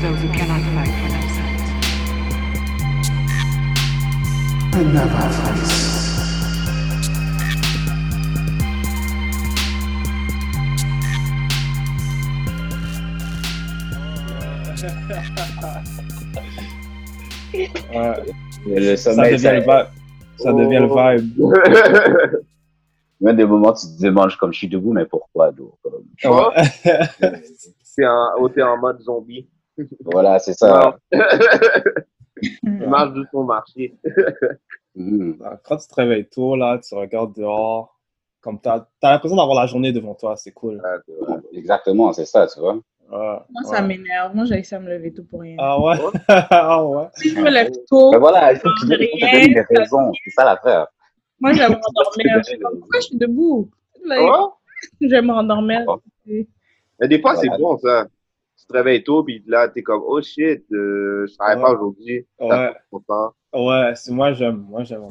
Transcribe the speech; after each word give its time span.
those 0.00 0.20
who 0.22 0.28
cannot 0.32 0.62
fight 0.74 0.88
for 1.02 1.08
themselves. 1.10 2.70
Ouais, 17.52 18.16
Le 18.66 18.96
ça 18.96 19.14
devient 19.14 19.50
le 19.52 19.60
vibe. 19.60 19.86
Ça 20.38 20.52
devient 20.52 20.78
le 20.80 20.88
vibe. 21.18 22.40
Même 23.20 23.36
des 23.36 23.44
moments, 23.44 23.72
tu 23.74 23.86
te 23.86 24.02
demandes 24.02 24.34
comme 24.36 24.52
je 24.52 24.58
suis 24.58 24.68
debout, 24.68 24.92
mais 24.92 25.04
pourquoi 25.04 25.50
donc, 25.52 25.72
comme- 25.82 26.04
Ouais. 26.24 26.62
C'est 27.82 28.04
un, 28.04 28.28
oh, 28.38 28.48
t'es 28.48 28.62
en 28.62 28.78
mode 28.78 29.00
zombie. 29.00 29.46
Voilà, 30.04 30.38
c'est 30.38 30.54
ça. 30.54 30.96
Tu 31.12 31.18
marches 32.86 33.12
de 33.14 33.24
ton 33.30 33.44
marché. 33.44 33.94
Mhm. 34.94 35.38
Quand 35.64 35.76
tu 35.76 35.86
te 35.88 35.94
réveilles 35.94 36.28
tôt, 36.28 36.56
là, 36.56 36.78
tu 36.78 36.94
regardes 36.94 37.34
dehors, 37.36 37.96
comme 38.40 38.60
t'as 38.60 38.86
as, 39.02 39.12
l'impression 39.12 39.36
d'avoir 39.36 39.60
la 39.60 39.66
journée 39.66 39.92
devant 39.92 40.14
toi, 40.14 40.36
c'est 40.36 40.52
cool. 40.52 40.82
Ouais, 41.08 41.36
Exactement, 41.52 42.12
c'est 42.12 42.24
ça, 42.26 42.46
tu 42.46 42.58
vois. 42.60 42.74
Ouais, 42.74 42.80
Moi, 43.10 43.40
ouais. 43.64 43.76
ça 43.76 43.82
m'énerve. 43.82 44.34
Moi, 44.36 44.44
j'ai 44.44 44.62
ça 44.62 44.78
me 44.78 44.88
lever 44.88 45.12
tout 45.12 45.24
pour 45.24 45.40
rien. 45.40 45.56
Ah 45.58 45.80
ouais? 45.80 45.96
ah 46.28 46.84
ouais? 46.86 47.06
Si 47.14 47.30
je 47.30 47.40
me 47.40 47.50
lève 47.50 47.70
tôt, 47.88 48.12
Mais 48.12 48.18
voilà, 48.18 48.52
il 48.52 48.58
faut 48.58 48.68
que 48.68 48.86
tu 48.86 48.94
Rien, 48.94 49.32
donnes 49.32 49.42
tu 49.48 49.54
des 49.54 49.62
ça 49.62 49.80
raisons. 49.80 50.12
C'est 50.24 50.30
ça 50.30 50.44
l'affaire. 50.44 50.86
moi, 51.40 51.52
je 51.54 51.58
vais 51.58 51.68
m'endormir. 51.68 52.42
Pourquoi 52.78 53.00
je 53.00 53.06
suis 53.06 53.16
debout? 53.18 53.68
Là, 54.04 54.16
Oh, 54.20 54.52
Je 55.00 55.08
vais 55.08 55.22
m'endormir. 55.22 55.84
Mais 56.26 57.08
des 57.08 57.20
fois, 57.20 57.34
c'est 57.36 57.48
bon, 57.58 57.76
ça. 57.78 58.06
Tu 58.70 58.74
te 58.74 58.78
réveilles 58.78 59.02
tôt, 59.02 59.24
puis 59.24 59.42
là, 59.48 59.68
t'es 59.68 59.82
comme, 59.82 60.00
oh 60.06 60.22
shit, 60.22 60.62
euh, 60.70 61.26
je 61.26 61.34
travaille 61.36 61.56
Ouais. 61.56 61.62
pas 61.62 61.72
aujourd'hui. 61.72 62.26
Ouais, 62.38 62.70
ouais, 63.52 63.92
c'est 63.96 64.12
moi 64.12 64.32
j'aime, 64.32 64.58
moi 64.68 64.84
j'aime. 64.84 65.02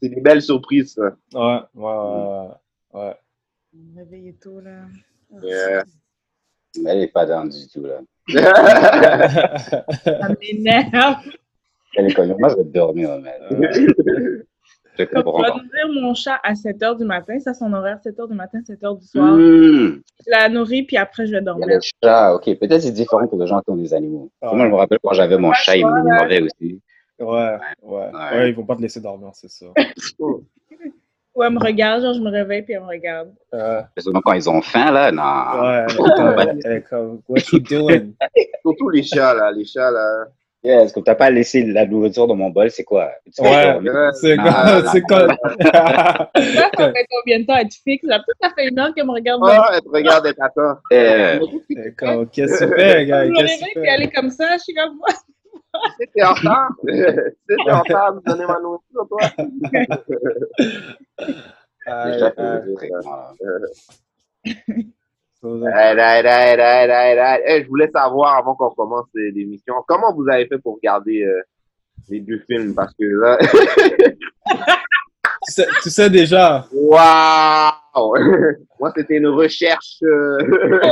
C'est 0.00 0.08
des 0.08 0.20
belles 0.20 0.40
surprises, 0.40 0.94
ça. 0.94 1.16
ouais, 1.34 1.60
ouais, 1.74 1.84
ouais. 2.94 3.00
ouais. 3.00 3.16
Me 3.74 3.98
réveiller 4.04 4.34
tôt, 4.34 4.60
là. 4.60 4.82
Yeah. 5.42 5.82
Mais 6.80 6.90
elle 6.92 6.98
n'est 7.00 7.08
pas 7.08 7.26
dans 7.26 7.44
du 7.44 7.66
tout, 7.72 7.82
là. 7.82 7.98
Ça 10.04 10.28
m'énerve. 10.40 11.16
Elle 11.96 12.06
est 12.06 12.14
comme, 12.14 12.36
moi, 12.38 12.50
je 12.50 12.56
vais 12.56 12.64
dormir, 12.64 13.18
mais. 13.20 13.36
Je 14.98 15.04
Comme 15.04 15.22
comprends 15.22 15.42
vais 15.42 15.48
nourrir 15.48 16.02
mon 16.02 16.14
chat 16.14 16.38
à 16.42 16.54
7 16.54 16.76
h 16.80 16.98
du 16.98 17.04
matin. 17.04 17.38
Ça, 17.40 17.54
son 17.54 17.72
horaire, 17.72 17.98
7 18.02 18.16
h 18.18 18.28
du 18.28 18.34
matin, 18.34 18.58
7 18.66 18.80
h 18.82 18.98
du 19.00 19.06
soir. 19.06 19.32
Hmm. 19.32 20.00
Je 20.26 20.30
la 20.30 20.48
nourris, 20.48 20.82
puis 20.82 20.96
après, 20.98 21.26
je 21.26 21.32
vais 21.32 21.40
dormir. 21.40 21.66
les 21.66 21.78
chats, 22.02 22.34
ok. 22.34 22.44
Peut-être 22.58 22.82
c'est 22.82 22.90
différent 22.92 23.26
pour 23.26 23.40
les 23.40 23.46
gens 23.46 23.60
qui 23.62 23.70
ont 23.70 23.76
des 23.76 23.94
animaux. 23.94 24.30
Ah. 24.42 24.52
Moi, 24.54 24.66
je 24.66 24.70
me 24.70 24.76
rappelle 24.76 24.98
quand 25.02 25.14
j'avais 25.14 25.38
mon 25.38 25.52
chat, 25.52 25.76
il 25.76 25.82
Voilà. 25.86 26.02
m'ignorait 26.02 26.42
aussi. 26.42 26.80
Ouais, 27.18 27.26
ouais, 27.26 27.58
Ouais. 27.82 28.10
ouais. 28.12 28.48
ils 28.50 28.54
vont 28.54 28.64
pas 28.66 28.76
te 28.76 28.82
laisser 28.82 29.00
dormir, 29.00 29.30
c'est 29.32 29.50
ça. 29.50 29.66
Ou 31.34 31.42
elle 31.42 31.52
me 31.54 31.58
regarde, 31.60 32.02
genre, 32.02 32.12
je 32.12 32.20
me 32.20 32.28
réveille, 32.30 32.60
puis 32.62 32.74
elle 32.74 32.82
me 32.82 32.86
regarde. 32.88 33.30
Ouais, 33.52 33.80
Seulement 33.96 34.20
quand 34.22 34.34
ils 34.34 34.50
ont 34.50 34.60
faim, 34.60 34.90
là, 34.92 35.10
non. 35.10 35.62
ouais. 35.62 35.86
est 35.86 35.96
comme- 36.16 36.58
elle 36.64 36.72
est 36.72 36.82
comme, 36.82 37.22
what 37.26 37.40
you 37.52 37.58
doing? 37.58 38.12
Surtout 38.62 38.90
les 38.90 39.02
chats, 39.02 39.32
là. 39.32 39.50
Les 39.50 39.64
chats, 39.64 39.90
là. 39.90 40.26
Yeah, 40.64 40.82
est-ce 40.84 40.92
que 40.92 41.00
t'as 41.00 41.16
pas 41.16 41.28
laissé 41.28 41.64
la 41.64 41.84
nourriture 41.86 42.28
dans 42.28 42.36
mon 42.36 42.50
bol, 42.50 42.70
c'est 42.70 42.84
quoi? 42.84 43.10
Tu 43.34 43.42
Ouais, 43.42 43.50
c'est 44.14 44.36
comme, 44.36 44.44
non, 44.44 44.82
c'est 44.92 45.02
comme. 45.02 45.26
Là, 45.28 46.30
ça 46.78 46.92
fait 46.92 47.06
combien 47.10 47.40
de 47.40 47.46
temps 47.46 47.68
te 47.68 47.74
fixe? 47.82 48.04
Là, 48.06 48.20
tout 48.20 48.34
ça 48.40 48.50
fait 48.56 48.68
une 48.68 48.78
heure 48.78 48.94
qu'elle 48.94 49.06
me 49.06 49.10
regarde. 49.12 49.40
Oh, 49.44 49.50
elle 49.74 49.80
te 49.82 49.88
regarde 49.88 50.26
et 50.28 50.34
t'attend. 50.34 50.76
Eh, 50.92 51.40
C'est 51.68 51.96
comme, 51.96 52.28
qu'est-ce 52.28 52.60
que 52.60 52.64
tu 52.66 52.80
fais, 52.80 53.06
gars? 53.06 53.24
Je 53.24 53.30
me 53.30 53.36
Qu'est-ce 53.36 53.58
que 53.58 53.64
réveille, 53.64 53.72
tu 53.74 53.80
puis 53.80 53.88
elle 53.90 53.98
fais? 53.98 54.04
est 54.04 54.10
comme 54.12 54.30
ça. 54.30 54.56
Je 54.56 54.62
suis 54.62 54.74
comme, 54.74 55.00
t'es 56.14 56.22
en 56.22 56.32
retard, 56.34 56.70
t'es 56.86 57.70
en 57.72 57.80
retard, 57.80 58.14
me 58.14 58.20
donner 58.20 58.46
ma 58.46 58.60
nourriture, 58.60 59.08
toi. 59.08 59.18
Aïe. 65.44 65.60
c'est 65.62 66.56
vraiment- 66.56 67.38
Hey, 67.44 67.62
je 67.64 67.68
voulais 67.68 67.90
savoir 67.94 68.36
avant 68.36 68.54
qu'on 68.54 68.70
commence 68.70 69.06
l'émission, 69.14 69.74
comment 69.88 70.14
vous 70.14 70.26
avez 70.30 70.46
fait 70.46 70.58
pour 70.58 70.74
regarder 70.76 71.22
euh, 71.24 71.40
les 72.08 72.20
deux 72.20 72.38
films? 72.48 72.74
Parce 72.74 72.92
que 72.94 73.04
là, 73.04 73.38
Tu 75.44 75.52
sais, 75.54 75.66
tu 75.82 75.90
sais 75.90 76.08
déjà. 76.08 76.66
waouh! 76.72 77.72
Moi, 78.80 78.92
c'était 78.96 79.16
une 79.16 79.26
recherche. 79.26 79.98
euh, 80.02 80.38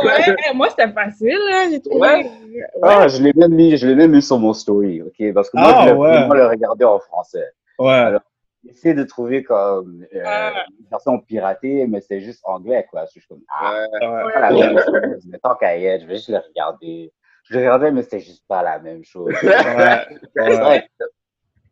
ouais, 0.05 0.37
moi, 0.55 0.69
c'était 0.71 0.93
facile, 0.93 1.39
là. 1.51 1.69
J'ai 1.71 1.81
trouvé. 1.81 2.01
Ouais. 2.01 2.25
Ouais. 2.25 2.65
Ah, 2.83 3.09
je 3.09 3.23
l'ai 3.23 3.33
même 3.35 3.53
mis, 3.55 3.77
je 3.77 3.87
l'ai 3.87 3.95
même 3.95 4.11
mis 4.13 4.23
sur 4.23 4.39
mon 4.39 4.53
story, 4.53 5.03
ok? 5.03 5.33
Parce 5.35 5.51
que 5.51 5.57
moi, 5.59 5.73
Ah, 5.75 5.87
je 5.89 5.95
voulais 5.95 6.09
ouais. 6.11 6.19
vraiment 6.19 6.35
le 6.35 6.47
regarder 6.47 6.85
en 6.85 6.99
français. 7.01 7.47
Ouais. 7.79 8.13
J'essaie 8.65 8.95
de 8.95 9.05
trouver 9.05 9.43
comme 9.43 10.05
euh, 10.15 10.23
Ah. 10.27 10.65
une 10.79 10.87
version 10.91 11.19
piratée, 11.19 11.87
mais 11.87 12.01
c'est 12.01 12.21
juste 12.21 12.41
anglais, 12.45 12.87
quoi. 12.91 13.07
Je 13.07 13.13
suis 13.13 13.27
comme, 13.27 13.41
ah, 13.49 13.85
ouais. 13.91 14.33
pas 14.35 14.51
la 14.51 14.51
même 14.51 14.79
chose. 14.79 15.25
Mais 15.29 15.39
tant 15.39 15.55
qu'à 15.55 15.77
y 15.79 15.87
être, 15.87 16.03
je 16.03 16.07
vais 16.07 16.17
juste 16.17 16.29
le 16.29 16.39
regarder. 16.39 17.13
Je 17.45 17.55
le 17.55 17.61
regardais, 17.61 17.91
mais 17.91 18.03
c'était 18.03 18.21
juste 18.21 18.45
pas 18.47 18.63
la 18.63 18.79
même 18.79 19.03
chose. 19.05 19.33
Ouais. 19.43 20.07
C'est 20.37 20.57
vrai. 20.57 20.89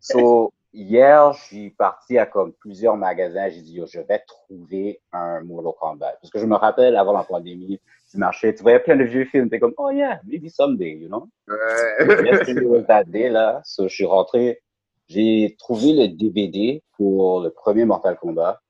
So, 0.01 0.53
hier, 0.73 1.33
je 1.35 1.43
suis 1.43 1.71
parti 1.71 2.17
à 2.19 2.25
comme 2.25 2.53
plusieurs 2.55 2.97
magasins. 2.97 3.49
J'ai 3.51 3.61
dit, 3.63 3.75
Yo, 3.75 3.87
je 3.87 4.01
vais 4.01 4.23
trouver 4.27 5.01
un 5.13 5.43
Mortal 5.43 5.73
Kombat. 5.79 6.17
Parce 6.23 6.31
que 6.31 6.39
je 6.39 6.47
me 6.47 6.55
rappelle, 6.57 6.97
avant 6.97 7.13
la 7.13 7.25
pandémie, 7.25 7.81
tu 8.11 8.17
marchais, 8.17 8.55
tu 8.55 8.63
voyais 8.63 8.79
plein 8.81 8.97
de 8.97 9.05
vieux 9.05 9.27
films. 9.27 9.51
T'es 9.51 9.59
comme, 9.61 9.75
oh 9.77 9.91
yeah, 9.91 10.21
maybe 10.27 10.49
someday, 10.49 10.93
you 10.97 11.09
know? 11.09 11.29
Ouais. 11.49 12.25
Yesterday 12.25 12.65
was 12.65 12.85
that 12.87 13.05
day, 13.05 13.29
là. 13.29 13.61
So, 13.65 13.89
je 13.89 13.95
suis 13.95 14.07
rentré, 14.07 14.63
j'ai 15.09 15.57
trouvé 15.59 15.93
le 15.93 16.09
DVD 16.09 16.83
pour 16.97 17.41
le 17.41 17.51
premier 17.51 17.85
Mortal 17.85 18.17
Kombat, 18.17 18.61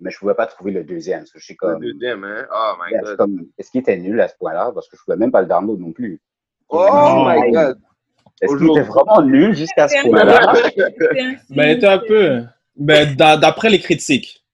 mais 0.00 0.10
je 0.10 0.18
pouvais 0.18 0.34
pas 0.34 0.46
trouver 0.46 0.72
le 0.72 0.84
deuxième. 0.84 1.24
Je 1.34 1.38
suis 1.40 1.54
Le 1.54 1.58
comme, 1.58 1.80
deuxième, 1.80 2.24
hein? 2.24 2.46
Oh 2.54 2.72
my 2.84 2.92
yeah, 2.92 3.02
god. 3.02 3.16
comme, 3.16 3.46
est-ce 3.58 3.70
qu'il 3.70 3.80
était 3.80 3.96
nul 3.96 4.20
à 4.20 4.28
ce 4.28 4.34
point-là? 4.38 4.70
Parce 4.74 4.88
que 4.88 4.96
je 4.96 5.02
pouvais 5.04 5.16
même 5.16 5.32
pas 5.32 5.42
le 5.42 5.48
download 5.48 5.80
non 5.80 5.92
plus. 5.92 6.20
Oh 6.68 7.24
my 7.26 7.50
god. 7.52 7.78
Est-ce 8.40 8.56
qu'il 8.56 8.70
était 8.70 8.82
vraiment 8.82 9.22
nul 9.22 9.54
jusqu'à 9.54 9.88
ce 9.88 10.08
point-là? 10.08 10.52
Ben, 11.50 11.64
elle 11.64 11.76
était 11.76 11.86
un 11.86 11.98
peu. 11.98 12.42
Ben, 12.74 13.14
d'a- 13.14 13.36
d'après 13.36 13.68
les 13.70 13.78
critiques. 13.78 14.44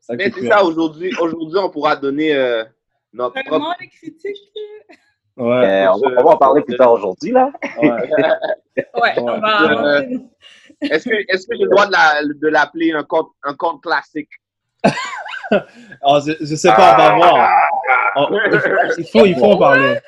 Ça 0.00 0.14
Mais 0.14 0.30
c'est 0.34 0.48
ça, 0.48 0.64
aujourd'hui, 0.64 1.12
aujourd'hui, 1.20 1.58
on 1.58 1.68
pourra 1.70 1.94
donner 1.96 2.34
euh, 2.34 2.64
notre 3.12 3.34
Vraiment, 3.34 3.66
propre. 3.66 3.76
les 3.80 3.88
critiques. 3.88 4.52
Ouais. 5.38 5.84
Euh, 5.86 5.92
on, 5.92 5.98
va, 5.98 6.20
on 6.20 6.24
va 6.24 6.30
en 6.30 6.36
parler 6.36 6.62
plus 6.62 6.76
tard 6.76 6.92
aujourd'hui, 6.92 7.30
là. 7.32 7.50
ouais. 7.82 7.90
Ouais, 8.94 9.12
on 9.18 9.40
va 9.40 9.62
Euh. 9.62 10.02
Est-ce 10.82 11.08
que, 11.08 11.14
est-ce 11.28 11.48
que 11.48 11.56
j'ai 11.56 11.64
le 11.64 11.70
droit 11.70 11.86
de 11.86 11.92
la- 11.92 12.22
de 12.22 12.48
l'appeler 12.48 12.92
un 12.92 13.02
compte, 13.02 13.30
un 13.42 13.54
compte 13.54 13.82
classique? 13.82 14.30
Alors, 16.00 16.20
je, 16.26 16.32
je 16.40 16.54
sais 16.54 16.68
pas, 16.68 16.94
on 16.94 16.96
va 16.98 17.16
voir. 17.16 17.50
On- 18.16 18.28
il, 18.98 19.06
faut, 19.06 19.26
il 19.26 19.34
faut 19.36 19.52
en 19.52 19.58
parler. 19.58 19.98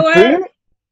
Ouais, 0.00 0.06
ouais. 0.06 0.40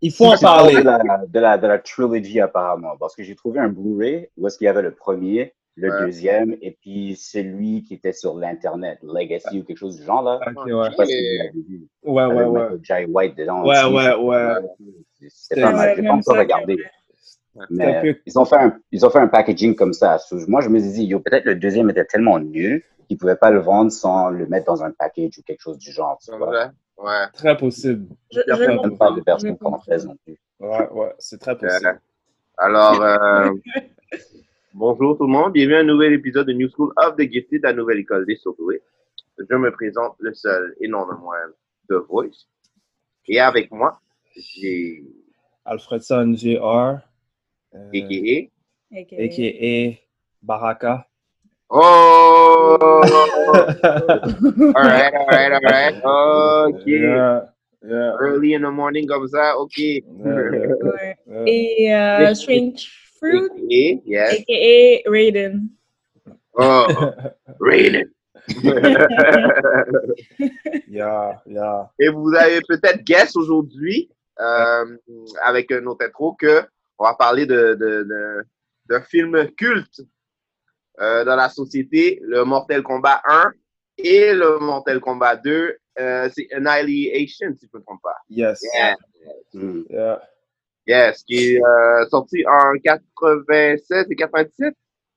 Il 0.02 0.12
faut 0.12 0.26
en 0.26 0.36
parler 0.36 0.74
de 0.76 0.82
la, 0.82 0.98
de, 1.26 1.40
la, 1.40 1.56
de 1.56 1.66
la 1.66 1.78
trilogy, 1.78 2.40
apparemment. 2.40 2.96
Parce 3.00 3.16
que 3.16 3.22
j'ai 3.22 3.34
trouvé 3.34 3.60
un 3.60 3.68
Blu-ray 3.68 4.28
où 4.36 4.46
est-ce 4.46 4.58
qu'il 4.58 4.66
y 4.66 4.68
avait 4.68 4.82
le 4.82 4.92
premier, 4.92 5.54
le 5.76 5.90
Ouais. 5.90 6.00
deuxième, 6.06 6.56
et 6.62 6.76
puis 6.80 7.16
celui 7.16 7.82
qui 7.82 7.94
était 7.94 8.12
sur 8.12 8.36
l'Internet, 8.36 8.98
Legacy 9.02 9.60
ou 9.60 9.64
quelque 9.64 9.76
chose 9.78 9.96
du 9.98 10.04
genre, 10.04 10.22
là. 10.22 10.38
Ok, 10.46 10.68
Je 10.68 10.72
ouais. 10.72 10.90
sais 10.90 10.96
pas 10.96 11.06
si 11.06 11.12
vous 11.14 11.38
l'avez 11.38 11.62
vu. 11.68 11.86
Ouais, 12.04 12.24
ouais, 12.26 12.44
ouais. 12.44 12.68
Jai 12.82 13.04
White 13.06 13.36
dedans 13.36 13.64
Ouais, 13.66 13.82
aussi. 13.82 13.94
ouais, 13.94 14.14
ouais. 14.14 14.54
C'était 15.28 15.62
pas 15.62 15.72
mal. 15.72 15.90
J'ai 15.90 15.96
pas 15.96 16.02
même 16.02 16.12
encore 16.18 16.36
regardé. 16.36 16.76
Mais 17.70 18.00
peu- 18.02 18.20
ils 18.26 18.38
ont 18.38 18.44
fait 18.44 18.56
un, 18.56 18.76
ils 18.90 19.06
ont 19.06 19.10
fait 19.10 19.18
un 19.20 19.28
packaging 19.28 19.74
comme 19.76 19.92
ça. 19.92 20.18
Moi, 20.48 20.60
je 20.60 20.68
me 20.68 20.78
suis 20.80 20.90
dit, 20.92 21.04
yo, 21.06 21.20
peut-être 21.20 21.44
le 21.44 21.54
deuxième 21.54 21.88
était 21.90 22.04
tellement 22.04 22.38
nul 22.40 22.82
qu'ils 23.08 23.16
pouvaient 23.18 23.36
pas 23.36 23.50
le 23.50 23.60
vendre 23.60 23.92
sans 23.92 24.30
le 24.30 24.46
mettre 24.46 24.66
dans 24.66 24.82
un 24.82 24.90
package 24.90 25.38
ou 25.38 25.42
quelque 25.42 25.60
chose 25.60 25.78
du 25.78 25.92
genre. 25.92 26.18
Tu 26.18 26.30
C'est 26.30 26.36
vois. 26.36 26.46
vrai? 26.48 26.70
Ouais. 26.98 27.26
Très 27.32 27.56
possible. 27.56 28.06
Je, 28.32 28.40
Il 28.46 28.48
y 28.48 28.52
a 28.52 28.54
je 28.56 28.64
plein 28.64 28.76
de 28.76 28.80
Même 28.80 28.98
pas 28.98 29.10
de 29.12 29.20
version 29.24 29.56
française 29.56 30.06
non 30.06 30.16
plus. 30.24 30.36
Ouais, 30.60 30.88
ouais, 30.90 31.12
c'est 31.18 31.40
très 31.40 31.56
possible. 31.58 32.00
Alors, 32.56 33.02
euh, 33.02 33.50
bonjour 34.74 35.16
tout 35.16 35.24
le 35.26 35.32
monde. 35.32 35.52
Bienvenue 35.52 35.76
à 35.76 35.80
un 35.80 35.84
nouvel 35.84 36.12
épisode 36.14 36.48
de 36.48 36.52
New 36.52 36.68
School 36.68 36.92
of 36.96 37.16
the 37.16 37.30
Gifted, 37.30 37.62
la 37.62 37.72
nouvelle 37.72 37.98
école 38.00 38.26
des 38.26 38.36
surdoués. 38.36 38.82
Je 39.38 39.54
me 39.56 39.70
présente 39.70 40.16
le 40.18 40.34
seul 40.34 40.74
et 40.80 40.88
non 40.88 41.06
le 41.06 41.16
moindre 41.16 41.54
de 41.88 41.96
Voice. 41.96 42.48
Et 43.28 43.40
avec 43.40 43.70
moi, 43.70 44.00
j'ai 44.36 45.02
Alfredson 45.64 46.34
Jr. 46.36 46.98
euh, 47.74 47.90
a.k.a. 47.92 48.50
A.k.a. 48.92 49.98
Baraka. 50.42 51.06
Oh! 51.70 52.76
alright, 54.76 55.14
alright, 55.14 55.52
alright. 55.52 55.94
Ok. 56.04 56.86
Yeah, 56.86 57.40
yeah, 57.82 58.12
Early 58.20 58.54
in 58.54 58.62
the 58.62 58.70
morning 58.70 59.06
comme 59.06 59.26
ça, 59.28 59.56
ok. 59.58 59.78
yeah. 59.78 60.02
Et 61.46 61.92
euh, 61.94 62.34
Strange 62.34 63.03
Fruit, 63.18 63.50
A.k.a. 63.50 64.00
Yes. 64.06 64.40
a.k.a. 64.40 65.10
Raiden. 65.10 65.68
Oh, 66.54 66.86
Raiden. 67.60 68.10
Yeah, 70.88 71.40
yeah. 71.46 71.90
Et 71.98 72.08
vous 72.08 72.32
avez 72.34 72.60
peut-être 72.68 73.02
guess 73.02 73.34
aujourd'hui, 73.36 74.10
euh, 74.40 74.96
avec 75.42 75.70
notre 75.70 76.04
intro, 76.04 76.34
que 76.34 76.62
on 76.98 77.04
va 77.04 77.14
parler 77.14 77.46
de, 77.46 77.74
de, 77.74 78.04
de, 78.04 78.44
d'un 78.88 79.00
film 79.00 79.50
culte 79.56 80.02
euh, 81.00 81.24
dans 81.24 81.36
la 81.36 81.48
société, 81.48 82.20
le 82.22 82.44
Mortal 82.44 82.82
Kombat 82.82 83.22
1 83.26 83.52
et 83.98 84.32
le 84.34 84.58
Mortal 84.60 85.00
Kombat 85.00 85.36
2. 85.36 85.76
Euh, 85.98 86.28
c'est 86.34 86.52
Annihilation, 86.52 87.54
si 87.58 87.66
je 87.66 87.70
ne 87.74 87.78
me 87.80 87.84
trompe 87.84 88.02
pas. 88.02 88.16
Yes. 88.28 88.60
Yeah. 88.74 88.94
Yeah. 89.90 90.22
Yes, 90.86 91.22
qui 91.24 91.54
est 91.54 91.62
euh, 91.64 92.06
sorti 92.08 92.44
en 92.46 92.72
96 92.82 94.06
et 94.10 94.16
97 94.16 94.74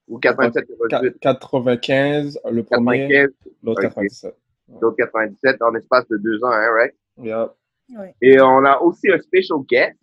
ou 0.08 0.18
87 0.20 0.66
Qua- 0.90 1.12
95, 1.20 2.40
le 2.50 2.64
premier, 2.64 3.08
95, 3.10 3.34
l'autre 3.64 3.80
Ok. 3.80 3.90
97. 3.90 4.36
l'autre 4.82 4.96
97 4.98 5.62
en 5.62 5.76
espace 5.76 6.08
de 6.08 6.18
deux 6.18 6.42
ans, 6.44 6.52
hein, 6.52 6.70
right? 6.74 6.96
Yeah. 7.18 7.54
Ouais. 7.98 8.14
Et 8.22 8.40
on 8.40 8.64
a 8.66 8.78
aussi 8.80 9.12
un 9.12 9.18
special 9.20 9.60
guest 9.68 9.98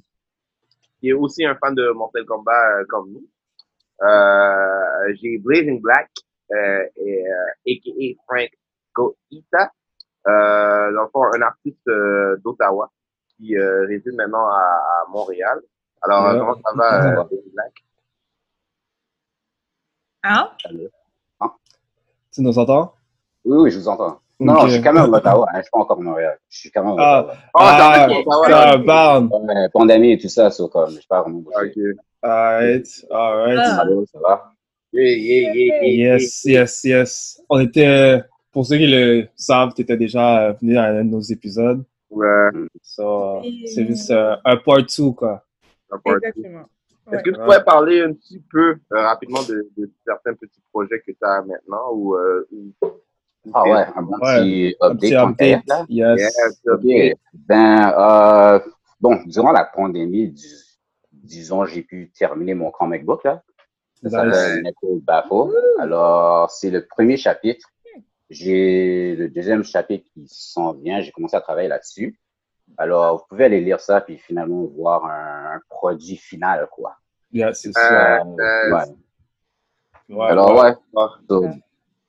qui 1.00 1.08
est 1.10 1.12
aussi 1.14 1.44
un 1.46 1.54
fan 1.56 1.74
de 1.74 1.90
Mortal 1.92 2.24
Kombat 2.26 2.80
euh, 2.80 2.84
comme 2.88 3.12
nous. 3.12 3.26
Euh, 4.02 5.14
J'ai 5.22 5.38
Blazing 5.38 5.80
Black, 5.80 6.10
euh, 6.52 6.84
et, 6.96 7.26
euh, 7.26 7.70
a.k.a. 7.72 8.22
Frank 8.26 8.50
Goita, 8.94 9.70
euh, 10.26 10.92
dans 10.92 11.02
le 11.02 11.08
fond, 11.12 11.24
un 11.34 11.42
artiste 11.42 11.86
euh, 11.88 12.36
d'Ottawa 12.44 12.90
qui 13.38 13.56
euh, 13.56 13.86
réside 13.86 14.14
maintenant 14.14 14.46
à, 14.48 14.60
à 14.60 15.10
Montréal. 15.10 15.60
Alors, 16.02 16.24
Ouais. 16.24 16.30
euh, 16.34 16.38
comment 16.38 16.54
ça 16.54 16.72
va, 16.76 17.20
euh, 17.20 17.24
Black? 17.52 17.72
Hein? 20.22 20.50
Tu 22.32 22.40
nous 22.42 22.58
entends? 22.58 22.94
Oui, 23.44 23.58
oui, 23.64 23.70
je 23.70 23.78
vous 23.78 23.88
entends. 23.88 24.20
Non, 24.40 24.66
je 24.66 24.72
suis 24.74 24.82
quand 24.82 24.92
même 24.92 25.14
à 25.14 25.18
Ottawa. 25.18 25.46
Hein, 25.52 25.58
je 25.58 25.62
suis 25.62 25.70
pas 25.70 25.78
encore 25.78 25.98
à 25.98 26.02
Montréal. 26.02 26.38
Je 26.48 26.58
suis 26.58 26.70
quand 26.70 26.84
même 26.84 26.98
à 26.98 27.26
Ah. 27.54 27.78
Ottawa. 28.40 29.28
Oh, 29.30 29.38
Ah, 29.48 29.68
pandémie 29.72 30.12
et 30.12 30.18
tout 30.18 30.28
ça, 30.28 30.50
so, 30.50 30.68
comme, 30.68 30.90
je 30.90 30.96
suis 30.98 31.06
pas 31.06 31.22
vraiment. 31.22 31.42
Alright, 32.22 33.06
alright. 33.10 33.58
Ah. 33.60 33.80
Allô, 33.82 34.04
ça 34.06 34.18
va? 34.18 34.52
Yeah, 34.92 35.16
yeah, 35.16 35.52
yeah, 35.54 35.82
yeah, 35.82 36.12
Yes, 36.14 36.44
yes, 36.44 36.84
yes. 36.84 37.42
On 37.48 37.60
était, 37.60 38.22
pour 38.50 38.64
ceux 38.66 38.76
qui 38.78 38.86
le 38.86 39.28
savent, 39.36 39.74
tu 39.74 39.82
étais 39.82 39.96
déjà 39.96 40.48
euh, 40.48 40.52
venu 40.52 40.76
à 40.78 40.84
un 40.84 41.04
de 41.04 41.10
nos 41.10 41.20
épisodes. 41.20 41.84
Ouais, 42.10 42.50
So, 42.82 43.40
Oui. 43.40 43.64
c'est 43.66 43.86
juste 43.86 44.10
euh, 44.10 44.36
un 44.44 44.56
part 44.58 44.78
2, 44.84 45.10
quoi. 45.12 45.44
ça 45.90 45.96
part 45.98 46.14
two. 46.14 46.26
Exactement. 46.26 46.64
Est-ce 47.12 47.22
que 47.22 47.30
tu 47.30 47.36
pourrais 47.38 47.64
parler 47.64 48.00
un 48.02 48.12
petit 48.14 48.42
peu 48.50 48.70
euh, 48.92 49.00
rapidement 49.02 49.42
de, 49.42 49.68
de 49.76 49.90
certains 50.06 50.32
petits 50.34 50.62
projets 50.72 51.00
que 51.00 51.10
tu 51.12 51.18
as 51.22 51.42
maintenant 51.42 51.90
ou, 51.92 52.14
euh, 52.16 52.48
Ah 53.52 53.62
ouais, 53.64 53.84
un 53.94 54.02
bon 54.02 54.16
Ouais, 54.20 54.38
petit 54.40 54.76
Un 54.80 54.86
update 54.90 55.00
petit 55.00 55.14
update. 55.14 55.66
là? 55.66 55.86
Yes. 55.88 56.20
Yeah, 56.20 56.28
petit 56.48 56.68
Ok, 56.70 56.74
update. 56.74 57.18
ben, 57.34 57.92
euh, 57.98 58.58
bon, 59.00 59.20
durant 59.26 59.52
la 59.52 59.64
pandémie, 59.64 60.28
dis- 60.30 60.78
disons, 61.12 61.64
j'ai 61.66 61.82
pu 61.82 62.10
terminer 62.16 62.54
mon 62.54 62.70
comic 62.70 63.04
book, 63.04 63.24
là. 63.24 63.42
Ça 64.02 64.10
s'appelle 64.10 64.62
Neko 64.62 65.00
Bafo. 65.02 65.52
Alors, 65.78 66.50
c'est 66.50 66.70
le 66.70 66.86
premier 66.86 67.16
chapitre. 67.16 67.66
J'ai 68.34 69.14
le 69.16 69.28
deuxième 69.28 69.62
chapitre 69.64 70.04
qui 70.12 70.26
s'en 70.28 70.72
vient. 70.72 71.00
J'ai 71.00 71.12
commencé 71.12 71.36
à 71.36 71.40
travailler 71.40 71.68
là-dessus. 71.68 72.18
Alors, 72.78 73.18
vous 73.18 73.24
pouvez 73.28 73.44
aller 73.44 73.60
lire 73.60 73.78
ça, 73.80 74.00
puis 74.00 74.18
finalement 74.18 74.64
voir 74.64 75.04
un, 75.06 75.56
un 75.56 75.60
produit 75.68 76.16
final, 76.16 76.66
quoi. 76.72 76.96
Yes, 77.32 77.60
c'est 77.62 77.68
Euh, 77.68 77.72
ça. 77.72 78.20
euh, 78.20 78.72
Ouais. 78.72 80.16
Ouais, 80.16 80.26
Alors, 80.26 80.62
ouais. 80.62 80.74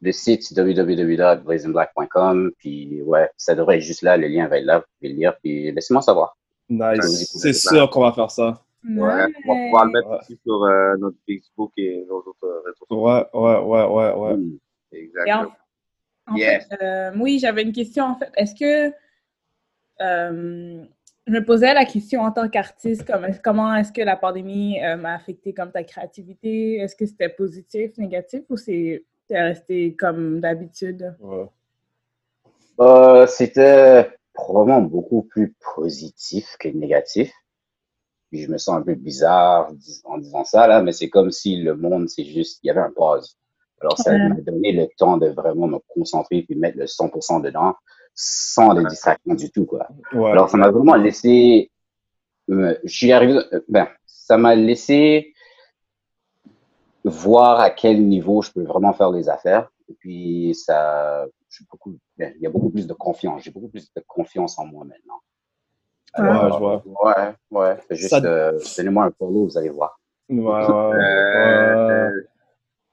le 0.01 0.11
site, 0.11 0.43
c'est 0.43 0.55
www.blazingblack.com. 0.59 2.51
Puis, 2.57 3.01
ouais, 3.03 3.29
ça 3.37 3.55
devrait 3.55 3.77
être 3.77 3.83
juste 3.83 4.01
là. 4.01 4.17
Le 4.17 4.27
lien 4.27 4.47
va 4.47 4.57
être 4.59 4.65
là. 4.65 4.79
Vous 4.79 4.85
pouvez 4.99 5.09
le 5.13 5.15
lire. 5.19 5.35
Puis, 5.41 5.71
laissez-moi 5.71 6.01
savoir. 6.01 6.35
Nice. 6.69 7.29
C'est 7.39 7.53
sûr 7.53 7.89
qu'on 7.89 8.01
va 8.01 8.11
faire 8.11 8.31
ça. 8.31 8.61
Ouais, 8.87 8.97
on 8.97 9.53
va 9.53 9.65
pouvoir 9.65 9.85
le 9.85 9.91
mettre 9.93 10.09
Ouais. 10.09 10.17
aussi 10.19 10.39
sur 10.43 10.63
euh, 10.63 10.95
notre 10.97 11.17
Facebook 11.27 11.71
et 11.77 12.05
nos 12.07 12.17
autres 12.17 12.61
réseaux 12.65 12.85
sociaux. 12.87 13.03
Ouais, 13.07 13.25
ouais, 13.33 13.59
ouais, 13.59 13.85
ouais, 13.87 14.13
ouais. 14.13 14.33
Hmm. 14.37 14.57
Exactement. 14.91 15.51
En 16.27 16.35
Yes. 16.35 16.67
fait, 16.67 16.83
euh, 16.83 17.11
oui, 17.17 17.39
j'avais 17.39 17.63
une 17.63 17.71
question 17.73 18.05
en 18.05 18.15
fait. 18.15 18.31
Est-ce 18.35 18.55
que 18.55 18.93
euh, 20.01 20.83
je 21.27 21.31
me 21.31 21.43
posais 21.43 21.73
la 21.73 21.85
question 21.85 22.21
en 22.21 22.31
tant 22.31 22.47
qu'artiste, 22.49 23.05
comme, 23.05 23.27
comment 23.43 23.73
est-ce 23.75 23.91
que 23.91 24.01
la 24.01 24.15
pandémie 24.15 24.83
euh, 24.83 24.95
m'a 24.97 25.15
affecté 25.15 25.53
comme 25.53 25.71
ta 25.71 25.83
créativité? 25.83 26.77
Est-ce 26.77 26.95
que 26.95 27.05
c'était 27.05 27.29
positif, 27.29 27.97
négatif 27.97 28.43
ou 28.49 28.57
c'est 28.57 29.03
resté 29.29 29.95
comme 29.95 30.39
d'habitude? 30.39 31.15
Ouais. 31.19 31.45
Euh, 32.79 33.25
c'était 33.27 34.11
probablement 34.33 34.81
beaucoup 34.81 35.23
plus 35.23 35.55
positif 35.75 36.57
que 36.59 36.67
négatif. 36.67 37.31
Puis 38.29 38.41
je 38.41 38.51
me 38.51 38.57
sens 38.57 38.75
un 38.75 38.81
peu 38.81 38.95
bizarre 38.95 39.71
en 40.03 40.17
disant 40.17 40.43
ça, 40.43 40.67
là, 40.67 40.81
mais 40.81 40.91
c'est 40.91 41.09
comme 41.09 41.31
si 41.31 41.57
le 41.61 41.75
monde, 41.75 42.09
c'est 42.09 42.25
juste, 42.25 42.59
il 42.63 42.67
y 42.67 42.69
avait 42.69 42.81
un 42.81 42.91
pause. 42.91 43.37
Alors, 43.85 43.99
ça 43.99 44.11
Ouais. 44.11 44.29
m'a 44.29 44.35
donné 44.41 44.71
le 44.71 44.87
temps 44.97 45.17
de 45.17 45.27
vraiment 45.27 45.67
me 45.67 45.77
concentrer 45.93 46.41
puis 46.41 46.55
mettre 46.55 46.77
le 46.79 46.87
100% 46.87 47.39
dedans 47.39 47.75
sans 48.15 48.73
les 48.73 48.83
distractions 48.85 49.35
du 49.35 49.51
tout, 49.51 49.65
quoi. 49.65 49.87
Ouais. 50.11 50.31
Alors, 50.31 50.49
ça 50.49 50.57
m'a 50.57 50.71
vraiment 50.71 50.95
laissé, 50.95 51.69
euh, 52.49 52.75
je 52.83 52.95
suis 52.95 53.11
arrivé, 53.11 53.39
euh, 53.53 53.59
ben, 53.69 53.87
ça 54.07 54.37
m'a 54.37 54.55
laissé 54.55 55.33
voir 57.03 57.59
à 57.59 57.69
quel 57.69 58.03
niveau 58.07 58.41
je 58.41 58.51
peux 58.51 58.63
vraiment 58.63 58.93
faire 58.93 59.11
les 59.11 59.29
affaires. 59.29 59.69
Et 59.87 59.93
puis, 59.93 60.55
ça, 60.55 61.25
je 61.49 61.57
suis 61.57 61.65
beaucoup, 61.69 61.95
ben, 62.17 62.33
il 62.37 62.41
y 62.41 62.47
a 62.47 62.49
beaucoup 62.49 62.69
plus 62.71 62.87
de 62.87 62.93
confiance. 62.93 63.43
J'ai 63.43 63.51
beaucoup 63.51 63.67
plus 63.67 63.93
de 63.93 64.01
confiance 64.07 64.57
en 64.57 64.65
moi 64.65 64.83
maintenant. 64.83 65.19
Ouais, 66.17 66.49
je 66.51 66.57
vois. 66.57 66.83
Ouais, 67.03 67.33
ouais. 67.51 67.77
C'est 67.87 67.95
juste, 67.95 68.09
Ça- 68.09 68.23
euh, 68.23 68.57
donnez-moi 68.77 69.05
un 69.05 69.11
follow, 69.11 69.45
vous 69.45 69.57
allez 69.57 69.69
voir. 69.69 69.99
Ouais, 70.29 70.37
ouais, 70.37 70.95
ouais. 71.35 72.09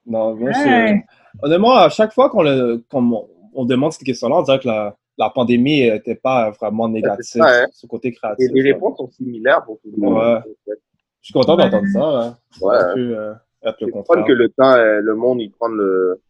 Non, 0.05 0.35
moi, 0.35 0.53
c'est... 0.53 0.65
Ouais. 0.69 1.05
Honnêtement, 1.41 1.75
à 1.75 1.89
chaque 1.89 2.13
fois 2.13 2.29
qu'on 2.29 2.43
le, 2.43 2.83
qu'on 2.89 3.03
on, 3.11 3.27
on 3.53 3.65
demande 3.65 3.91
cette 3.93 4.03
question-là, 4.03 4.35
on 4.37 4.41
dirait 4.43 4.59
que 4.59 4.67
la, 4.67 4.95
la 5.17 5.29
pandémie 5.29 5.89
n'était 5.89 6.15
pas 6.15 6.51
vraiment 6.51 6.89
négative 6.89 7.23
ça, 7.41 7.63
hein. 7.63 7.67
sur 7.71 7.87
le 7.87 7.89
côté 7.89 8.07
et 8.09 8.11
créatif. 8.13 8.49
les 8.53 8.61
là. 8.63 8.73
réponses 8.73 8.97
sont 8.97 9.09
similaires 9.11 9.63
pour 9.63 9.79
tout 9.81 9.89
le 9.95 10.01
monde. 10.01 10.17
Ouais. 10.17 10.75
Je 11.21 11.25
suis 11.27 11.33
content 11.33 11.55
Ouais. 11.55 11.63
d'entendre 11.69 11.87
ça. 11.93 11.99
Hein. 12.01 12.37
Ouais. 12.61 12.75
aurait 12.75 12.93
pu, 12.95 13.15
euh, 13.15 13.33
être 13.63 13.81
le 13.81 13.91
contraire. 13.91 14.25
que 14.25 14.31
le 14.33 14.49
temps, 14.49 14.73
euh, 14.73 14.99
le 15.01 15.15
monde, 15.15 15.41
ils 15.41 15.51
prennent 15.51 15.77
le, 15.77 16.21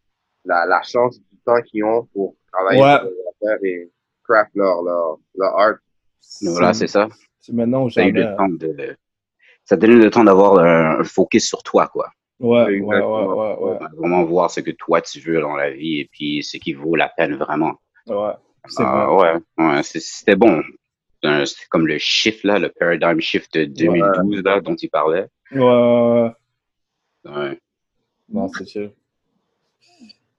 la, 0.46 0.66
la 0.66 0.82
chance 0.84 1.20
du 1.20 1.38
temps 1.46 1.60
qu'ils 1.62 1.84
ont 1.84 2.08
pour 2.14 2.36
travailler 2.52 2.82
Ouais. 2.82 3.00
sur 3.42 3.66
et 3.66 3.90
craft 4.24 4.52
leur, 4.56 4.84
leur, 4.84 5.18
leur 5.36 5.58
art. 5.60 5.76
Voilà, 6.44 6.74
c'est 6.74 6.88
ça. 6.88 7.08
C'est 7.40 7.54
maintenant 7.54 7.84
ou 7.86 7.90
Ça 7.90 8.02
a 8.02 8.04
eu 8.06 8.08
jamais. 8.08 8.20
le 8.22 8.28
hein. 8.28 8.36
temps 8.38 8.50
de, 8.50 8.98
ça 9.66 9.76
donne 9.76 10.00
le 10.00 10.10
temps 10.10 10.24
d'avoir 10.24 10.60
un, 10.60 11.00
un 11.00 11.04
focus 11.04 11.46
sur 11.48 11.64
toi, 11.64 11.88
quoi. 11.88 12.10
Ouais, 12.40 12.66
ouais, 12.66 12.80
ouais, 12.82 13.00
ouais, 13.02 13.56
ouais. 13.60 13.78
Vraiment 13.98 14.24
voir 14.26 14.52
ce 14.52 14.60
que 14.60 14.72
toi 14.72 15.02
tu 15.02 15.20
veux 15.22 15.40
dans 15.40 15.56
la 15.56 15.70
vie 15.72 16.00
et 16.02 16.10
puis 16.12 16.44
ce 16.44 16.58
qui 16.58 16.74
vaut 16.74 16.96
la 16.96 17.10
peine 17.10 17.36
vraiment. 17.36 17.74
ouais. 18.08 18.34
C'est 18.68 18.84
Ah, 18.84 19.08
vrai. 19.08 19.34
ouais, 19.34 19.66
ouais, 19.66 19.84
c'est- 19.84 20.00
c'était 20.00 20.36
bon. 20.38 20.62
Euh, 21.26 21.46
C'était 21.46 21.66
comme 21.70 21.88
le 21.88 21.98
shift, 22.00 22.44
là, 22.44 22.60
le 22.60 22.70
paradigm 22.70 23.20
shift 23.22 23.54
de 23.58 23.66
2012, 23.66 24.42
là, 24.44 24.60
dont 24.62 24.76
il 24.76 24.90
parlait. 24.90 25.28
Ouais, 25.52 25.60
ouais, 25.62 26.32
ouais. 27.26 27.32
Ouais. 27.32 27.60
Non, 28.30 28.48
c'est 28.50 28.66
sûr. 28.66 28.90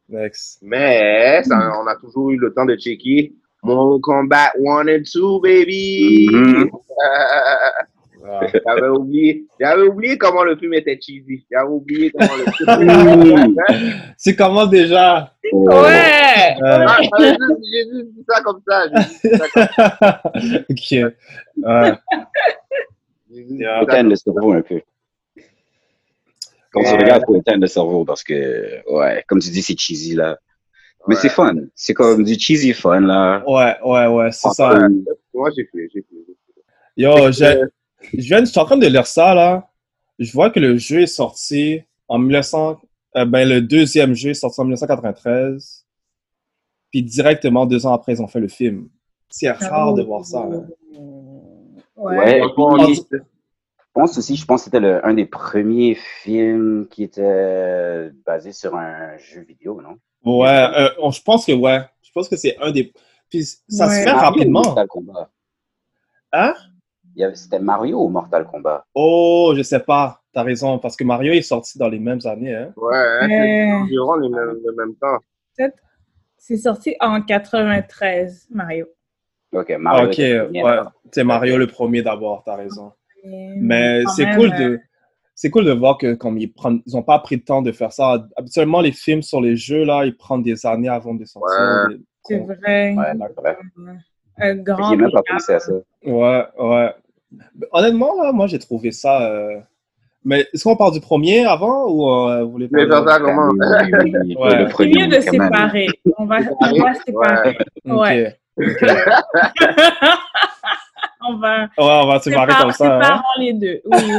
Next. 0.08 0.58
Mais 0.62 1.42
ça, 1.44 1.72
on 1.82 1.86
a 1.86 1.96
toujours 1.96 2.30
eu 2.30 2.36
le 2.36 2.52
temps 2.52 2.66
de 2.66 2.76
checker 2.76 3.32
Mortal 3.62 4.00
Kombat 4.02 4.52
1 4.58 4.88
and 4.88 5.02
2, 5.14 5.40
baby! 5.42 6.28
Mhm. 6.30 6.70
Ah. 8.26 8.40
J'avais 8.66 8.88
oublié, 8.88 9.44
j'avais 9.60 9.82
oublié 9.82 10.16
comment 10.16 10.44
le 10.44 10.56
film 10.56 10.72
était 10.74 10.98
cheesy. 11.00 11.44
J'avais 11.52 11.68
oublié 11.68 12.10
comment 12.10 12.36
le 12.36 12.50
film 12.52 13.56
C'est 14.16 14.34
comment 14.34 14.66
déjà? 14.66 15.30
Ouais! 15.52 16.56
Euh, 16.62 16.86
Ah, 16.88 16.98
J'ai 17.02 17.84
juste 17.92 18.08
dit 18.14 18.24
ça 18.28 18.40
comme 18.42 18.60
ça. 18.66 18.84
j'ai 18.90 18.98
juste 19.02 19.22
dit 19.22 19.36
ça 19.36 19.48
comme 19.52 20.62
ok. 20.70 21.12
Ouais. 21.56 21.92
j'ai 23.30 23.36
juste 23.36 23.48
dit 23.52 23.58
Yeah. 23.58 23.76
ça 23.78 23.82
Éteindre 23.82 24.10
le 24.10 24.16
cerveau 24.16 24.52
un 24.52 24.62
peu. 24.62 24.80
Quand 26.72 26.80
tu 26.82 26.86
Ouais. 26.92 26.98
regardes, 26.98 27.24
faut 27.26 27.36
éteindre 27.36 27.60
le 27.60 27.66
cerveau 27.66 28.04
parce 28.04 28.24
que, 28.24 28.90
ouais, 28.90 29.22
comme 29.28 29.38
tu 29.40 29.50
dis, 29.50 29.62
c'est 29.62 29.78
cheesy 29.78 30.14
là. 30.14 30.38
Mais 31.06 31.14
Ouais. 31.14 31.20
c'est 31.20 31.28
fun. 31.28 31.54
C'est 31.74 31.92
comme 31.94 32.24
du 32.24 32.38
cheesy 32.38 32.72
fun 32.72 33.00
là. 33.00 33.44
Ouais, 33.46 33.76
ouais, 33.84 34.06
ouais, 34.06 34.32
c'est 34.32 34.48
ça. 34.50 34.70
Euh, 34.72 34.88
Moi, 35.34 35.50
j'ai 35.56 35.64
fait, 35.66 35.88
j'ai 35.94 36.00
fait. 36.00 36.16
Yo, 36.96 37.30
j'ai- 37.32 37.60
je 38.12 38.20
viens, 38.26 38.40
je 38.40 38.44
suis 38.46 38.58
en 38.60 38.64
train 38.64 38.76
de 38.76 38.86
lire 38.86 39.06
ça, 39.06 39.34
là. 39.34 39.70
Je 40.18 40.30
vois 40.32 40.50
que 40.50 40.60
le 40.60 40.76
jeu 40.76 41.02
est 41.02 41.06
sorti 41.06 41.80
en 42.08 42.18
1900, 42.18 42.80
euh, 43.16 43.24
ben, 43.24 43.48
le 43.48 43.60
deuxième 43.60 44.14
jeu 44.14 44.30
est 44.30 44.34
sorti 44.34 44.60
en 44.60 44.64
1993. 44.64 45.86
Puis 46.90 47.02
directement, 47.02 47.66
deux 47.66 47.86
ans 47.86 47.92
après, 47.92 48.12
ils 48.12 48.22
ont 48.22 48.28
fait 48.28 48.40
le 48.40 48.48
film. 48.48 48.88
C'est 49.28 49.50
rare 49.50 49.94
de 49.94 50.02
voir 50.02 50.24
ça. 50.24 50.40
hein. 50.40 50.66
Ouais. 51.96 52.42
Je 52.42 54.00
pense 54.00 54.18
aussi, 54.18 54.36
je 54.36 54.44
pense 54.44 54.62
que 54.62 54.64
c'était 54.66 54.80
le- 54.80 55.04
un 55.06 55.14
des 55.14 55.26
premiers 55.26 55.94
films 56.22 56.86
qui 56.90 57.04
était 57.04 58.10
basé 58.26 58.52
sur 58.52 58.74
un 58.76 59.16
jeu 59.18 59.40
vidéo, 59.42 59.80
non? 59.80 59.96
Ouais, 60.24 60.48
euh, 60.48 61.10
je 61.10 61.20
pense 61.22 61.46
que 61.46 61.52
ouais. 61.52 61.80
Je 62.02 62.10
pense 62.12 62.28
que 62.28 62.36
c'est 62.36 62.56
un 62.60 62.70
des. 62.72 62.92
Puis 63.30 63.44
ça 63.68 63.86
Ouais. 63.86 63.98
se 64.00 64.04
fait 64.08 64.12
ou 64.12 64.16
rapidement. 64.18 64.62
Mortal 64.62 64.86
Kombat. 64.88 65.30
Hein? 66.32 66.54
C'était 67.34 67.58
Mario 67.60 68.02
ou 68.04 68.08
Mortal 68.08 68.46
Kombat? 68.46 68.84
Oh, 68.94 69.52
je 69.56 69.62
sais 69.62 69.80
pas. 69.80 70.20
T'as 70.32 70.42
raison, 70.42 70.78
parce 70.78 70.96
que 70.96 71.04
Mario 71.04 71.32
est 71.32 71.42
sorti 71.42 71.78
dans 71.78 71.88
les 71.88 72.00
mêmes 72.00 72.18
années. 72.24 72.54
Hein? 72.54 72.72
Ouais, 72.76 72.96
hein, 72.96 73.26
c'est 73.28 73.70
Euh, 73.70 73.86
durant 73.86 74.16
les 74.16 74.28
mêmes- 74.28 74.58
le 74.64 74.72
même 74.76 74.94
temps. 74.96 75.18
peut-être- 75.56 75.78
C'est 76.36 76.56
sorti 76.56 76.96
en 77.00 77.22
93, 77.22 78.48
Mario. 78.50 78.86
Ok, 79.52 79.70
Mario. 79.78 80.08
ok, 80.08 80.18
ouais. 80.18 80.78
C'est 81.12 81.24
Mario 81.24 81.56
le 81.56 81.66
premier 81.68 82.02
d'abord, 82.02 82.42
t'as 82.44 82.56
raison. 82.56 82.92
Mais, 83.24 84.04
c'est 84.16 84.26
cool 84.36 84.52
euh, 84.52 84.58
de 84.58 84.80
c'est 85.36 85.48
cool 85.50 85.64
de 85.64 85.72
voir 85.72 85.96
que 85.96 86.14
comme 86.14 86.36
ils 86.38 86.52
prennent 86.52 86.80
ils 86.86 86.96
ont 86.96 87.02
pas 87.02 87.18
pris 87.20 87.36
le 87.36 87.42
temps 87.42 87.62
de 87.62 87.72
faire 87.72 87.92
ça. 87.92 88.26
Habituellement 88.36 88.80
les 88.82 88.92
films 88.92 89.22
sur 89.22 89.40
les 89.40 89.56
jeux 89.56 89.84
là, 89.84 90.04
ils 90.04 90.14
prennent 90.16 90.42
des 90.42 90.66
années 90.66 90.88
avant 90.88 91.14
de 91.14 91.24
sortir. 91.24 91.86
Ouais. 91.88 91.96
C'est 92.26 92.38
vrai. 92.38 92.94
Ouais, 92.94 93.12
c'est 93.12 93.40
vrai. 93.40 93.58
Un 94.38 94.56
grand 94.56 94.90
J'ai 94.90 94.96
même 94.96 95.10
pas 95.12 95.22
pensé 95.26 95.54
à 95.54 95.60
ça. 95.60 95.72
Ouais, 96.04 96.44
ouais. 96.58 96.94
Honnêtement 97.72 98.22
là, 98.22 98.32
moi 98.32 98.46
j'ai 98.46 98.58
trouvé 98.58 98.92
ça 98.92 99.30
euh, 99.30 99.58
mais 100.24 100.46
est-ce 100.54 100.64
qu'on 100.64 100.76
parle 100.76 100.92
du 100.92 101.00
premier 101.00 101.44
avant 101.44 101.86
ou 101.88 102.08
euh, 102.10 102.42
vous 102.44 102.50
voulez 102.52 102.68
parler- 102.68 102.88
faire 102.88 103.04
ça 103.08 103.20
comment? 103.20 103.48
Oui, 103.50 103.58
oui, 103.60 103.90
oui, 103.92 104.12
oui. 104.24 104.36
Ouais. 104.38 104.56
Le 104.58 104.64
C'est 104.66 104.72
premier, 104.72 105.06
mieux 105.06 105.16
de 105.16 105.20
séparer. 105.20 105.86
On 106.18 106.24
va, 106.24 106.38
on 106.60 106.78
va 106.82 106.94
séparer. 106.94 107.58
Ouais. 107.84 108.38
On 111.26 111.36
va 111.38 111.62
Ouais, 111.62 111.68
on 111.78 112.06
va 112.06 112.20
séparer 112.20 112.52
comme 112.60 112.72
ça. 112.72 112.96
hein. 112.98 113.02
séparons 113.02 113.22
les 113.40 113.52
deux. 113.54 113.80
Oui, 113.86 113.98
oui, 114.02 114.14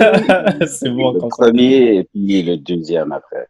oui. 0.59 0.67
c'est 0.67 0.89
bon 0.89 1.11
Le 1.13 1.19
comme 1.19 1.29
ça. 1.29 1.43
premier 1.45 1.97
et 1.97 2.03
puis 2.05 2.41
le 2.41 2.57
deuxième 2.57 3.11
après. 3.11 3.47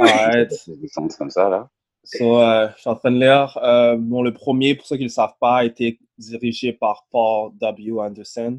Arrête. 0.00 0.52
C'est 0.52 0.80
des 0.80 0.88
sens 0.88 1.16
comme 1.16 1.30
ça, 1.30 1.48
là. 1.48 1.68
So, 2.02 2.40
euh, 2.40 2.68
je 2.76 2.80
suis 2.80 2.90
en 2.90 2.96
train 2.96 3.10
de 3.12 3.18
lire. 3.20 3.56
Euh, 3.62 3.96
bon, 3.98 4.22
le 4.22 4.32
premier, 4.32 4.74
pour 4.74 4.86
ceux 4.86 4.96
qui 4.96 5.02
ne 5.02 5.08
le 5.08 5.12
savent 5.12 5.34
pas, 5.40 5.58
a 5.58 5.64
été 5.64 5.98
dirigé 6.18 6.72
par 6.72 7.06
Paul 7.10 7.50
W. 7.60 7.92
Anderson. 8.00 8.58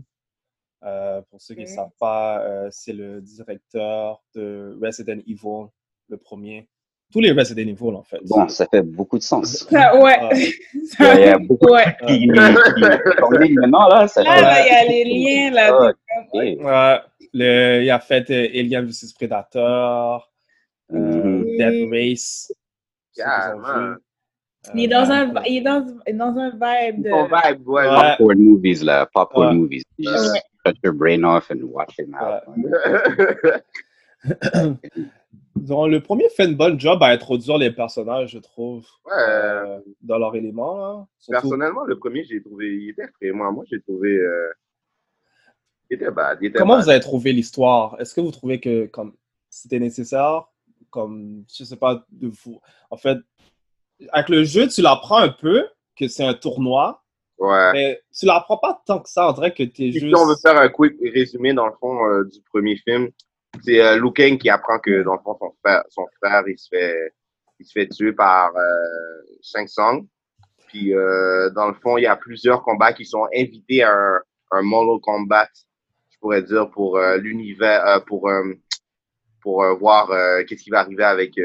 Euh, 0.83 1.21
pour 1.31 1.41
ceux 1.41 1.55
qui 1.55 1.61
ne 1.61 1.65
savent 1.67 1.89
pas, 1.99 2.39
euh, 2.43 2.67
c'est 2.71 2.93
le 2.93 3.19
directeur 3.21 4.21
de 4.35 4.77
Resident 4.81 5.17
Evil, 5.27 5.67
le 6.09 6.17
premier. 6.17 6.67
Tous 7.11 7.19
les 7.21 7.31
Resident 7.31 7.61
Evil, 7.69 7.95
en 7.95 8.03
fait. 8.03 8.19
Bon, 8.25 8.47
ça 8.49 8.67
fait 8.69 8.81
beaucoup 8.83 9.17
de 9.17 9.23
sens. 9.23 9.65
Ça, 9.69 9.97
ouais. 9.97 10.17
Ah, 10.19 10.29
Il 10.99 11.05
y 11.05 11.05
a, 11.05 11.15
il 11.19 11.25
y 11.25 11.29
a 11.29 11.37
beaucoup 11.39 11.71
Ouais. 11.73 11.95
qui, 12.05 12.27
maintenant, 12.27 13.87
là. 13.87 14.07
Ça 14.07 14.23
Là, 14.23 14.35
fait... 14.35 14.41
là, 14.41 14.65
il 14.65 14.67
y 14.67 14.75
a 14.75 14.85
les 14.85 15.03
liens 15.05 15.51
là. 15.51 15.77
Ah, 15.79 15.87
de- 15.87 16.27
ok. 16.27 16.65
ouais. 16.65 16.99
Le- 17.33 17.83
il 17.83 17.89
a 17.89 17.99
fait 17.99 18.29
euh, 18.29 18.59
Alien 18.59 18.85
vs 18.85 19.13
Predator, 19.13 20.31
euh, 20.93 20.97
Mhm. 20.97 21.45
Death 21.57 21.89
Race. 21.91 22.53
Carrément. 23.15 23.93
vu. 23.93 23.95
Il 24.75 24.83
est 24.83 24.87
dans 24.87 25.09
Euh, 25.09 25.13
un, 25.13 25.43
il 25.45 25.57
est 25.57 25.61
dans, 25.61 25.85
dans 26.13 26.37
un 26.37 26.49
vibe 26.51 27.03
de. 27.03 27.09
Ton 27.09 27.23
vibe, 27.25 27.67
ouais. 27.67 27.87
Ouais. 27.87 28.15
Popcorn 28.17 28.39
movies, 28.39 28.83
là. 28.83 29.05
Popcorn 29.13 29.47
Ouais. 29.47 29.53
movies. 29.55 29.83
Ouais. 29.99 30.05
Shut 30.67 30.77
your 30.83 30.93
brain 30.93 31.23
off 31.23 31.49
and 31.51 31.61
watch 31.63 31.95
them 31.97 32.15
out. 32.15 32.43
Donc, 35.55 35.89
le 35.89 35.99
premier 36.01 36.29
fait 36.29 36.45
une 36.45 36.55
bonne 36.55 36.79
job 36.79 37.01
à 37.01 37.07
introduire 37.07 37.57
les 37.57 37.71
personnages, 37.71 38.31
je 38.31 38.37
trouve, 38.39 38.85
Ouais. 39.05 39.11
euh, 39.17 39.79
dans 40.01 40.17
leur 40.19 40.35
élément. 40.35 41.07
Surtout- 41.17 41.41
Personnellement, 41.41 41.83
le 41.83 41.97
premier, 41.97 42.23
j'ai 42.23 42.41
trouvé, 42.41 42.75
il 42.75 42.89
était 42.91 43.07
frais. 43.07 43.31
Moi, 43.31 43.51
moi 43.51 43.63
j'ai 43.67 43.81
trouvé, 43.81 44.15
euh, 44.17 44.49
il 45.89 45.95
était 45.95 46.11
bad. 46.11 46.37
Il 46.41 46.47
était 46.47 46.59
Comment 46.59 46.75
bad. 46.75 46.83
vous 46.83 46.89
avez 46.89 46.99
trouvé 46.99 47.33
l'histoire? 47.33 47.99
Est-ce 47.99 48.13
que 48.13 48.21
vous 48.21 48.31
trouvez 48.31 48.59
que 48.59 48.85
comme 48.85 49.13
c'était 49.49 49.79
nécessaire? 49.79 50.45
Comme, 50.91 51.43
je 51.53 51.63
sais 51.63 51.75
pas, 51.75 52.05
de 52.11 52.27
vous. 52.27 52.61
En 52.91 52.97
fait, 52.97 53.17
avec 54.11 54.29
le 54.29 54.43
jeu, 54.43 54.67
tu 54.67 54.81
l'apprends 54.81 55.17
un 55.17 55.29
peu 55.29 55.65
que 55.95 56.07
c'est 56.07 56.23
un 56.23 56.33
tournoi, 56.35 57.03
Ouais. 57.39 57.71
mais 57.73 58.01
tu 58.17 58.25
l'apprends 58.25 58.57
pas 58.57 58.81
tant 58.85 58.99
que 58.99 59.09
ça. 59.09 59.29
On 59.29 59.33
dirait 59.33 59.53
que 59.53 59.63
tu 59.63 59.87
es 59.87 59.91
Si 59.91 59.99
juste. 59.99 60.15
on 60.17 60.25
veut 60.25 60.35
faire 60.41 60.57
un 60.57 60.69
quick 60.69 60.95
résumé, 61.13 61.53
dans 61.53 61.67
le 61.67 61.73
fond, 61.79 62.05
euh, 62.07 62.23
du 62.25 62.41
premier 62.51 62.75
film, 62.77 63.09
c'est 63.63 63.79
euh, 63.81 63.97
Liu 63.97 64.11
Kang 64.11 64.37
qui 64.37 64.49
apprend 64.49 64.79
que, 64.79 65.03
dans 65.03 65.13
le 65.13 65.19
fond, 65.19 65.37
son 65.39 65.53
frère, 65.63 65.83
son 65.89 66.05
frère 66.21 66.43
il, 66.47 66.57
se 66.57 66.67
fait, 66.69 67.13
il 67.59 67.65
se 67.65 67.71
fait 67.71 67.87
tuer 67.87 68.13
par 68.13 68.55
euh, 68.55 68.61
Shang 69.41 69.67
Tsung. 69.67 70.07
Puis, 70.67 70.93
euh, 70.95 71.49
dans 71.51 71.67
le 71.67 71.73
fond, 71.75 71.97
il 71.97 72.03
y 72.03 72.07
a 72.07 72.15
plusieurs 72.15 72.61
combats 72.63 72.93
qui 72.93 73.05
sont 73.05 73.25
invités 73.35 73.83
à 73.83 73.93
un, 73.93 74.19
un 74.51 74.61
Mortal 74.63 74.99
Kombat, 75.01 75.49
je 76.09 76.17
pourrais 76.19 76.41
dire, 76.41 76.69
pour 76.71 76.97
euh, 76.97 77.17
l'univers, 77.17 78.03
pour, 78.05 78.29
pour 79.41 79.63
voir 79.77 80.09
qu'est-ce 80.45 80.63
qui 80.63 80.69
va 80.69 80.79
arriver 80.81 81.03
avec 81.03 81.35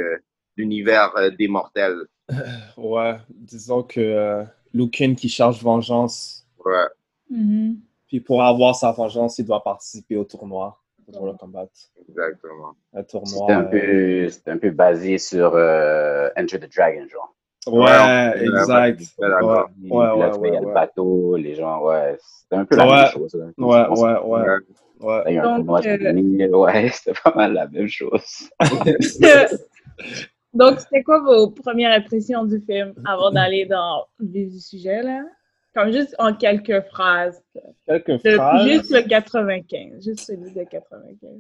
l'univers 0.57 1.13
des 1.39 1.49
mortels. 1.49 2.07
Ouais, 2.77 3.17
disons 3.29 3.83
que 3.83 4.45
Kang 4.89 5.15
qui 5.15 5.29
cherche 5.29 5.63
vengeance, 5.63 6.47
Ouais. 6.65 6.87
Mhm. 7.31 7.77
puis 8.07 8.21
pour 8.21 8.43
avoir 8.43 8.75
sa 8.75 8.93
vengeance, 8.93 9.39
il 9.39 9.45
doit 9.47 9.63
participer 9.63 10.17
au 10.17 10.25
tournoi. 10.25 10.79
Pour 11.13 11.27
le 11.27 11.33
combattre. 11.33 11.73
Exactement. 12.09 12.75
Un 12.95 13.03
tournoi. 13.03 13.29
C'était 13.29 13.53
un, 13.53 13.63
euh, 13.65 13.65
peu, 14.25 14.29
c'était 14.31 14.51
un 14.53 14.57
peu 14.57 14.71
basé 14.71 15.19
sur 15.19 15.53
euh, 15.55 16.31
Enter 16.39 16.59
the 16.61 16.75
Dragon, 16.75 17.07
genre. 17.09 17.35
Ouais, 17.67 17.83
Ouais, 17.83 18.45
exact. 18.45 18.69
ouais. 18.69 19.27
Ouais, 19.29 19.63
Puis 19.83 19.91
ouais, 19.91 19.99
ouais, 19.99 20.15
il 20.15 20.19
y 20.19 20.23
a 20.23 20.37
ouais, 20.39 20.61
le 20.61 20.67
ouais. 20.69 20.73
bateau, 20.75 21.37
les 21.37 21.55
gens, 21.55 21.83
ouais. 21.83 22.17
C'était 22.21 22.57
un 22.57 22.65
peu 22.65 22.77
la 22.77 22.87
Ouais. 22.87 23.03
même 23.03 23.11
chose. 23.13 23.35
là. 23.35 23.45
Ouais, 23.59 23.87
pense 23.89 24.01
ouais, 24.01 24.19
ouais. 24.25 24.59
ouais. 25.01 25.23
Il 25.29 25.39
un 25.39 25.43
Donc, 25.43 25.57
tournoi 25.57 25.81
euh, 25.87 26.49
Ouais, 26.57 26.89
c'était 26.91 27.13
pas 27.23 27.35
mal 27.35 27.53
la 27.53 27.67
même 27.67 27.89
chose. 27.89 28.49
Donc, 30.55 30.81
c'était 30.81 31.03
quoi 31.03 31.21
vos 31.21 31.51
premières 31.51 31.93
impressions 31.97 32.45
du 32.45 32.61
film 32.61 32.93
avant 33.07 33.31
d'aller 33.31 33.65
dans 33.67 34.05
le 34.19 34.27
vif 34.29 34.53
du 34.53 34.61
sujet, 34.61 35.03
là? 35.03 35.23
Comme 35.75 35.91
juste 35.93 36.15
en 36.19 36.35
quelques 36.35 36.83
phrases. 36.89 37.43
Quelques 37.87 38.19
phrases. 38.19 38.69
juste 38.69 38.91
le 38.91 39.03
95. 39.09 40.05
Juste 40.05 40.21
celui 40.21 40.53
de 40.53 40.65
95. 40.65 41.31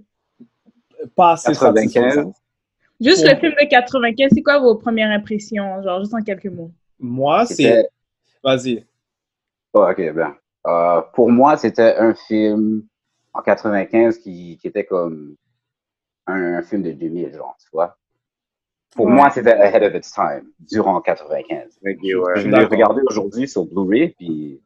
Pas 1.14 1.32
assez 1.32 1.52
95. 1.52 1.92
satisfaisant. 1.92 2.34
Juste 3.00 3.24
Ouais. 3.26 3.34
le 3.34 3.40
film 3.40 3.52
de 3.60 3.68
95, 3.68 4.30
c'est 4.34 4.42
quoi 4.42 4.58
vos 4.60 4.76
premières 4.76 5.10
impressions? 5.10 5.82
Genre, 5.82 6.00
juste 6.00 6.14
en 6.14 6.22
quelques 6.22 6.46
mots? 6.46 6.70
Moi, 6.98 7.44
c'est. 7.46 7.86
Vas-y. 8.42 8.86
Oh, 9.74 9.86
ok, 9.90 9.96
bien. 10.14 10.36
Euh, 10.66 11.02
pour 11.12 11.30
moi, 11.30 11.56
c'était 11.56 11.96
un 11.96 12.14
film 12.14 12.84
en 13.34 13.42
95 13.42 14.18
qui, 14.18 14.56
qui 14.58 14.66
était 14.68 14.84
comme 14.84 15.36
un, 16.26 16.54
un 16.58 16.62
film 16.62 16.82
de 16.82 16.92
2000, 16.92 17.34
genre, 17.34 17.56
tu 17.60 17.68
vois. 17.72 17.98
Pour 18.94 19.06
Ouais. 19.06 19.12
moi, 19.12 19.30
c'était 19.30 19.52
ahead 19.52 19.82
of 19.82 19.94
its 19.94 20.12
time, 20.12 20.50
durant 20.60 21.00
95. 21.00 21.78
Ok, 21.84 21.98
ouais. 22.02 22.40
Je 22.40 22.48
l'ai 22.48 22.64
regardé 22.64 23.00
aujourd'hui 23.06 23.48
sur 23.48 23.64
Blu-ray, 23.64 24.10
puis 24.10 24.60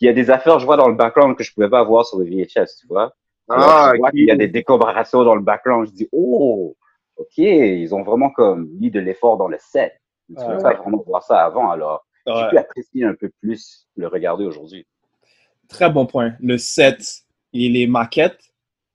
il 0.00 0.06
y 0.06 0.08
a 0.08 0.12
des 0.12 0.30
affaires, 0.30 0.58
je 0.60 0.66
vois 0.66 0.76
dans 0.76 0.88
le 0.88 0.94
background 0.94 1.36
que 1.36 1.42
je 1.42 1.52
pouvais 1.52 1.68
pas 1.68 1.82
voir 1.82 2.04
sur 2.06 2.18
le 2.18 2.24
VHS, 2.26 2.76
tu 2.80 2.86
vois. 2.86 3.12
Ah, 3.48 3.92
qu'il 4.12 4.24
y 4.24 4.30
a 4.30 4.36
des 4.36 4.46
décorations 4.46 5.24
dans 5.24 5.34
le 5.34 5.40
background, 5.40 5.88
je 5.88 5.92
dis, 5.92 6.08
oh, 6.12 6.76
ok, 7.16 7.38
ils 7.38 7.92
ont 7.94 8.02
vraiment 8.02 8.30
comme 8.30 8.68
mis 8.78 8.90
de 8.90 9.00
l'effort 9.00 9.36
dans 9.36 9.48
le 9.48 9.56
set. 9.58 9.94
Tu 10.28 10.34
ne 10.34 10.38
Ouais. 10.38 10.44
pouvais 10.46 10.62
pas 10.62 10.74
vraiment 10.74 11.02
voir 11.04 11.24
ça 11.24 11.44
avant, 11.44 11.70
alors 11.70 12.06
j'ai 12.26 12.48
pu 12.50 12.58
apprécier 12.58 13.04
un 13.04 13.14
peu 13.14 13.30
plus 13.40 13.88
le 13.96 14.06
regarder 14.06 14.44
aujourd'hui. 14.44 14.86
Très 15.68 15.90
bon 15.90 16.06
point. 16.06 16.34
Le 16.38 16.58
set 16.58 17.22
et 17.52 17.68
les 17.68 17.88
maquettes. 17.88 18.49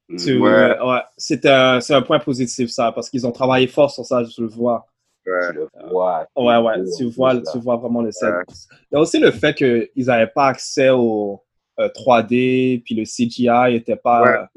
Tu- 0.09 0.39
Ouais. 0.39 0.50
euh, 0.50 0.85
ouais, 0.85 1.00
c'est 1.17 1.45
un, 1.45 1.79
c'est 1.81 1.93
un 1.93 2.01
point 2.01 2.19
positif, 2.19 2.69
ça, 2.69 2.91
parce 2.91 3.09
qu'ils 3.09 3.25
ont 3.25 3.31
travaillé 3.31 3.67
fort 3.67 3.89
sur 3.91 4.05
ça, 4.05 4.24
je 4.24 4.41
le 4.41 4.47
vois. 4.47 4.85
Ouais. 5.25 5.33
Tu 5.50 5.55
le 5.55 5.67
vois. 5.91 6.27
Ouais, 6.35 6.83
tu 6.97 7.05
vois, 7.09 7.35
tu 7.41 7.57
vois 7.59 7.77
vraiment 7.77 8.01
le 8.01 8.12
set. 8.12 8.29
Ouais. 8.31 8.43
Il 8.91 8.95
y 8.95 8.97
a 8.97 9.00
aussi 9.00 9.19
le 9.19 9.31
fait 9.31 9.55
qu'ils 9.55 10.05
n'avaient 10.05 10.27
pas 10.27 10.47
accès 10.47 10.89
au 10.91 11.41
euh, 11.79 11.89
3D, 11.89 12.83
puis 12.85 12.93
le 12.95 13.03
CGI 13.03 13.74
n'était 13.74 13.95
pas 13.95 14.47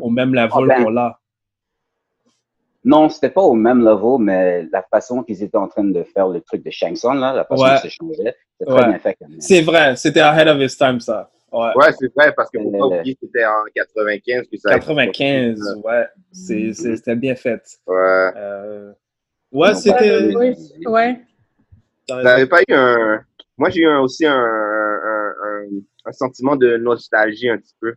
au 0.00 0.10
même 0.10 0.32
level 0.34 0.50
Ah 0.52 0.60
ben. 0.78 0.84
qu'on 0.84 0.90
l'a. 0.90 1.18
Non, 2.86 3.08
c'était 3.08 3.30
pas 3.30 3.40
au 3.40 3.54
même 3.54 3.80
level, 3.82 4.18
mais 4.20 4.62
la 4.70 4.82
façon 4.82 5.22
qu'ils 5.22 5.42
étaient 5.42 5.56
en 5.56 5.68
train 5.68 5.84
de 5.84 6.02
faire 6.04 6.28
le 6.28 6.40
truc 6.42 6.62
de 6.62 6.70
Shang 6.70 6.94
Tsung, 6.94 7.18
là, 7.18 7.32
la 7.32 7.44
façon 7.44 7.62
Ouais. 7.64 7.76
que 7.76 7.82
ça 7.82 7.88
changeait, 7.88 8.36
c'est 8.60 8.66
très 8.66 8.84
bien 8.88 8.98
fait. 8.98 9.16
C'est 9.40 9.62
vrai, 9.62 9.96
c'était 9.96 10.20
ahead 10.20 10.48
of 10.48 10.60
its 10.60 10.76
time, 10.76 11.00
ça. 11.00 11.30
Ouais. 11.54 11.70
Ouais, 11.76 11.92
c'est 11.98 12.12
vrai, 12.14 12.32
parce 12.36 12.50
que 12.50 12.58
pas 12.58 12.64
Euh, 12.78 12.98
oublier 12.98 13.14
que 13.14 13.20
c'était 13.26 13.44
en 13.46 13.64
95 13.74 14.48
que 14.50 14.56
ça 14.58 14.70
a 14.70 14.76
été 14.76 14.80
95, 14.86 15.58
sorti. 15.58 15.80
ouais. 15.86 16.06
C'est- 16.32 16.72
c'est- 16.72 16.96
C'était 16.96 17.16
bien 17.16 17.34
fait. 17.36 17.62
Ouais. 17.86 18.30
Euh, 18.36 18.92
Ouais, 19.52 19.68
Donc, 19.68 19.76
c'était. 19.76 20.34
ouais, 20.34 20.34
Oui, 20.34 20.86
ouais. 20.86 21.20
n'avez 22.24 22.46
pas 22.46 22.60
eu 22.68 22.72
un. 22.74 23.20
Moi, 23.56 23.70
j'ai 23.70 23.82
eu 23.82 23.86
aussi 23.98 24.26
un, 24.26 24.34
un, 24.34 25.34
un, 25.44 25.64
un 26.06 26.12
sentiment 26.12 26.56
de 26.56 26.76
nostalgie 26.76 27.48
un 27.48 27.58
petit 27.58 27.74
peu. 27.80 27.94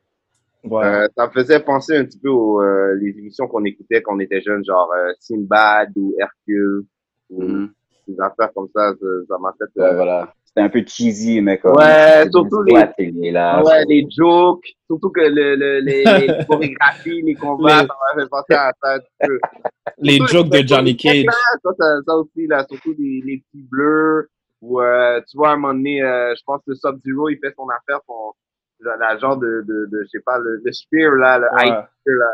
Ouais. 0.64 0.86
Euh, 0.86 1.08
ça 1.18 1.26
me 1.28 1.32
faisait 1.32 1.60
penser 1.60 1.98
un 1.98 2.06
petit 2.06 2.20
peu 2.20 2.30
aux 2.30 2.62
euh, 2.62 2.94
les 3.02 3.10
émissions 3.18 3.48
qu'on 3.48 3.64
écoutait 3.66 4.04
quand 4.04 4.16
on 4.16 4.20
était 4.20 4.42
jeune, 4.42 4.64
genre 4.64 4.92
euh, 4.96 5.12
Sinbad 5.20 5.90
ou 5.96 6.14
Hercule 6.20 6.84
ou 7.32 7.42
Mhm. 7.42 7.74
des 8.08 8.20
affaires 8.22 8.54
comme 8.54 8.68
ça. 8.76 8.92
Ça 8.92 9.08
ça 9.28 9.38
m'a 9.40 9.54
fait. 9.58 9.82
Ouais, 9.82 9.96
voilà. 9.96 10.34
C'était 10.58 10.66
un 10.66 10.70
peu 10.70 10.84
cheesy, 10.88 11.40
mais 11.40 11.60
comme. 11.60 11.76
Ouais, 11.76 12.28
surtout 12.32 12.64
les- 12.64 12.88
télé, 12.98 13.30
là. 13.30 13.62
ouais, 13.64 13.86
les 13.88 14.08
jokes, 14.10 14.66
surtout 14.88 15.12
que 15.12 15.22
le, 15.22 15.56
le, 15.56 15.80
les, 15.82 16.04
les 16.04 16.46
chorégraphies, 16.50 17.22
les 17.22 17.36
combats, 17.36 17.82
Les- 17.84 17.88
ça 17.88 17.94
m'a 18.16 18.22
fait 18.24 18.28
penser 18.28 18.54
à 18.56 18.72
ça 18.82 18.94
un 18.96 19.00
petit 19.00 19.12
peu. 19.28 19.40
Les 20.00 20.16
Surtout 20.18 20.34
jokes 20.34 20.50
de 20.50 20.68
Johnny 20.68 20.98
Cage. 20.98 21.26
Ça, 21.64 21.70
ça, 21.80 21.86
ça 22.08 22.16
aussi, 22.16 22.48
là, 22.48 22.66
surtout 22.68 22.96
les, 22.98 23.22
les 23.24 23.38
petits 23.38 23.68
bleus, 23.70 24.30
ou 24.62 24.82
euh, 24.82 25.22
tu 25.30 25.38
vois, 25.38 25.50
à 25.50 25.54
un 25.54 25.58
moment 25.58 25.74
donné, 25.76 26.02
euh, 26.02 26.34
je 26.36 26.42
pense 26.44 26.62
que 26.68 26.74
Sub-Zero, 26.74 27.30
il 27.30 27.38
fait 27.38 27.54
son 27.56 27.68
affaire, 27.70 28.00
son, 28.08 28.34
la, 28.80 28.98
la 28.98 29.18
genre 29.20 29.38
de, 29.38 29.64
de, 29.68 29.86
de, 29.92 30.02
je 30.06 30.08
sais 30.18 30.24
pas, 30.26 30.40
le, 30.40 30.60
le 30.64 30.72
spear, 30.72 31.12
là, 31.14 31.38
le 31.38 31.46
Ouais. 31.56 31.68
ice 31.68 31.86
spear, 32.02 32.16
là. 32.18 32.32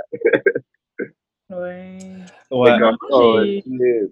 Ouais. 1.49 1.97
Ouais. 2.51 2.69
Comme, 2.79 2.79
Moi, 2.79 2.97
oh, 3.11 3.39
j'ai- 3.43 3.63
ouais, 3.67 4.09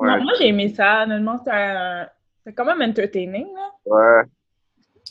Non, 0.00 0.22
moi, 0.24 0.32
j'ai 0.38 0.48
aimé 0.48 0.68
ça. 0.70 1.04
Honnêtement, 1.04 1.38
c'était 1.38 1.50
un- 1.52 2.08
c'était 2.44 2.54
quand 2.54 2.64
même 2.64 2.82
entertaining. 2.88 3.46
Là. 3.54 3.70
ouais, 3.86 4.22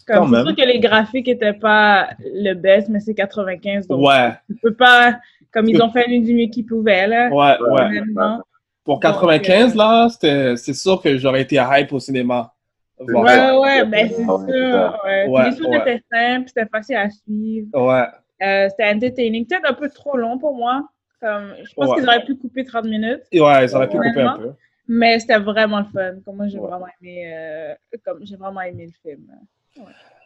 Comme 0.07 0.33
c'est 0.35 0.41
sûr 0.43 0.55
que 0.55 0.65
les 0.67 0.79
graphiques 0.79 1.27
étaient 1.27 1.53
pas 1.53 2.09
le 2.19 2.53
best, 2.53 2.89
mais 2.89 2.99
c'est 2.99 3.13
95. 3.13 3.87
Donc, 3.87 4.05
Ouais, 4.07 4.31
tu 4.47 4.55
peux 4.61 4.73
pas. 4.73 5.19
Comme 5.51 5.67
ils 5.67 5.81
ont 5.81 5.91
fait 5.91 6.07
du 6.07 6.33
mieux 6.33 6.47
qu'ils 6.47 6.65
pouvaient, 6.65 7.07
là. 7.07 7.29
ouais, 7.29 7.57
ouais. 7.59 8.37
Pour 8.83 8.99
95, 8.99 9.75
là, 9.75 10.09
c'était- 10.09 10.55
c'est 10.57 10.73
sûr 10.73 11.01
que 11.01 11.17
j'aurais 11.17 11.41
été 11.41 11.55
hype 11.57 11.93
au 11.93 11.99
cinéma. 11.99 12.51
Ouais, 12.99 13.51
ouais, 13.51 13.85
ben 13.85 14.07
c'est 14.09 14.15
c'est 14.15 14.23
sûr. 14.23 14.99
Ouais. 15.05 15.27
Ouais, 15.27 15.49
les 15.49 15.57
choses 15.57 15.67
ouais. 15.67 15.77
étaient 15.79 16.03
simples, 16.11 16.47
c'était 16.47 16.65
facile 16.69 16.95
à 16.97 17.09
suivre. 17.09 17.67
Ouais, 17.73 18.03
Euh, 18.41 18.67
c'était 18.69 18.89
entertaining. 18.93 19.45
Peut-être 19.47 19.69
un 19.69 19.73
peu 19.73 19.89
trop 19.89 20.17
long 20.17 20.37
pour 20.37 20.53
moi. 20.55 20.87
Comme, 21.21 21.53
je 21.63 21.73
pense 21.73 21.89
Ouais. 21.89 21.95
qu'ils 21.95 22.07
auraient 22.07 22.25
pu 22.25 22.35
couper 22.35 22.65
30 22.65 22.85
minutes. 22.85 23.21
Ouais, 23.33 23.67
ça 23.69 23.77
aurait 23.77 23.87
pu 23.89 23.97
couper 23.97 24.21
un 24.21 24.37
peu. 24.37 24.51
Mais 24.87 25.19
c'était 25.19 25.39
vraiment 25.39 25.79
le 25.79 25.85
fun. 25.85 26.19
Comme 26.25 26.35
moi, 26.37 26.47
j'ai 26.47 26.59
Ouais. 26.59 26.67
vraiment 26.67 26.87
aimé, 27.01 27.33
euh, 27.33 27.73
comme 28.05 28.19
j'ai 28.25 28.35
vraiment 28.35 28.61
aimé 28.61 28.87
le 28.87 29.09
film. 29.11 29.27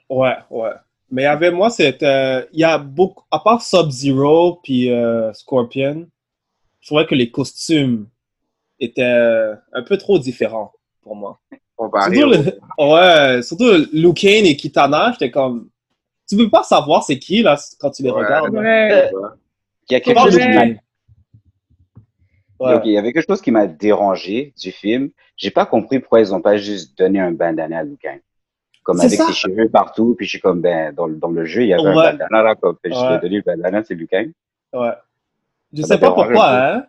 Ouais, 0.10 0.36
ouais. 0.50 0.72
Mais 1.12 1.26
avec 1.26 1.54
moi, 1.54 1.70
c'était. 1.70 2.48
Il 2.54 2.60
y 2.60 2.64
a 2.64 2.78
beaucoup. 2.78 3.24
À 3.32 3.40
part 3.40 3.62
Sub-Zero 3.62 4.60
puis 4.64 4.92
euh, 4.92 5.32
Scorpion, 5.34 6.08
je 6.82 6.88
trouvais 6.88 7.06
que 7.06 7.16
les 7.16 7.30
costumes 7.32 8.08
étaient 8.80 9.04
un 9.74 9.84
peu 9.84 9.98
trop 9.98 10.20
différents 10.20 10.74
pour 11.02 11.16
moi. 11.16 11.40
comparé 11.76 12.16
Surtout, 12.16 12.30
au- 12.30 12.32
le- 12.32 13.36
ouais, 13.36 13.42
surtout 13.44 13.72
Liu 13.94 14.14
Kane 14.14 14.46
et 14.46 14.56
Kitana, 14.58 15.12
j'étais 15.14 15.32
comme. 15.32 15.70
Tu 16.30 16.36
peux 16.36 16.50
pas 16.50 16.64
savoir 16.64 17.04
c'est 17.04 17.20
qui 17.20 17.42
là 17.42 17.58
quand 17.80 17.92
tu 17.92 18.04
les 18.04 18.10
Ouais. 18.12 18.24
regardes. 18.26 18.54
Il 19.90 19.94
y 19.94 19.96
a 19.96 20.00
quelque 20.02 20.16
Parle 20.16 20.32
chose 20.32 20.40
de 20.40 20.44
qui 20.74 20.80
Ouais. 22.60 22.80
Il 22.86 22.92
y 22.92 22.98
avait 22.98 23.14
quelque 23.14 23.28
chose 23.30 23.42
qui 23.42 23.52
m'a 23.52 23.68
dérangé 23.68 24.54
du 24.60 24.72
film. 24.72 25.10
J'ai 25.36 25.52
pas 25.52 25.66
compris 25.66 26.00
pourquoi 26.00 26.20
ils 26.22 26.34
ont 26.34 26.42
pas 26.42 26.58
juste 26.58 26.98
donné 26.98 27.20
un 27.20 27.32
bandana 27.32 27.80
à 27.80 27.84
Lucan. 27.84 28.18
Comme 28.84 29.00
avec 29.02 29.12
ça. 29.18 29.26
ses 29.28 29.34
cheveux 29.34 29.70
partout, 29.70 30.16
puis 30.16 30.26
je 30.26 30.32
suis 30.32 30.40
comme, 30.40 30.62
ben, 30.62 30.94
dans, 30.94 31.08
le- 31.08 31.18
dans 31.18 31.30
le 31.30 31.44
jeu, 31.46 31.64
il 31.64 31.68
y 31.70 31.74
avait 31.74 31.84
Ouais. 31.84 31.90
un 31.90 31.96
bandana 32.14 32.42
là, 32.44 32.56
comme, 32.56 32.78
je 32.84 32.90
Ouais. 32.90 33.20
donner 33.20 33.36
le 33.38 33.42
bandana, 33.42 33.84
c'est 33.84 33.94
Lucan. 33.96 34.26
Ouais. 34.74 34.92
Je 35.74 35.82
Ça 35.82 35.88
sais 35.96 36.00
pas 36.00 36.12
pourquoi, 36.12 36.50
hein. 36.52 36.86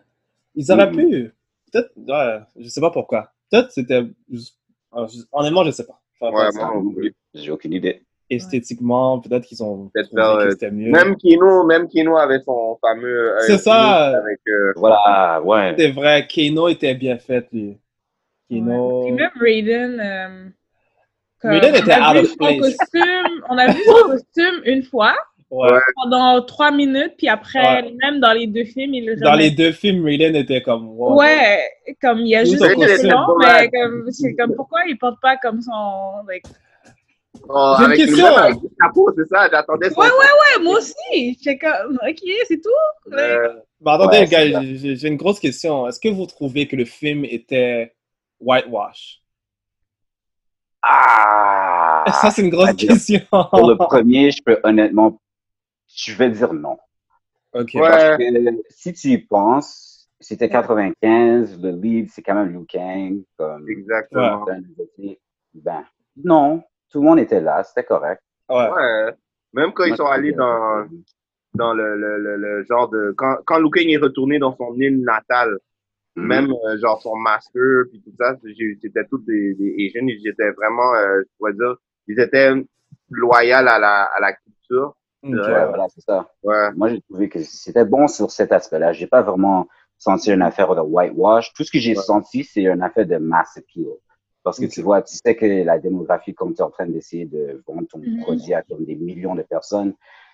Ils 0.55 0.71
auraient 0.71 0.89
Mhm. 0.89 0.95
pu. 0.95 1.33
Peut-être, 1.71 1.91
ouais, 1.97 2.39
je 2.59 2.67
sais 2.69 2.81
pas 2.81 2.89
pourquoi. 2.89 3.31
Peut-être 3.51 3.71
c'était. 3.71 4.03
je- 4.31 4.49
Honnêtement, 5.31 5.63
je 5.65 5.71
sais 5.71 5.85
pas. 5.85 5.99
Pas 6.19 6.31
Ouais, 6.31 6.49
moi. 6.55 6.81
J'ai 7.35 7.51
aucune 7.51 7.73
idée. 7.73 8.01
Esthétiquement, 8.29 9.19
peut-être 9.19 9.45
qu'ils 9.45 9.63
ont 9.63 9.89
faire, 9.93 10.03
que 10.11 10.19
euh, 10.19 10.49
c'était 10.51 10.69
mieux. 10.71 10.91
Même 10.91 11.15
Kino, 11.15 11.63
même 11.65 11.87
Kino 11.87 12.15
avait 12.17 12.39
son 12.45 12.77
fameux. 12.79 13.33
œil 13.37 13.43
C'est 13.47 13.57
ça. 13.57 14.07
Avec, 14.17 14.39
euh, 14.47 14.71
Voilà, 14.75 15.41
ouais. 15.43 15.73
C'est 15.77 15.91
vrai, 15.91 16.27
Kano 16.27 16.67
était 16.67 16.93
bien 16.93 17.17
fait, 17.17 17.47
lui. 17.51 17.77
Kano. 18.51 19.03
Puis 19.05 19.11
même 19.13 19.31
Raiden. 19.39 19.99
euh, 19.99 20.49
comme- 21.41 21.51
Raiden 21.51 21.75
était 21.75 21.91
on 21.97 22.03
a 22.03 22.11
out 22.11 22.15
vu 22.17 22.19
of 22.31 22.37
place. 22.37 22.59
costume, 22.59 23.43
on 23.49 23.57
a 23.57 23.67
vu 23.67 23.81
son 23.83 24.09
costume 24.09 24.61
une 24.65 24.83
fois 24.83 25.15
Ouais. 25.51 25.79
Pendant 25.95 26.43
trois 26.43 26.69
minutes, 26.69 27.13
puis 27.17 27.27
après, 27.27 27.81
Ouais. 27.81 27.95
même 28.03 28.19
dans 28.19 28.33
les 28.33 28.45
deux 28.45 28.65
films, 28.65 28.93
il 28.93 29.07
le 29.07 29.15
Dans 29.15 29.33
les 29.33 29.49
deux 29.49 29.71
films, 29.71 30.05
Raiden 30.05 30.35
était 30.35 30.61
comme. 30.61 30.87
wow. 30.89 31.17
Ouais, 31.17 31.61
comme 31.99 32.19
il 32.19 32.27
y 32.27 32.35
a 32.35 32.43
Tout 32.43 32.51
juste 32.51 32.61
noms, 33.05 33.35
mais 33.39 33.67
comme, 33.71 34.05
c'est 34.11 34.35
comme 34.35 34.53
pourquoi 34.55 34.81
il 34.87 34.95
porte 34.99 35.19
pas 35.19 35.37
comme 35.37 35.59
son. 35.61 35.71
like- 36.27 36.45
oh, 37.47 37.75
J'ai 37.77 37.83
une 37.85 37.91
avec 37.91 37.97
question. 38.05 38.25
c'est 39.15 39.27
ça, 39.27 39.49
j'attendais 39.49 39.89
son. 39.89 40.01
Ouais, 40.01 40.07
ouais, 40.07 40.57
ouais, 40.57 40.63
moi 40.63 40.77
aussi. 40.77 40.93
J'étais 41.41 41.57
comme, 41.57 41.99
ok, 42.07 42.19
c'est 42.47 42.61
tout. 42.61 42.69
Euh, 43.13 43.53
Mais 43.81 43.91
attendez, 43.91 44.17
Ouais, 44.17 44.25
les 44.25 44.27
gars, 44.27 44.51
ça. 44.51 44.61
j'ai 44.63 45.07
une 45.07 45.17
grosse 45.17 45.39
question. 45.39 45.87
Est-ce 45.87 45.99
que 45.99 46.09
vous 46.09 46.25
trouvez 46.25 46.67
que 46.67 46.75
le 46.75 46.85
film 46.85 47.25
était 47.25 47.93
whitewash? 48.39 49.21
Ah! 50.81 52.05
Ça, 52.21 52.31
c'est 52.31 52.41
une 52.41 52.49
grosse 52.49 52.73
question. 52.73 53.19
Pour 53.29 53.69
le 53.69 53.75
premier, 53.75 54.31
je 54.31 54.41
peux 54.43 54.59
honnêtement, 54.63 55.19
je 55.93 56.13
vais 56.13 56.29
dire 56.29 56.53
non. 56.53 56.77
Ok. 57.53 57.71
Ouais. 57.73 57.81
Parce 57.81 58.17
que 58.17 58.23
si 58.69 58.93
tu 58.93 59.07
y 59.09 59.17
penses, 59.17 60.07
c'était 60.19 60.49
95, 60.49 61.59
le 61.61 61.71
lead, 61.71 62.09
c'est 62.11 62.21
quand 62.21 62.35
même 62.35 62.49
Liu 62.49 62.65
Kang. 62.65 63.21
Comme, 63.37 63.69
Exactement. 63.69 64.45
ben, 65.53 65.83
non, 66.23 66.63
tout 66.89 66.99
le 67.01 67.05
monde 67.05 67.19
était 67.19 67.41
là, 67.41 67.63
c'était 67.63 67.83
correct. 67.83 68.21
Ouais. 68.49 68.69
Ouais. 68.69 69.13
Même 69.53 69.73
quand 69.73 69.85
ils 69.85 69.95
sont 69.95 70.05
allés 70.05 70.31
dans, 70.33 70.85
dans 71.53 71.73
le, 71.73 71.95
le, 71.97 72.17
le, 72.17 72.35
le 72.37 72.63
genre 72.65 72.89
de. 72.89 73.13
Quand, 73.17 73.37
quand 73.45 73.59
Liu 73.59 73.69
Kang 73.71 73.87
est 73.89 73.97
retourné 73.97 74.39
dans 74.39 74.55
son 74.55 74.75
île 74.75 75.01
natale, 75.01 75.57
Mhm. 76.15 76.25
même 76.25 76.51
euh, 76.51 76.77
genre 76.79 76.99
son 77.01 77.15
master, 77.15 77.83
puis 77.91 78.01
tout 78.01 78.11
ça, 78.19 78.35
c'était 78.81 79.05
tous 79.05 79.19
des, 79.19 79.53
des 79.53 79.75
Asians, 79.95 80.07
ils 80.07 80.27
étaient 80.27 80.51
vraiment, 80.51 80.93
euh, 80.95 81.21
je 81.21 81.27
pourrais 81.37 81.53
dire, 81.53 81.75
ils 82.07 82.19
étaient 82.19 82.51
loyaux 83.11 83.53
à 83.55 83.61
la, 83.61 84.03
à 84.03 84.19
la 84.19 84.33
culture. 84.33 84.95
Ouais, 85.21 85.31
voilà, 85.67 85.87
c'est 85.89 86.01
ça. 86.01 86.27
Ouais. 86.43 86.71
Moi, 86.75 86.89
j'ai 86.89 87.01
trouvé 87.01 87.29
que 87.29 87.39
c'était 87.43 87.85
bon 87.85 88.07
sur 88.07 88.31
cet 88.31 88.51
aspect-là. 88.51 88.91
J'ai 88.91 89.05
pas 89.05 89.21
vraiment 89.21 89.67
senti 89.99 90.31
une 90.31 90.41
affaire 90.41 90.73
de 90.75 90.81
whitewash. 90.81 91.53
Tout 91.53 91.63
ce 91.63 91.71
que 91.71 91.77
j'ai 91.79 91.95
Ouais. 91.95 92.03
senti, 92.03 92.43
c'est 92.43 92.63
une 92.63 92.81
affaire 92.81 93.05
de 93.05 93.17
mass 93.17 93.55
appeal. 93.57 93.85
Parce 94.49 94.59
que 94.59 94.65
tu 94.65 94.81
vois, 94.81 95.01
tu 95.03 95.15
sais 95.15 95.35
que 95.35 95.45
la 95.45 95.77
démographie, 95.79 96.33
comme 96.33 96.53
tu 96.53 96.59
es 96.59 96.63
en 96.63 96.69
train 96.71 96.87
d'essayer 96.87 97.25
de 97.25 97.61
vendre 97.67 97.87
ton 97.87 97.99
Mhm. 97.99 98.21
produit 98.23 98.53
à 98.53 98.63
des 98.79 98.95
millions 98.95 99.35
de 99.35 99.43
personnes, 99.43 99.93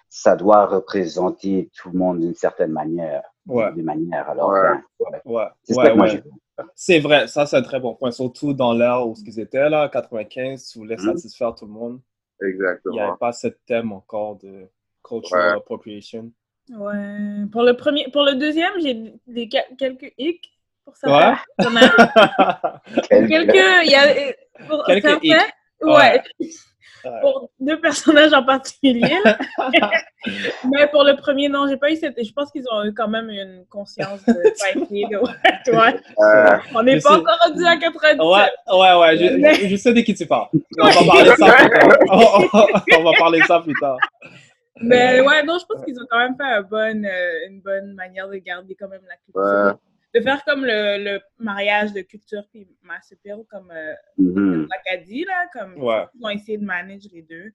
ça 0.09 0.35
doit 0.37 0.65
représenter 0.67 1.69
tout 1.75 1.89
le 1.91 1.99
monde 1.99 2.21
d'une 2.21 2.33
certaine 2.35 2.71
manière. 2.71 3.23
Ouais. 3.47 3.71
D'une 3.73 3.83
manière. 3.85 4.29
Alors, 4.29 4.49
Ouais. 4.49 4.61
ben, 4.61 4.81
ouais. 4.99 5.21
Ouais. 5.25 5.45
c'est 5.63 5.73
ça 5.73 5.81
Ouais, 5.83 5.89
que 5.91 5.95
moi 5.95 6.05
ouais. 6.05 6.11
j'ai 6.11 6.17
fait. 6.21 6.29
C'est 6.73 6.99
vrai, 6.99 7.27
ça 7.27 7.45
c'est 7.45 7.57
un 7.57 7.61
très 7.61 7.81
bon 7.81 7.93
point. 7.95 8.11
Surtout 8.11 8.53
dans 8.53 8.71
l'ère 8.73 9.05
où 9.05 9.13
ce 9.15 9.23
qu'ils 9.23 9.39
étaient 9.41 9.69
là, 9.69 9.89
95, 9.89 10.69
tu 10.71 10.79
voulais 10.79 10.95
Mhm. 10.95 11.03
satisfaire 11.17 11.53
tout 11.53 11.65
le 11.65 11.71
monde. 11.73 11.99
Il 12.41 12.45
n'y 12.47 12.53
avait 12.53 12.53
Exactement. 12.55 13.17
pas 13.17 13.33
ce 13.33 13.47
thème 13.67 13.91
encore 13.91 14.37
de 14.37 14.67
cultural 15.03 15.51
Ouais. 15.51 15.57
appropriation. 15.57 16.31
Ouais. 16.69 17.45
Pour 17.51 17.63
le 17.63 17.73
premier, 17.75 18.07
pour 18.11 18.23
le 18.23 18.35
deuxième, 18.35 18.71
j'ai 18.79 19.13
des, 19.27 19.49
quelques 19.49 20.13
hicks 20.17 20.49
pour 20.85 20.93
Ouais. 21.03 21.33
certains 21.59 21.79
personnages. 21.79 21.91
Quel- 23.09 23.27
Quelques, 23.27 23.83
il 23.85 23.91
y 23.91 23.95
a, 23.95 24.65
pour 24.67 24.85
Quelques 24.85 25.23
ouais. 25.23 25.39
Ouais. 25.81 26.21
Pour 27.21 27.51
deux 27.59 27.79
personnages 27.79 28.33
en 28.33 28.43
particulier. 28.43 29.15
Mais 30.71 30.87
pour 30.87 31.03
le 31.03 31.15
premier, 31.15 31.49
non, 31.49 31.67
j'ai 31.67 31.77
pas 31.77 31.91
eu 31.91 31.95
cette. 31.97 32.15
Je 32.17 32.31
pense 32.33 32.51
qu'ils 32.51 32.63
ont 32.71 32.83
eu 32.83 32.95
quand 32.95 33.07
même 33.07 33.29
une 33.29 33.63
conscience 33.69 34.25
de 34.25 34.33
de 34.33 35.71
ouais, 35.71 36.01
Euh, 36.19 36.57
On 36.73 36.81
n'est 36.81 36.99
pas 36.99 37.09
sais. 37.11 37.15
encore 37.15 37.37
rendu 37.45 37.63
à 37.63 37.77
97. 37.77 38.19
Ouais, 38.19 38.75
ouais, 38.75 38.99
ouais, 38.99 39.17
je, 39.17 39.35
Mais- 39.37 39.53
je- 39.69 39.75
sais 39.75 39.93
de 39.93 40.01
qui 40.01 40.15
tu 40.15 40.25
parles. 40.25 40.47
On 40.79 40.87
va 40.87 41.13
parler 41.13 41.35
ça 41.35 41.53
plus 41.53 41.69
tard. 41.69 41.89
On, 42.09 42.99
on 42.99 43.03
va 43.03 43.11
parler 43.19 43.41
ça 43.43 43.59
plus 43.59 43.73
tard. 43.79 43.97
Mais 44.81 45.21
ouais, 45.21 45.43
non, 45.43 45.59
je 45.59 45.65
pense 45.65 45.85
qu'ils 45.85 45.99
ont 45.99 46.07
quand 46.09 46.17
même 46.17 46.35
fait 46.35 46.43
un 46.43 46.61
bon, 46.63 47.05
euh, 47.05 47.47
une 47.49 47.61
bonne 47.61 47.93
manière 47.93 48.27
de 48.27 48.37
garder 48.37 48.75
quand 48.79 48.87
même 48.89 49.01
la 49.07 49.15
culture. 49.17 49.77
De 50.15 50.21
faire 50.21 50.43
comme 50.45 50.63
le, 50.63 51.03
le 51.03 51.19
mariage 51.39 51.91
de 51.91 51.99
culture 52.01 52.43
puis 52.49 52.65
mass 52.81 53.11
appeal, 53.11 53.43
comme 53.51 53.69
euh, 53.71 53.93
Mhm. 54.17 54.67
l'Acadie, 54.71 55.25
là, 55.25 55.45
comme 55.53 55.77
Ouais. 55.83 56.05
ils 56.17 56.25
ont 56.25 56.29
essayé 56.29 56.57
de 56.57 56.63
manager 56.65 57.11
les 57.13 57.21
deux. 57.21 57.51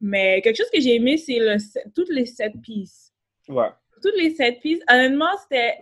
Mais 0.00 0.40
quelque 0.42 0.56
chose 0.56 0.70
que 0.72 0.80
j'ai 0.80 0.94
aimé, 0.94 1.18
c'est 1.18 1.38
le 1.38 1.58
set- 1.58 1.84
toutes 1.94 2.08
les 2.08 2.24
sept 2.24 2.54
pieces. 2.62 3.12
Ouais. 3.48 3.68
Toutes 4.02 4.16
les 4.16 4.30
sept 4.34 4.60
pieces, 4.60 4.80
honnêtement, 4.88 5.36
c'était 5.42 5.76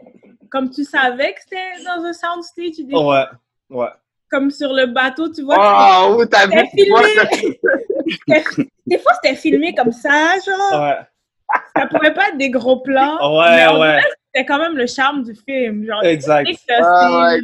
comme 0.50 0.70
tu 0.70 0.82
savais 0.84 1.32
que 1.34 1.40
c'était 1.42 1.84
dans 1.84 2.02
un 2.02 2.12
soundstage, 2.12 2.72
tu 2.76 2.84
dis, 2.84 2.94
Ouais. 2.94 3.24
Ouais. 3.70 3.88
comme 4.30 4.50
sur 4.50 4.72
le 4.72 4.86
bateau, 4.86 5.28
tu 5.32 5.42
vois. 5.42 5.56
Oh, 6.08 6.16
où 6.20 6.24
t'as 6.26 6.46
vu? 6.46 6.58
Filmé. 6.74 7.58
C'était- 8.26 8.68
Des 8.86 8.98
fois, 8.98 9.12
c'était 9.22 9.36
filmé 9.36 9.74
comme 9.74 9.92
ça, 9.92 10.34
genre. 10.44 10.82
Ouais. 10.82 10.96
Ça 11.76 11.86
pourrait 11.86 12.14
pas 12.14 12.28
être 12.30 12.38
des 12.38 12.50
gros 12.50 12.80
plans. 12.80 13.16
Ouais, 13.38 13.78
ouais. 13.80 14.00
C'était 14.36 14.44
quand 14.52 14.58
même 14.58 14.76
le 14.76 14.86
charme 14.86 15.22
du 15.22 15.32
film. 15.34 15.86
Genre, 15.86 16.02
Exact. 16.04 16.46
Ah, 16.78 17.30
ouais. 17.32 17.38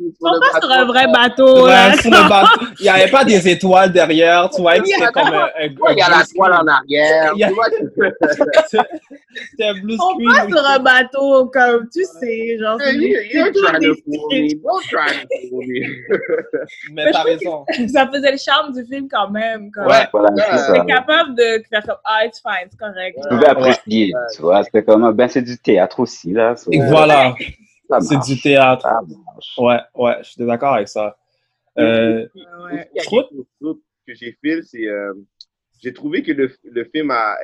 Ils 0.00 0.12
sont 0.18 0.40
pas 0.40 0.58
sur 0.60 0.70
un 0.72 0.86
vrai 0.86 1.06
bateau, 1.12 1.64
Ouais, 1.66 1.70
là? 1.70 1.92
sur 1.98 2.10
le 2.10 2.28
bateau. 2.30 2.64
Il 2.78 2.82
n'y 2.84 2.88
avait 2.88 3.10
pas 3.10 3.24
des 3.26 3.46
étoiles 3.46 3.92
derrière, 3.92 4.48
tu 4.48 4.62
vois, 4.62 4.76
c'était 4.76 5.06
comme 5.12 5.26
un, 5.28 5.48
un, 5.60 5.68
Ouais, 5.80 5.92
Il 5.92 5.98
y 5.98 6.02
a 6.02 6.08
la 6.08 6.24
toile 6.34 6.54
en 6.54 6.66
arrière. 6.66 7.34
C'était 9.50 9.64
un 9.64 9.74
blue 9.74 9.92
Ils 9.92 9.96
sont 9.98 10.10
screen. 10.14 10.28
pas 10.28 10.46
sur 10.56 10.66
un 10.66 10.78
bateau, 10.80 11.46
comme, 11.52 11.88
tu 11.92 12.04
sais, 12.04 12.58
genre. 12.58 12.78
You're 12.82 13.52
trying 13.52 13.74
to 13.74 13.94
des- 13.94 14.02
fool 14.02 14.32
me. 14.32 14.54
Don't 14.62 14.82
try 14.90 15.12
to 15.22 15.48
fool 15.50 15.64
me. 15.66 15.86
Mais 16.94 17.10
t'as 17.12 17.22
raison. 17.22 17.64
Ça 17.92 18.08
faisait 18.12 18.32
le 18.32 18.38
charme 18.38 18.72
du 18.72 18.84
film 18.84 19.08
quand 19.10 19.30
même. 19.30 19.70
Ouais. 19.76 20.08
Voilà. 20.12 20.30
T'es 20.72 20.86
capable 20.86 21.34
de 21.36 21.62
faire 21.70 21.82
comme, 21.86 21.96
ah, 22.04 22.24
it's 22.26 22.40
fine, 22.40 22.68
c'est 22.70 22.78
correct. 22.78 23.18
Tu 23.22 23.28
pouvais 23.28 23.48
apprécier, 23.48 24.12
tu 24.34 24.42
vois. 24.42 24.64
C'était 24.64 24.82
comme, 24.82 25.12
ben, 25.12 25.28
c'est 25.28 25.42
du 25.42 25.56
théâtre 25.58 26.00
aussi, 26.00 26.29
là. 26.32 26.56
so, 26.56 26.70
Et 26.72 26.78
voilà, 26.80 27.34
c'est 28.00 28.20
du 28.20 28.40
théâtre. 28.40 28.82
Ça 28.82 29.00
marche. 29.24 29.58
Ouais, 29.58 29.80
ouais, 30.02 30.16
je 30.22 30.30
suis 30.30 30.44
d'accord 30.46 30.74
avec 30.74 30.88
ça. 30.88 31.16
Euh, 31.78 32.26
Ouais. 32.34 32.34
Il 32.34 32.38
y 32.38 32.42
a 32.78 32.82
Je 32.82 32.92
quelque 32.92 33.04
trouve- 33.04 33.22
chose 33.30 33.46
d'autre 33.60 33.80
que 34.06 34.14
j'ai 34.14 34.36
fait, 34.42 34.62
c'est 34.62 34.86
euh, 34.86 35.14
j'ai 35.80 35.92
trouvé 35.92 36.22
que 36.22 36.32
le, 36.32 36.50
le 36.64 36.84
film 36.84 37.10
a, 37.10 37.36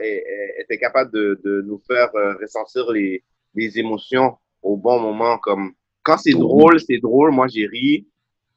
était 0.59 0.79
capable 0.79 1.11
de, 1.13 1.41
de 1.45 1.63
nous 1.63 1.81
faire 1.87 2.11
euh, 2.17 2.35
ressentir 2.41 2.91
les, 2.93 3.23
les 3.55 3.79
émotions 3.79 4.37
au 4.63 4.77
bon 4.77 5.01
moment. 5.01 5.39
Comme 5.39 5.73
quand 6.03 6.19
c'est 6.19 6.33
drôle, 6.33 6.81
c'est 6.81 6.99
drôle. 6.99 7.31
Moi, 7.31 7.47
j'ai 7.49 7.67
ri. 7.67 8.07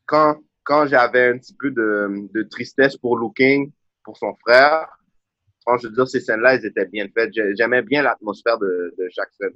Quand 0.05 0.37
quand 0.63 0.85
j'avais 0.85 1.29
un 1.29 1.37
petit 1.37 1.55
peu 1.59 1.71
de, 1.71 2.29
de 2.33 2.43
tristesse 2.43 2.95
pour 2.97 3.15
Looking, 3.17 3.71
pour 4.03 4.17
son 4.17 4.35
frère, 4.35 4.87
franchement, 5.61 5.81
je 5.81 5.87
veux 5.87 5.93
dire, 5.93 6.07
ces 6.07 6.19
scènes-là, 6.19 6.55
elles 6.55 6.65
étaient 6.65 6.85
bien 6.87 7.07
faites. 7.15 7.31
J'ai- 7.33 7.55
J'aimais 7.55 7.81
bien 7.81 8.03
l'atmosphère 8.03 8.57
de, 8.59 8.93
de 8.97 9.07
chaque 9.15 9.31
scène. 9.33 9.53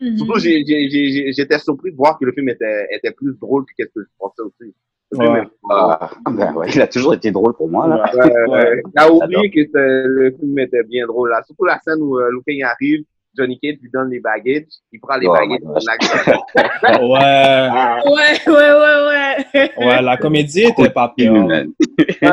Mhm. 0.00 0.16
Surtout, 0.18 0.38
j'ai- 0.38 0.64
j'ai- 0.66 0.88
j'ai- 0.90 1.32
j'étais 1.32 1.58
surpris 1.58 1.90
de 1.92 1.96
voir 1.96 2.18
que 2.18 2.24
le 2.26 2.32
film 2.32 2.48
était, 2.48 2.86
était 2.90 3.12
plus 3.12 3.34
drôle 3.40 3.64
que 3.66 3.72
ce 3.78 3.84
que 3.86 4.00
je 4.02 4.08
pensais 4.18 4.42
aussi. 4.42 4.74
Ouais. 5.12 5.42
Ah, 5.70 6.10
ben 6.30 6.52
ouais, 6.54 6.66
il 6.74 6.80
a 6.82 6.86
toujours 6.88 7.14
été 7.14 7.30
drôle 7.30 7.54
pour 7.54 7.70
moi, 7.70 7.86
là. 7.88 8.10
Ouais. 8.48 8.82
T'as 8.94 9.08
oublié 9.08 9.50
que 9.50 9.60
le 9.74 10.32
film 10.38 10.58
était 10.58 10.82
bien 10.82 11.06
drôle 11.06 11.30
là. 11.30 11.42
Surtout 11.46 11.64
la 11.64 11.78
scène 11.80 12.00
où 12.02 12.18
euh, 12.18 12.28
Lupin 12.32 12.66
arrive, 12.66 13.04
Johnny 13.38 13.58
Cage 13.60 13.76
lui 13.82 13.90
donne 13.92 14.10
les 14.10 14.18
bagages, 14.18 14.64
il 14.92 14.98
prend 15.00 15.16
les 15.16 15.26
Oh, 15.28 15.34
gosh. 15.34 15.46
il 15.46 15.62
ouais, 17.06 17.68
Ouais, 18.10 18.34
ouais, 18.46 18.72
ouais, 18.72 18.98
ouais. 19.54 19.70
ouais, 19.86 20.02
la 20.02 20.16
comédie 20.16 20.62
était 20.64 20.90
pas 20.90 21.12
pire. 21.16 21.32
Ouais, 21.34 21.66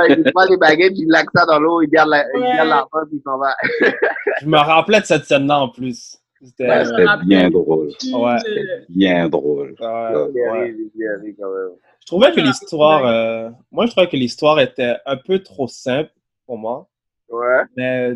il 0.10 0.32
prend 0.34 0.46
les 0.50 0.58
bagages, 0.58 0.92
il 0.96 1.08
laque 1.10 1.28
ça 1.36 1.46
dans 1.46 1.60
l'eau, 1.60 1.82
il 1.82 1.90
garde 1.90 2.10
la- 2.10 2.26
il 2.34 2.40
Ouais. 2.42 2.56
garde 2.56 2.70
l'argent, 2.70 3.08
puis 3.08 3.18
il 3.18 3.22
s'en 3.24 3.38
va. 3.38 3.54
Je 4.42 4.48
me 4.48 4.58
rappelais 4.58 5.02
de 5.02 5.06
cette 5.06 5.26
scène-là 5.26 5.60
en 5.60 5.70
plus. 5.70 6.18
C'était 6.44 6.68
Ouais, 6.68 6.80
me 6.80 6.86
C'était 6.86 7.26
bien 7.26 7.50
drôle. 7.50 7.88
Ouais. 7.88 8.36
Euh, 8.48 8.86
Bien 8.90 9.30
drôle. 9.30 9.76
Ouais. 9.80 10.76
Je 12.02 12.06
trouvais 12.06 12.32
que 12.34 12.42
l'histoire, 12.42 13.06
euh, 13.06 13.50
moi 13.72 13.86
je 13.86 13.92
trouvais 13.92 14.08
que 14.10 14.18
l'histoire 14.18 14.60
était 14.60 14.96
un 15.06 15.18
peu 15.18 15.40
trop 15.40 15.68
simple 15.68 16.12
pour 16.46 16.58
moi. 16.58 16.88
Ouais, 17.30 17.62
Mais, 17.78 18.10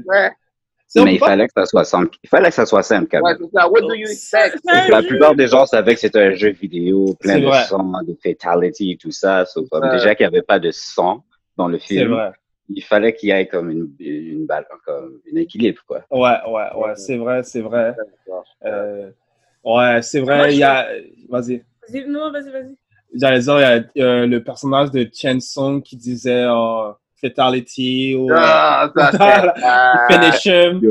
Mais 0.95 1.13
il 1.15 1.19
pas- 1.19 1.27
fallait 1.27 1.47
que 1.47 1.53
ça 1.55 1.65
soit 1.65 1.83
simple. 1.85 2.17
Il 2.23 2.29
fallait 2.29 2.49
que 2.49 2.53
ça 2.55 2.65
soit 2.65 2.83
simple, 2.83 3.07
quand 3.09 3.21
même. 3.21 3.37
c'est 3.39 3.51
ça. 3.57 3.69
What 3.69 3.81
do 3.81 3.93
you 3.93 4.07
expect? 4.07 4.59
c'est 4.63 4.71
un 4.71 4.89
La 4.89 5.01
plupart 5.01 5.35
des 5.35 5.47
gens 5.47 5.65
savaient 5.65 5.95
que 5.95 5.99
c'était 6.01 6.19
un 6.21 6.33
jeu 6.35 6.49
vidéo, 6.51 7.15
plein 7.19 7.35
C'est 7.35 7.41
de 7.41 7.45
vrai. 7.45 7.63
sang, 7.63 7.91
de 8.03 8.15
fatality 8.21 8.91
et 8.91 8.97
tout 8.97 9.11
ça. 9.11 9.45
So, 9.45 9.65
comme 9.71 9.89
déjà 9.89 10.15
qu'il 10.15 10.25
n'y 10.27 10.35
avait 10.35 10.43
pas 10.43 10.59
de 10.59 10.71
sang 10.71 11.23
dans 11.55 11.67
le 11.67 11.79
c'est 11.79 11.95
film, 11.95 12.11
vrai. 12.13 12.31
Il 12.69 12.83
fallait 12.83 13.13
qu'il 13.13 13.29
y 13.29 13.31
ait 13.31 13.47
comme 13.47 13.69
une, 13.71 13.89
une 13.99 14.45
balle, 14.45 14.65
comme 14.85 15.19
un 15.33 15.37
équilibre, 15.37 15.81
quoi. 15.87 16.03
Ouais, 16.11 16.37
ouais, 16.51 16.75
ouais, 16.75 16.95
c'est 16.95 17.17
vrai, 17.17 17.43
c'est 17.43 17.61
vrai. 17.61 17.95
Euh, 18.65 19.09
ouais, 19.63 20.01
c'est 20.01 20.19
vrai, 20.19 20.53
il 20.53 20.59
y 20.59 20.63
a. 20.63 20.87
Vas-y. 21.29 21.63
Vas-y, 21.87 22.05
non, 22.07 22.31
vas-y, 22.31 22.51
vas-y. 22.51 22.75
J'allais 23.13 23.39
dire, 23.39 23.57
il 23.95 23.99
y 24.01 24.01
a 24.01 24.05
euh, 24.05 24.27
le 24.27 24.43
personnage 24.43 24.91
de 24.91 25.09
Chen 25.13 25.39
Sung 25.39 25.81
qui 25.81 25.95
disait 25.95 26.43
euh, 26.45 26.91
Fatality 27.21 28.15
ou 28.15 28.29
euh, 28.29 28.35
Ah, 28.37 28.91
ça 28.95 29.11
ah, 29.63 30.07
Finish 30.09 30.45
him. 30.45 30.81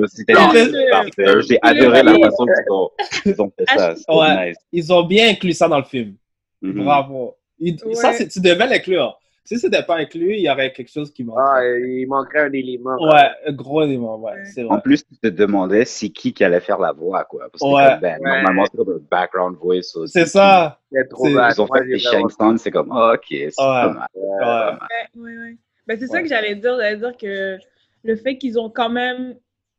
J'ai 1.46 1.58
adoré 1.62 2.02
la 2.02 2.18
façon 2.18 2.46
qu'ils 2.46 2.72
ont, 2.72 3.44
ont 3.44 3.52
fait 3.56 3.66
ça. 3.76 3.94
Ouais. 4.08 4.48
nice. 4.48 4.56
Ils 4.72 4.92
ont 4.92 5.02
bien 5.04 5.28
inclus 5.28 5.52
ça 5.52 5.68
dans 5.68 5.78
le 5.78 5.84
film. 5.84 6.14
Mhm. 6.62 6.84
Bravo. 6.84 7.36
Il- 7.58 7.76
Ouais. 7.84 7.94
Ça, 7.94 8.12
tu 8.26 8.40
devais 8.40 8.66
l'inclure. 8.66 9.18
Si 9.46 9.58
c'était 9.58 9.82
pas 9.84 9.96
inclus, 9.96 10.34
il 10.34 10.40
y 10.40 10.50
aurait 10.50 10.72
quelque 10.72 10.90
chose 10.90 11.12
qui 11.12 11.22
Ah, 11.22 11.26
manquait. 11.62 11.82
il 12.00 12.06
manquerait 12.06 12.40
un 12.40 12.52
élément. 12.52 12.96
Ouais, 13.00 13.30
un 13.46 13.52
gros 13.52 13.82
élément, 13.84 14.18
ouais, 14.18 14.44
c'est 14.44 14.64
En 14.64 14.68
vrai. 14.74 14.80
plus, 14.82 15.04
tu 15.06 15.16
te 15.16 15.28
demandais 15.28 15.84
c'est 15.84 16.08
qui 16.10 16.32
qui 16.34 16.42
allait 16.44 16.60
faire 16.60 16.78
la 16.78 16.92
voix, 16.92 17.24
quoi. 17.24 17.48
Parce 17.50 17.62
que 17.62 17.66
Ouais. 17.74 17.90
comme, 17.92 18.00
ben, 18.00 18.18
Ouais. 18.20 18.30
normalement, 18.42 18.64
c'est 18.70 18.76
comme 18.76 18.90
un 18.96 19.00
background 19.10 19.56
voice. 19.56 19.94
aussi. 19.96 20.12
C'est 20.12 20.26
ça. 20.26 20.80
C'est 20.92 21.08
trop 21.08 21.26
C'est- 21.26 21.34
bad. 21.34 21.52
Ils 21.56 21.60
ont 21.62 21.66
fait 21.72 21.84
des 21.86 21.98
Shang 21.98 22.56
c'est 22.58 22.70
comme, 22.72 22.90
ah, 22.92 23.12
ok, 23.14 23.24
c'est 23.30 23.50
pas 23.56 23.88
mal. 23.92 24.06
Ouais. 24.14 24.38
pas 24.40 24.72
mal. 24.72 24.88
Ouais, 25.14 25.22
ouais, 25.32 25.38
ouais. 25.38 25.56
Ben, 25.86 25.96
c'est 25.98 26.06
ça 26.08 26.20
que 26.22 26.28
j'allais 26.28 26.56
dire. 26.56 26.76
J'allais 26.76 26.96
dire 26.96 27.16
que 27.16 27.56
le 28.02 28.16
fait 28.16 28.36
qu'ils 28.38 28.58
ont 28.58 28.68
quand 28.70 28.90
même 28.90 29.36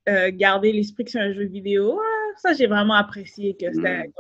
euh, 0.10 0.32
gardé 0.34 0.72
l'esprit 0.72 1.04
que 1.04 1.12
c'est 1.12 1.20
un 1.20 1.34
jeu 1.34 1.44
vidéo, 1.44 2.00
ah, 2.02 2.32
ça, 2.38 2.54
j'ai 2.54 2.68
vraiment 2.68 2.94
apprécié 2.94 3.58
que 3.60 3.66
c'était 3.74 4.04
Mm. 4.08 4.12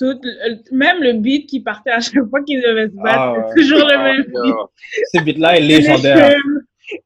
Comme 0.00 0.14
tout, 0.14 0.20
le- 0.22 0.76
même 0.76 1.02
le 1.02 1.12
beat 1.14 1.48
qui 1.48 1.60
partait 1.60 1.90
à 1.90 2.00
chaque 2.00 2.28
fois 2.28 2.42
qu'ils 2.42 2.60
devaient 2.62 2.88
se 2.88 2.94
battre, 2.96 3.18
Ah, 3.18 3.46
c'est 3.54 3.60
toujours 3.62 3.86
le 3.86 3.94
Ah, 3.94 4.02
même 4.04 4.22
beat. 4.24 4.54
Ce 5.14 5.22
beat-là 5.22 5.56
est 5.58 5.60
légendaire. 5.60 6.34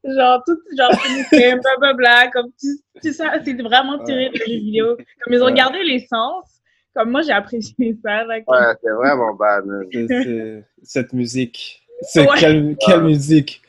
Genre, 0.03 0.43
tout, 0.47 0.57
genre, 0.77 0.91
blablabla, 1.31 2.29
comme 2.33 2.47
tu, 2.59 2.67
tu 3.03 3.13
sais, 3.13 3.23
c'est 3.43 3.61
vraiment 3.61 4.03
tiré 4.03 4.29
de 4.29 4.35
jeu 4.37 4.45
vidéo. 4.45 4.97
Comme 5.23 5.33
ils 5.33 5.41
ont 5.43 5.45
Ouais. 5.45 5.53
gardé 5.53 5.83
l'essence, 5.83 6.49
comme 6.95 7.11
moi, 7.11 7.21
j'ai 7.21 7.33
apprécié 7.33 7.95
ça. 8.03 8.23
là, 8.23 8.41
que- 8.41 8.45
Ouais, 8.49 8.75
c'est 8.83 8.89
vraiment 8.91 9.33
bad. 9.35 9.63
C'est- 9.91 10.07
c'est- 10.07 10.63
Cette 10.83 11.13
musique. 11.13 11.83
C'est 12.01 12.21
Ouais. 12.21 12.35
quelle, 12.39 12.75
quelle 12.83 13.01
musique? 13.03 13.61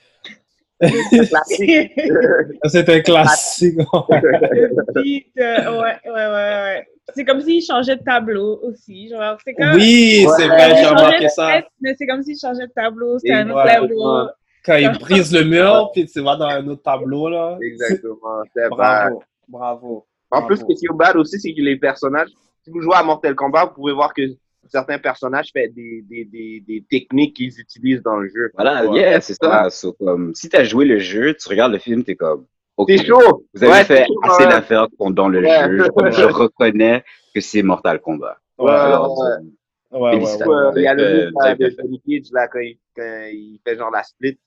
Classique. 0.81 1.91
C'est 2.65 2.89
un 2.89 3.01
classique. 3.01 3.77
le 3.79 5.03
beat, 5.03 5.27
euh, 5.39 5.81
ouais, 5.81 5.97
ouais, 6.05 6.13
ouais, 6.13 6.27
ouais. 6.65 6.87
C'est 7.15 7.25
comme 7.25 7.41
s'il 7.41 7.63
changeait 7.63 7.97
de 7.97 8.03
tableau 8.03 8.61
aussi. 8.63 9.09
Genre, 9.09 9.39
c'est 9.45 9.55
comme. 9.55 9.75
Oui, 9.75 10.27
c'est 10.37 10.43
Ouais. 10.43 10.49
vrai, 10.49 10.77
j'ai 10.77 10.87
remarqué 10.87 11.29
ça. 11.29 11.53
tête, 11.53 11.67
Mais 11.81 11.95
c'est 11.97 12.07
comme 12.07 12.23
s'il 12.23 12.39
changeait 12.39 12.67
de 12.67 12.73
tableau. 12.73 13.19
C'était 13.19 13.35
un 13.35 13.51
autre 13.51 13.65
Ouais. 13.65 13.81
level. 13.81 14.33
Quand 14.65 14.77
il 14.77 14.91
brise 14.99 15.33
le 15.33 15.45
mur, 15.45 15.91
puis 15.93 16.07
tu 16.07 16.21
vas 16.21 16.35
dans 16.37 16.47
un 16.49 16.67
autre 16.67 16.83
tableau, 16.83 17.29
là. 17.29 17.57
Exactement. 17.63 18.43
C'est. 18.55 18.69
Bravo, 18.69 19.23
bravo. 19.49 20.07
En 20.33 20.43
plus, 20.43 20.57
Bravo. 20.57 20.73
ce 20.75 20.79
qui 20.81 20.87
est 20.87 20.97
bad 20.97 21.17
aussi, 21.17 21.39
c'est 21.39 21.55
que 21.55 21.61
les 21.63 21.77
personnages, 21.77 22.29
si 22.65 22.71
vous 22.71 22.81
jouez 22.81 22.97
à 22.97 23.05
Mortal 23.05 23.37
Kombat, 23.37 23.67
vous 23.67 23.75
pouvez 23.75 23.93
voir 23.93 24.13
que 24.13 24.23
certains 24.67 24.99
personnages 24.99 25.51
font 25.55 25.61
des, 25.73 26.03
des, 26.11 26.25
des, 26.25 26.65
des 26.67 26.85
techniques 26.91 27.37
qu'ils 27.37 27.61
utilisent 27.61 28.03
dans 28.03 28.17
le 28.17 28.29
jeu. 28.29 28.51
Voilà, 28.55 28.85
Ouais. 28.91 28.99
yeah, 28.99 29.21
c'est 29.21 29.35
ça. 29.41 29.71
So, 29.71 29.93
comme, 29.93 30.35
si 30.35 30.49
tu 30.49 30.57
as 30.57 30.65
joué 30.65 30.85
le 30.85 30.99
jeu, 30.99 31.35
tu 31.35 31.49
regardes 31.49 31.71
le 31.73 31.79
film, 31.79 32.03
t'es 32.03 32.17
comme, 32.17 32.45
ok, 32.77 32.89
C'est 32.91 33.05
chaud! 33.07 33.45
vous 33.55 33.65
avez 33.65 33.73
Ouais, 33.73 33.85
fait 33.85 34.07
chaud, 34.07 34.21
assez 34.25 34.45
ouais. 34.45 34.51
d'affaires 34.51 34.87
qu'on- 34.99 35.11
dans 35.11 35.29
le 35.29 35.41
Ouais. 35.41 35.69
jeu. 35.69 35.79
Je 36.11 36.25
reconnais 36.25 37.05
que 37.35 37.41
c'est 37.41 37.63
Mortal 37.63 38.01
Kombat. 38.01 38.37
Ouais, 38.59 38.71
Alors, 38.71 39.19
ouais. 39.19 39.27
euh, 39.27 39.99
ouais, 39.99 40.01
ouais, 40.01 40.13
félicitations. 40.15 40.51
ouais. 40.51 40.57
Euh, 40.57 40.73
Il 40.77 40.83
y 40.83 40.87
a 40.87 40.95
le 40.95 41.03
fait- 41.05 41.31
move 41.31 41.43
euh, 41.47 41.55
de. 41.55 41.75
Johnny 41.77 42.03
Cage, 42.09 42.31
là, 42.33 42.49
quand 42.49 42.59
il, 42.61 42.79
quand 42.97 43.25
il 43.33 43.61
fait 43.67 43.77
genre 43.77 43.91
la 43.91 44.03
split. 44.03 44.39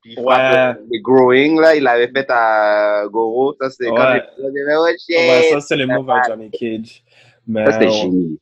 Puis 0.00 0.12
il 0.16 0.18
Ouais. 0.20 0.26
frappe 0.34 0.76
euh, 0.78 0.82
les 0.92 1.00
growing, 1.00 1.60
là, 1.60 1.74
il 1.74 1.82
l'avait 1.82 2.06
fait 2.08 2.26
à 2.30 3.04
Goro. 3.10 3.54
Ça, 3.60 3.68
c'est 3.70 3.88
quand 3.88 3.94
Ouais. 3.96 4.22
j'ai 4.38 4.46
oh! 4.76 4.84
Ouais, 5.18 5.42
ça, 5.52 5.60
c'est 5.60 5.76
le 5.76 5.86
move 5.86 6.08
à 6.10 6.22
Johnny 6.28 6.50
Cage. 6.50 7.02
Mais, 7.46 7.64
Ça, 7.66 7.72
c'était 7.72 7.86
ouais. 7.86 7.90
génie. 7.92 8.40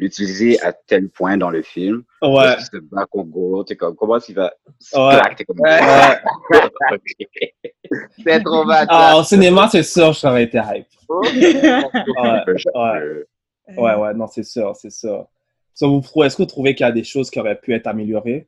L'utiliser 0.00 0.60
à 0.62 0.72
tel 0.72 1.08
point 1.08 1.36
dans 1.36 1.50
le 1.50 1.60
film. 1.60 2.04
Ouais. 2.22 2.30
Parce 2.34 2.70
qu'il 2.70 2.78
se 2.78 2.84
bat 2.84 3.04
contre 3.06 3.30
Goro, 3.30 3.64
t'es 3.64 3.74
comme, 3.74 3.96
comment 3.96 4.18
il 4.28 4.34
va 4.34 4.54
Ouais. 4.94 5.34
t'es 5.36 5.44
comme, 5.44 5.58
Ouais. 5.58 5.80
C'est 8.22 8.44
trop 8.44 8.64
bad. 8.64 8.86
Ah, 8.90 9.18
au 9.18 9.24
cinéma, 9.24 9.68
c'est 9.72 9.82
sûr, 9.82 10.14
ça 10.14 10.30
aurait 10.30 10.44
été 10.44 10.58
hype. 10.58 10.86
Oh. 11.08 11.20
Ouais, 11.24 12.44
ouais, 12.46 13.24
ouais, 13.76 13.94
ouais, 13.96 14.14
non, 14.14 14.28
c'est 14.28 14.44
sûr, 14.44 14.76
c'est 14.76 14.92
sûr. 14.92 15.26
So, 15.74 16.00
Est-ce 16.22 16.36
que 16.36 16.42
vous 16.42 16.46
trouvez 16.46 16.76
qu'il 16.76 16.86
y 16.86 16.88
a 16.88 16.92
des 16.92 17.02
choses 17.02 17.28
qui 17.28 17.40
auraient 17.40 17.58
pu 17.58 17.74
être 17.74 17.88
améliorées? 17.88 18.46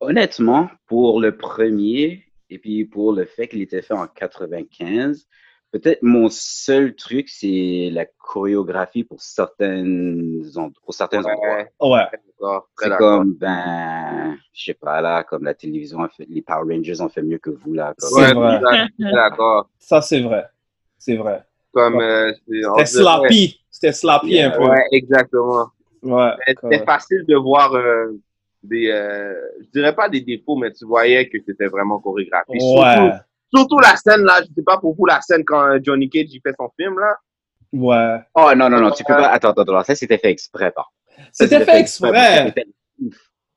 Honnêtement, 0.00 0.70
pour 0.86 1.20
le 1.20 1.36
premier, 1.36 2.24
et 2.48 2.58
puis 2.58 2.86
pour 2.86 3.12
le 3.12 3.26
fait 3.26 3.48
qu'il 3.48 3.60
était 3.60 3.82
fait 3.82 3.94
en 3.94 4.06
95, 4.06 5.26
Peut-être 5.70 6.02
mon 6.02 6.28
seul 6.30 6.94
truc, 6.94 7.28
c'est 7.28 7.90
la 7.92 8.06
chorégraphie 8.06 9.04
pour 9.04 9.20
certaines 9.20 10.42
end- 10.56 10.70
pour 10.82 10.94
certains 10.94 11.18
endroits. 11.24 11.64
Ouais. 11.82 12.04
C'est 12.78 12.88
comme, 12.96 13.34
ben, 13.34 14.36
je 14.54 14.64
sais 14.64 14.74
pas, 14.74 15.00
là, 15.02 15.24
comme 15.24 15.44
la 15.44 15.52
télévision, 15.54 16.02
a 16.02 16.08
fait- 16.08 16.26
les 16.28 16.40
Power 16.40 16.74
Rangers 16.74 17.00
ont 17.02 17.08
fait 17.10 17.22
mieux 17.22 17.38
que 17.38 17.50
vous, 17.50 17.74
là. 17.74 17.92
comme- 17.98 18.18
Ouais, 18.18 18.32
vrai. 18.60 18.86
d'accord. 18.98 19.68
Ça, 19.78 20.00
c'est 20.00 20.20
vrai. 20.20 20.46
C'est 20.96 21.16
vrai. 21.16 21.42
Comme, 21.72 22.00
euh, 22.00 22.32
C'était 22.46 22.86
sloppy. 22.86 23.60
C'était 23.70 23.92
sloppy 23.92 24.40
un 24.40 24.50
peu. 24.50 24.64
Ouais, 24.68 24.84
exactement. 24.92 25.68
Ouais. 26.02 26.30
C'était 26.46 26.84
facile 26.84 27.24
de 27.28 27.36
voir 27.36 27.74
euh, 27.74 28.18
des, 28.62 28.88
euh, 28.90 29.34
je 29.60 29.66
dirais 29.78 29.94
pas 29.94 30.08
des 30.08 30.20
défauts, 30.22 30.56
mais 30.56 30.72
tu 30.72 30.84
voyais 30.86 31.28
que 31.28 31.38
c'était 31.46 31.66
vraiment 31.66 31.98
chorégraphié. 31.98 32.54
Ouais. 32.58 32.94
Surtout, 32.94 33.18
surtout 33.54 33.78
la 33.78 33.96
scène 33.96 34.22
là, 34.22 34.40
je 34.42 34.46
sais 34.54 34.62
pas 34.64 34.78
pour 34.78 34.94
vous 34.96 35.06
la 35.06 35.20
scène 35.20 35.44
quand 35.44 35.66
euh, 35.66 35.78
Johnny 35.82 36.08
Cage 36.08 36.26
il 36.30 36.40
fait 36.40 36.54
son 36.58 36.68
film 36.78 36.98
là. 36.98 37.16
Ouais. 37.72 38.18
Oh, 38.34 38.50
non, 38.56 38.70
non, 38.70 38.80
non, 38.80 38.90
tu 38.92 39.04
peux 39.04 39.12
pas. 39.14 39.28
Attends, 39.28 39.50
attends, 39.50 39.62
attends. 39.62 39.84
Ça, 39.84 39.94
c'était 39.94 40.16
fait 40.18 40.30
exprès, 40.30 40.70
par 40.70 40.90
C'était 41.32 41.64
fait 41.64 41.80
exprès. 41.80 42.54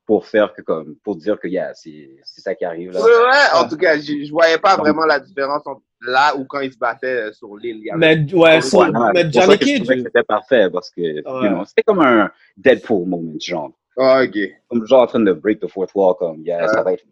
Pour 0.06 0.26
faire 0.26 0.54
que, 0.54 0.62
comme, 0.62 0.96
pour 1.04 1.16
dire 1.16 1.40
que, 1.40 1.48
yeah, 1.48 1.74
c'est 1.74 2.10
c'est 2.26 2.42
ça 2.42 2.54
qui 2.54 2.66
arrive, 2.66 2.92
là. 2.92 3.00
Ouais, 3.00 3.06
ouais, 3.06 3.60
en 3.60 3.68
tout 3.70 3.78
cas, 3.78 3.96
je, 3.98 4.26
je 4.26 4.32
voyais 4.32 4.58
pas 4.58 4.76
vraiment 4.76 5.06
la 5.06 5.20
différence 5.22 5.62
entre 5.66 5.82
là 6.02 6.36
ou 6.36 6.44
quand 6.44 6.60
il 6.60 6.74
se 6.74 6.78
battait 6.78 7.30
euh, 7.30 7.32
sur 7.32 7.56
l'île. 7.56 7.90
Mais, 7.96 8.18
ouais, 8.34 8.56
Ouais, 8.56 8.62
sur- 8.62 8.92
mais 9.14 9.32
Johnny 9.32 9.58
Cage. 9.58 9.86
C'était 10.04 10.24
parfait 10.24 10.70
parce 10.70 10.90
que, 10.90 11.02
you 11.02 11.22
know, 11.50 11.64
c'était 11.66 11.84
comme 11.84 12.02
un 12.02 12.30
Deadpool 12.58 13.08
moment, 13.08 13.32
genre. 13.40 13.72
Ah, 13.98 14.24
ok. 14.24 14.38
Comme 14.68 14.86
genre 14.88 15.04
en 15.04 15.08
train 15.08 15.20
de 15.22 15.32
break 15.34 15.60
the 15.62 15.68
fourth 15.68 15.92
wall, 15.96 16.16
comme, 16.20 16.42
yeah, 16.44 16.68
ça 16.68 16.82
va 16.84 16.94
être. 16.94 17.06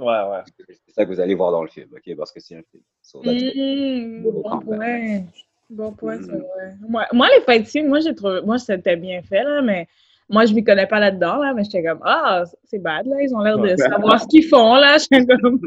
Ouais, 0.00 0.06
ouais. 0.30 0.42
C'est 0.86 0.92
ça 0.94 1.04
que 1.04 1.10
vous 1.10 1.20
allez 1.20 1.34
voir 1.34 1.52
dans 1.52 1.62
le 1.62 1.68
film, 1.68 1.88
ok? 1.92 2.16
Parce 2.16 2.32
que 2.32 2.40
c'est 2.40 2.56
un 2.56 2.62
film. 2.70 2.82
So. 3.02 3.22
Mmh, 3.22 4.22
bon 4.42 4.60
point. 4.60 5.22
Bon 5.68 5.92
point, 5.92 6.18
c'est 6.20 6.32
Mm. 6.32 6.38
vrai. 6.54 6.74
Moi, 6.88 7.06
moi, 7.12 7.28
les 7.36 7.42
fight 7.44 7.66
scenes, 7.66 7.88
moi, 7.88 8.00
j'ai 8.00 8.14
trouvé, 8.14 8.40
moi, 8.42 8.58
c'était 8.58 8.96
bien 8.96 9.22
fait, 9.22 9.44
là, 9.44 9.62
mais 9.62 9.86
moi, 10.28 10.44
je 10.46 10.54
m'y 10.54 10.64
connais 10.64 10.86
pas 10.86 10.98
là-dedans, 10.98 11.36
là, 11.36 11.52
mais 11.54 11.62
j'étais 11.64 11.84
comme, 11.84 12.00
ah, 12.04 12.42
c'est 12.64 12.78
bad, 12.80 13.06
là, 13.06 13.22
ils 13.22 13.32
ont 13.34 13.40
l'air 13.40 13.58
de 13.58 13.76
savoir 13.76 14.20
ce 14.20 14.26
qu'ils 14.26 14.46
font, 14.46 14.74
là. 14.74 14.96
J'étais 15.12 15.24
comme, 15.26 15.60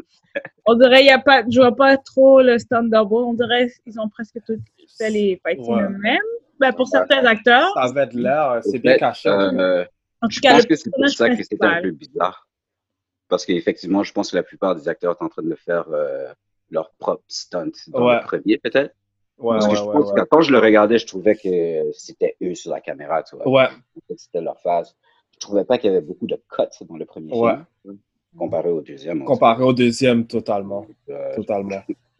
on 0.65 0.73
dirait, 0.75 1.01
il 1.03 1.07
y 1.07 1.11
a 1.11 1.19
pas, 1.19 1.43
je 1.49 1.59
vois 1.59 1.75
pas 1.75 1.95
trop 1.97 2.41
le 2.41 2.57
stand 2.59 2.89
double, 2.89 3.13
on 3.15 3.33
dirait, 3.33 3.67
ils 3.85 3.99
ont 3.99 4.09
presque 4.09 4.39
tous 4.45 4.59
fait 4.97 5.09
les 5.09 5.39
fight 5.45 5.61
scenes 5.63 5.73
Ouais. 5.75 5.83
eux-mêmes. 5.83 6.19
Ben, 6.59 6.71
pour 6.73 6.87
certains 6.87 7.23
acteurs, 7.25 7.71
Ça 7.75 7.81
avait 7.83 8.07
de 8.07 8.17
l'air, 8.17 8.59
c'est 8.63 8.77
Au 8.77 8.81
bien 8.81 8.97
caché. 8.97 9.29
euh, 9.29 9.83
en 10.21 10.27
tout 10.27 10.33
je 10.35 10.41
cas, 10.41 10.53
pense 10.53 10.63
le 10.63 10.67
que 10.67 10.75
c'est 10.75 10.91
pour 10.91 11.07
ça 11.09 11.29
que 11.29 11.43
c'était 11.43 11.65
un 11.65 11.81
peu 11.81 11.91
bizarre. 11.91 12.47
Parce 13.33 13.47
qu'effectivement, 13.47 14.03
je 14.03 14.13
pense 14.13 14.29
que 14.29 14.35
la 14.35 14.43
plupart 14.43 14.75
des 14.75 14.87
acteurs 14.87 15.17
sont 15.17 15.23
en 15.25 15.29
train 15.29 15.41
de 15.41 15.55
faire 15.55 15.85
euh, 15.91 16.31
leur 16.69 16.91
propre 16.99 17.23
stunt 17.27 17.71
dans 17.87 18.05
Ouais. 18.07 18.19
le 18.19 18.23
premier, 18.25 18.59
peut-être. 18.59 18.93
Ouais, 19.39 19.55
Parce 19.55 19.65
ouais, 19.65 19.71
que 19.71 19.77
je 19.79 19.83
pense 19.85 20.11
ouais. 20.11 20.21
que 20.21 20.27
quand 20.29 20.41
je 20.41 20.51
le 20.51 20.59
regardais, 20.59 20.99
je 20.99 21.07
trouvais 21.07 21.35
que 21.35 21.91
c'était 21.93 22.35
eux 22.43 22.53
sur 22.53 22.69
la 22.69 22.79
caméra, 22.79 23.23
tu 23.23 23.35
vois. 23.35 23.49
Ouais. 23.49 23.67
C'était 24.15 24.39
leur 24.41 24.59
phase. 24.61 24.95
Je 25.33 25.39
trouvais 25.39 25.65
pas 25.65 25.79
qu'il 25.79 25.89
y 25.91 25.95
avait 25.95 26.05
beaucoup 26.05 26.27
de 26.27 26.35
cuts 26.35 26.85
dans 26.87 26.95
le 26.97 27.05
premier 27.05 27.33
Ouais. 27.33 27.55
film, 27.81 27.97
comparé 28.37 28.69
au 28.69 28.81
deuxième. 28.81 29.25
Comparé 29.25 29.63
au 29.63 29.73
deuxième, 29.73 30.27
totalement. 30.27 30.85
Euh, 31.09 31.35
Totalement. 31.35 31.81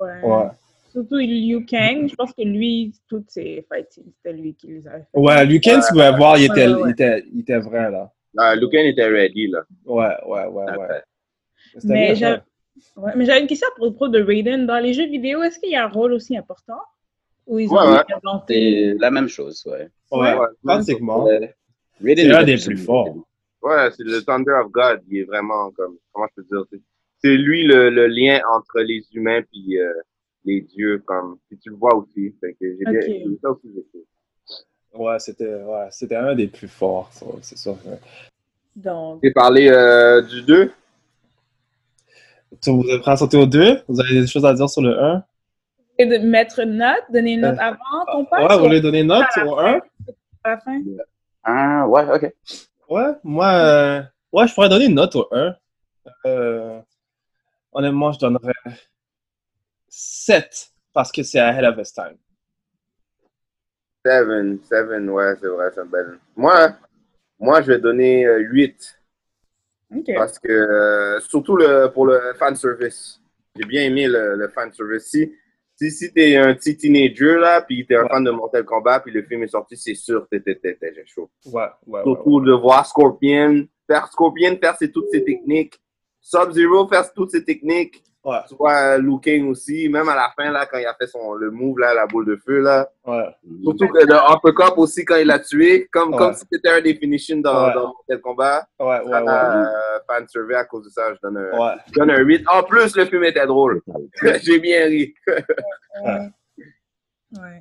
Ouais. 0.00 0.20
Ouais. 0.22 0.48
Surtout 0.92 1.16
Liu 1.16 1.64
Kang, 1.66 2.06
je 2.08 2.14
pense 2.14 2.32
que 2.34 2.42
lui, 2.42 2.92
toutes 3.08 3.30
ses 3.30 3.64
fight 3.68 3.90
scenes, 3.90 4.12
c'était 4.16 4.32
lui 4.36 4.54
qui 4.54 4.66
les 4.68 4.86
avait 4.86 4.98
fait. 5.10 5.18
Ouais, 5.18 5.44
Lucan, 5.46 5.80
tu 5.80 5.92
pouvais 5.92 6.14
voir, 6.14 6.36
il 6.38 6.44
était, 6.44 6.66
Ouais, 6.68 6.74
ouais, 6.74 6.82
ouais. 6.82 6.88
il 6.90 6.92
était, 6.92 7.24
il 7.32 7.40
était 7.40 7.58
vrai, 7.58 7.90
là. 7.90 8.12
Ah, 8.36 8.54
Lucan 8.56 8.78
était 8.78 9.06
ready 9.06 9.48
là. 9.48 9.62
Ouais, 9.84 10.14
ouais, 10.26 10.46
ouais, 10.46 10.76
ouais. 10.76 11.02
Mais 11.84 12.14
ouais, 12.96 13.12
mais 13.16 13.24
j'avais 13.24 13.40
une 13.40 13.46
question 13.46 13.68
à 13.68 13.76
propos 13.76 14.08
de 14.08 14.20
Raiden. 14.20 14.66
Dans 14.66 14.78
les 14.78 14.92
jeux 14.92 15.06
vidéo, 15.06 15.42
est-ce 15.42 15.58
qu'il 15.58 15.70
y 15.70 15.76
a 15.76 15.84
un 15.84 15.88
rôle 15.88 16.12
aussi 16.12 16.36
important? 16.36 16.80
Ou 17.46 17.58
ils 17.58 17.70
ont 17.70 17.76
Ouais. 17.76 18.02
C'est 18.48 18.94
la 18.98 19.10
même 19.10 19.28
chose, 19.28 19.62
ouais. 19.66 19.88
Ouais, 20.10 20.34
pratiquement. 20.62 21.24
Raiden 21.24 21.50
C'est 22.00 22.32
un 22.34 22.42
était 22.42 22.56
des 22.56 22.64
plus 22.64 22.76
forts. 22.78 23.16
Ouais, 23.62 23.90
c'est 23.96 24.04
le 24.04 24.22
Thunder 24.22 24.52
of 24.64 24.70
God. 24.70 25.00
Il 25.08 25.18
est 25.18 25.24
vraiment 25.24 25.70
comme, 25.70 25.96
comment 26.12 26.26
je 26.36 26.42
peux 26.42 26.46
dire, 26.50 26.64
c'est- 27.22 27.36
lui 27.36 27.64
le, 27.64 27.88
le 27.88 28.06
lien 28.06 28.40
entre 28.52 28.80
les 28.80 29.02
humains 29.14 29.40
puis 29.50 29.78
euh, 29.80 29.90
les 30.44 30.60
dieux, 30.60 30.98
comme, 31.06 31.38
puis 31.48 31.58
tu 31.58 31.70
le 31.70 31.76
vois 31.76 31.94
aussi. 31.94 32.34
Fait 32.40 32.52
que 32.52 32.76
j'ai 32.76 32.84
bien, 32.84 32.98
Ok. 33.00 33.04
j'ai- 33.06 33.38
ça 33.40 33.50
aussi, 33.50 33.68
j'ai 33.74 33.84
fait. 33.92 34.04
Ouais, 34.94 35.18
c'était 35.18 35.52
ouais, 35.54 35.88
c'était 35.90 36.16
un 36.16 36.34
des 36.34 36.46
plus 36.46 36.68
forts, 36.68 37.10
c'est 37.42 37.58
ça. 37.58 37.72
Donc, 38.76 39.20
J'ai 39.22 39.32
parlé 39.32 39.68
euh, 39.68 40.22
du 40.22 40.42
2. 40.42 40.72
Tu 42.62 42.70
vous 42.70 42.82
prêt 43.00 43.10
à 43.12 43.16
sauter 43.16 43.36
au 43.36 43.46
2? 43.46 43.82
Vous 43.88 44.00
avez 44.00 44.20
des 44.20 44.26
choses 44.26 44.44
à 44.46 44.54
dire 44.54 44.68
sur 44.68 44.82
le 44.82 44.98
1? 44.98 45.24
et 45.96 46.06
de 46.06 46.18
mettre 46.18 46.58
une 46.58 46.78
note, 46.78 47.04
donner 47.12 47.34
une 47.34 47.42
note 47.42 47.56
avant 47.58 47.78
qu'on 48.06 48.24
passe 48.24 48.40
Euh, 48.40 48.46
Ouais, 48.48 48.54
vous 48.56 48.60
ou 48.62 48.66
voulez 48.66 48.80
donner 48.80 49.00
une 49.00 49.06
note 49.08 49.26
à 49.36 49.46
au 49.46 49.56
fin? 49.56 49.74
1? 49.74 49.80
à 50.44 50.50
la 50.50 50.58
fin? 50.58 50.82
Ah, 51.44 51.86
ouais, 51.88 52.04
ok. 52.12 52.34
Ouais, 52.88 53.12
moi, 53.22 53.46
euh, 53.52 54.02
ouais, 54.32 54.48
je 54.48 54.54
pourrais 54.54 54.68
donner 54.68 54.86
une 54.86 54.94
note 54.94 55.14
au 55.14 55.28
1. 55.32 55.54
Euh, 56.26 56.80
honnêtement, 57.72 58.10
je 58.12 58.18
donnerais 58.18 58.52
7 59.88 60.70
parce 60.92 61.12
que 61.12 61.22
c'est 61.22 61.38
ahead 61.40 61.64
of 61.64 61.78
its 61.78 61.92
time. 61.92 62.16
7, 64.04 64.64
7, 64.64 65.08
ouais, 65.08 65.34
c'est 65.40 65.46
vrai, 65.48 65.70
c'est 65.74 65.80
une 65.80 65.88
belle. 65.88 66.18
Moi, 66.36 66.74
moi, 67.38 67.62
je 67.62 67.72
vais 67.72 67.78
donner 67.78 68.26
euh, 68.26 68.38
8. 68.38 69.00
Ok. 69.96 70.10
Parce 70.14 70.38
que, 70.38 70.50
euh, 70.52 71.20
surtout 71.20 71.56
le, 71.56 71.88
pour 71.88 72.06
le 72.06 72.20
fan 72.38 72.54
service. 72.56 73.20
J'ai 73.56 73.64
bien 73.66 73.82
aimé 73.82 74.06
le, 74.08 74.34
le 74.36 74.48
fan 74.48 74.72
service. 74.72 75.04
Si, 75.10 75.32
si, 75.76 75.90
si 75.90 76.12
t'es 76.12 76.36
un 76.36 76.54
petit 76.54 76.76
teenager, 76.76 77.36
là, 77.38 77.62
puis 77.62 77.86
t'es 77.86 77.96
un 77.96 78.02
Ouais. 78.02 78.08
fan 78.08 78.24
de 78.24 78.30
Mortal 78.30 78.64
Kombat, 78.64 79.00
puis 79.00 79.12
le 79.12 79.22
film 79.22 79.42
est 79.42 79.48
sorti, 79.48 79.76
c'est 79.76 79.94
sûr 79.94 80.28
que 80.30 80.36
t'es, 80.36 80.54
t'es, 80.54 80.74
t'es, 80.74 80.92
t'es 80.92 81.04
chaud. 81.06 81.30
Ouais, 81.46 81.62
ouais, 81.86 82.00
ouais. 82.00 82.02
Surtout 82.04 82.40
de 82.40 82.52
voir 82.52 82.86
Scorpion, 82.86 83.66
faire 83.86 84.06
Scorpion 84.08 84.56
faire 84.60 84.76
ses, 84.76 84.90
toutes 84.90 85.10
ses 85.10 85.24
techniques. 85.24 85.80
Sub-Zero 86.20 86.88
faire 86.88 87.12
toutes 87.12 87.30
ses 87.30 87.44
techniques. 87.44 88.02
Ouais, 88.24 88.38
Tu 88.48 88.54
vois, 88.56 88.96
Kang 89.20 89.48
aussi, 89.48 89.86
même 89.90 90.08
à 90.08 90.14
la 90.14 90.30
fin, 90.34 90.50
là, 90.50 90.64
quand 90.64 90.78
il 90.78 90.86
a 90.86 90.94
fait 90.94 91.06
son, 91.06 91.34
le 91.34 91.50
move, 91.50 91.78
là, 91.78 91.92
la 91.92 92.06
boule 92.06 92.24
de 92.26 92.36
feu, 92.36 92.60
là. 92.60 92.88
ouais. 93.06 93.26
Surtout 93.62 93.86
que 93.88 93.98
le 93.98 94.14
uppercut 94.14 94.72
aussi, 94.78 95.04
quand 95.04 95.16
il 95.16 95.26
l'a 95.26 95.38
tué, 95.38 95.86
comme, 95.92 96.12
Ouais. 96.12 96.16
comme 96.18 96.32
si 96.34 96.44
c'était 96.50 96.70
un 96.70 96.80
des 96.80 96.94
dans, 96.94 97.66
Ouais. 97.66 97.74
dans 97.74 97.88
Mortal 97.88 98.20
Kombat. 98.22 98.66
Ouais, 98.80 98.86
ouais, 99.00 99.20
ouais. 99.20 99.28
Euh, 99.28 99.64
fan 100.06 100.26
survey 100.26 100.54
à 100.54 100.64
cause 100.64 100.84
de 100.84 100.88
ça, 100.90 101.12
je 101.12 101.18
donne 101.22 101.36
un, 101.36 101.58
Ouais, 101.58 101.74
je 101.86 101.92
donne 101.92 102.10
un 102.10 102.18
8. 102.20 102.44
En 102.50 102.62
plus, 102.62 102.96
le 102.96 103.04
film 103.04 103.24
était 103.24 103.46
drôle. 103.46 103.82
J'ai 104.42 104.58
bien 104.58 104.86
ri. 104.86 105.14
Ouais. 106.02 106.28
Ouais. 107.32 107.60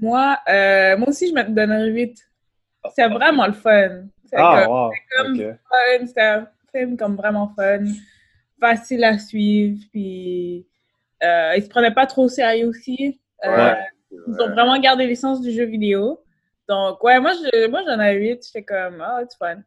Moi, 0.00 0.36
euh, 0.48 0.96
moi 0.98 1.08
aussi, 1.08 1.28
je 1.30 1.34
me 1.34 1.42
donnerais 1.44 1.88
8. 1.90 2.14
C'est 2.94 3.08
vraiment 3.08 3.46
le 3.46 3.52
fun. 3.54 4.02
C'est 4.26 4.36
Ah, 4.36 4.64
comme, 4.64 4.72
wow, 4.74 4.90
comme 5.16 5.32
ok. 5.32 5.40
fun. 5.70 6.06
C'est 6.14 6.20
un 6.22 6.46
film 6.74 6.96
comme 6.98 7.16
vraiment 7.16 7.52
fun. 7.56 7.84
Facile 8.60 9.04
à 9.04 9.18
suivre. 9.18 9.78
Puis, 9.92 10.66
euh, 11.22 11.54
ils 11.56 11.62
se 11.62 11.68
prenaient 11.68 11.94
pas 11.94 12.06
trop 12.06 12.24
au 12.24 12.28
sérieux 12.28 12.68
aussi. 12.68 13.20
Euh, 13.44 13.56
Ouais. 13.56 13.76
Ils 14.10 14.40
ont 14.40 14.50
vraiment 14.50 14.78
gardé 14.80 15.06
l'essence 15.06 15.40
du 15.42 15.50
jeu 15.52 15.64
vidéo. 15.64 16.22
Donc, 16.66 17.02
ouais, 17.04 17.20
moi, 17.20 17.32
je, 17.34 17.68
moi, 17.68 17.82
j'en 17.86 18.00
ai 18.00 18.14
8. 18.16 18.44
J'étais 18.46 18.62
comme, 18.64 19.00
ah, 19.02 19.20
c'est 19.28 19.36
fun. 19.36 19.60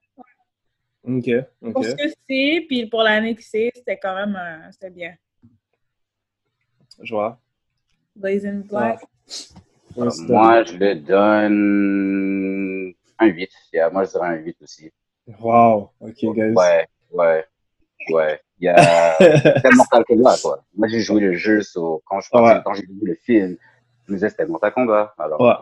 Ok, 1.03 1.29
Pour 1.73 1.83
ce 1.83 1.95
que 1.95 2.09
c'est, 2.09 2.65
puis 2.67 2.85
pour 2.87 3.01
l'année 3.03 3.35
que 3.35 3.43
c'est, 3.43 3.71
c'était 3.75 3.97
quand 3.97 4.15
même, 4.15 4.35
euh, 4.35 4.71
c'était 4.71 4.89
bien. 4.91 5.15
Je 7.01 7.13
vois. 7.13 7.39
Blazing 8.15 8.63
Black. 8.63 8.99
Ouais, 9.95 10.09
c'était- 10.11 10.33
moi, 10.33 10.63
je 10.63 10.77
le 10.77 10.95
donne 10.95 12.93
un 13.19 13.25
8. 13.27 13.51
Yeah, 13.73 13.89
moi, 13.89 14.03
je 14.05 14.11
dirais 14.11 14.27
un 14.27 14.35
8 14.35 14.57
aussi. 14.61 14.91
Wow, 15.39 15.91
ok, 15.99 16.15
guys. 16.35 16.53
Ouais, 16.55 16.87
ouais, 17.11 17.45
ouais. 18.09 18.39
Il 18.59 18.65
y 18.65 18.69
a 18.69 19.15
tellement 19.61 19.77
Mortal 19.77 20.03
Kombat, 20.05 20.35
quoi. 20.41 20.63
Moi, 20.77 20.87
j'ai 20.87 20.99
joué 20.99 21.21
le 21.21 21.33
jeu, 21.33 21.61
so, 21.61 22.01
quand 22.05 22.19
je 22.21 22.29
pensais, 22.29 22.53
Ouais. 22.55 22.61
quand 22.63 22.73
j'ai 22.73 22.83
vu 22.83 22.99
le 23.03 23.15
film, 23.15 23.57
je 24.07 24.11
me 24.11 24.17
disais 24.17 24.29
c'était 24.29 24.45
Mortal 24.45 24.71
Kombat. 24.73 25.13
Alors, 25.17 25.41
Ouais, 25.41 25.55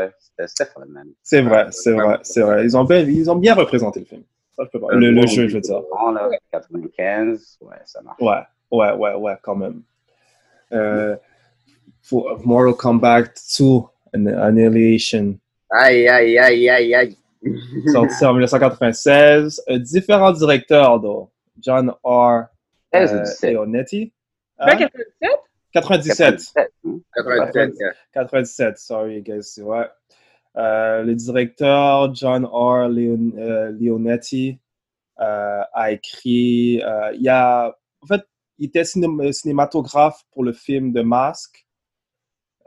ouais, 0.00 0.10
c'était 0.46 0.70
fun, 0.70 0.84
man. 0.88 1.06
c'est 1.22 1.42
vrai, 1.42 1.66
c'est 1.70 1.92
vrai, 1.92 2.18
c'est 2.22 2.40
vrai. 2.42 2.64
Ils 2.64 2.76
ont 2.76 2.84
bien, 2.84 2.98
ils 3.00 3.30
ont 3.30 3.36
bien 3.36 3.54
représenté 3.54 4.00
le 4.00 4.06
film. 4.06 4.22
Ça, 4.56 4.64
je 4.64 4.70
peux 4.70 4.80
pas- 4.80 4.92
Le, 4.94 5.10
le 5.10 5.26
jeu, 5.26 5.48
je 5.48 5.54
veux 5.54 5.60
dire. 5.60 5.80
Là, 6.14 6.28
95, 6.50 7.58
ouais, 7.60 7.76
ça 7.84 8.00
marche. 8.02 8.20
Ouais, 8.20 8.42
ouais, 8.70 8.92
ouais, 8.92 9.14
ouais, 9.14 9.34
quand 9.42 9.54
même. 9.56 9.82
Euh, 10.72 11.16
pour 12.08 12.38
Mortal 12.44 12.74
Kombat 12.74 13.22
2, 13.58 13.64
An- 14.14 14.26
Annihilation, 14.38 15.36
Aïe, 15.70 16.06
aïe, 16.08 16.38
aïe, 16.38 16.68
aïe, 16.68 16.94
aïe. 16.94 17.16
sorti 17.92 18.24
en 18.26 18.32
1996. 18.34 19.62
Euh, 19.70 19.78
différents 19.78 20.32
directeurs, 20.32 21.00
though. 21.00 21.30
John 21.62 21.92
R. 22.04 22.46
16 22.92 23.12
ou 23.12 23.16
euh, 23.16 23.22
17? 23.22 23.52
Leonetti. 23.52 24.12
Ben, 24.58 24.88
Hein? 25.22 25.28
97? 25.72 26.52
97. 26.52 26.52
97, 27.14 27.56
hein? 27.56 27.70
97. 27.74 27.96
97, 28.12 28.78
sorry, 28.78 29.22
guys. 29.22 29.58
Ouais. 29.62 29.86
Euh, 30.56 31.02
le 31.02 31.14
directeur, 31.14 32.14
John 32.14 32.44
R. 32.44 32.88
Leon- 32.88 33.32
euh, 33.38 33.70
Leonetti, 33.80 34.58
euh, 35.20 35.62
a 35.72 35.92
écrit. 35.92 36.82
euh, 36.82 37.12
il 37.14 37.22
y 37.22 37.28
a. 37.30 37.74
En 38.02 38.06
fait, 38.06 38.22
il 38.58 38.66
était 38.66 38.84
ciné- 38.84 39.32
cinématographe 39.32 40.22
pour 40.32 40.44
le 40.44 40.52
film 40.52 40.92
The 40.92 40.98
Mask. 41.04 41.66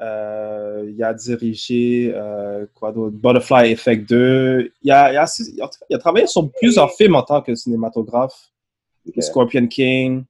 Euh, 0.01 0.91
il 0.93 1.01
a 1.03 1.13
dirigé 1.13 2.12
euh, 2.13 2.65
quoi 2.73 2.91
d'autre? 2.91 3.15
Butterfly 3.15 3.71
Effect 3.71 4.10
2. 4.10 4.71
Il 4.81 4.91
a, 4.91 5.12
il, 5.13 5.17
a, 5.17 5.25
il 5.53 5.62
a- 5.62 5.69
il 5.89 5.95
a 5.95 5.99
travaillé 5.99 6.27
sur 6.27 6.51
plusieurs 6.51 6.91
films 6.93 7.15
en 7.15 7.21
tant 7.23 7.41
que 7.41 7.55
cinématographe. 7.55 8.49
Ok. 9.07 9.21
Scorpion 9.23 9.67
King, 9.67 10.23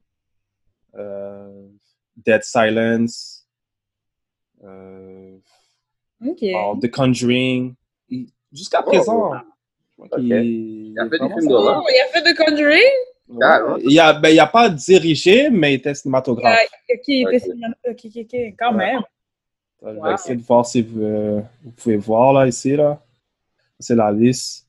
euh, 0.95 1.67
Dead 2.17 2.43
Silence, 2.43 3.47
euh, 4.63 5.38
Ok. 6.25 6.43
alors, 6.43 6.79
The 6.79 6.89
Conjuring. 6.91 7.75
Il- 8.09 8.29
Jusqu'à 8.51 8.81
présent, 8.83 9.33
je 9.33 9.95
crois 9.95 10.09
qu'il- 10.19 10.27
Il 10.27 10.99
a 10.99 11.03
fait 11.09 11.19
des 11.19 11.27
films 11.29 11.47
d'horreur. 11.49 11.83
Oh, 11.85 11.89
il 11.89 12.01
a 12.01 12.07
fait 12.21 12.33
The 12.33 12.38
Conjuring? 12.38 12.81
Ah, 13.41 13.63
Ouais. 13.73 13.81
Il 13.83 13.99
a, 13.99 14.13
ben, 14.13 14.29
il 14.29 14.39
a 14.39 14.45
pas 14.47 14.69
dirigé, 14.69 15.49
mais 15.49 15.71
il 15.73 15.75
était 15.77 15.95
cinématographe. 15.95 16.59
Qui 17.03 17.21
était 17.23 17.49
Ok. 17.49 17.55
ok, 17.89 18.05
ok, 18.05 18.17
ok, 18.17 18.55
quand 18.57 18.71
Ouais. 18.75 18.77
même. 18.93 19.01
Je 19.81 19.88
vais 19.89 19.99
Wow. 19.99 20.13
essayer 20.13 20.35
de 20.35 20.41
voir 20.43 20.65
si 20.65 20.81
vous, 20.81 21.01
euh, 21.03 21.41
vous 21.63 21.71
pouvez 21.71 21.97
voir 21.97 22.33
là, 22.33 22.47
ici. 22.47 22.75
Là. 22.75 23.01
C'est 23.79 23.95
la 23.95 24.11
liste. 24.11 24.64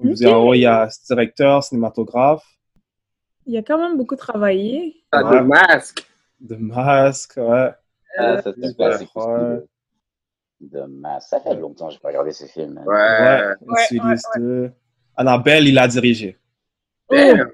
Comme 0.00 0.16
je 0.16 0.26
en 0.28 0.42
haut, 0.48 0.54
il 0.54 0.60
y 0.60 0.66
a 0.66 0.88
directeur, 1.06 1.62
cinématographe, 1.62 2.44
Il 3.46 3.56
a 3.56 3.62
quand 3.62 3.78
même 3.78 3.96
beaucoup 3.96 4.16
travaillé. 4.16 5.02
Ah, 5.12 5.24
Ouais. 5.24 5.40
The 5.40 5.44
Mask. 5.44 6.06
The 6.48 6.58
Mask, 6.58 7.36
ouais. 7.36 7.70
Ah, 8.18 8.42
ça, 8.42 8.52
c'est 8.54 8.66
Ouais. 8.66 8.74
classique 8.74 9.10
Ouais. 9.16 9.62
De 10.60 10.82
masse. 10.82 11.28
Ça 11.30 11.40
fait 11.40 11.54
longtemps 11.54 11.86
que 11.88 11.94
j'ai 11.94 11.98
pas 12.00 12.08
regardé 12.08 12.32
ce 12.32 12.44
film. 12.44 12.76
hein. 12.78 12.84
Ouais. 12.86 13.56
Ouais, 13.66 14.00
ouais, 14.04 14.16
2. 14.36 14.72
Annabelle, 15.16 15.66
il 15.68 15.78
a 15.78 15.88
dirigé. 15.88 16.36
Damn. 17.10 17.50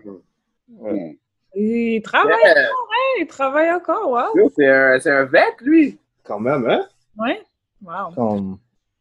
Hmm. 0.69 1.13
Il 1.55 2.03
travaille 2.03 2.35
Yeah. 2.45 2.51
encore, 2.67 2.89
hein? 2.91 3.21
Il 3.21 3.27
travaille 3.29 3.73
encore, 3.73 4.11
wow. 4.11 4.51
C'est 4.57 4.69
un, 4.69 4.99
c'est 5.01 5.11
un 5.13 5.25
vet, 5.25 5.55
lui. 5.61 5.99
Quand 6.25 6.41
même, 6.41 6.69
hein? 6.69 6.87
Ouais. 7.17 7.43
Wow. 7.83 8.13
Comme... 8.15 8.59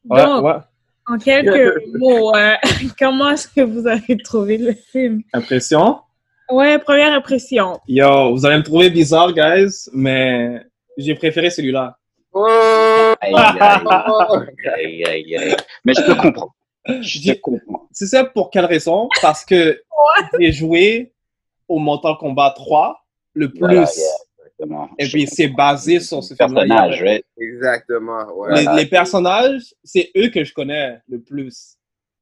Ouais, 0.07 0.23
Donc, 0.23 0.45
ouais. 0.45 0.59
En 1.07 1.17
quelques 1.17 1.83
mots, 1.93 2.35
euh, 2.35 2.53
comment 2.99 3.31
est-ce 3.31 3.47
que 3.47 3.61
vous 3.61 3.87
avez 3.87 4.17
trouvé 4.17 4.57
le 4.57 4.73
film? 4.73 5.21
Impression? 5.33 5.99
Ouais, 6.49 6.77
première 6.79 7.13
impression. 7.13 7.79
Yo, 7.87 8.33
vous 8.33 8.45
allez 8.45 8.57
me 8.57 8.63
trouver 8.63 8.89
bizarre, 8.89 9.33
guys, 9.33 9.89
mais 9.93 10.61
j'ai 10.97 11.15
préféré 11.15 11.49
celui-là. 11.49 11.97
Oh! 12.33 12.45
Aïe, 13.21 13.33
aïe, 13.33 13.53
aïe, 14.75 15.03
aïe, 15.05 15.37
aïe. 15.37 15.55
Mais 15.83 15.93
je 15.93 16.01
peux 16.01 16.15
comprendre. 16.15 16.53
Je 16.87 17.33
comprendre. 17.39 17.87
Tu 17.95 18.05
sais 18.05 18.23
pour 18.25 18.51
quelle 18.51 18.65
raison? 18.65 19.09
Parce 19.21 19.43
que 19.43 19.81
j'ai 20.39 20.51
joué 20.51 21.13
au 21.67 21.79
Mortal 21.79 22.15
Kombat 22.19 22.53
3 22.55 22.99
le 23.33 23.49
plus. 23.49 23.59
Voilà, 23.59 23.81
yeah, 23.81 24.14
exactement. 24.59 24.89
Et 24.97 25.07
puis 25.07 25.27
c'est 25.27 25.47
basé 25.47 25.99
sur 25.99 26.23
ce 26.23 26.33
personnage, 26.33 27.01
ouais. 27.01 27.23
Exactement, 27.37 28.25
ouais. 28.33 28.65
Les, 28.75 28.85
personnages, 28.85 29.73
c'est 29.83 30.11
eux 30.15 30.29
que 30.29 30.43
je 30.43 30.53
connais 30.53 31.01
le 31.07 31.19
plus. 31.21 31.77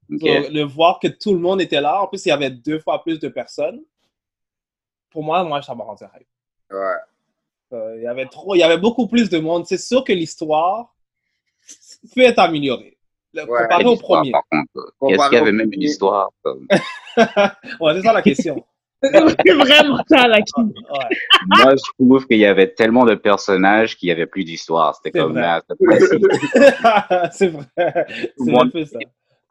Le 0.10 0.64
voir 0.64 1.00
que 1.00 1.08
tout 1.08 1.34
le 1.34 1.40
monde 1.40 1.62
était 1.62 1.82
là, 1.82 2.02
en 2.02 2.08
plus 2.08 2.26
il 2.26 2.30
y 2.30 2.32
avait 2.32 2.50
deux 2.50 2.80
fois 2.80 3.02
plus 3.04 3.20
de 3.20 3.30
personnes. 3.30 3.82
Pour 5.10 5.24
moi, 5.24 5.44
moi, 5.44 5.62
ça 5.62 5.76
m'a 5.76 5.84
rendu 5.84 6.04
hype. 6.04 6.28
Ouais. 6.72 6.78
Euh, 7.74 7.96
il 7.98 8.04
y 8.04 8.08
avait 8.08 8.26
trop, 8.26 8.56
il 8.56 8.60
y 8.60 8.64
avait 8.64 8.78
beaucoup 8.78 9.08
plus 9.08 9.30
de 9.30 9.40
monde. 9.40 9.66
C'est 9.66 9.78
sûr 9.78 10.04
que 10.04 10.14
l'histoire 10.14 10.94
peut 12.16 12.22
être 12.22 12.40
améliorée. 12.40 12.98
Le- 13.34 13.44
Ouais. 13.50 13.64
Comparé 13.64 13.86
au 13.86 13.96
premier. 13.96 14.32
Est-ce 15.10 15.30
qu'il 15.30 15.38
y 15.38 15.42
avait 15.42 15.52
même 15.52 15.74
une 15.74 15.82
histoire? 15.82 16.30
comme- 16.44 16.68
Ouais, 17.80 17.94
c'est 17.96 18.02
ça 18.04 18.14
la 18.14 18.22
question. 18.22 18.64
C'est 19.04 19.54
vraiment 19.54 20.04
ça 20.10 20.28
la 20.28 20.38
question. 20.38 20.64
Ouais. 20.64 21.18
Moi, 21.48 21.76
je 21.76 22.04
trouve 22.04 22.26
qu'il 22.26 22.38
y 22.38 22.46
avait 22.46 22.74
tellement 22.74 23.06
de 23.06 23.16
personnages 23.16 23.98
qu'il 23.98 24.08
n'y 24.08 24.14
avait 24.14 24.26
plus 24.26 24.44
d'histoire. 24.44 24.96
C'était 24.96 25.20
comme, 25.20 25.34
vrai. 25.34 25.62
ah, 26.84 27.30
c'est 27.32 27.48
vrai. 27.48 27.66
C'est 28.38 28.58
un 28.58 28.70
peu 28.70 28.86
ça. 28.86 29.00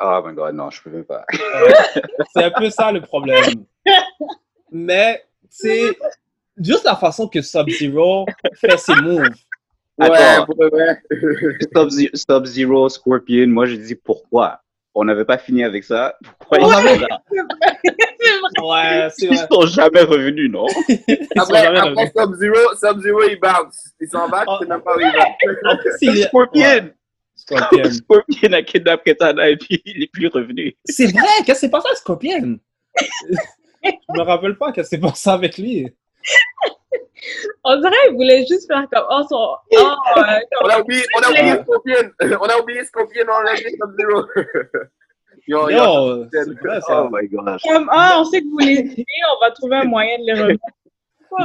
Oh 0.01 0.23
my 0.27 0.35
god, 0.35 0.55
non, 0.55 0.71
je 0.71 0.83
peux 0.83 0.91
même 0.91 1.05
pas. 1.05 1.25
C'est 2.35 2.45
un 2.45 2.51
peu 2.51 2.71
ça 2.71 2.91
le 2.91 3.01
problème. 3.01 3.65
Mais 4.71 5.23
c'est 5.49 5.97
juste 6.57 6.85
la 6.85 6.97
façon 6.97 7.29
que 7.29 7.43
Sub-Zero 7.43 8.27
fait 8.55 8.79
ses 8.79 8.97
moves. 8.97 9.29
Ouais, 9.99 10.09
vrai. 10.09 11.03
Sub-Zero, 12.15 12.89
Scorpion, 12.89 13.47
moi 13.49 13.67
je 13.67 13.77
dis 13.77 13.95
pourquoi? 13.95 14.61
On 14.95 15.05
n'avait 15.05 15.25
pas 15.25 15.39
fini 15.39 15.63
avec 15.65 15.85
ça. 15.85 16.17
Pourquoi 16.39 16.59
On 16.61 16.69
ils? 18.25 18.63
Ouais, 18.63 19.09
c'est 19.17 19.27
Ils 19.27 19.37
vrai. 19.37 19.47
sont 19.51 19.67
jamais 19.67 20.03
revenus, 20.03 20.51
non? 20.51 20.67
Ils 20.89 20.99
sont 21.37 21.43
Après, 21.43 21.63
jamais 21.63 21.79
après. 21.79 22.13
Sub-Zero, 22.17 22.75
Sub-Zero, 22.81 23.23
il 23.29 23.39
bounce. 23.41 23.91
Il 24.01 24.09
s'en 24.09 24.29
va, 24.29 24.45
tu 24.47 24.53
sais 24.65 24.69
même 24.69 24.81
pas 24.83 24.97
où 24.97 25.01
il 25.01 25.13
va. 25.13 25.25
En 25.73 25.77
plus, 25.77 25.93
il 26.03 26.19
est- 26.19 26.23
Scorpion! 26.29 26.61
Ouais, 26.63 26.95
Scorpion. 27.35 27.91
Scorpion 27.91 28.53
a 28.53 28.63
kidnappé 28.63 29.11
Katana 29.17 29.49
et 29.51 29.57
puis 29.57 29.83
il 29.85 30.03
est 30.05 30.11
plus 30.13 30.29
revenu. 30.29 30.75
C'est 30.85 31.07
vrai, 31.13 31.27
qu'est-ce 31.45 31.61
qui 31.61 31.67
s'est 31.67 31.71
passé 31.71 31.89
à 31.91 31.95
Scorpion? 31.97 32.59
Je 33.85 33.89
me 34.17 34.23
rappelle 34.23 34.57
pas 34.57 34.73
qu'est-ce 34.73 34.91
qui 34.91 34.97
s'est 34.97 35.01
passé 35.01 35.31
avec 35.31 35.59
lui. 35.59 35.89
On 37.65 37.77
dirait 37.81 37.93
qu'il 38.09 38.17
voulait 38.17 38.45
juste 38.49 38.67
faire 38.67 38.85
comme 38.93 39.05
oh 39.11 39.23
son 39.29 39.37
oh 39.37 39.57
euh, 39.79 39.81
On 39.81 40.63
comme- 40.63 40.71
a 40.71 40.81
oublié, 40.81 41.03
on 41.17 41.21
a 41.23 41.31
oublié 41.31 41.53
Scorpion. 41.63 42.11
On 42.41 42.45
a 42.47 42.59
oublié 42.61 42.85
Scorpion, 42.85 43.25
on 43.29 43.47
a 43.47 43.53
oublié 43.53 43.71
Sub-Zero. 43.71 44.27
Yo, 45.47 45.69
yo. 45.71 45.77
Yo, 45.77 46.27
c'est 46.33 46.59
vrai 46.61 46.81
ça? 46.81 47.05
Oh 47.05 47.09
my 47.13 47.29
gosh. 47.29 47.63
comme 47.63 47.89
ah 47.91 48.19
on 48.21 48.25
sait 48.25 48.41
que 48.43 48.49
vous 48.49 48.59
les 48.59 48.89
tuez, 48.89 49.05
on 49.37 49.45
va 49.45 49.51
trouver 49.51 49.77
un 49.77 49.85
moyen 49.85 50.19
de 50.19 50.25
les 50.25 50.41
remettre. 50.41 50.65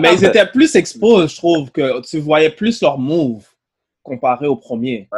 Mais 0.01 0.13
ils 0.13 0.25
étaient 0.25 0.45
plus 0.45 0.75
exposés, 0.75 1.27
je 1.27 1.37
trouve, 1.37 1.71
que 1.71 2.01
tu 2.01 2.19
voyais 2.19 2.49
plus 2.49 2.81
leurs 2.81 2.97
moves 2.97 3.47
comparé 4.03 4.47
au 4.47 4.55
premier. 4.55 5.09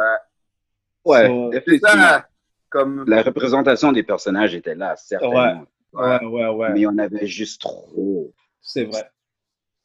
Ouais, 1.04 1.26
So- 1.26 1.78
ça. 1.82 2.26
Comme. 2.68 3.04
La 3.08 3.22
représentation 3.22 3.90
des 3.90 4.04
personnages 4.04 4.54
était 4.54 4.76
là, 4.76 4.94
certainement. 4.96 5.64
Ouais, 5.92 6.24
ouais, 6.24 6.46
ouais. 6.46 6.70
Mais 6.70 6.80
il 6.80 6.82
y 6.82 6.86
en 6.86 6.98
avait 6.98 7.26
juste 7.26 7.60
trop. 7.60 8.32
C'est 8.60 8.84
vrai. 8.84 9.10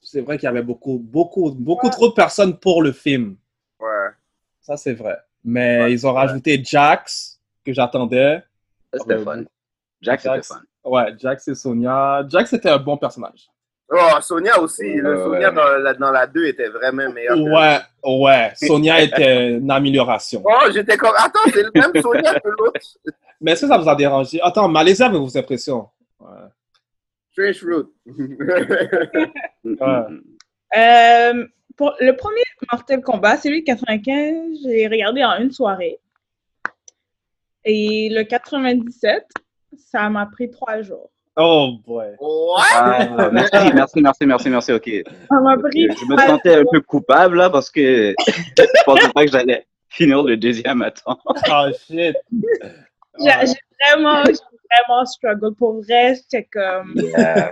C'est 0.01 0.21
vrai 0.21 0.37
qu'il 0.37 0.45
y 0.45 0.49
avait 0.49 0.61
beaucoup, 0.61 0.99
beaucoup, 0.99 1.51
beaucoup 1.51 1.89
trop 1.89 2.09
de 2.09 2.13
personnes 2.13 2.59
pour 2.59 2.83
le 2.83 2.91
film. 2.91 3.37
Ouais. 3.79 4.09
Ça, 4.61 4.77
c'est 4.77 4.93
vrai. 4.93 5.17
Mais 5.43 5.81
Ouais, 5.81 5.93
ils 5.93 6.05
ont 6.05 6.13
rajouté 6.13 6.61
Jax, 6.63 7.39
que 7.65 7.73
j'attendais. 7.73 8.43
Ça, 8.97 9.03
C'était 9.03 9.15
Ouais, 9.15 9.23
fun. 9.23 9.37
bon. 9.37 9.45
Jack, 10.01 10.21
c'était 10.21 10.35
Jax. 10.35 10.47
fun. 10.49 10.61
Ouais, 10.83 11.13
Jax 11.17 11.47
et 11.47 11.55
Sonia. 11.55 12.23
Jax 12.27 12.53
était 12.53 12.69
un 12.69 12.77
bon 12.77 12.97
personnage. 12.97 13.47
Oh, 13.91 14.19
Sonia 14.21 14.59
aussi. 14.59 14.95
Le 14.95 15.15
Sonia 15.17 15.49
ouais. 15.49 15.55
dans 15.55 15.77
la, 15.77 15.93
dans 15.93 16.11
la 16.11 16.25
2 16.27 16.45
était 16.47 16.69
vraiment 16.69 17.11
meilleur. 17.11 17.35
que- 17.35 17.41
Ouais, 17.41 17.79
ouais. 18.23 18.51
Sonia 18.55 18.99
était 19.01 19.53
une 19.57 19.69
amélioration. 19.71 20.41
Oh, 20.45 20.69
j'étais 20.73 20.97
comme. 20.97 21.13
Attends, 21.17 21.39
c'est 21.53 21.63
le 21.63 21.71
même 21.73 21.91
Sonia 22.01 22.39
que 22.39 22.49
l'autre. 22.49 22.79
Mais 23.41 23.51
est-ce 23.51 23.61
que 23.61 23.67
ça 23.67 23.77
vous 23.77 23.87
a 23.89 23.95
dérangé? 23.95 24.39
Attends, 24.41 24.67
malaisez 24.67 25.03
avec 25.03 25.17
vos 25.19 25.37
impressions. 25.37 25.87
Ouais. 26.19 26.27
Strange 27.31 27.59
Fruit. 27.59 27.85
Ouais. 29.65 29.77
Euh, 30.77 31.47
pour 31.77 31.93
le 31.99 32.11
premier 32.15 32.41
Mortal 32.71 33.01
Kombat, 33.01 33.37
celui 33.37 33.61
de 33.61 33.65
95, 33.65 34.57
j'ai 34.63 34.87
regardé 34.87 35.23
en 35.23 35.37
une 35.39 35.51
soirée. 35.51 35.99
Et 37.65 38.09
le 38.11 38.23
97, 38.23 39.25
ça 39.77 40.09
m'a 40.09 40.25
pris 40.27 40.49
trois 40.51 40.81
jours. 40.81 41.09
Oh 41.37 41.73
boy. 41.85 42.05
Ouais? 42.19 42.61
Ah, 42.75 43.29
merci, 43.31 43.73
merci, 43.73 44.01
merci, 44.01 44.25
merci, 44.25 44.49
merci, 44.49 44.71
ok. 44.71 44.89
Ça 45.29 45.41
m'a 45.41 45.57
pris 45.57 45.89
Je 45.89 46.05
me 46.05 46.17
sentais 46.17 46.55
un 46.55 46.63
peu 46.71 46.79
coupable 46.81 47.37
là 47.37 47.49
parce 47.49 47.69
que 47.69 48.13
je 48.57 48.83
pensais 48.85 49.09
pas 49.13 49.25
que 49.25 49.31
j'allais 49.31 49.65
finir 49.89 50.23
le 50.23 50.37
deuxième 50.37 50.81
à 50.81 50.91
temps. 50.91 51.19
Oh 51.25 51.65
shit. 51.87 52.15
J'ai 53.19 53.31
vraiment, 53.93 54.23
j'ai 54.25 54.33
vraiment 54.33 55.05
struggle. 55.05 55.53
Pour 55.55 55.81
vrai, 55.83 56.15
j'étais 56.15 56.47
comme. 56.51 56.93
Yeah. 56.95 57.51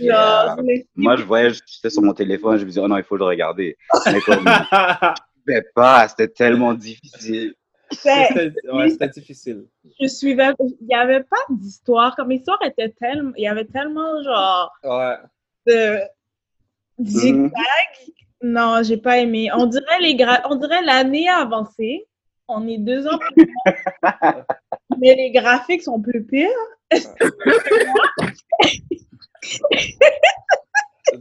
Genre, 0.00 0.56
les- 0.62 0.86
Moi, 0.96 1.16
je 1.16 1.22
voyais, 1.24 1.50
j'étais 1.50 1.90
sur 1.90 2.02
mon 2.02 2.14
téléphone, 2.14 2.56
je 2.56 2.62
me 2.64 2.68
disais, 2.68 2.80
oh 2.82 2.88
non, 2.88 2.96
il 2.96 3.02
faut 3.04 3.16
le 3.16 3.24
regarder. 3.24 3.76
Mais 4.06 4.20
comme, 4.20 4.44
je 4.46 5.20
pouvais 5.44 5.64
pas, 5.74 6.08
c'était 6.08 6.28
tellement 6.28 6.74
difficile. 6.74 7.54
C'était 7.92 8.52
ouais, 8.72 9.08
difficile. 9.08 9.66
je 10.00 10.06
suivais. 10.06 10.52
Il 10.58 10.86
n'y 10.86 10.94
avait 10.94 11.22
pas 11.22 11.36
d'histoire. 11.50 12.14
Comme 12.16 12.30
l'histoire 12.30 12.58
était 12.64 12.90
tellement. 12.90 13.32
Il 13.36 13.44
y 13.44 13.48
avait 13.48 13.64
tellement, 13.66 14.22
genre, 14.22 14.72
Ouais. 14.84 15.16
de. 15.66 16.00
zigzag. 17.02 17.50
Mhm. 17.50 17.52
Non, 18.44 18.82
j'ai 18.82 18.96
pas 18.96 19.18
aimé. 19.18 19.50
On 19.54 19.66
dirait 19.66 20.00
les 20.00 20.16
gra... 20.16 20.40
on 20.50 20.56
dirait 20.56 20.82
l'année 20.82 21.28
a 21.28 21.36
avancé. 21.42 22.06
On 22.48 22.66
est 22.66 22.78
deux 22.78 23.06
ans 23.06 23.18
plus 23.18 23.46
loin. 23.46 23.74
mais 24.98 25.14
les 25.14 25.30
graphiques 25.30 25.82
sont 25.82 26.00
plus 26.00 26.24
pires. 26.24 26.48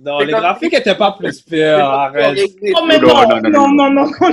Non, 0.03 0.19
les 0.19 0.31
graphiques 0.31 0.73
étaient 0.73 0.95
pas 0.95 1.15
plus 1.17 1.41
pires. 1.47 1.79
Arrête. 1.79 2.39
Oh, 2.75 2.85
mais 2.87 2.97
Non, 2.99 3.13
non, 3.49 3.71
non, 3.71 3.89
non, 3.89 4.11
on 4.21 4.31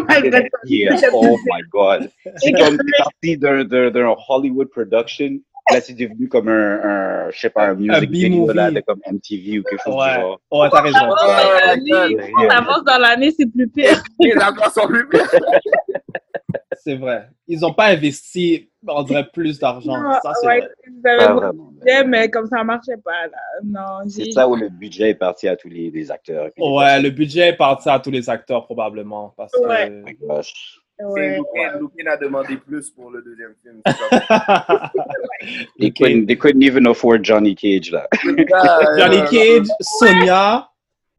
oh 1.12 1.36
my 1.46 1.62
god. 1.70 2.10
C'est 2.36 2.52
comme 2.52 2.78
parti 2.98 3.36
d'un 3.36 4.14
Hollywood 4.28 4.68
production, 4.70 5.38
Là, 5.70 5.82
c'est 5.82 5.92
devenu 5.92 6.28
comme 6.28 6.48
un, 6.48 6.80
un 6.82 7.30
je 7.30 7.40
sais 7.40 7.50
pas, 7.50 7.66
un 7.66 7.74
music 7.74 8.10
video 8.10 8.46
de 8.50 8.80
comme 8.80 9.00
MTV 9.06 9.58
ou 9.58 9.62
quelque 9.64 9.82
chose 9.84 9.94
Ouais. 9.96 10.14
du 10.14 10.20
genre. 10.20 10.40
Ouais, 10.50 10.68
t'as 10.70 10.80
raison. 10.80 10.98
Oh, 11.10 11.14
Oh 11.14 12.42
on 12.42 12.48
avance 12.48 12.84
dans 12.84 12.98
l'année, 12.98 13.34
c'est 13.38 13.44
plus 13.52 13.68
pire. 13.68 14.02
Les 14.18 14.32
acteurs 14.32 14.72
sont 14.72 14.86
plus 14.88 15.06
pires. 15.08 15.28
C'est 16.82 16.96
vrai. 16.96 17.28
Ils 17.46 17.64
ont 17.64 17.72
pas 17.72 17.86
investi, 17.88 18.70
on 18.86 19.02
dirait, 19.02 19.26
plus 19.32 19.58
d'argent. 19.58 19.94
Ça, 20.22 20.32
c'est 20.40 20.46
Ouais, 20.46 20.60
vrai. 20.60 20.68
beaucoup 21.04 21.40
vraiment. 21.40 21.70
de 21.72 21.78
budget, 21.80 22.04
mais 22.04 22.30
comme 22.30 22.46
ça 22.46 22.62
marchait 22.64 22.96
pas. 23.04 23.26
Là. 23.26 23.38
Non, 23.64 24.08
C'est 24.08 24.30
ça 24.32 24.48
où 24.48 24.56
le 24.56 24.68
budget 24.68 25.10
est 25.10 25.14
parti 25.14 25.48
à 25.48 25.56
tous 25.56 25.68
les, 25.68 25.90
les 25.90 26.10
acteurs. 26.10 26.50
Ouais, 26.58 27.00
le 27.00 27.10
budget 27.10 27.48
est 27.48 27.56
parti 27.56 27.88
à 27.88 27.98
tous 27.98 28.10
les 28.10 28.28
acteurs, 28.30 28.64
probablement. 28.66 29.34
Parce 29.36 29.52
que... 29.52 29.66
Ouais. 29.66 29.88
Oh 29.90 30.04
my 30.06 30.14
gosh. 30.14 30.80
C'est 31.00 31.04
Ouais. 31.04 31.38
Lupin, 31.78 32.10
a 32.10 32.16
demandé 32.16 32.56
plus 32.56 32.90
pour 32.90 33.10
le 33.12 33.22
deuxième 33.22 33.54
film. 33.62 33.80
They, 35.78 35.92
couldn't, 35.92 36.26
they 36.26 36.36
couldn't 36.36 36.62
even 36.62 36.88
afford 36.88 37.22
Johnny 37.22 37.54
Cage 37.54 37.92
là. 37.92 38.08
Johnny 38.98 39.22
Cage, 39.30 39.68
Sonia, 39.80 40.68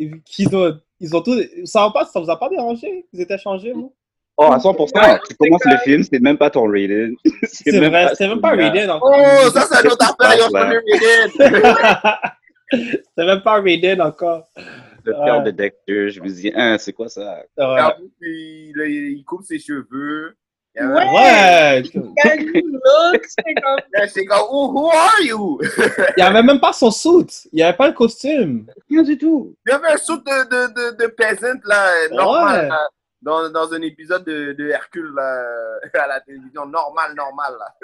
ont, 0.02 0.80
ils 1.00 1.16
ont 1.16 1.22
tous. 1.22 1.42
Ça, 1.64 1.84
va 1.86 1.92
pas, 1.92 2.06
ça 2.06 2.20
vous 2.20 2.30
a 2.30 2.38
pas 2.38 2.50
dérangé? 2.50 3.06
Ils 3.14 3.22
étaient 3.22 3.38
changés, 3.38 3.72
vous? 3.72 3.94
Oh, 4.42 4.54
à 4.54 4.58
100%. 4.58 5.20
Tu 5.28 5.36
commences 5.36 5.66
le 5.66 5.78
film, 5.84 6.02
c'est 6.04 6.22
même 6.22 6.38
pas 6.38 6.50
ton 6.50 6.66
rated. 6.72 7.14
C'est 7.44 7.72
vrai, 7.78 8.08
même 8.22 8.40
pas 8.40 8.52
rated 8.56 8.90
encore. 8.90 9.14
Oh, 9.14 9.50
ça, 9.52 9.66
c'est 9.70 9.84
une 9.86 9.92
autre 9.92 10.06
affaire. 10.18 10.38
Ils 10.38 10.44
ont 10.44 10.50
Ouais. 10.54 10.80
Raiden. 11.42 12.16
C'était 12.72 13.26
même 13.26 13.42
pas 13.42 13.56
rated 13.62 14.00
encore. 14.02 14.48
Le 15.04 15.14
Ouais. 15.14 15.26
père 15.26 15.44
de 15.44 15.52
Dexter, 15.52 16.10
je 16.10 16.22
me 16.22 16.30
dis, 16.30 16.52
hein, 16.56 16.78
c'est 16.80 16.94
quoi 16.94 17.10
ça? 17.10 17.40
Ouais. 17.58 17.82
Il, 18.22 18.74
il 19.18 19.24
coupe 19.26 19.44
ses 19.44 19.60
cheveux. 19.60 20.36
Ouais. 20.80 21.82
Look, 21.94 23.26
c'est 23.26 23.54
comme. 23.56 23.80
C'est 24.08 24.26
who, 24.30 24.90
are 24.92 25.20
you? 25.22 25.60
Il 26.18 26.22
y 26.22 26.22
avait 26.22 26.44
même 26.44 26.60
pas 26.60 26.72
son 26.72 26.92
suit. 26.92 27.50
Il 27.52 27.60
y 27.60 27.64
avait 27.64 27.76
pas 27.76 27.88
le 27.88 27.94
costume. 27.94 28.66
Rien 28.90 29.04
du 29.04 29.18
tout. 29.18 29.56
Il 29.66 29.72
y 29.72 29.74
avait 29.74 29.88
un 29.90 29.98
saut 29.98 30.16
de, 30.18 30.22
de, 30.22 30.74
de, 30.74 31.04
de 31.04 31.08
peasant, 31.08 31.60
là, 31.66 31.92
normal, 32.12 32.62
Ouais. 32.64 32.70
là, 32.70 32.88
dans, 33.22 33.50
dans 33.50 33.74
un 33.74 33.82
épisode 33.82 34.24
de, 34.26 34.54
de 34.54 34.70
Hercule, 34.70 35.12
là, 35.16 35.44
à 36.04 36.08
la 36.08 36.20
télévision. 36.22 36.66
Normal, 36.66 37.14
normal, 37.16 37.54
là. 37.60 37.76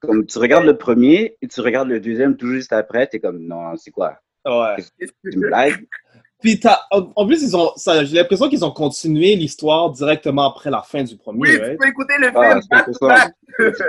Comme 0.00 0.24
tu 0.26 0.38
regardes 0.38 0.64
le 0.64 0.76
premier 0.78 1.36
et 1.42 1.48
tu 1.48 1.60
regardes 1.60 1.88
le 1.88 2.00
deuxième 2.00 2.36
tout 2.36 2.48
juste 2.48 2.72
après, 2.72 3.06
t'es 3.06 3.20
comme, 3.20 3.38
non, 3.40 3.76
c'est 3.76 3.90
quoi? 3.90 4.18
Ouais. 4.46 4.76
C'est 4.98 5.10
une 5.24 5.40
blague? 5.42 5.86
Puis 6.40 6.58
t'as- 6.58 6.86
en 6.90 7.26
plus, 7.26 7.42
ils 7.42 7.54
ont, 7.54 7.70
ça, 7.76 8.02
j'ai 8.02 8.16
l'impression 8.16 8.48
qu'ils 8.48 8.64
ont 8.64 8.70
continué 8.70 9.36
l'histoire 9.36 9.90
directement 9.90 10.48
après 10.48 10.70
la 10.70 10.80
fin 10.80 11.02
du 11.04 11.18
premier. 11.18 11.38
Oui, 11.40 11.50
tu 11.54 11.60
right? 11.60 11.78
peux 11.78 11.88
écouter 11.88 12.14
le 12.18 12.30
Ah, 12.34 12.50
film 12.52 12.62
c'est 12.62 12.70
back 12.70 12.86
to 12.86 12.98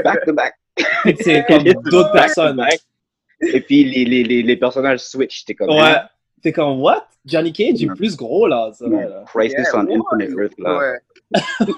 back. 0.04 0.26
To 0.26 0.34
back. 0.34 0.54
C'est 1.22 1.46
comme 1.48 1.64
d'autres 1.86 2.12
personnes. 2.12 2.62
Et 3.39 3.62
puis 3.62 3.86
les, 3.86 4.04
les, 4.04 4.24
les, 4.24 4.44
les 4.44 4.58
personnages 4.58 5.00
switch, 5.00 5.46
t'es 5.46 5.56
comme, 5.56 5.70
Ouais. 5.70 5.80
hein, 5.80 6.10
T'es 6.42 6.52
comme, 6.52 6.82
what? 6.82 7.08
Johnny 7.26 7.54
Cage 7.54 7.84
est 7.84 7.96
plus 7.96 8.16
gros, 8.18 8.48
là. 8.48 8.72
ça, 8.74 8.88
là. 8.88 9.24
Crisis 9.28 9.60
Yeah, 9.60 9.76
on 9.76 9.88
Infinite 9.88 10.32
you? 10.32 10.39
Earth, 10.39 10.58
là. 10.58 10.78
Ouais. 10.78 11.00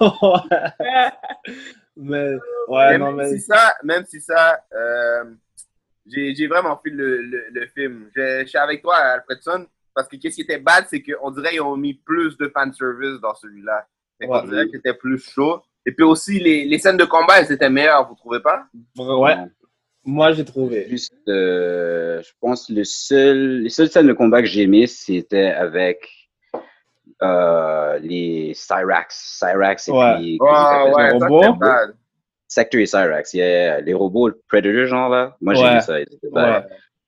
Ouais. 0.02 1.12
Mais, 1.96 2.36
ouais, 2.70 2.92
même, 2.92 3.02
non, 3.02 3.12
mais. 3.12 3.30
si 3.30 3.40
ça, 3.42 3.76
même 3.84 4.04
si 4.06 4.20
ça, 4.20 4.60
euh, 4.74 5.26
j'ai 6.08 6.48
vraiment 6.48 6.80
fait 6.84 6.90
le, 6.90 7.22
le, 7.22 7.46
le 7.52 7.68
film. 7.68 8.10
Je, 8.16 8.42
je 8.42 8.48
suis 8.48 8.58
avec 8.58 8.82
toi, 8.82 8.96
Alfredson, 8.96 9.68
parce 9.94 10.08
que 10.08 10.16
qu'est-ce 10.16 10.36
qui 10.36 10.42
était 10.42 10.58
bad, 10.60 10.86
c'est 10.90 11.04
qu'on 11.04 11.30
dirait 11.30 11.52
qu'ils 11.52 11.62
ont 11.62 11.78
mis 11.78 11.94
plus 11.94 12.36
de 12.38 12.48
fanservice 12.48 13.20
dans 13.22 13.36
celui-là. 13.36 13.86
Ouais. 14.22 14.42
dirait 14.48 14.66
que 14.66 14.72
c'était 14.78 14.94
plus 14.94 15.20
chaud. 15.20 15.62
Et 15.86 15.92
puis 15.92 16.04
aussi, 16.04 16.40
les, 16.40 16.66
les 16.66 16.80
scènes 16.80 16.98
de 16.98 17.06
combat, 17.06 17.42
elles 17.42 17.52
étaient 17.52 17.70
meilleures, 17.70 18.08
vous 18.08 18.16
trouvez 18.16 18.40
pas? 18.40 18.66
Ouais. 18.98 19.36
Moi 20.06 20.32
j'ai 20.34 20.46
trouvé. 20.46 20.88
Juste, 20.90 21.14
euh, 21.28 22.22
je 22.22 22.32
pense 22.42 22.70
le 22.70 22.84
seul, 22.84 23.62
les 23.62 23.70
seules 23.70 23.90
scènes 23.90 24.08
de 24.08 24.14
combat 24.14 24.42
que 24.42 24.48
j'ai 24.48 24.64
aimées, 24.64 24.88
c'était 24.88 25.48
avec 25.48 26.08
euh, 27.22 28.00
les 28.00 28.54
Cyrax. 28.56 29.38
Cyrax 29.40 29.88
et 29.88 29.92
Ouais. 29.92 30.16
puis. 30.16 30.40
S'appellent? 30.42 30.94
ouais, 30.94 31.14
le 31.14 31.20
ça 31.20 31.28
robot? 31.28 31.42
c'était 31.44 31.58
bad. 31.60 31.96
Sector 32.48 32.82
et 32.82 32.86
Cyrax, 32.86 33.34
yeah, 33.34 33.48
yeah. 33.48 33.82
Les 33.82 33.94
robots, 33.94 34.28
le 34.28 34.42
Predator, 34.48 34.86
genre 34.86 35.10
là. 35.10 35.36
Moi, 35.42 35.54
j'ai 35.56 35.64
Ouais. 35.64 35.72
aimé 35.72 35.82
ça. 35.82 35.94
Ouais. 36.32 36.64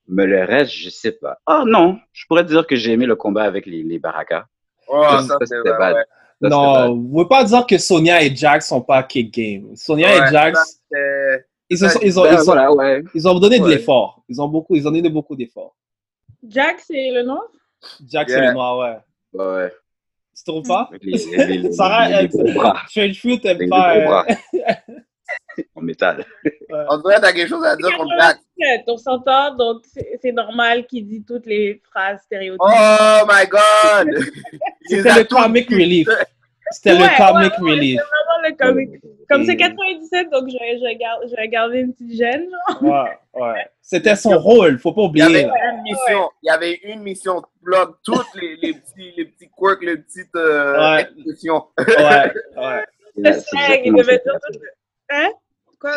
Mais 0.07 0.25
le 0.25 0.43
reste, 0.43 0.71
je 0.73 0.89
sais 0.89 1.11
pas. 1.13 1.37
Ah 1.45 1.63
non, 1.65 1.97
je 2.13 2.25
pourrais 2.27 2.43
dire 2.45 2.65
que 2.65 2.75
j'ai 2.75 2.91
aimé 2.93 3.05
le 3.05 3.15
combat 3.15 3.43
avec 3.43 3.65
les, 3.65 3.83
les 3.83 3.99
Baraka. 3.99 4.45
Oh, 4.87 5.01
Ça, 5.03 5.21
c'était 5.21 5.45
c'était 5.45 5.69
bad. 5.71 5.79
bad. 5.79 5.95
ouais. 5.95 6.03
Ça, 6.43 6.49
non, 6.49 6.95
vous 6.95 7.09
pouvez 7.09 7.27
pas 7.27 7.43
dire 7.43 7.65
que 7.65 7.77
Sonia 7.77 8.21
et 8.23 8.35
Jax 8.35 8.67
sont 8.67 8.81
pas 8.81 9.01
kick 9.03 9.33
game. 9.33 9.75
Sonia 9.75 10.07
Ouais, 10.09 10.27
et 10.27 10.31
Jax, 10.31 10.81
ils, 11.69 11.77
se 11.77 11.89
sont- 11.89 11.99
ils, 12.01 12.19
ont, 12.19 12.23
Ben, 12.23 12.33
ils, 12.33 12.39
ont, 12.39 12.43
voilà, 12.43 12.71
ouais. 12.73 13.03
ils 13.13 13.27
ont 13.27 13.39
donné 13.39 13.59
de 13.59 13.63
Ouais. 13.63 13.69
l'effort. 13.75 14.23
Ils 14.29 14.41
ont 14.41 14.47
beaucoup, 14.47 14.75
ils 14.75 14.87
ont 14.87 14.91
donné 14.91 15.09
beaucoup 15.09 15.35
d'efforts. 15.35 15.75
Jack, 16.47 16.79
c'est 16.79 17.11
le 17.11 17.23
nom? 17.23 17.41
Yeah. 18.11 18.25
c'est 18.27 18.41
le 18.41 18.53
noir, 18.53 18.77
ouais. 18.77 18.97
Ouais, 19.39 19.55
ouais. 19.63 19.73
Tu 20.37 20.43
trouves 20.43 20.67
pas? 20.67 20.89
Les, 21.01 21.17
les, 21.17 21.57
les, 21.59 21.71
Sarah, 21.71 22.09
les- 22.09 22.29
elle, 22.95 23.13
Fruit 23.15 23.39
les 23.43 23.67
pas. 23.67 23.95
euh, 23.97 24.05
bras. 24.05 24.25
en 25.75 25.81
métal. 25.81 26.25
On 26.89 26.97
dirait 26.99 27.15
que 27.15 27.21
t'as 27.21 27.31
quelque 27.31 27.47
chose 27.49 27.63
à 27.63 27.75
dire 27.75 27.95
contre 27.97 28.11
Jack. 28.19 28.37
97, 28.57 28.83
on 28.87 28.97
s'entend, 28.97 29.55
donc 29.55 29.83
c'est 30.21 30.31
normal 30.33 30.85
qu'il 30.85 31.07
dit 31.07 31.23
toutes 31.23 31.45
les 31.45 31.81
phrases 31.89 32.19
stéréotypes. 32.25 32.59
Oh 32.59 33.25
my 33.27 33.47
god! 33.47 34.23
C'était 34.85 35.15
le 35.19 35.23
comic 35.23 35.69
relief. 35.69 36.07
C'était 36.71 36.91
Ouais, 36.93 36.97
le 36.99 37.17
comic 37.17 37.53
ouais, 37.59 37.63
ouais, 37.63 37.71
relief. 37.71 38.01
Vraiment 38.01 38.47
le 38.49 38.55
comic. 38.55 39.01
Comme 39.29 39.45
c'est 39.45 39.53
Et- 39.53 39.57
97, 39.57 40.29
donc 40.31 40.49
je 40.49 40.53
vais, 40.57 40.77
je 40.79 40.83
vais 40.83 40.95
gar- 40.95 41.19
je 41.29 41.35
vais 41.35 41.47
garder 41.47 41.79
une 41.79 41.93
petite 41.93 42.13
gêne. 42.17 42.47
genre. 42.81 42.83
Ouais, 43.35 43.41
ouais. 43.41 43.65
C'était 43.81 44.15
son 44.15 44.37
rôle, 44.39 44.77
faut 44.79 44.91
pas 44.93 45.01
Il 45.13 45.19
y 45.19 45.21
avait 45.21 45.31
oublier. 45.31 45.45
là. 45.47 45.73
une 45.73 45.81
mission, 45.83 46.29
il 46.43 46.47
y 46.47 46.49
avait 46.49 46.73
une 46.83 47.01
mission 47.01 47.41
de 47.41 47.45
plug 47.63 47.89
toutes 48.03 48.25
les, 48.41 48.55
les 48.57 48.73
petits, 48.73 49.13
les 49.17 49.25
petits 49.25 49.49
quirks, 49.55 49.83
les 49.83 49.97
petites 49.97 50.35
euh, 50.35 50.95
Ouais. 50.95 51.01
expressions. 51.01 51.63
Ouais, 51.77 51.85
ouais. 52.57 52.85
C'est 53.15 53.33
ça, 53.41 53.57
il 53.83 53.87
exactement 53.93 53.97
devait 53.97 54.21
ça 54.25 54.31
dire 54.31 54.39
qu'il 54.39 54.55
a 54.57 54.59
tout. 54.59 54.59
Hein? 55.11 55.29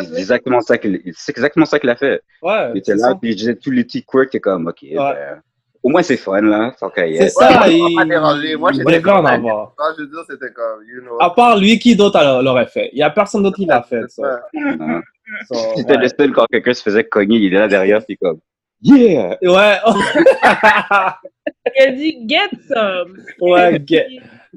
C'est 0.05 0.19
exactement 0.19 0.61
ça 0.61 0.77
qu'il 0.77 1.01
c'est 1.15 1.31
exactement 1.31 1.65
ça 1.65 1.79
qu'il 1.79 1.89
a 1.89 1.95
fait. 1.95 2.21
Ouais, 2.43 2.71
Il 2.75 2.77
était 2.79 2.93
là, 2.93 3.09
ça. 3.09 3.15
puis 3.19 3.31
il 3.31 3.35
disait 3.35 3.55
tous 3.55 3.71
les 3.71 3.83
petits 3.83 4.03
quirks, 4.05 4.29
t'es 4.29 4.39
comme, 4.39 4.67
ok, 4.67 4.77
ben, 4.93 5.41
au 5.83 5.89
moins 5.89 6.01
c'est 6.03 6.17
fun, 6.17 6.41
là, 6.41 6.73
tant 6.79 6.89
qu'à 6.89 7.07
y 7.07 7.17
C'est 7.17 7.29
ça, 7.29 7.61
Ouais, 7.61 7.77
il, 7.77 8.07
dérangé. 8.07 8.55
Moi, 8.55 8.71
j'étais 8.73 8.97
en 8.97 9.01
comme- 9.01 9.25
avoir. 9.25 9.73
Quand 9.77 9.85
je 9.97 10.01
veux 10.03 10.07
dire, 10.09 10.23
c'était 10.29 10.51
comme, 10.53 10.83
you 10.85 11.01
know. 11.01 11.17
À 11.21 11.29
part 11.33 11.57
lui, 11.57 11.79
qui 11.79 11.95
d'autre 11.95 12.19
l'a- 12.19 12.41
l'aurait 12.41 12.67
fait? 12.67 12.89
Il 12.93 12.97
n'y 12.97 13.03
a 13.03 13.09
personne 13.09 13.43
d'autre 13.43 13.55
qui 13.57 13.65
l'a 13.65 13.81
fait. 13.83 14.01
Ça. 14.09 14.23
ça. 14.23 14.41
Hein. 14.79 15.01
So, 15.47 15.55
C'était 15.75 15.93
ouais. 15.95 16.01
le 16.03 16.07
seul 16.09 16.31
quand 16.31 16.45
quelqu'un 16.51 16.73
se 16.73 16.81
faisait 16.83 17.03
cogner, 17.03 17.37
il 17.37 17.53
est 17.53 17.59
là 17.59 17.67
derrière, 17.67 18.03
puis 18.05 18.17
comme, 18.17 18.39
yeah! 18.81 19.37
Ouais, 19.41 19.77
Il 21.75 21.83
a 21.87 21.91
dit 21.91 22.17
get 22.27 22.49
some. 22.67 23.17
ouais, 23.39 23.79
get- 23.85 24.07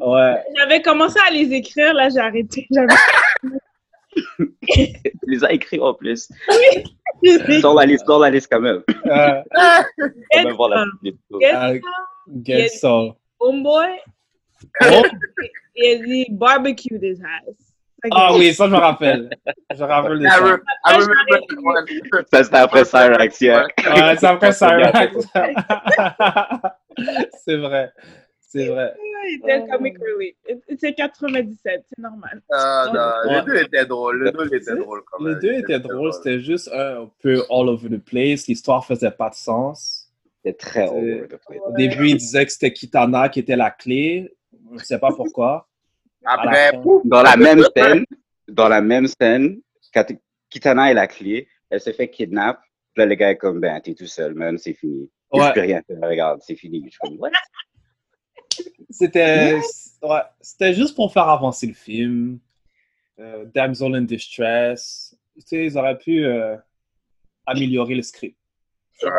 ouais. 0.01 0.35
J'avais 0.59 0.81
commencé 0.83 1.19
à 1.29 1.31
les 1.33 1.53
écrire, 1.53 1.93
là 1.95 2.09
j'ai 2.09 2.19
arrêté. 2.21 2.67
J'avais- 2.71 2.87
Il 4.63 4.95
les 5.27 5.45
a 5.45 5.53
écrits 5.53 5.81
en 5.81 5.95
plus. 5.95 6.31
Sors 7.61 7.75
la 7.75 7.87
liste, 7.87 8.07
sors 8.07 8.21
la 8.21 8.31
liste 8.31 8.49
quand 8.51 8.61
même. 8.61 8.83
Euh, 9.07 9.43
Faut 9.99 10.45
même 10.45 10.55
voir 10.55 10.69
la 10.71 10.85
liste. 11.03 11.19
Get 11.41 11.53
some. 11.53 11.81
get 12.45 12.69
so. 12.69 13.17
Homeboy. 13.41 13.89
Oh, 14.83 15.03
Il 15.75 15.95
a 15.95 16.05
dit 16.05 16.27
barbecue 16.31 16.99
this 17.01 17.21
house. 17.21 17.73
Ah 18.11 18.35
oui, 18.35 18.53
ça 18.53 18.67
je 18.67 18.73
me 18.73 18.77
rappelle. 18.79 19.31
Je 19.75 19.83
me 19.83 19.89
rappelle 19.89 20.19
de 20.19 20.27
ça. 20.27 20.39
Ça, 22.33 22.45
c'était 22.45 22.57
après 22.57 22.85
Cyrax, 22.85 23.41
yeah. 23.41 23.63
Ouais, 23.63 24.17
c'est 24.19 24.27
après 24.27 24.53
ça. 24.53 24.77
C'est 27.45 27.57
vrai. 27.59 27.93
C'est 28.53 28.67
vrai. 28.67 28.93
Il 29.29 29.37
était 29.43 29.67
comic 29.69 29.97
relief. 29.99 30.35
C'est 30.79 30.93
97, 30.95 31.85
c'est 31.89 32.03
normal. 32.03 32.43
Ah, 32.51 33.23
non, 33.25 33.31
Ouais. 33.31 33.39
Les 33.41 33.45
deux 33.47 33.63
étaient 33.63 33.87
drôles. 33.87 34.25
Les 34.25 34.33
deux 34.33 34.55
étaient 34.55 34.75
drôles 34.77 35.03
quand 35.11 35.25
Les 35.25 35.31
même. 35.31 35.39
deux 35.41 35.53
étaient 35.55 35.79
drôles, 35.81 36.13
c'était 36.13 36.41
juste 36.41 36.69
un 36.73 37.09
peu 37.23 37.43
all 37.51 37.69
over 37.69 37.89
the 37.89 37.99
place. 38.05 38.47
L'histoire 38.49 38.85
faisait 38.85 39.11
pas 39.13 39.31
de 39.31 39.35
sens. 39.35 40.11
C'était 40.45 40.57
très 40.59 40.87
C'est- 40.89 40.93
over 40.93 41.29
the 41.29 41.39
place. 41.47 41.61
Au 41.67 41.73
début, 41.73 42.09
il 42.11 42.17
disait 42.17 42.45
que 42.45 42.53
c'était 42.53 42.73
Kitana 42.73 43.29
qui 43.29 43.41
était 43.41 43.57
la 43.57 43.71
clé. 43.71 44.35
On 44.71 44.75
ne 44.75 44.79
sait 44.81 44.99
pas 44.99 45.13
pourquoi. 45.13 45.69
La 46.23 46.33
Après, 46.33 46.73
pouf, 46.83 47.03
Dans 47.07 47.23
la 47.23 47.37
même 47.37 47.63
scène, 47.77 48.05
dans 48.49 48.69
la 48.69 48.81
même 48.83 49.07
scène, 49.07 49.61
Kitana 50.51 50.91
est 50.91 50.95
la 50.95 51.07
clé, 51.07 51.49
elle 51.71 51.81
se 51.81 51.93
fait 51.93 52.09
kidnap. 52.11 52.61
Puis 52.95 53.03
Là, 53.03 53.07
le 53.07 53.15
gars 53.15 53.31
est 53.31 53.37
comme, 53.37 53.61
ben, 53.61 53.81
t'es 53.81 53.95
tout 53.95 54.07
seul, 54.07 54.35
man, 54.35 54.59
c'est 54.59 54.75
fini. 54.75 55.11
Ouais. 55.33 55.47
ne 55.47 55.53
plus 55.53 55.61
rien 55.63 55.81
faire. 55.87 55.97
Regarde, 56.03 56.41
c'est 56.43 56.57
fini. 56.57 56.83
Je 56.85 56.91
suis 56.91 56.99
comme, 57.01 57.19
what? 57.19 57.31
C'était 58.93 59.59
ouais, 60.03 60.75
juste 60.75 60.95
pour 60.95 61.13
faire 61.13 61.29
avancer 61.29 61.67
le 61.67 61.75
film. 61.75 62.39
Euh, 63.19 63.45
Damsel 63.55 63.95
in 63.95 64.03
Distress. 64.03 65.17
Tu 65.37 65.43
sais, 65.47 65.67
ils 65.67 65.79
auraient 65.79 65.99
pu 65.99 66.25
euh, 66.25 66.57
améliorer 67.47 67.95
le 67.95 68.03
script. 68.03 68.37
ouais. 69.03 69.11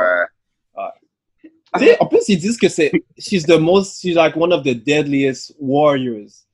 Tu 1.75 1.85
sais, 1.85 1.97
en 1.99 2.05
plus, 2.05 2.29
ils 2.29 2.37
disent 2.37 2.57
que 2.57 2.69
c'est 2.69 2.91
she's 3.17 3.43
the 3.45 3.57
most, 3.57 3.99
she's 3.99 4.13
like 4.15 4.35
one 4.35 4.53
of 4.53 4.61
the 4.63 4.75
deadliest 4.75 5.55
warriors. 5.59 6.45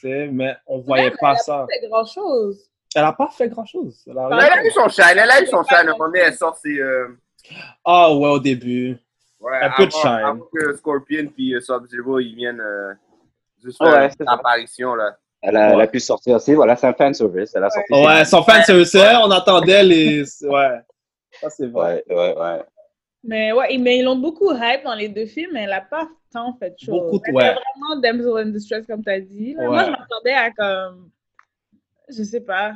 Tu 0.00 0.08
sais, 0.08 0.28
mais 0.28 0.56
on 0.66 0.78
voyait 0.78 1.12
pas 1.20 1.36
ça. 1.36 1.66
C'est 1.70 1.86
grand 1.88 2.06
chose. 2.06 2.70
Elle 2.94 3.04
a 3.04 3.12
pas 3.12 3.28
fait 3.28 3.48
grand-chose. 3.48 4.02
Elle 4.08 4.18
a- 4.18 4.28
Elle 4.32 4.58
a 4.58 4.64
eu 4.66 4.70
son 4.70 4.88
shine, 4.88 5.04
elle 5.16 5.30
a 5.30 5.42
eu 5.42 5.46
son 5.46 5.62
shine. 5.62 5.76
À 5.76 5.80
un 5.80 5.84
moment 5.92 6.06
donné, 6.06 6.20
elle 6.20 6.34
sort 6.34 6.56
ses. 6.56 6.76
euh, 6.78 7.08
Ah 7.84 8.12
ouais, 8.14 8.28
au 8.30 8.40
début. 8.40 8.96
Ouais, 9.40 9.58
Un 9.62 9.70
peu 9.76 9.86
de 9.86 10.06
avant- 10.06 10.38
que 10.52 10.76
Scorpion 10.76 11.26
puis 11.34 11.54
euh, 11.54 11.60
Sub-Zero 11.60 12.20
ils 12.20 12.34
viennent 12.34 12.60
euh, 12.60 12.92
juste 13.62 13.80
Ouais, 13.80 13.90
faire 13.90 14.10
une 14.20 14.28
apparition 14.28 14.94
là. 14.94 15.16
Elle 15.42 15.56
a, 15.56 15.70
elle 15.70 15.76
Ouais. 15.76 15.82
a 15.84 15.86
pu 15.86 16.00
sortir 16.00 16.36
aussi. 16.36 16.54
Voilà, 16.54 16.76
c'est 16.76 16.86
un 16.86 16.92
fan 16.92 17.14
service. 17.14 17.52
Elle 17.54 17.64
a 17.64 17.70
sorti. 17.70 17.92
Ouais, 17.94 18.24
son 18.26 18.42
fan 18.42 18.62
service, 18.62 18.94
on 18.94 19.30
attendait 19.30 19.82
les. 19.82 20.22
Ouais. 20.44 20.80
Ça, 21.40 21.48
c'est 21.48 21.66
vrai. 21.68 22.04
Ouais, 22.10 22.14
ouais, 22.16 22.36
ouais. 22.38 22.62
Mais 23.24 23.52
ouais, 23.52 23.78
mais 23.78 23.98
ils 23.98 24.04
l'ont 24.04 24.16
beaucoup 24.16 24.50
hype 24.52 24.84
dans 24.84 24.94
les 24.94 25.08
deux 25.08 25.24
films, 25.26 25.50
mais 25.54 25.62
elle 25.62 25.70
n'a 25.70 25.80
pas 25.80 26.08
tant 26.32 26.54
fait 26.58 26.70
de 26.70 26.76
choses. 26.78 26.88
Beaucoup 27.10 27.16
de- 27.18 27.22
Elle 27.28 27.34
ouais. 27.36 27.54
vraiment 27.54 28.00
damsel 28.02 28.46
in 28.46 28.50
distress, 28.50 28.86
comme 28.86 29.02
tu 29.02 29.10
as 29.10 29.20
dit. 29.20 29.54
là. 29.54 29.66
Moi, 29.66 29.84
je 29.84 29.90
m'attendais 29.90 30.32
à 30.34 30.50
comme. 30.50 31.10
Je 32.10 32.22
sais 32.22 32.40
pas. 32.40 32.74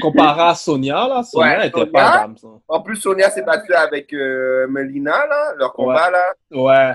Comparé 0.00 0.42
à 0.42 0.54
Sonia, 0.54 1.08
là, 1.08 1.22
Sonia 1.22 1.58
Ouais, 1.58 1.68
était 1.68 1.78
Sonia. 1.78 1.92
pas 1.92 2.18
dame, 2.18 2.36
ça. 2.36 2.48
En 2.68 2.80
plus, 2.82 2.96
Sonia 2.96 3.30
s'est 3.30 3.42
battue 3.42 3.72
avec 3.72 4.12
euh, 4.12 4.66
Melina 4.68 5.26
là, 5.26 5.54
leur 5.58 5.72
combat 5.72 6.10
là. 6.10 6.22
Ouais. 6.50 6.94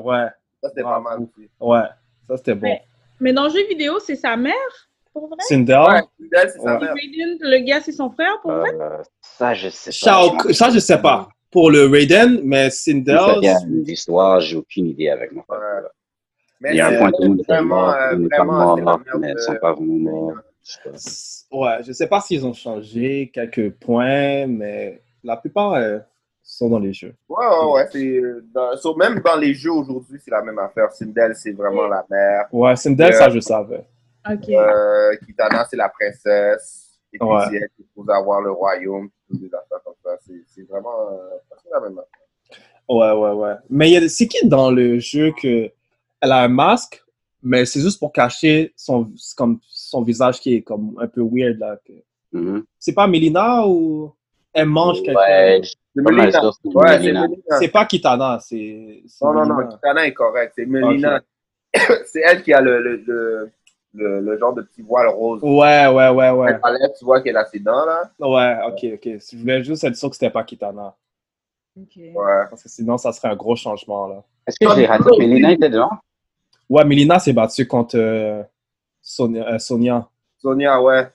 Ouais. 0.00 0.26
Ça 0.62 0.68
c'était 0.70 0.82
pas 0.82 1.00
mal 1.00 1.18
aussi. 1.20 1.48
Ouais. 1.60 1.80
Ça, 2.26 2.36
c'était 2.36 2.54
bon. 2.54 2.66
Mais- 2.68 2.82
Mais 3.20 3.32
dans 3.32 3.44
le 3.44 3.50
jeu 3.50 3.66
vidéo, 3.68 3.98
c'est 4.00 4.14
sa 4.16 4.36
mère, 4.36 4.52
pour 5.12 5.28
vrai? 5.28 5.38
Cinder. 5.40 5.82
Ouais, 5.88 6.02
Fidel, 6.16 6.50
c'est 6.52 6.58
sa 6.60 6.74
Ouais. 6.74 6.80
mère. 6.80 6.94
Raiden, 6.94 7.36
le 7.40 7.58
gars, 7.64 7.80
c'est 7.80 7.92
son 7.92 8.10
frère, 8.10 8.38
pour 8.42 8.52
vrai? 8.52 8.70
Euh, 8.74 8.98
ça, 9.22 9.54
je 9.54 9.68
sais 9.70 9.90
pas. 9.90 10.52
Ça, 10.52 10.70
je 10.70 10.78
sais 10.78 10.98
pas. 11.00 11.28
Pour 11.50 11.70
le 11.70 11.86
Raiden, 11.86 12.40
mais 12.44 12.70
Cinder. 12.70 13.18
D'histoire, 13.66 14.40
j'ai 14.40 14.56
aucune 14.56 14.86
idée 14.86 15.08
avec 15.08 15.32
mon 15.32 15.42
frère. 15.42 15.58
Ouais. 15.58 15.88
Mais 16.60 16.70
Il 16.72 16.76
y 16.76 16.80
a 16.80 16.88
un 16.88 16.98
point 16.98 17.10
vraiment, 17.48 17.92
euh, 17.92 18.16
n'est 18.16 18.28
pas 18.28 18.36
vraiment, 18.38 18.76
mort, 18.76 18.76
mère 18.98 19.18
mais 19.20 19.32
de- 19.32 19.38
ils 19.38 19.42
sont 19.42 19.54
pas 19.60 19.72
vraiment 19.72 19.94
morts. 20.10 20.32
Ouais, 21.50 21.78
je 21.82 21.92
sais 21.92 22.06
pas 22.06 22.20
s'ils 22.20 22.44
ont 22.46 22.52
changé 22.52 23.30
quelques 23.32 23.72
points, 23.74 24.46
mais 24.46 25.02
la 25.24 25.36
plupart 25.36 25.74
euh, 25.74 25.98
sont 26.42 26.68
dans 26.68 26.78
les 26.78 26.92
jeux. 26.92 27.14
Ouais, 27.28 27.46
ouais, 27.46 27.72
ouais. 27.72 27.86
c'est, 27.90 28.06
euh, 28.18 28.44
dans- 28.54 28.76
so, 28.76 28.94
même 28.94 29.20
dans 29.24 29.36
les 29.36 29.54
jeux 29.54 29.72
aujourd'hui, 29.72 30.18
c'est 30.22 30.30
la 30.30 30.42
même 30.42 30.58
affaire. 30.58 30.92
Sindel, 30.92 31.34
c'est 31.34 31.52
vraiment 31.52 31.86
la 31.86 32.04
mère. 32.10 32.46
Ouais, 32.52 32.76
Cinder, 32.76 33.04
Euh, 33.04 33.12
ça, 33.12 33.30
je 33.30 33.40
savais. 33.40 33.84
Ok. 34.30 34.48
Euh, 34.50 35.16
Kitana, 35.26 35.66
c'est 35.70 35.76
la 35.76 35.88
princesse. 35.88 36.84
Et 37.12 37.18
puis, 37.18 37.26
Ouais. 37.26 37.44
elle 37.52 37.68
supposée 37.76 38.12
avoir 38.12 38.40
le 38.42 38.50
royaume. 38.52 39.08
Toutes 39.28 39.40
des 39.40 39.46
affaires 39.54 39.82
comme 39.84 39.94
ça. 40.04 40.10
C'est, 40.26 40.42
c'est 40.46 40.62
vraiment 40.68 41.10
euh, 41.12 41.36
c'est 41.62 41.70
la 41.72 41.80
même 41.80 41.98
affaire. 41.98 42.58
Ouais, 42.88 43.12
ouais, 43.12 43.32
ouais. 43.32 43.54
Mais 43.70 43.90
il 43.90 43.94
y 43.94 43.96
a- 44.04 44.08
c'est 44.08 44.26
qui 44.26 44.46
dans 44.46 44.70
le 44.70 44.98
jeu 44.98 45.32
que 45.40 45.70
elle 46.20 46.32
a 46.32 46.42
un 46.42 46.48
masque, 46.48 47.02
mais 47.42 47.64
c'est 47.66 47.80
juste 47.80 47.98
pour 47.98 48.12
cacher 48.12 48.72
son, 48.76 49.10
comme, 49.36 49.60
son 49.88 50.02
visage 50.02 50.40
qui 50.40 50.54
est 50.54 50.62
comme 50.62 50.96
un 51.00 51.06
peu 51.06 51.22
weird, 51.22 51.58
là. 51.58 51.78
que- 51.84 51.92
Mhm. 52.32 52.64
C'est 52.78 52.92
pas 52.94 53.06
Melina 53.06 53.66
ou 53.66 54.12
elle 54.52 54.66
mange 54.66 55.02
quelqu'un? 55.02 55.20
Ouais, 55.20 55.60
C'est 55.94 56.02
Ouais, 56.74 57.28
c'est 57.58 57.68
pas 57.68 57.84
Kitana, 57.86 58.38
c'est. 58.40 59.02
c'est 59.06 59.24
Non, 59.24 59.32
non, 59.32 59.46
non. 59.46 59.66
Kitana 59.68 60.06
est 60.06 60.12
correct. 60.12 60.52
C'est 60.56 60.66
Melina. 60.66 61.20
c'est 62.06 62.20
elle 62.24 62.42
qui 62.42 62.52
a 62.52 62.60
le, 62.60 62.80
le, 62.82 62.96
le, 63.06 63.50
le, 63.94 64.20
le 64.20 64.38
genre 64.38 64.52
de 64.54 64.62
petit 64.62 64.82
voile 64.82 65.08
rose. 65.08 65.40
Ouais, 65.42 65.86
ouais, 65.86 66.08
ouais, 66.10 66.30
ouais. 66.30 66.58
Elle 66.64 66.92
tu 66.98 67.04
vois 67.04 67.20
qu'elle 67.22 67.36
a 67.36 67.44
ses 67.46 67.58
dents, 67.60 67.84
là. 67.86 68.10
Ouais, 68.20 68.58
ok, 68.68 68.94
ok. 68.94 69.18
Je 69.32 69.36
voulais 69.38 69.62
juste 69.64 69.84
être 69.84 69.96
sûr 69.96 70.08
que 70.10 70.16
c'était 70.16 70.30
pas 70.30 70.44
Kitana. 70.44 70.94
Ouais. 71.76 72.12
Parce 72.50 72.62
que 72.62 72.68
sinon, 72.68 72.98
ça 72.98 73.12
serait 73.12 73.28
un 73.28 73.36
gros 73.36 73.56
changement, 73.56 74.06
là. 74.08 74.22
Est-ce 74.46 74.58
que 74.58 74.74
j'ai 74.74 74.86
raté? 74.86 75.04
Melina 75.18 75.52
était 75.52 75.68
dedans? 75.70 75.90
Ouais, 76.68 76.84
Melina 76.84 77.18
s'est 77.18 77.32
battue 77.32 77.66
contre 77.66 77.96
euh, 77.98 78.42
Sonia. 79.12 79.54
euh, 79.54 79.58
Sonia. 79.58 80.06
Sonia, 80.38 80.82
ouais. 80.82 81.06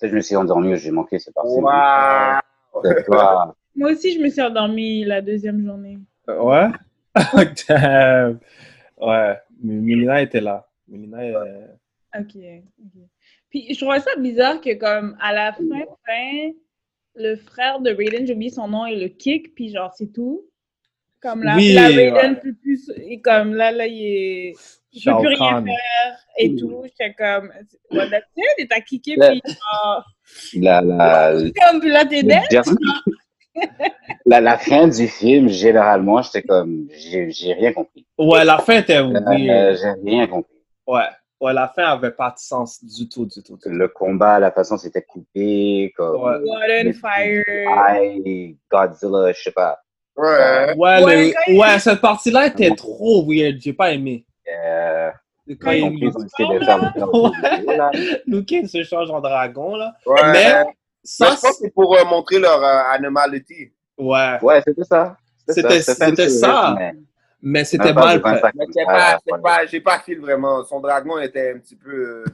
Je 0.00 0.14
me 0.14 0.20
suis 0.20 0.36
endormi 0.36 0.72
ou 0.72 0.76
j'ai 0.76 0.90
manqué 0.92 1.18
cette 1.18 1.34
partie. 1.34 1.50
Waouh! 1.58 2.40
C'est 2.84 3.04
toi. 3.04 3.54
Moi 3.74 3.90
aussi, 3.92 4.14
je 4.14 4.20
me 4.20 4.28
suis 4.28 4.40
endormie 4.40 5.04
la 5.04 5.20
deuxième 5.20 5.64
journée. 5.64 5.98
Euh, 6.28 6.40
Ouais? 6.42 6.68
Damn. 7.68 8.38
Ouais, 8.98 9.36
M- 9.64 9.80
Melina 9.82 10.20
était 10.22 10.40
là. 10.42 10.68
Melina, 10.86 11.18
euh, 11.20 11.66
Ok. 12.18 12.36
ok. 12.36 13.02
Puis 13.48 13.74
je 13.74 13.80
trouvais 13.80 14.00
ça 14.00 14.10
bizarre 14.18 14.60
que 14.60 14.74
comme 14.74 15.16
à 15.20 15.32
la 15.32 15.52
fin, 15.54 15.84
fin, 16.06 16.50
le 17.16 17.34
frère 17.36 17.80
de 17.80 17.90
Raiden, 17.90 18.26
j'ai 18.26 18.34
oublié 18.34 18.50
son 18.50 18.68
nom, 18.68 18.84
il 18.86 19.00
le 19.00 19.08
kick, 19.08 19.54
puis 19.54 19.70
genre 19.70 19.92
c'est 19.96 20.12
tout. 20.12 20.44
Comme 21.22 21.42
là, 21.42 21.56
Oui, 21.56 21.72
là 21.72 21.86
Raiden 21.88 22.32
ouais. 22.34 22.40
peut 22.40 22.52
plus, 22.60 22.90
et 22.96 23.20
comme 23.22 23.54
là, 23.54 23.72
là, 23.72 23.86
il 23.86 24.04
est. 24.04 24.52
Peut 24.92 24.98
Shao 25.00 25.18
plus 25.20 25.28
rien 25.34 25.62
faire 25.64 26.16
et 26.38 26.56
tout. 26.56 26.82
J'étais 26.84 27.14
comme, 27.14 27.52
what 27.92 28.08
that's 28.08 28.26
it? 28.36 28.44
Il 28.58 28.68
t'a 28.68 28.80
kické, 28.80 29.16
Ouais. 29.18 29.40
puis 29.40 29.52
genre. 29.52 30.04
La, 30.60 30.80
la, 30.80 31.32
Comme, 31.60 31.80
puis 31.80 31.90
là, 31.90 32.04
t'es 32.04 32.22
dead. 32.22 32.42
la, 34.26 34.40
la 34.40 34.58
fin 34.58 34.88
du 34.88 35.06
film, 35.08 35.48
généralement, 35.48 36.22
j'étais 36.22 36.42
comme, 36.42 36.86
j'ai 36.92 37.30
j'ai 37.30 37.52
rien 37.52 37.72
compris. 37.72 38.06
Ouais, 38.18 38.44
la 38.44 38.58
fin 38.58 38.78
était 38.78 38.96
Euh, 38.98 39.08
weird. 39.12 39.76
j'ai 39.78 39.92
rien 40.10 40.26
compris. 40.26 40.54
Ouais. 40.86 41.04
Ouais, 41.40 41.54
la 41.54 41.68
fin 41.68 41.84
avait 41.84 42.10
pas 42.10 42.30
de 42.30 42.38
sens 42.38 42.84
du 42.84 43.08
tout, 43.08 43.24
du 43.24 43.42
tout. 43.42 43.54
du 43.56 43.60
tout. 43.62 43.68
Le 43.70 43.88
combat, 43.88 44.38
la 44.38 44.50
façon 44.52 44.76
c'était 44.76 45.02
coupé, 45.02 45.92
comme. 45.96 46.20
Ouais. 46.22 46.36
Water 46.44 46.86
and 46.86 46.92
Fire. 46.92 48.56
Godzilla, 48.70 49.32
je 49.32 49.42
sais 49.42 49.50
pas. 49.52 49.78
Ouais. 50.16 50.74
Ouais, 50.76 51.02
Ouais, 51.04 51.32
le- 51.48 51.58
ouais, 51.58 51.78
cette 51.78 52.00
partie-là 52.00 52.46
était 52.48 52.74
trop 52.74 53.24
weird. 53.26 53.58
J'ai 53.60 53.72
pas 53.72 53.92
aimé. 53.92 54.26
Euh, 54.64 55.10
Quand 55.60 55.70
j'ai 55.70 55.78
il 55.80 56.04
ils 56.04 56.16
ont 56.16 56.24
essayé 56.24 56.58
de 56.58 56.64
faire 56.64 57.14
Ouais. 57.14 58.44
Kang 58.48 58.66
se 58.66 58.82
change 58.84 59.10
en 59.10 59.20
dragon, 59.20 59.76
là. 59.76 59.92
Ouais. 60.06 60.20
Mais 60.32 60.32
Mais 60.64 60.64
ça, 61.04 61.26
je 61.26 61.30
pense 61.30 61.40
que 61.40 61.48
c'est 61.62 61.70
pour 61.74 61.96
euh, 61.96 62.04
montrer 62.04 62.38
leur 62.38 62.62
euh, 62.62 62.82
animality. 62.92 63.72
ouais. 63.98 64.38
Ouais, 64.42 64.62
c'était 64.66 64.84
ça. 64.84 65.16
C'était- 65.48 65.80
ça, 65.80 65.94
c'était 66.06 66.28
ça. 66.28 66.74
mais- 66.78 66.94
Mais 67.42 67.64
c'était 67.64 67.94
pas 67.94 68.04
mal 68.04 68.18
de 68.18 68.22
25 68.22 68.40
fait. 68.40 68.52
Mais 68.54 68.66
c'est 68.70 68.80
Ah, 68.86 69.18
pas, 69.28 69.38
pas, 69.38 69.66
j'ai 69.66 69.80
pas 69.80 69.98
fil 69.98 70.20
vraiment. 70.20 70.62
Son 70.64 70.78
dragon 70.80 71.18
était 71.18 71.52
un 71.54 71.58
petit 71.58 71.74
peu, 71.76 71.90
euh, 71.90 72.24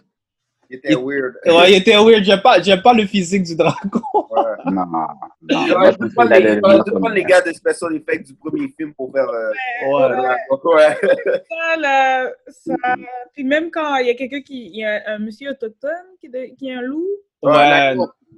il 0.71 0.77
était 0.77 0.95
weird. 0.95 1.35
Ouais, 1.47 1.73
il 1.73 1.77
était 1.77 1.97
weird. 1.97 2.25
J'aime 2.25 2.41
pas, 2.41 2.61
j'aime 2.63 2.83
pas 2.83 2.93
le 2.93 3.07
physique 3.07 3.43
du 3.45 3.57
dragon. 3.57 3.79
Ouais. 4.15 4.43
Non, 4.67 4.85
non. 4.87 5.07
Je 5.49 6.07
dû 6.09 6.15
prendre 6.15 6.35
les, 6.35 6.61
prendre 6.61 7.09
les 7.11 7.23
gars 7.25 7.41
de 7.41 7.53
special 7.53 7.95
effects 7.95 8.27
du 8.27 8.35
premier 8.35 8.69
film 8.77 8.93
pour 8.95 9.13
faire. 9.13 9.29
Euh, 9.29 9.51
Ouais. 9.89 10.75
ouais. 10.75 10.97
Ça, 11.49 11.77
là, 11.79 12.31
ça. 12.49 12.75
Puis 13.33 13.45
même 13.45 13.71
quand 13.71 13.97
il 13.97 14.07
y 14.09 14.11
a 14.11 14.15
quelqu'un 14.15 14.41
qui. 14.43 14.67
Il 14.67 14.77
y 14.81 14.85
a 14.85 15.03
un 15.07 15.19
monsieur 15.19 15.51
autochtone 15.51 15.91
qui, 16.21 16.29
de- 16.29 16.55
qui 16.59 16.69
est 16.69 16.75
un 16.75 16.83
loup. 16.83 17.07
Ouais, 17.43 17.95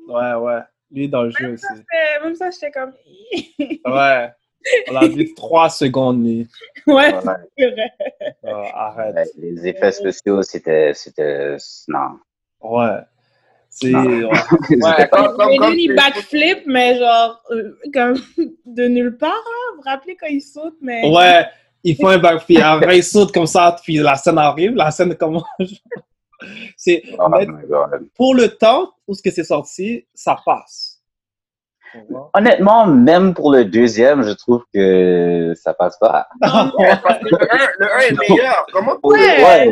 ouais, 0.08 0.34
ouais. 0.34 0.60
Lui 0.90 1.08
dans 1.08 1.22
le 1.22 1.30
jeu 1.30 1.52
aussi. 1.52 1.64
Euh, 1.72 2.24
Même 2.24 2.34
ça, 2.34 2.50
j'étais 2.50 2.70
comme. 2.70 2.92
Ouais. 3.86 4.30
On 4.88 4.92
l'a 4.92 5.06
vu 5.08 5.34
trois 5.34 5.70
secondes, 5.70 6.24
lui. 6.24 6.48
ouais, 6.86 6.94
Ouais, 7.14 7.20
c'est 7.56 7.70
vrai. 7.70 7.90
Euh, 8.44 8.62
arrête. 8.74 9.30
Les 9.38 9.66
effets 9.68 9.92
spéciaux, 9.92 10.42
c'était. 10.42 10.92
c'était- 10.94 11.56
Non. 11.88 12.18
Ouais. 12.60 12.98
C'est. 13.70 13.90
Non. 13.90 14.04
ouais. 14.04 14.30
Ouais, 14.70 15.08
comme, 15.10 15.36
comme, 15.36 15.48
Mais 15.50 15.56
comme 15.58 15.72
lui, 15.72 15.84
il 15.84 15.88
c'est- 15.90 15.94
backflip, 15.94 16.62
mais 16.66 16.98
genre, 16.98 17.42
euh, 17.50 17.78
comme 17.92 18.14
de 18.66 18.88
nulle 18.88 19.16
part, 19.16 19.30
là. 19.30 19.70
Vous 19.72 19.76
vous 19.76 19.82
rappelez 19.88 20.16
quand 20.16 20.26
il 20.28 20.40
saute, 20.42 20.76
mais. 20.82 21.08
Ouais, 21.10 21.46
il 21.84 21.94
faut 21.96 22.08
un 22.08 22.18
back, 22.18 22.44
puis 22.44 22.60
après 22.60 22.98
il 22.98 23.04
saute 23.04 23.32
comme 23.32 23.46
ça, 23.46 23.76
puis 23.82 23.96
la 23.98 24.16
scène 24.16 24.38
arrive, 24.38 24.74
la 24.74 24.90
scène 24.90 25.14
commence. 25.14 25.44
c'est 26.76 27.02
Oh 27.18 27.28
mais 27.28 27.46
pour 28.16 28.34
le 28.34 28.48
temps 28.48 28.92
où 29.06 29.14
ce 29.14 29.22
que 29.22 29.30
c'est 29.30 29.44
sorti, 29.44 30.06
ça 30.14 30.36
passe. 30.44 30.97
Honnêtement, 32.34 32.86
même 32.86 33.34
pour 33.34 33.52
le 33.52 33.64
deuxième, 33.64 34.22
je 34.22 34.30
trouve 34.32 34.62
que 34.74 35.52
ça 35.56 35.74
passe 35.74 35.98
pas. 35.98 36.28
Parce 36.40 36.70
que 36.72 37.28
le 37.30 37.52
1, 37.52 37.58
le 37.78 37.86
1 37.86 37.98
est 38.00 38.18
meilleur. 38.28 38.66
Comment 38.72 38.98
Pour 39.00 39.12
le- 39.12 39.18
Ouais. 39.18 39.70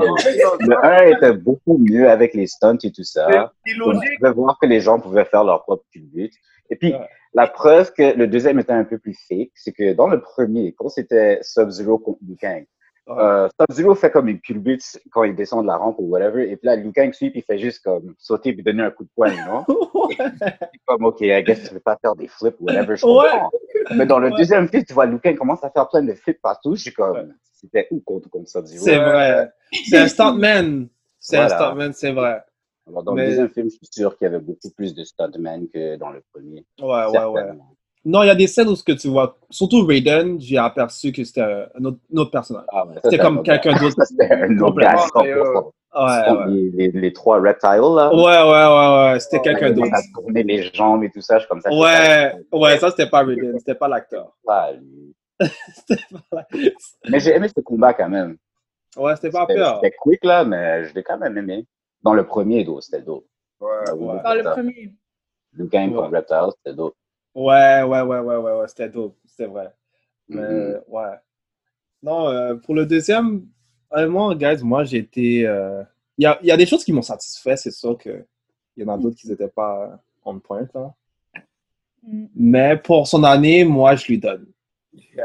le 0.61 0.85
1 0.85 1.17
était 1.17 1.33
beaucoup 1.33 1.79
mieux 1.79 2.09
avec 2.11 2.35
les 2.35 2.47
stunts 2.47 2.79
et 2.83 2.91
tout 2.93 3.05
ça. 3.05 3.53
C'est 3.67 3.75
On 3.85 3.93
pouvait 4.19 4.33
voir 4.33 4.59
que 4.61 4.67
les 4.67 4.81
gens 4.81 4.99
pouvaient 4.99 5.25
faire 5.25 5.45
leur 5.45 5.62
propre 5.64 5.85
culbute. 5.93 6.33
Et 6.71 6.77
puis, 6.77 6.93
Ouais. 6.93 7.09
la 7.35 7.47
preuve 7.47 7.93
que 7.93 8.17
le 8.17 8.27
deuxième 8.27 8.59
était 8.59 8.73
un 8.73 8.85
peu 8.85 8.99
plus 8.99 9.17
fake, 9.29 9.51
c'est 9.55 9.73
que 9.73 9.93
dans 9.93 10.09
le 10.09 10.21
premier, 10.21 10.75
quand 10.77 10.89
c'était 10.89 11.39
Sub-Zero 11.43 11.99
contre 11.99 12.19
Liu 12.27 12.37
Kang, 12.41 12.64
Euh, 13.09 13.49
fait 13.95 14.11
comme 14.11 14.27
une 14.29 14.41
culbute 14.41 14.83
quand 15.13 15.23
il 15.23 15.37
descend 15.37 15.63
de 15.63 15.69
la 15.69 15.77
rampe 15.77 15.97
ou 15.99 16.09
whatever, 16.09 16.43
et 16.51 16.57
puis 16.57 16.67
là, 16.67 16.75
Liu 16.77 16.93
Kang 16.93 17.13
suit, 17.13 17.31
puis 17.31 17.39
il 17.41 17.43
fait 17.45 17.59
juste 17.59 17.85
comme 17.85 18.15
sauter 18.19 18.53
puis 18.53 18.65
donner 18.65 18.83
un 18.83 18.91
coup 18.91 19.05
de 19.05 19.09
poing, 19.15 19.33
non? 19.47 19.65
Comme, 20.87 21.05
OK, 21.05 21.21
I 21.21 21.43
guess 21.45 21.69
tu 21.69 21.75
veux 21.75 21.81
pas 21.81 21.97
faire 22.01 22.17
des 22.17 22.27
flips 22.29 22.57
ou 22.61 22.65
whatever, 22.67 22.97
je 22.97 23.07
Ouais. 23.07 23.13
comprends. 23.31 23.51
Mais 23.97 24.07
dans 24.07 24.19
le 24.19 24.31
Ouais. 24.31 24.37
deuxième 24.37 24.69
film, 24.69 24.85
tu 24.85 24.93
vois 24.93 25.07
Liu 25.07 25.21
Kang 25.21 25.37
commence 25.37 25.63
à 25.63 25.71
faire 25.71 25.89
plein 25.89 26.03
de 26.03 26.15
flips 26.15 26.41
partout, 26.43 26.75
je 26.75 26.83
suis 26.83 26.93
comme, 26.93 27.17
Ouais. 27.17 27.25
c'était 27.53 27.87
où 27.93 28.01
contre, 28.01 28.29
contre 28.29 28.49
Sub-Zero? 28.49 28.85
c'est 28.85 28.97
vrai. 28.99 29.51
C'est 29.89 29.99
un 29.99 30.09
stuntman. 30.09 30.89
C'est 31.21 31.39
un 31.39 31.49
stuntman, 31.49 31.93
c'est 31.93 32.13
vrai. 32.13 32.41
Alors, 32.89 33.03
dans 33.03 33.15
Mais- 33.15 33.23
le 33.23 33.29
deuxième 33.31 33.49
film, 33.51 33.67
je 33.71 33.77
suis 33.77 33.87
sûr 33.91 34.17
qu'il 34.17 34.27
y 34.27 34.29
avait 34.29 34.39
beaucoup 34.39 34.71
plus 34.71 34.95
de 34.95 35.03
stuntmen 35.05 35.69
que 35.73 35.97
dans 35.97 36.11
le 36.11 36.23
premier. 36.33 36.65
Ouais, 36.81 37.07
ouais, 37.07 37.25
ouais. 37.25 37.53
Non, 38.09 38.23
il 38.23 38.29
y 38.29 38.31
a 38.31 38.37
des 38.37 38.47
scènes 38.47 38.69
où 38.69 38.77
ce 38.77 38.85
que 38.85 38.93
tu 38.93 39.09
vois, 39.09 39.37
surtout 39.51 39.85
Raiden, 39.85 40.41
j'ai 40.41 40.59
aperçu 40.59 41.11
que 41.11 41.25
c'était 41.25 41.41
un 41.41 41.85
autre, 41.85 41.99
un 42.15 42.17
autre 42.19 42.31
personnage. 42.31 42.65
Ah 42.69 42.87
ouais, 42.87 42.95
C'était 42.95 43.11
c'est 43.11 43.19
comme 43.19 43.43
quelqu'un 43.43 43.73
d'autre. 43.81 43.95
Ça, 43.99 44.05
C'était 44.05 44.33
un 44.33 44.57
autre 44.59 44.67
Complètement, 44.67 45.07
gars, 45.17 45.23
mais, 45.25 45.35
100%. 45.35 45.71
Ouais, 45.97 46.31
ouais. 46.39 46.47
Les, 46.49 46.71
les, 46.93 47.01
les 47.01 47.13
trois 47.13 47.41
reptiles, 47.41 47.71
là. 47.97 48.15
Ouais, 48.15 48.23
ouais, 48.23 48.29
ouais, 48.29 49.13
ouais. 49.13 49.21
C'était 49.21 49.41
quelqu'un 49.41 49.73
d'autre. 49.73 49.89
ça 49.93 50.03
tournait 50.15 50.45
les 50.45 50.63
jambes 50.73 51.03
et 51.03 51.11
tout 51.11 51.21
ça, 51.21 51.41
je 51.41 51.49
comme 51.49 51.61
ça. 51.61 51.69
Ouais, 51.73 52.33
pas- 52.49 52.57
ouais, 52.59 52.79
ça, 52.79 52.91
c'était 52.91 53.09
pas 53.11 53.25
Raiden. 53.25 53.59
C'était 53.59 53.75
pas 53.75 53.89
l'acteur. 53.89 54.37
pas 54.45 54.71
lui. 54.73 55.15
C'était 55.75 56.01
pas 56.13 56.21
l'acteur. 56.33 56.71
Mais 57.11 57.19
j'ai 57.19 57.35
aimé 57.35 57.49
ce 57.49 57.61
combat 57.61 57.93
quand 57.93 58.09
même. 58.09 58.37
Ouais, 58.97 59.17
c'était 59.17 59.31
pas 59.31 59.47
peur. 59.47 59.81
c'était 59.83 59.95
quick, 60.01 60.25
là, 60.25 60.45
mais 60.45 60.85
je 60.85 60.95
l'ai 60.95 61.03
quand 61.03 61.19
même 61.19 61.37
aimé. 61.37 61.67
Dans 62.03 62.15
le 62.15 62.25
premier, 62.25 62.63
dos, 62.65 62.81
c'était 62.81 63.03
dope. 63.03 63.27
Ouais. 63.61 63.91
Ouais. 63.97 64.23
Dans 64.23 64.35
le 64.35 64.43
premier. 64.45 64.93
Kang 65.73 65.91
Ouais. 65.91 65.97
contre 65.97 66.13
Reptile, 66.13 66.51
c'était 66.57 66.77
dope. 66.77 66.95
Ouais, 67.37 67.82
ouais, 67.82 68.01
ouais, 68.01 68.18
ouais, 68.20 68.37
ouais, 68.37 68.53
ouais, 68.61 68.68
c'était 68.68 68.89
dope, 68.89 69.16
c'est 69.26 69.47
vrai. 69.47 69.70
Mais, 70.28 70.41
Mhm. 70.41 70.80
ouais. 70.89 71.14
Non, 72.03 72.28
euh, 72.28 72.55
pour 72.55 72.74
le 72.74 72.87
deuxième, 72.87 73.47
honnêtement, 73.91 74.34
guys, 74.34 74.62
moi, 74.62 74.84
j'ai 74.84 74.99
été. 74.99 75.47
euh, 75.47 75.82
Il 76.18 76.22
y, 76.22 76.26
a, 76.26 76.39
il 76.41 76.47
y 76.49 76.51
a 76.51 76.57
des 76.57 76.64
choses 76.64 76.82
qui 76.82 76.93
m'ont 76.95 77.03
satisfait, 77.03 77.57
c'est 77.59 77.70
sûr 77.70 77.99
qu'il 77.99 78.24
y 78.78 78.84
en 78.84 78.89
a 78.95 78.97
d'autres 78.97 79.16
qui 79.16 79.28
n'étaient 79.28 79.49
pas 79.49 80.01
on 80.24 80.39
point, 80.41 80.66
là. 80.74 80.95
Mm. 82.03 82.26
Mais 82.34 82.76
pour 82.78 83.07
son 83.07 83.22
année, 83.22 83.64
moi, 83.64 83.95
je 83.97 84.07
lui 84.07 84.18
donne. 84.18 84.47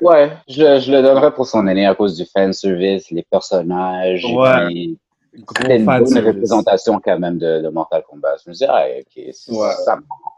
Ouais, 0.00 0.30
je, 0.48 0.78
je 0.78 0.92
le 0.92 1.02
donnerais 1.02 1.32
pour 1.34 1.44
son 1.46 1.66
année 1.66 1.84
à 1.84 1.92
cause 1.94 2.16
du 2.16 2.24
fan 2.24 2.52
service, 2.52 3.10
les 3.10 3.24
personnages. 3.24 4.24
et 4.24 4.32
Ouais. 4.36 4.66
puis 4.66 4.98
Gros 5.38 5.54
C'était 5.60 5.76
une 5.78 5.84
fan 5.84 5.98
bonne 6.04 6.06
service. 6.12 6.34
représentation 6.34 7.00
quand 7.00 7.18
même 7.18 7.38
de, 7.38 7.62
de 7.62 7.68
Mortal 7.68 8.02
Kombat. 8.08 8.36
Je 8.44 8.48
me 8.48 8.52
disais, 8.52 8.66
ah, 8.68 8.86
ok, 9.00 9.24
c'est- 9.32 9.50
Ouais. 9.52 9.72
ça 9.84 9.96
marche. 9.96 10.37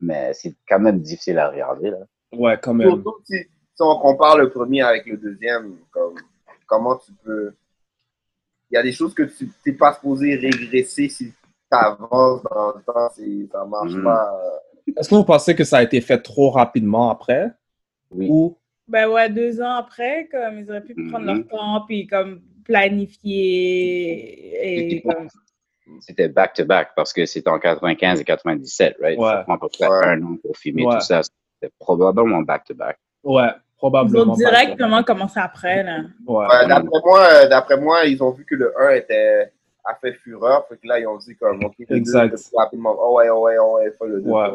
Mais 0.00 0.32
c'est 0.34 0.54
quand 0.68 0.78
même 0.78 1.00
difficile 1.00 1.38
à 1.38 1.48
regarder, 1.50 1.90
là. 1.90 1.98
Ouais, 2.32 2.58
quand 2.60 2.74
même. 2.74 2.88
Surtout 2.88 3.16
si, 3.24 3.38
si 3.38 3.80
on 3.80 3.98
compare 3.98 4.36
le 4.38 4.50
premier 4.50 4.82
avec 4.82 5.06
le 5.06 5.16
deuxième, 5.16 5.76
comme, 5.90 6.14
comment 6.66 6.96
tu 6.96 7.12
peux. 7.24 7.54
Il 8.70 8.74
y 8.74 8.78
a 8.78 8.82
des 8.82 8.92
choses 8.92 9.14
que 9.14 9.22
tu 9.22 9.48
n'es 9.64 9.72
pas 9.72 9.94
supposé 9.94 10.34
régresser 10.34 11.08
si 11.08 11.30
tu 11.30 11.34
avances 11.70 12.42
dans 12.42 12.74
le 12.76 12.82
temps, 12.82 13.08
c'est- 13.14 13.48
ça 13.50 13.64
marche 13.64 13.92
Mhm. 13.92 14.04
pas. 14.04 14.32
Est-ce 14.96 15.08
que 15.08 15.14
vous 15.14 15.24
pensez 15.24 15.54
que 15.54 15.64
ça 15.64 15.78
a 15.78 15.82
été 15.82 16.00
fait 16.00 16.18
trop 16.20 16.50
rapidement 16.50 17.10
après? 17.10 17.50
Oui. 18.10 18.26
Ou? 18.30 18.56
Ben 18.88 19.08
ouais, 19.08 19.28
deux 19.30 19.60
ans 19.60 19.74
après, 19.74 20.28
comme 20.30 20.58
ils 20.60 20.70
auraient 20.70 20.82
pu 20.82 20.94
prendre 21.08 21.26
leur 21.26 21.46
temps, 21.48 21.84
puis 21.86 22.06
comme 22.06 22.40
planifier 22.64 24.96
et 24.96 25.02
comme... 25.02 25.28
C'était 26.00 26.28
back-to-back 26.28 26.90
parce 26.96 27.12
que 27.12 27.26
c'était 27.26 27.48
en 27.50 27.58
95 27.58 28.20
et 28.20 28.24
97, 28.24 28.96
right? 29.00 29.18
Ouais. 29.18 29.24
Ça 29.24 29.36
prend 29.44 29.54
à 29.54 29.58
peu 29.58 29.68
près 29.68 29.86
un 29.86 30.22
an 30.22 30.36
pour 30.42 30.56
filmer 30.56 30.84
Ouais. 30.84 30.94
tout 30.94 31.00
ça. 31.00 31.20
C'était 31.22 31.72
probablement 31.78 32.40
back-to-back. 32.42 32.98
Ouais, 33.24 33.44
Ils 33.46 33.76
probablement. 33.78 34.32
ont 34.32 34.36
directement 34.36 35.02
commencé 35.02 35.38
après, 35.40 35.82
là. 35.82 36.00
Ouais. 36.26 36.46
Ouais, 36.46 36.66
d'après 36.68 37.00
moi, 37.04 37.28
euh, 37.32 37.48
d'après 37.48 37.76
moi, 37.80 38.04
ils 38.04 38.22
ont 38.22 38.30
vu 38.32 38.44
que 38.44 38.54
le 38.56 38.72
1 38.80 38.90
était 38.96 39.52
a 39.88 39.94
fait 39.94 40.14
fureur, 40.14 40.66
fait 40.68 40.76
que 40.78 40.88
là 40.88 40.98
ils 40.98 41.06
ont 41.06 41.16
dit 41.16 41.36
comme 41.36 41.62
ok, 41.64 41.74
le 41.78 41.86
2, 41.86 41.94
Exact. 41.94 42.30
plus 42.30 42.50
rapidement. 42.56 42.96
Oh 42.98 43.18
ouais, 43.18 43.28
oh 43.30 43.44
ouais, 43.44 43.54
oh 43.60 43.76
ouais, 43.76 43.92
faut 43.96 44.06
le 44.06 44.20
2. 44.20 44.28
Ouais. 44.28 44.48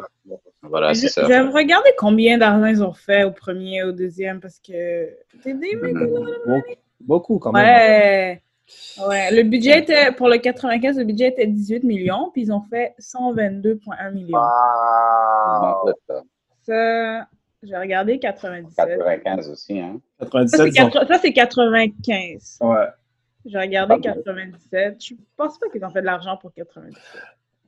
Voilà, 0.64 0.94
c'est 0.94 1.08
ça. 1.08 1.26
vais 1.26 1.40
regarder 1.40 1.92
combien 1.98 2.38
d'argent 2.38 2.66
ils 2.66 2.84
ont 2.84 2.92
fait 2.92 3.24
au 3.24 3.32
premier, 3.32 3.84
au 3.84 3.94
deuxième, 3.94 4.42
parce 4.42 4.60
que... 4.60 5.08
T'es 5.42 5.54
des 5.54 5.76
mecs, 5.78 5.94
Mhm. 5.96 6.26
Beaucoup, 6.46 6.74
beaucoup 7.00 7.40
quand 7.40 7.54
même. 7.54 7.64
Ouais. 7.66 8.42
Ouais. 9.08 9.32
Le 9.32 9.44
budget 9.44 9.80
était, 9.80 10.12
pour 10.12 10.28
le 10.28 10.38
95, 10.38 10.98
le 10.98 11.06
budget 11.06 11.30
était 11.30 11.48
18 11.48 11.84
millions, 11.84 12.30
puis 12.32 12.42
ils 12.44 12.52
ont 12.52 12.62
fait 12.70 12.94
122,1 13.00 14.12
millions. 14.14 14.38
Wow. 14.38 15.86
Ouais, 15.86 15.94
ça. 16.68 17.28
J'ai 17.64 17.78
regardé 17.78 18.18
97. 18.20 18.76
95 18.76 19.50
aussi, 19.50 19.80
hein? 19.80 20.00
Ça, 20.20 20.26
97, 20.26 20.60
c'est 20.60 20.68
ils 20.70 20.84
ont- 20.84 20.90
quatre- 20.90 21.08
ça, 21.08 21.20
c'est 21.20 21.32
95. 21.34 22.58
Ouais. 22.62 22.76
J'ai 23.46 23.58
regardé 23.58 23.96
Ah, 23.98 24.00
97. 24.02 24.98
Je 25.04 25.14
pense 25.38 25.58
pas 25.60 25.70
qu'ils 25.70 25.84
ont 25.86 25.90
fait 25.92 26.02
de 26.02 26.06
l'argent 26.08 26.38
pour 26.38 26.52
97. 26.54 27.22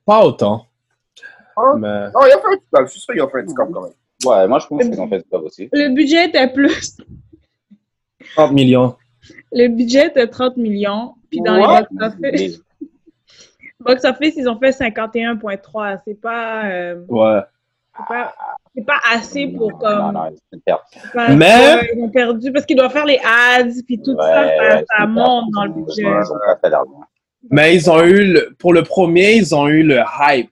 Pas 0.05 0.25
autant. 0.25 0.65
Hein? 1.57 1.75
Mais. 1.77 2.05
Non, 2.11 2.25
il 2.25 2.31
a 2.33 2.39
fait 2.39 2.47
un 2.47 2.57
petit 2.57 2.65
je 2.85 2.91
suis 2.91 2.99
sûr 3.01 3.13
qu'il 3.13 3.21
a 3.21 3.27
fait 3.29 3.39
un 3.39 3.43
petit 3.45 3.55
cap 3.55 3.69
quand 3.71 3.81
même. 3.83 3.91
Ouais, 4.25 4.47
moi, 4.47 4.59
je 4.59 4.67
pense 4.67 4.83
qu'ils 4.83 4.99
ont 5.01 5.07
fait 5.07 5.23
ça 5.31 5.37
aussi. 5.37 5.69
Le 5.71 5.93
budget 5.93 6.25
était 6.27 6.47
plus. 6.51 6.97
30 8.35 8.51
millions. 8.53 8.95
Le 9.51 9.67
budget 9.67 10.07
était 10.07 10.27
30 10.27 10.57
millions. 10.57 11.13
Puis 11.29 11.41
dans 11.41 11.59
What? 11.59 11.87
les 11.91 11.97
box-office, 11.97 12.61
box-office, 13.79 14.33
ils 14.37 14.49
ont 14.49 14.59
fait 14.59 14.71
51,3. 14.71 15.99
C'est 16.05 16.19
pas, 16.19 16.65
euh, 16.65 17.03
Ouais. 17.07 17.39
c'est 17.97 18.05
pas, 18.07 18.35
c'est 18.75 18.85
pas 18.85 18.99
assez 19.11 19.47
pour 19.47 19.71
Non, 19.71 19.77
comme. 19.77 20.11
non, 20.13 20.23
c'est 20.35 20.55
une 20.57 20.61
perte. 20.61 20.83
Mais- 21.37 21.89
ils 21.95 22.03
ont 22.03 22.09
perdu 22.09 22.51
parce 22.51 22.65
qu'ils 22.65 22.77
doivent 22.77 22.91
faire 22.91 23.05
les 23.05 23.19
ads, 23.23 23.69
puis 23.85 24.01
tout 24.01 24.15
ça, 24.19 24.45
Ouais, 24.45 24.85
ça, 24.97 25.05
monte 25.05 25.51
dans 25.53 25.65
le 25.65 25.71
budget. 25.71 26.03
Mais 27.51 27.75
ils 27.75 27.89
ont 27.89 28.01
eu, 28.03 28.33
le- 28.33 28.55
pour 28.57 28.73
le 28.73 28.83
premier, 28.83 29.33
ils 29.35 29.53
ont 29.53 29.67
eu 29.67 29.83
le 29.83 29.99
hype 30.19 30.49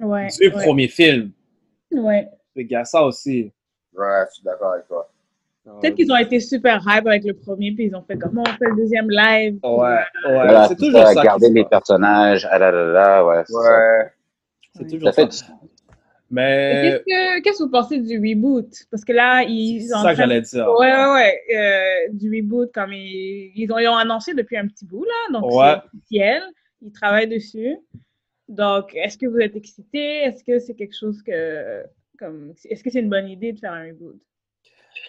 Ouais. 0.00 0.26
du 0.40 0.48
ouais, 0.48 0.50
premier 0.64 0.88
film. 0.88 1.30
ouais. 1.92 2.28
Les 2.56 2.64
gars, 2.64 2.84
ça 2.84 3.02
aussi. 3.04 3.52
Ouais, 3.96 4.24
je 4.28 4.34
suis 4.34 4.44
d'accord 4.44 4.72
avec 4.72 4.86
toi. 4.88 5.08
Peut-être 5.64 5.94
qu'ils 5.94 6.12
ont 6.12 6.16
été 6.16 6.40
super 6.40 6.82
hype 6.86 7.06
avec 7.06 7.24
le 7.24 7.32
premier, 7.34 7.72
puis 7.72 7.86
ils 7.86 7.96
ont 7.96 8.02
fait 8.02 8.18
comme 8.18 8.38
on 8.38 8.44
fait 8.44 8.66
le 8.66 8.76
deuxième 8.76 9.08
live. 9.10 9.58
Ouais, 9.62 9.70
ouais. 9.78 9.98
Voilà, 10.24 10.68
c'est 10.68 10.76
toujours 10.76 11.06
ça, 11.06 11.22
garder 11.22 11.48
les 11.50 11.64
personnages, 11.64 12.46
ah 12.50 12.58
là 12.58 12.70
là 12.70 12.84
là, 12.84 13.24
ouais. 13.26 13.42
c'est. 13.46 13.54
Ouais. 13.54 14.10
C'est 14.76 14.86
toujours 14.90 15.12
Ça 15.14 15.30
ça. 15.30 15.46
Mais 16.30 16.82
Qu'est-ce 16.82 16.98
que, 17.04 17.42
qu'est-ce 17.42 17.58
que 17.58 17.64
vous 17.64 17.70
pensez 17.70 17.98
du 18.00 18.18
reboot? 18.18 18.66
Parce 18.90 19.04
que 19.04 19.12
là, 19.12 19.42
ils 19.42 19.82
c'est 19.82 19.88
sont 19.88 19.98
en 19.98 20.02
ça 20.02 20.10
que 20.10 20.16
j'allais 20.16 20.40
dire. 20.40 20.66
Ouais, 20.78 20.90
ouais, 20.92 21.12
ouais. 21.12 21.40
euh, 21.56 22.12
du 22.12 22.28
reboot, 22.34 22.72
comme 22.72 22.92
ils, 22.92 23.52
ils, 23.54 23.70
ont, 23.72 23.78
ils 23.78 23.86
ont 23.88 23.96
annoncé 23.96 24.34
depuis 24.34 24.56
un 24.56 24.66
petit 24.66 24.84
bout, 24.84 25.04
là. 25.04 25.32
Donc, 25.38 25.44
Ouais. 25.52 25.74
c'est 25.76 25.96
officiel. 25.96 26.42
Ils 26.82 26.92
travaillent 26.92 27.28
dessus. 27.28 27.76
Donc, 28.48 28.94
est-ce 28.94 29.16
que 29.16 29.26
vous 29.26 29.38
êtes 29.38 29.54
excité? 29.56 30.22
Est-ce 30.24 30.42
que 30.44 30.58
c'est 30.58 30.74
quelque 30.74 30.96
chose 30.96 31.22
que. 31.22 31.82
Comme, 32.18 32.52
est-ce 32.68 32.82
que 32.82 32.90
c'est 32.90 33.00
une 33.00 33.10
bonne 33.10 33.28
idée 33.28 33.52
de 33.52 33.58
faire 33.58 33.72
un 33.72 33.84
reboot? 33.86 34.16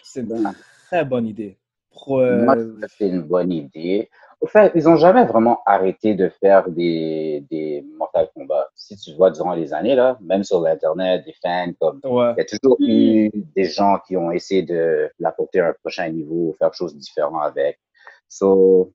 C'est 0.03 0.21
une 0.21 0.53
très 0.88 1.05
bonne 1.05 1.27
idée. 1.27 1.57
Pour, 1.91 2.19
euh, 2.19 2.43
Moi, 2.43 2.55
c'est 2.97 3.07
une 3.07 3.21
bonne 3.21 3.51
idée. 3.51 4.09
Au 4.41 4.47
fait, 4.47 4.71
ils 4.75 4.83
n'ont 4.83 4.97
jamais 4.97 5.25
vraiment 5.25 5.61
arrêté 5.65 6.13
de 6.13 6.29
faire 6.29 6.69
des, 6.69 7.45
des 7.49 7.83
Mortal 7.97 8.29
Kombat. 8.36 8.69
Si 8.75 8.97
tu 8.97 9.13
vois 9.15 9.31
durant 9.31 9.53
les 9.53 9.73
années, 9.73 9.95
là, 9.95 10.17
même 10.21 10.43
sur 10.43 10.61
l'Internet, 10.61 11.23
des 11.25 11.33
fans, 11.41 11.71
comme, 11.79 11.99
ouais. 12.03 12.33
il 12.33 12.38
y 12.38 12.41
a 12.41 12.45
toujours 12.45 12.77
eu 12.81 13.31
des 13.55 13.63
gens 13.63 13.97
qui 14.05 14.17
ont 14.17 14.31
essayé 14.31 14.61
de 14.63 15.09
l'apporter 15.19 15.61
à 15.61 15.69
un 15.69 15.73
prochain 15.73 16.09
niveau, 16.09 16.53
faire 16.59 16.67
quelque 16.69 16.77
chose 16.77 16.93
de 16.93 16.99
différent 16.99 17.39
avec. 17.39 17.79
So, 18.27 18.91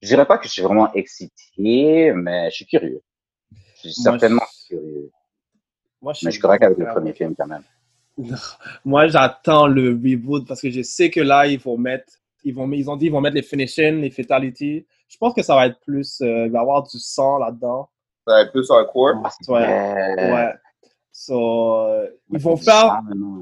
je 0.00 0.08
dirais 0.08 0.26
pas 0.26 0.38
que 0.38 0.46
je 0.46 0.52
suis 0.52 0.62
vraiment 0.62 0.92
excité, 0.92 2.12
mais 2.14 2.50
je 2.50 2.54
suis 2.54 2.66
curieux. 2.66 3.02
Je 3.82 3.88
suis 3.88 4.02
Moi, 4.04 4.12
certainement 4.12 4.42
je- 4.62 4.76
curieux. 4.76 5.10
Moi, 6.00 6.12
je 6.12 6.24
Mais 6.24 6.30
je 6.30 6.34
suis 6.34 6.40
correct 6.40 6.62
avec 6.62 6.78
le 6.78 6.86
premier 6.86 7.12
film 7.12 7.34
quand 7.36 7.46
même. 7.46 7.64
Moi, 8.84 9.08
j'attends 9.08 9.66
le 9.66 9.90
reboot 9.90 10.46
parce 10.46 10.60
que 10.60 10.70
je 10.70 10.82
sais 10.82 11.10
que 11.10 11.20
là, 11.20 11.46
ils 11.46 11.58
vont 11.58 11.76
mettre, 11.76 12.12
ils 12.44 12.54
vont, 12.54 12.70
ils 12.72 12.88
ont 12.88 12.96
dit, 12.96 13.06
ils 13.06 13.12
vont 13.12 13.20
mettre 13.20 13.36
les 13.36 13.42
finishing, 13.42 14.00
les 14.00 14.10
fatalities. 14.10 14.86
Je 15.08 15.16
pense 15.16 15.34
que 15.34 15.42
ça 15.42 15.54
va 15.54 15.66
être 15.66 15.80
plus, 15.80 16.20
euh, 16.20 16.46
il 16.46 16.52
va 16.52 16.58
y 16.58 16.62
avoir 16.62 16.82
du 16.84 16.98
sang 16.98 17.38
là-dedans. 17.38 17.88
Ça 18.26 18.34
va 18.34 18.40
être 18.42 18.52
plus 18.52 18.70
hardcore. 18.70 19.14
Ah, 19.24 19.30
c'est 19.30 19.50
Ouais. 19.50 19.60
vrai. 20.16 20.32
Ouais. 20.32 20.52
So, 21.12 21.76
euh, 21.86 22.06
ils 22.32 22.38
vont 22.40 22.56
faire 22.56 23.00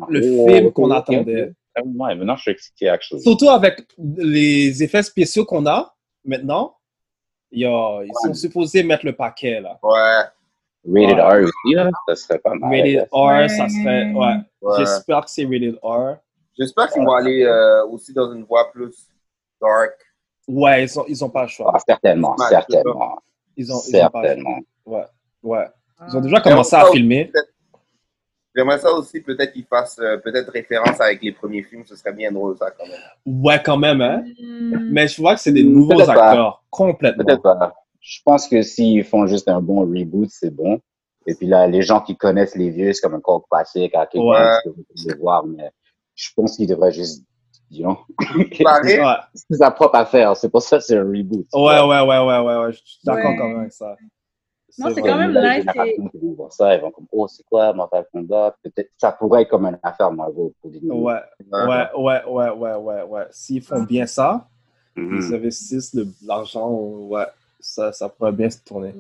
le 0.09 0.21
Oh, 0.41 0.47
film 0.49 0.73
qu'on 0.73 0.91
attendait. 0.91 1.53
Ouais, 1.85 2.15
maintenant 2.15 2.37
je 2.37 2.43
suis 2.43 2.51
excité, 2.51 2.89
actually. 2.89 3.23
Surtout 3.23 3.49
avec 3.49 3.87
les 3.99 4.83
effets 4.83 5.03
spéciaux 5.03 5.45
qu'on 5.47 5.65
a 5.67 5.95
maintenant. 6.25 6.77
il 7.55 7.61
y 7.61 7.65
a- 7.67 8.01
ils 8.05 8.13
sont 8.23 8.33
supposés 8.33 8.83
mettre 8.83 9.05
le 9.05 9.15
paquet 9.15 9.61
là. 9.61 9.79
Ouais. 9.83 10.23
Rated 10.85 11.17
Ouais. 11.17 11.23
R 11.23 11.43
aussi, 11.45 11.75
là, 11.75 11.91
ça 12.09 12.17
serait 12.17 12.39
pas 12.39 12.55
mal. 12.55 12.71
Rated 12.71 13.09
R, 13.13 13.49
ça 13.51 13.69
serait. 13.69 14.13
Ouais. 14.13 14.35
Ouais. 14.61 14.75
J'espère 14.79 15.25
que 15.25 15.31
c'est 15.31 15.45
rated 15.45 15.79
R. 15.83 16.17
J'espère 16.59 16.89
qu'ils 16.91 17.03
vont 17.03 17.13
aller 17.13 17.45
euh, 17.45 17.87
aussi 17.87 18.13
dans 18.13 18.33
une 18.33 18.45
voie 18.45 18.71
plus 18.73 18.95
dark. 19.61 19.93
Ouais, 20.49 20.85
ils 20.85 20.99
ont, 20.99 21.05
ils 21.09 21.25
ont 21.25 21.31
pas 21.31 21.43
le 21.43 21.49
choix. 21.49 21.73
Ah, 21.75 21.79
certainement, 21.87 22.35
Ouais, 22.39 22.47
certainement. 22.49 23.17
Ils 23.57 23.73
ont, 23.73 23.81
ils 23.89 23.97
ont 23.97 24.09
pas 24.11 24.23
le 24.23 24.27
Certainement. 24.29 24.59
choix. 24.85 24.99
Ouais. 24.99 25.59
Ouais. 25.59 25.67
Ils 26.09 26.17
ont 26.17 26.21
déjà 26.21 26.41
commencé 26.41 26.75
à 26.77 26.85
filmer. 26.87 27.31
J'aimerais 28.55 28.79
ça 28.79 28.93
aussi, 28.93 29.21
peut-être 29.23 29.53
qu'ils 29.55 29.65
fassent 29.65 29.99
euh, 29.99 30.19
peut-être 30.19 30.51
référence 30.53 31.01
avec 31.01 31.23
les 31.23 31.33
premiers 31.33 31.63
films, 31.63 31.85
ce 31.87 31.97
serait 31.97 32.13
bien 32.13 32.31
drôle 32.31 32.55
ça 32.59 32.71
quand 32.71 32.85
même. 32.87 33.01
Ouais, 33.43 33.63
quand 33.65 33.79
même, 33.79 34.03
hein. 34.03 34.23
Hmm. 34.39 34.91
Mais 34.93 35.09
je 35.09 35.23
vois 35.23 35.35
que 35.37 35.41
c'est 35.41 35.53
des 35.53 35.65
nouveaux 35.65 35.97
pas. 36.05 36.11
acteurs. 36.11 36.63
Complètement. 36.69 37.25
Peut-être 37.25 37.41
pas. 37.43 37.73
Je 38.03 38.19
pense 38.25 38.49
que 38.49 38.63
s'ils 38.63 39.05
font 39.05 39.27
juste 39.27 39.49
un 39.49 39.61
bon 39.63 39.81
reboot, 39.81 40.29
c'est 40.31 40.51
bon. 40.51 40.81
Et 41.27 41.35
puis 41.37 41.47
là, 41.47 41.69
les 41.69 41.83
gens 41.83 42.01
qui 42.01 42.17
connaissent 42.17 42.57
les 42.57 42.69
vieux, 42.69 42.93
c'est 42.93 43.01
comme 43.01 43.15
un 43.15 43.21
cult 43.21 43.45
classique. 43.49 43.95
À 43.95 44.07
quelque 44.07 44.25
Ouais. 44.25 44.37
part, 44.37 44.61
tu 44.65 44.71
peux 44.73 45.13
le 45.15 45.19
voir, 45.21 45.47
mais 45.47 45.71
je 46.17 46.29
pense 46.35 46.57
qu'ils 46.57 46.67
devraient 46.69 46.91
juste, 46.91 47.25
you 47.71 47.85
know, 47.85 47.97
Pareil, 48.65 48.99
Ouais. 49.01 49.15
c'est 49.35 49.57
sa 49.57 49.71
propre 49.71 49.95
affaire. 49.95 50.37
C'est 50.37 50.51
pour 50.51 50.63
ça 50.63 50.79
que 50.79 50.85
c'est 50.85 50.99
un 50.99 51.05
reboot. 51.05 51.47
Ouais, 51.55 51.81
ouais, 51.81 51.81
ouais, 51.81 52.19
ouais, 52.27 52.41
ouais, 52.41 52.57
ouais. 52.65 52.73
Je 52.73 52.79
suis 52.85 52.99
d'accord 53.05 53.31
Ouais. 53.31 53.37
quand 53.39 53.49
même 53.49 53.61
avec 53.61 53.73
ça. 53.73 53.97
Non, 54.79 54.89
c'est 54.95 55.03
quand 55.03 55.19
même 55.19 55.33
nice, 55.33 55.67
qui 55.71 56.19
vont 56.19 56.33
voir 56.35 56.53
ça, 56.53 56.75
ils 56.75 56.81
vont 56.81 56.91
comme, 56.91 57.07
oh, 57.13 57.29
c'est 57.29 57.45
quoi 57.45 57.73
Mortal 57.75 58.07
Kombat? 58.11 58.57
Peut-être, 58.65 58.91
ça 58.97 59.13
pourrait 59.13 59.43
être 59.43 59.51
comme 59.51 59.67
une 59.67 59.79
affaire 59.83 60.11
Marvel 60.11 60.49
pour 60.61 60.71
nouveaux. 60.71 61.09
Ouais, 61.09 61.21
ouais, 61.53 61.89
ouais, 61.97 62.25
ouais, 62.27 62.51
ouais, 62.51 62.75
ouais, 62.75 63.03
ouais. 63.03 63.27
S'ils 63.31 63.63
font 63.63 63.83
bien 63.83 64.07
ça, 64.07 64.49
Hmm. 64.95 65.17
Ils 65.17 65.35
investissent 65.35 65.95
de 65.95 66.07
l'argent, 66.27 66.69
ouais, 66.71 67.25
ça, 67.63 67.93
ça 67.93 68.09
pourrait 68.09 68.33
bien 68.33 68.51
se 68.51 68.63
tourner. 68.63 68.93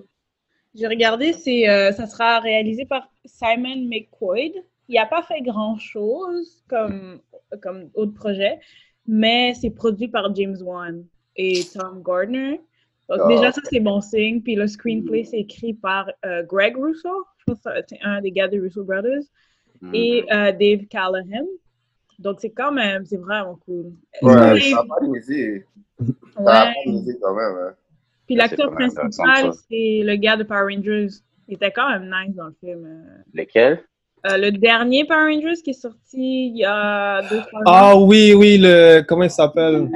J'ai 0.74 0.86
regardé, 0.86 1.34
c'est, 1.34 1.68
euh, 1.68 1.92
ça 1.92 2.06
sera 2.06 2.40
réalisé 2.40 2.86
par 2.86 3.06
Simon 3.26 3.76
McQuaid. 3.90 4.54
Il 4.88 4.94
n'a 4.94 5.06
pas 5.06 5.22
fait 5.22 5.42
grand-chose 5.42 6.64
comme, 6.68 7.20
comme 7.62 7.90
autre 7.94 8.14
projet, 8.14 8.58
mais 9.06 9.52
c'est 9.54 9.70
produit 9.70 10.08
par 10.08 10.34
James 10.34 10.56
Wan 10.62 11.04
et 11.36 11.60
Tom 11.74 12.02
Gardner. 12.02 12.60
Donc 13.08 13.20
Ah. 13.24 13.28
déjà, 13.28 13.52
ça, 13.52 13.60
c'est 13.68 13.80
bon 13.80 14.00
signe. 14.00 14.40
Puis 14.40 14.54
le 14.54 14.66
screenplay, 14.66 15.24
c'est 15.24 15.40
écrit 15.40 15.74
par 15.74 16.10
euh, 16.24 16.42
Greg 16.44 16.76
Russo. 16.76 17.26
Je 17.38 17.44
pense 17.52 17.60
que 17.62 17.70
c'est 17.88 18.00
un 18.02 18.20
des 18.22 18.30
gars 18.32 18.48
des 18.48 18.58
Russo 18.58 18.82
Brothers. 18.84 19.24
Hmm. 19.82 19.94
Et 19.94 20.24
euh, 20.32 20.52
Dave 20.52 20.86
Callahan. 20.86 21.46
Donc 22.18 22.40
c'est 22.40 22.50
quand 22.50 22.72
même, 22.72 23.04
c'est 23.04 23.16
vraiment 23.16 23.56
cool. 23.66 23.92
Ouais, 24.22 24.60
ça 24.60 24.78
a 24.80 24.84
pas. 24.84 24.96
Ça 25.00 25.32
a 26.38 26.66
ouais. 26.68 26.74
pas 26.74 26.90
niaisé 26.90 27.18
quand 27.20 27.34
même. 27.34 27.56
hein. 27.56 27.74
Puis 28.32 28.38
l'acteur 28.38 28.70
principal, 28.72 29.52
c'est 29.68 30.00
le 30.02 30.16
gars 30.16 30.36
de 30.36 30.42
Power 30.44 30.74
Rangers. 30.74 31.08
Il 31.48 31.54
était 31.54 31.70
quand 31.70 31.90
même 31.90 32.04
nice 32.04 32.34
dans 32.34 32.46
le 32.46 32.54
film. 32.60 32.86
euh. 32.86 33.22
Lequel? 33.34 33.84
Euh, 34.26 34.38
le 34.38 34.52
dernier 34.52 35.04
Power 35.04 35.34
Rangers 35.34 35.60
qui 35.62 35.70
est 35.70 35.74
sorti 35.74 36.46
il 36.46 36.56
y 36.56 36.64
a 36.64 37.20
deux, 37.28 37.40
trois 37.42 37.60
ans. 37.60 37.64
Ah 37.66 37.96
oui, 37.98 38.32
oui, 38.34 38.56
le. 38.58 39.02
Comment 39.06 39.24
il 39.24 39.30
s'appelle? 39.30 39.86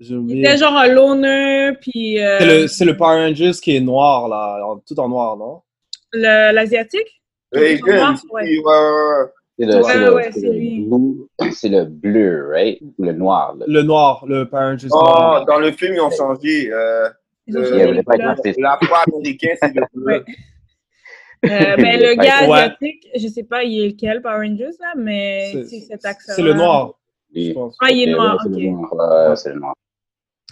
Il 0.00 0.40
était 0.40 0.56
genre 0.56 0.76
un 0.76 0.88
loner, 0.88 1.72
puis 1.80 2.20
euh, 2.20 2.38
C'est 2.40 2.46
le, 2.46 2.66
c'est 2.66 2.84
le 2.84 2.96
Power 2.96 3.26
Rangers 3.28 3.52
qui 3.62 3.76
est 3.76 3.80
noir, 3.80 4.28
là, 4.28 4.60
tout 4.86 4.98
en 4.98 5.08
noir, 5.08 5.36
non? 5.36 5.62
Le- 6.12 6.52
l'asiatique? 6.52 7.22
Ouais. 7.52 7.80
ouais, 7.80 8.02
ouais, 8.32 8.58
ouais. 8.60 9.26
C'est 9.58 9.66
le, 9.66 9.76
Ouais, 9.76 9.82
c'est 9.84 9.98
le- 9.98 10.14
ouais, 10.14 10.30
le 11.68 11.84
bleu, 11.84 12.48
right? 12.50 12.80
Ou 12.98 13.04
le 13.04 13.12
noir. 13.12 13.54
là. 13.56 13.64
Le 13.68 13.82
noir, 13.82 14.24
le 14.26 14.48
Power 14.48 14.64
Rangers 14.72 14.88
Oh, 14.90 14.96
noir. 15.00 15.44
dans 15.46 15.58
le 15.60 15.70
film, 15.70 15.94
ils 15.94 16.00
ont 16.00 16.10
changé. 16.10 16.72
Euh, 16.72 17.08
Ils 17.46 17.58
ont 17.58 17.60
Euh, 17.60 17.64
changé 17.86 18.02
pas 18.02 18.12
couleurs. 18.14 18.30
être 18.32 18.40
c'est- 18.42 19.74
le 19.74 19.82
bleu. 19.94 20.14
Ouais. 20.14 20.24
Euh, 21.44 21.76
mais 21.78 21.98
le 21.98 22.14
gars 22.16 22.48
Ouais. 22.48 22.58
asiatique, 22.60 23.06
je 23.14 23.28
sais 23.28 23.44
pas 23.44 23.62
il 23.64 23.78
est 23.84 23.88
lequel 23.88 24.22
Power 24.22 24.36
Rangers 24.48 24.76
là, 24.80 24.94
mais 24.96 25.50
C'est- 25.66 25.80
cet 25.80 26.04
accent. 26.06 26.32
C'est 26.34 26.42
le 26.42 26.54
noir, 26.54 26.94
pense. 27.52 27.76
Ah, 27.82 27.90
il 27.90 28.08
est 28.08 28.12
noir, 28.12 28.38
ok. 28.44 28.50
le 28.50 28.70
noir. 28.70 29.28
Ouais, 29.28 29.36
c'est 29.36 29.52
le 29.52 29.60
noir. 29.60 29.74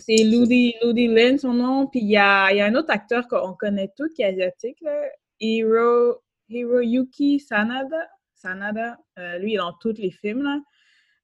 C'est 0.00 0.16
Ludi, 0.22 0.74
Ludi 0.82 1.06
Lin, 1.08 1.38
son 1.38 1.54
nom. 1.54 1.86
Puis 1.86 2.00
il 2.00 2.10
y 2.10 2.16
a, 2.18 2.50
il 2.52 2.58
y 2.58 2.60
a 2.60 2.66
un 2.66 2.74
autre 2.74 2.90
acteur 2.90 3.26
qu'on 3.26 3.54
connaît 3.54 3.90
tous 3.96 4.10
qui 4.14 4.22
est 4.22 4.26
asiatique, 4.26 4.76
là. 4.82 4.92
Hiro, 5.40 6.18
Hiroyuki 6.50 7.40
Sanada. 7.40 8.08
Sanada. 8.42 8.98
Euh, 9.18 9.38
lui, 9.38 9.52
il 9.52 9.54
est 9.54 9.58
dans 9.58 9.72
tous 9.74 9.94
les 9.98 10.10
films, 10.10 10.42
là. 10.42 10.60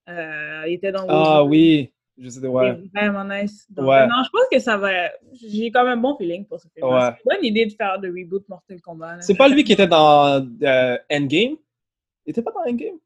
Euh, 0.09 0.65
il 0.69 0.75
était 0.75 0.93
dans 0.93 1.05
Ah 1.09 1.45
oui, 1.45 1.93
je 2.17 2.29
sais, 2.31 2.41
Il 2.41 2.47
ouais. 2.47 2.69
est 2.71 2.89
vraiment 2.99 3.25
nice. 3.25 3.67
Donc, 3.71 3.87
Ouais. 3.89 4.07
Non, 4.07 4.23
je 4.25 4.31
pense 4.31 4.49
que 4.51 4.59
ça 4.59 4.77
va. 4.79 4.91
J'ai 5.33 5.71
quand 5.71 5.85
même 5.85 5.99
un 5.99 6.01
bon 6.03 6.17
feeling 6.17 6.47
pour 6.47 6.59
ce 6.61 6.69
film. 6.69 6.87
Ouais. 6.89 7.01
C'est 7.01 7.09
une 7.09 7.37
bonne 7.37 7.45
idée 7.45 7.67
de 7.67 7.73
faire 7.73 7.99
de 8.01 8.09
reboot 8.09 8.49
Mortal 8.49 8.81
Kombat. 8.81 9.17
là. 9.17 9.21
C'est 9.23 9.37
pas 9.37 9.49
lui 9.49 9.65
qui 9.65 9.73
était 9.75 9.87
dans 9.87 10.47
euh, 10.63 10.97
Endgame? 11.13 11.57
Il 12.25 12.31
était 12.31 12.43
pas 12.43 12.53
dans 12.53 12.61
Endgame? 12.71 12.97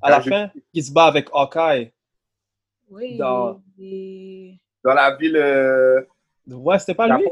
À 0.00 0.10
la 0.10 0.16
Ah, 0.16 0.20
fin, 0.22 0.50
qui 0.72 0.82
se 0.82 0.92
bat 0.92 1.04
avec 1.06 1.28
Hawkeye. 1.32 1.92
Oui. 2.90 3.16
dans- 3.16 3.60
il- 3.78 4.58
Dans 4.84 4.94
la 4.94 5.16
ville. 5.16 5.36
Euh, 5.36 6.02
Ouais, 6.46 6.78
c'était 6.78 6.94
pas 6.94 7.08
lui? 7.16 7.24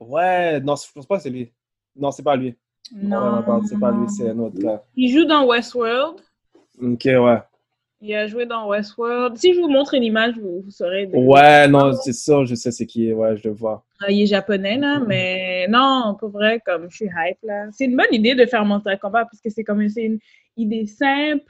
Ouais, 0.00 0.60
non, 0.60 0.76
je 0.76 0.92
pense 0.92 1.06
pas 1.06 1.16
que 1.16 1.22
c'est 1.22 1.30
lui. 1.30 1.50
Non, 1.96 2.10
c'est 2.10 2.22
pas 2.22 2.36
lui. 2.36 2.54
Non. 2.92 3.20
Non, 3.20 3.42
non, 3.46 3.62
c'est 3.66 3.78
pas 3.80 3.90
lui, 3.92 4.08
c'est 4.08 4.28
un 4.30 4.38
autre 4.38 4.58
gars. 4.58 4.82
Il 4.96 5.10
joue 5.10 5.24
dans 5.24 5.46
Westworld. 5.46 6.16
Ok, 6.82 7.04
ouais. 7.06 7.38
Il 8.00 8.14
a 8.14 8.26
joué 8.26 8.44
dans 8.44 8.68
Westworld. 8.68 9.38
Si 9.38 9.54
je 9.54 9.60
vous 9.60 9.68
montre 9.68 9.94
une 9.94 10.02
image, 10.02 10.34
vous, 10.38 10.60
vous 10.62 10.70
saurez. 10.70 11.06
de- 11.06 11.16
Ouais, 11.16 11.66
non, 11.68 11.92
c'est 11.94 12.12
ça, 12.12 12.44
je 12.44 12.54
sais 12.54 12.70
c'est 12.70 12.84
qui, 12.84 13.10
ouais, 13.12 13.36
je 13.38 13.48
le 13.48 13.54
vois. 13.54 13.82
Euh, 14.02 14.10
il 14.10 14.22
est 14.22 14.26
japonais, 14.26 14.76
là, 14.76 15.00
mais 15.06 15.66
non, 15.68 16.14
pour 16.18 16.28
vrai, 16.28 16.60
comme 16.66 16.90
je 16.90 16.96
suis 16.96 17.06
hype, 17.06 17.38
là. 17.42 17.66
C'est 17.72 17.86
une 17.86 17.96
bonne 17.96 18.12
idée 18.12 18.34
de 18.34 18.44
faire 18.44 18.64
Mortal 18.66 18.98
Kombat 18.98 19.24
parce 19.24 19.40
que 19.40 19.48
c'est 19.48 19.64
comme 19.64 19.88
c'est 19.88 20.04
une 20.04 20.18
idée 20.58 20.84
simple. 20.84 21.44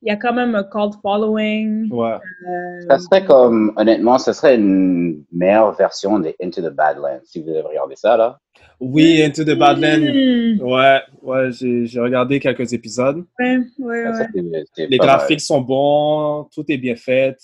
Il 0.00 0.08
y 0.08 0.12
a 0.12 0.16
quand 0.16 0.32
même 0.32 0.54
un 0.54 0.62
cult 0.62 0.94
following. 1.02 1.92
Ouais. 1.92 2.12
Euh, 2.48 2.80
Ça 2.88 2.98
serait 3.00 3.24
comme, 3.24 3.72
honnêtement, 3.76 4.16
ce 4.18 4.32
serait 4.32 4.54
une 4.54 5.24
meilleure 5.32 5.72
version 5.72 6.20
de 6.20 6.32
Into 6.40 6.62
the 6.62 6.72
Badlands, 6.72 7.20
si 7.24 7.42
vous 7.42 7.50
avez 7.50 7.60
regardé 7.62 7.96
ça, 7.96 8.16
là. 8.16 8.38
Oui, 8.80 9.22
Into 9.22 9.42
the 9.44 9.58
Badlands. 9.58 10.06
Hmm. 10.06 10.60
Ouais, 10.62 11.00
ouais, 11.22 11.52
j'ai 11.52 11.86
j'ai 11.86 12.00
regardé 12.00 12.38
quelques 12.38 12.72
épisodes. 12.72 13.24
Ouais, 13.38 13.58
ouais, 13.78 14.04
Ça, 14.04 14.10
ouais. 14.20 14.26
c'est- 14.34 14.64
c'est 14.74 14.86
Les 14.86 14.98
mal. 14.98 15.06
graphiques 15.08 15.40
sont 15.40 15.60
bons, 15.60 16.44
tout 16.54 16.64
est 16.70 16.78
bien 16.78 16.94
fait. 16.96 17.36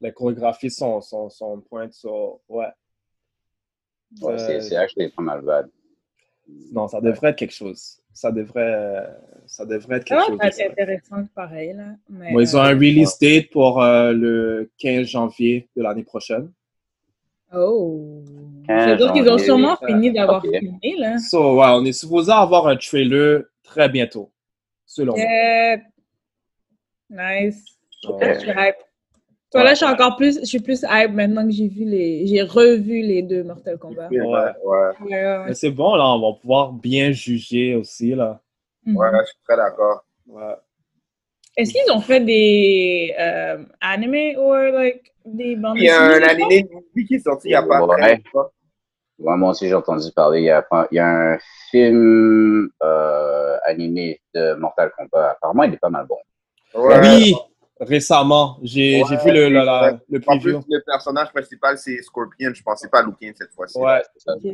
Les 0.00 0.12
chorégraphies 0.12 0.70
sont, 0.70 1.00
sont, 1.00 1.28
sont 1.28 1.60
pointes, 1.60 1.92
so, 1.92 2.40
ouais. 2.48 2.66
Ouais, 4.22 4.32
Euh, 4.32 4.38
c'est 4.38 4.60
c'est 4.62 4.76
actually 4.76 5.10
pas 5.10 5.22
mal 5.22 5.42
bad. 5.42 5.68
Non, 6.72 6.88
ça 6.88 7.00
devrait 7.00 7.30
être 7.30 7.36
quelque 7.38 7.54
chose. 7.54 7.98
Ça 8.12 8.32
devrait, 8.32 8.74
euh, 8.74 9.06
ça 9.46 9.64
devrait 9.64 9.98
être 9.98 10.04
quelque 10.04 10.18
va 10.36 10.50
chose. 10.50 10.56
ça. 10.58 10.64
intéressant, 10.68 11.24
pareil, 11.34 11.72
là. 11.74 11.94
Mais, 12.08 12.32
Bon, 12.32 12.40
ils 12.40 12.56
ont 12.56 12.60
euh, 12.60 12.64
un 12.64 12.74
release 12.74 13.16
date 13.20 13.50
pour 13.50 13.80
euh, 13.80 14.12
le 14.12 14.68
15 14.78 15.06
janvier 15.06 15.68
de 15.76 15.82
l'année 15.82 16.02
prochaine. 16.02 16.50
Oh. 17.54 18.22
15 18.66 18.84
C'est 18.84 18.96
dire 18.96 19.12
qu'ils 19.12 19.28
ont 19.28 19.38
sûrement 19.38 19.76
euh, 19.82 19.86
fini 19.86 20.12
d'avoir 20.12 20.44
ok. 20.44 20.50
filmé, 20.50 20.96
là. 20.98 21.18
So, 21.18 21.58
ouais, 21.58 21.66
on 21.70 21.84
est 21.84 21.92
supposé 21.92 22.30
avoir 22.32 22.66
un 22.68 22.76
trailer 22.76 23.42
très 23.62 23.88
bientôt, 23.88 24.30
selon 24.86 25.14
moi. 25.16 25.22
Yeah. 25.22 25.80
Nice. 27.10 27.64
Ok. 28.06 28.22
Je 28.22 28.38
suis 28.40 28.50
hype. 28.50 28.76
Toi, 29.50 29.64
là, 29.64 29.70
je 29.70 29.78
suis 29.78 29.86
encore 29.86 30.14
plus, 30.16 30.38
je 30.40 30.44
suis 30.44 30.60
plus 30.60 30.84
hype 30.88 31.10
maintenant 31.12 31.44
que 31.44 31.50
j'ai 31.50 31.66
vu 31.66 31.84
les, 31.84 32.24
j'ai 32.24 32.42
revu 32.42 33.02
les 33.02 33.22
deux 33.22 33.42
Mortal 33.42 33.78
Kombat. 33.78 34.08
ouais, 34.08 34.20
Ouais. 34.62 35.44
Mais 35.46 35.54
c'est 35.54 35.72
bon, 35.72 35.96
là, 35.96 36.06
on 36.06 36.20
va 36.20 36.38
pouvoir 36.38 36.72
bien 36.72 37.10
juger 37.10 37.74
aussi, 37.74 38.14
là. 38.14 38.40
Mhm. 38.84 38.96
Ouais, 38.96 39.08
je 39.22 39.26
suis 39.26 39.38
très 39.44 39.56
d'accord. 39.56 40.04
Ouais. 40.28 40.54
Est-ce 41.56 41.72
qu'ils 41.72 41.92
ont 41.92 42.00
fait 42.00 42.20
des 42.20 43.14
euh, 43.18 43.64
animés 43.80 44.36
ou 44.38 44.54
like 44.54 45.12
des 45.24 45.56
bandes 45.56 45.76
Il 45.76 45.84
y 45.84 45.88
a 45.90 46.00
un 46.00 46.08
dessinées, 46.20 46.30
animé 46.30 46.62
de 46.62 46.68
movie 46.74 47.06
qui 47.06 47.14
est 47.16 47.18
sorti 47.18 47.48
il 47.48 47.50
n'y 47.50 47.54
a 47.56 47.62
pas 47.62 47.84
Ouais. 47.84 48.16
longtemps. 48.32 48.50
Ouais, 49.18 49.36
moi 49.36 49.50
aussi, 49.50 49.68
j'ai 49.68 49.74
entendu 49.74 50.10
parler. 50.16 50.40
Il 50.40 50.44
y 50.44 50.50
a, 50.50 50.66
il 50.90 50.94
y 50.94 50.98
a 50.98 51.06
un 51.34 51.38
film 51.70 52.70
euh, 52.82 53.56
animé 53.64 54.20
de 54.34 54.54
Mortal 54.54 54.90
Kombat. 54.96 55.32
Apparemment, 55.32 55.64
il 55.64 55.74
est 55.74 55.78
pas 55.78 55.90
mal 55.90 56.06
bon. 56.06 56.16
Ouais. 56.74 56.98
Oui, 57.02 57.34
récemment, 57.80 58.56
j'ai 58.62 59.02
Ouais, 59.02 59.16
vu 59.22 59.30
le, 59.32 59.48
la- 59.50 59.92
En 59.92 59.98
plus, 60.08 60.20
preview. 60.20 60.62
le 60.70 60.82
personnage 60.86 61.30
principal, 61.32 61.76
c'est 61.76 62.00
Scorpion. 62.00 62.52
Je 62.54 62.62
pensais 62.62 62.88
pas 62.88 63.00
à 63.00 63.02
Lukin 63.02 63.32
cette 63.36 63.52
fois-ci. 63.52 63.76
Ouais. 63.78 64.00
C'est 64.16 64.22
ça. 64.22 64.36
Ok. 64.36 64.50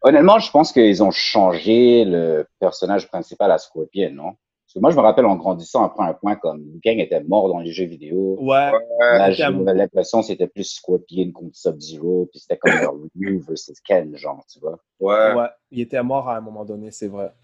Honnêtement, 0.00 0.38
je 0.38 0.50
pense 0.50 0.72
qu'ils 0.72 1.02
ont 1.02 1.10
changé 1.10 2.04
le 2.06 2.46
personnage 2.60 3.08
principal 3.08 3.52
à 3.52 3.58
Scorpion, 3.58 4.10
non? 4.12 4.32
Parce 4.72 4.80
que 4.80 4.84
moi, 4.84 4.90
je 4.90 4.96
me 4.96 5.02
rappelle 5.02 5.26
en 5.26 5.36
grandissant 5.36 5.84
après 5.84 6.02
un 6.04 6.14
point 6.14 6.34
comme 6.36 6.62
Liu 6.62 6.80
Kang 6.82 6.98
était 6.98 7.22
mort 7.24 7.46
dans 7.50 7.58
les 7.58 7.72
jeux 7.72 7.84
vidéo. 7.84 8.38
Ouais. 8.40 8.72
Là, 9.00 9.30
j'avais 9.30 9.74
l'impression 9.74 10.20
que 10.20 10.28
c'était 10.28 10.46
plus 10.46 10.64
Scorpion 10.64 11.30
contre 11.30 11.54
Sub-Zero, 11.54 12.28
puis 12.30 12.40
c'était 12.40 12.56
comme 12.56 12.72
leur 12.80 12.94
Ryu 13.14 13.38
versus 13.46 13.78
Ken, 13.82 14.16
genre, 14.16 14.42
tu 14.50 14.60
vois. 14.60 14.78
Ouais. 14.98 15.34
ouais. 15.34 15.48
Il 15.72 15.82
était 15.82 16.02
mort 16.02 16.26
à 16.26 16.38
un 16.38 16.40
moment 16.40 16.64
donné, 16.64 16.90
c'est 16.90 17.08
vrai. 17.08 17.34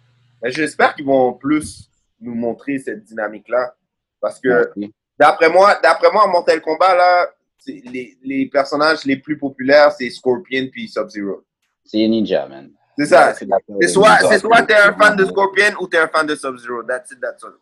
Mais 0.42 0.50
j'espère 0.50 0.94
qu'ils 0.94 1.04
vont 1.04 1.34
plus 1.34 1.90
nous 2.18 2.34
montrer 2.34 2.78
cette 2.78 3.04
dynamique-là. 3.04 3.74
Parce 4.22 4.40
que, 4.40 4.72
d'après 5.18 5.50
moi, 5.50 5.78
d'après 5.82 6.10
moi, 6.10 6.24
en 6.24 6.30
Mortal 6.30 6.62
Kombat, 6.62 6.96
là, 6.96 7.26
les, 7.66 8.16
les 8.24 8.46
personnages 8.46 9.04
les 9.04 9.18
plus 9.18 9.36
populaires, 9.36 9.92
c'est 9.92 10.08
Scorpion 10.08 10.66
puis 10.72 10.88
Sub-Zero. 10.88 11.44
C'est 11.84 12.08
Ninja, 12.08 12.48
man. 12.48 12.70
C'est 12.99 13.07
ça. 13.07 13.32
C'est 13.34 13.88
soit, 13.88 14.38
soit 14.38 14.62
t'es 14.62 14.74
un 14.74 14.92
fan 14.92 15.16
de 15.16 15.24
Scorpion 15.24 15.74
ou 15.80 15.86
t'es 15.86 15.99
un 15.99 16.09
fan 16.09 16.26
de 16.26 16.34
Sub-Zero. 16.34 16.82
That's 16.82 17.12
it, 17.12 17.20
that's 17.20 17.44
all. 17.44 17.53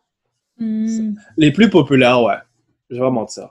Hmm. 0.57 1.13
Les 1.37 1.51
plus 1.51 1.69
populaires, 1.69 2.21
ouais. 2.23 2.37
Je 2.89 2.95
vais 2.95 3.01
pas 3.01 3.09
mentir. 3.11 3.49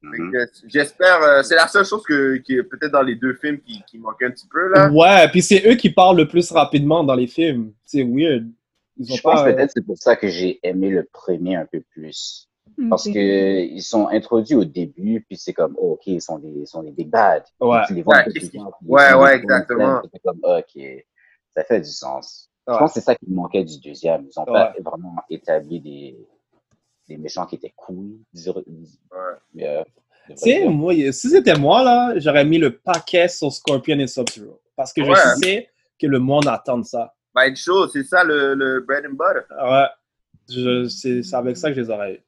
Que 0.00 0.46
J'espère, 0.66 1.22
euh, 1.22 1.42
c'est 1.42 1.56
la 1.56 1.66
seule 1.66 1.84
chose 1.84 2.02
que, 2.04 2.36
qui 2.36 2.54
est 2.54 2.62
peut-être 2.62 2.92
dans 2.92 3.02
les 3.02 3.16
deux 3.16 3.34
films 3.34 3.58
qui, 3.58 3.82
qui 3.86 3.98
manque 3.98 4.22
un 4.22 4.30
petit 4.30 4.46
peu, 4.46 4.68
là. 4.72 4.90
Ouais, 4.90 5.28
puis 5.30 5.42
c'est 5.42 5.68
eux 5.68 5.74
qui 5.74 5.90
parlent 5.90 6.16
le 6.16 6.28
plus 6.28 6.50
rapidement 6.52 7.02
dans 7.02 7.16
les 7.16 7.26
films. 7.26 7.72
C'est 7.84 8.04
weird. 8.04 8.48
Ils 8.96 9.12
ont 9.12 9.16
Je 9.16 9.20
pense 9.20 9.40
euh, 9.40 9.52
peut-être 9.52 9.72
c'est 9.74 9.84
pour 9.84 9.98
ça 9.98 10.16
que 10.16 10.28
j'ai 10.28 10.60
aimé 10.62 10.90
le 10.90 11.06
premier 11.12 11.56
un 11.56 11.66
peu 11.66 11.82
plus. 11.92 12.48
Parce 12.88 13.06
que 13.06 13.64
ils 13.64 13.82
sont 13.82 14.06
introduits 14.08 14.54
au 14.54 14.64
début, 14.64 15.24
puis 15.26 15.36
c'est 15.36 15.52
comme, 15.52 15.74
oh, 15.78 15.92
ok, 15.94 16.06
ils 16.06 16.22
sont 16.22 16.38
des, 16.38 16.48
ils 16.48 16.66
sont 16.66 16.84
des 16.84 16.92
big 16.92 17.08
bad. 17.08 17.42
Ouais. 17.60 17.78
Puis 17.78 17.86
tu 17.88 17.94
les 17.94 18.02
vois 18.02 18.18
un 18.18 18.24
Ouais, 18.24 19.12
Ouais, 19.12 19.14
ouais, 19.14 19.36
exactement. 19.36 20.00
comme, 20.24 20.38
ok, 20.44 20.80
ça 21.58 21.64
fait 21.64 21.80
du 21.80 21.90
sens. 21.90 22.50
Ouais. 22.66 22.74
Je 22.74 22.78
pense 22.78 22.92
que 22.92 23.00
c'est 23.00 23.04
ça 23.06 23.14
qui 23.14 23.26
me 23.28 23.34
manquait 23.36 23.64
du 23.64 23.80
deuxième. 23.80 24.26
Ils 24.30 24.38
ont 24.38 24.44
pas 24.44 24.74
vraiment 24.84 25.16
établi 25.30 25.80
des, 25.80 26.18
des 27.08 27.16
méchants 27.16 27.46
qui 27.46 27.56
étaient 27.56 27.72
cool. 27.76 28.18
euh, 29.60 29.84
Tu 30.28 30.36
sais, 30.36 30.68
moi, 30.68 30.92
si 30.94 31.30
c'était 31.30 31.56
moi, 31.56 31.82
là, 31.82 32.18
j'aurais 32.18 32.44
mis 32.44 32.58
le 32.58 32.76
paquet 32.78 33.28
sur 33.28 33.50
Scorpion 33.52 33.98
et 33.98 34.06
Sub-Zero. 34.06 34.60
Parce 34.76 34.92
que 34.92 35.02
je 35.04 35.12
sais 35.42 35.70
que 35.98 36.06
le 36.06 36.18
monde 36.18 36.46
attend 36.46 36.82
ça. 36.84 37.14
Être 37.40 37.56
chaud, 37.56 37.86
c'est 37.88 38.02
ça 38.04 38.24
le, 38.24 38.54
le 38.54 38.80
bread 38.80 39.04
and 39.06 39.14
butter. 39.14 39.46
Ouais. 39.62 40.88
C'est 40.88 41.22
c'est 41.22 41.36
avec 41.36 41.56
ça 41.56 41.68
que 41.70 41.76
je 41.76 41.80
les 41.82 41.90
aurais 41.90 42.14
eu. 42.14 42.20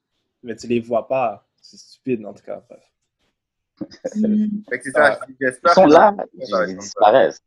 Mais 0.43 0.55
tu 0.57 0.67
les 0.67 0.81
vois 0.81 1.07
pas. 1.09 1.47
C'est 1.61 1.77
stupide, 1.79 2.25
en 2.25 2.33
tout 2.33 2.43
cas. 2.45 2.63
Bref. 2.69 2.81
C'est 4.13 4.91
ça, 4.93 5.19
j'espère 5.41 5.73
Ils 5.73 5.75
sont 5.75 5.87
là, 5.87 6.15
ça 6.43 6.65
ils 6.67 6.77
disparaissent. 6.77 7.43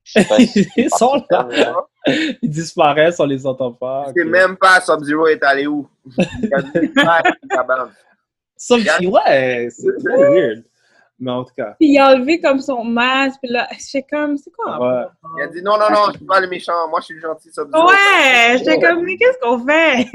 Ils 0.77 0.89
sont 0.89 1.21
là. 1.29 1.47
Ils 2.41 2.49
disparaissent, 2.49 3.19
on 3.19 3.25
les 3.25 3.45
entend 3.45 3.71
pas. 3.73 4.05
Je 4.15 4.21
sais 4.23 4.27
même 4.27 4.57
pas 4.57 4.81
Sub-Zero 4.81 5.27
est 5.27 5.43
allé 5.43 5.67
où? 5.67 5.87
Que, 8.69 9.05
ouais, 9.07 9.67
c'est 9.69 9.91
très 10.03 10.29
weird. 10.29 10.63
Mais 11.19 11.31
en 11.31 11.43
tout 11.43 11.53
cas, 11.55 11.75
Puis 11.79 11.89
il 11.89 11.99
a 11.99 12.09
enlevé 12.13 12.39
comme 12.41 12.59
son 12.59 12.83
masque, 12.83 13.39
puis 13.41 13.51
là, 13.51 13.67
j'étais 13.71 14.05
comme, 14.09 14.35
c'est 14.37 14.51
quoi? 14.51 14.79
ouais. 14.79 15.05
Il 15.37 15.43
a 15.43 15.47
dit 15.47 15.61
non, 15.61 15.77
non, 15.77 15.89
non, 15.91 16.05
je 16.11 16.17
suis 16.17 16.25
pas 16.25 16.39
le 16.39 16.47
méchant, 16.47 16.87
moi 16.89 16.99
je 17.01 17.05
suis 17.05 17.13
le 17.15 17.21
gentil 17.21 17.49
Sub-Zero. 17.53 17.87
Ouais, 17.87 18.57
j'étais 18.57 18.79
comme, 18.79 19.03
mais 19.03 19.15
qu'est-ce 19.17 19.37
qu'on 19.39 19.59
fait? 19.65 20.07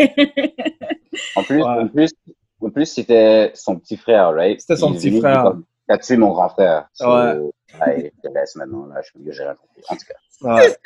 En 1.36 1.42
plus, 1.44 1.62
Ouais. 1.62 1.68
en 1.82 1.88
plus, 1.88 2.10
en 2.60 2.70
plus 2.70 2.86
c'était 2.86 3.52
son 3.54 3.76
petit 3.78 3.96
frère, 3.96 4.32
right? 4.34 4.60
C'était 4.60 4.76
son 4.76 4.92
Il 4.92 4.96
petit 4.98 5.20
frère. 5.20 5.42
comme, 5.44 5.64
T'as 5.88 5.98
tué 5.98 6.16
mon 6.18 6.32
grand 6.32 6.50
frère. 6.50 6.86
So, 6.92 7.06
Ouais. 7.06 7.38
ouais, 7.80 8.12
je 8.22 8.28
te 8.28 8.34
laisse 8.34 8.54
maintenant, 8.56 8.86
là. 8.86 9.00
Je 9.02 9.18
me 9.18 9.32
j'ai 9.32 9.42
rien 9.42 9.54
compris. 9.54 9.82
En 9.88 9.94
tout 9.96 10.04
cas. 10.06 10.14
Ouais. 10.42 10.76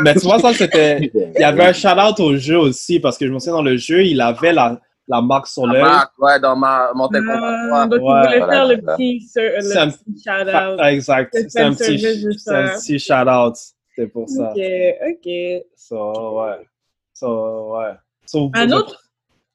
Mais 0.00 0.12
tu 0.14 0.20
vois, 0.20 0.38
ça, 0.38 0.52
c'était. 0.52 1.10
Il 1.14 1.40
y 1.40 1.44
avait 1.44 1.64
un 1.64 1.72
shout-out 1.72 2.20
au 2.20 2.36
jeu 2.36 2.58
aussi, 2.58 3.00
parce 3.00 3.16
que 3.18 3.26
je 3.26 3.32
me 3.32 3.38
souviens, 3.38 3.54
dans 3.54 3.62
le 3.62 3.76
jeu, 3.76 4.04
il 4.04 4.20
avait 4.20 4.52
la, 4.52 4.78
la 5.08 5.22
marque 5.22 5.46
sur 5.46 5.66
La 5.66 5.72
l'œil. 5.72 5.82
marque, 5.82 6.12
ouais, 6.18 6.38
dans 6.38 6.54
ma 6.54 6.92
Mortal 6.94 7.22
Euh, 7.22 7.32
Kombat 7.34 7.66
3. 7.68 7.86
donc, 7.86 7.92
Ouais, 7.92 7.98
il 7.98 8.26
voulait 8.26 8.38
voilà, 8.38 8.52
faire 8.52 8.66
le 8.68 8.74
c'est 8.76 8.84
ça. 8.84 8.96
petit, 8.96 9.20
sur- 9.22 9.42
le 9.42 9.60
C'est 9.62 9.78
un- 9.78 9.90
petit 9.90 10.22
shout-out. 10.24 10.76
Ah, 10.80 10.92
Exact. 10.92 11.36
C'est 11.48 11.60
un 11.62 11.72
petit, 11.72 11.98
c'est 11.98 12.52
petit 12.76 12.98
shout-out. 12.98 13.54
C'était 13.96 14.08
pour 14.10 14.28
ça. 14.28 14.50
Ok, 14.50 14.60
ok. 15.08 15.64
So, 15.76 16.40
ouais. 16.42 16.66
So, 17.14 17.76
ouais. 17.78 17.92
So, 18.26 18.50
Un 18.54 18.66
vous- 18.66 18.72
autre? 18.74 19.02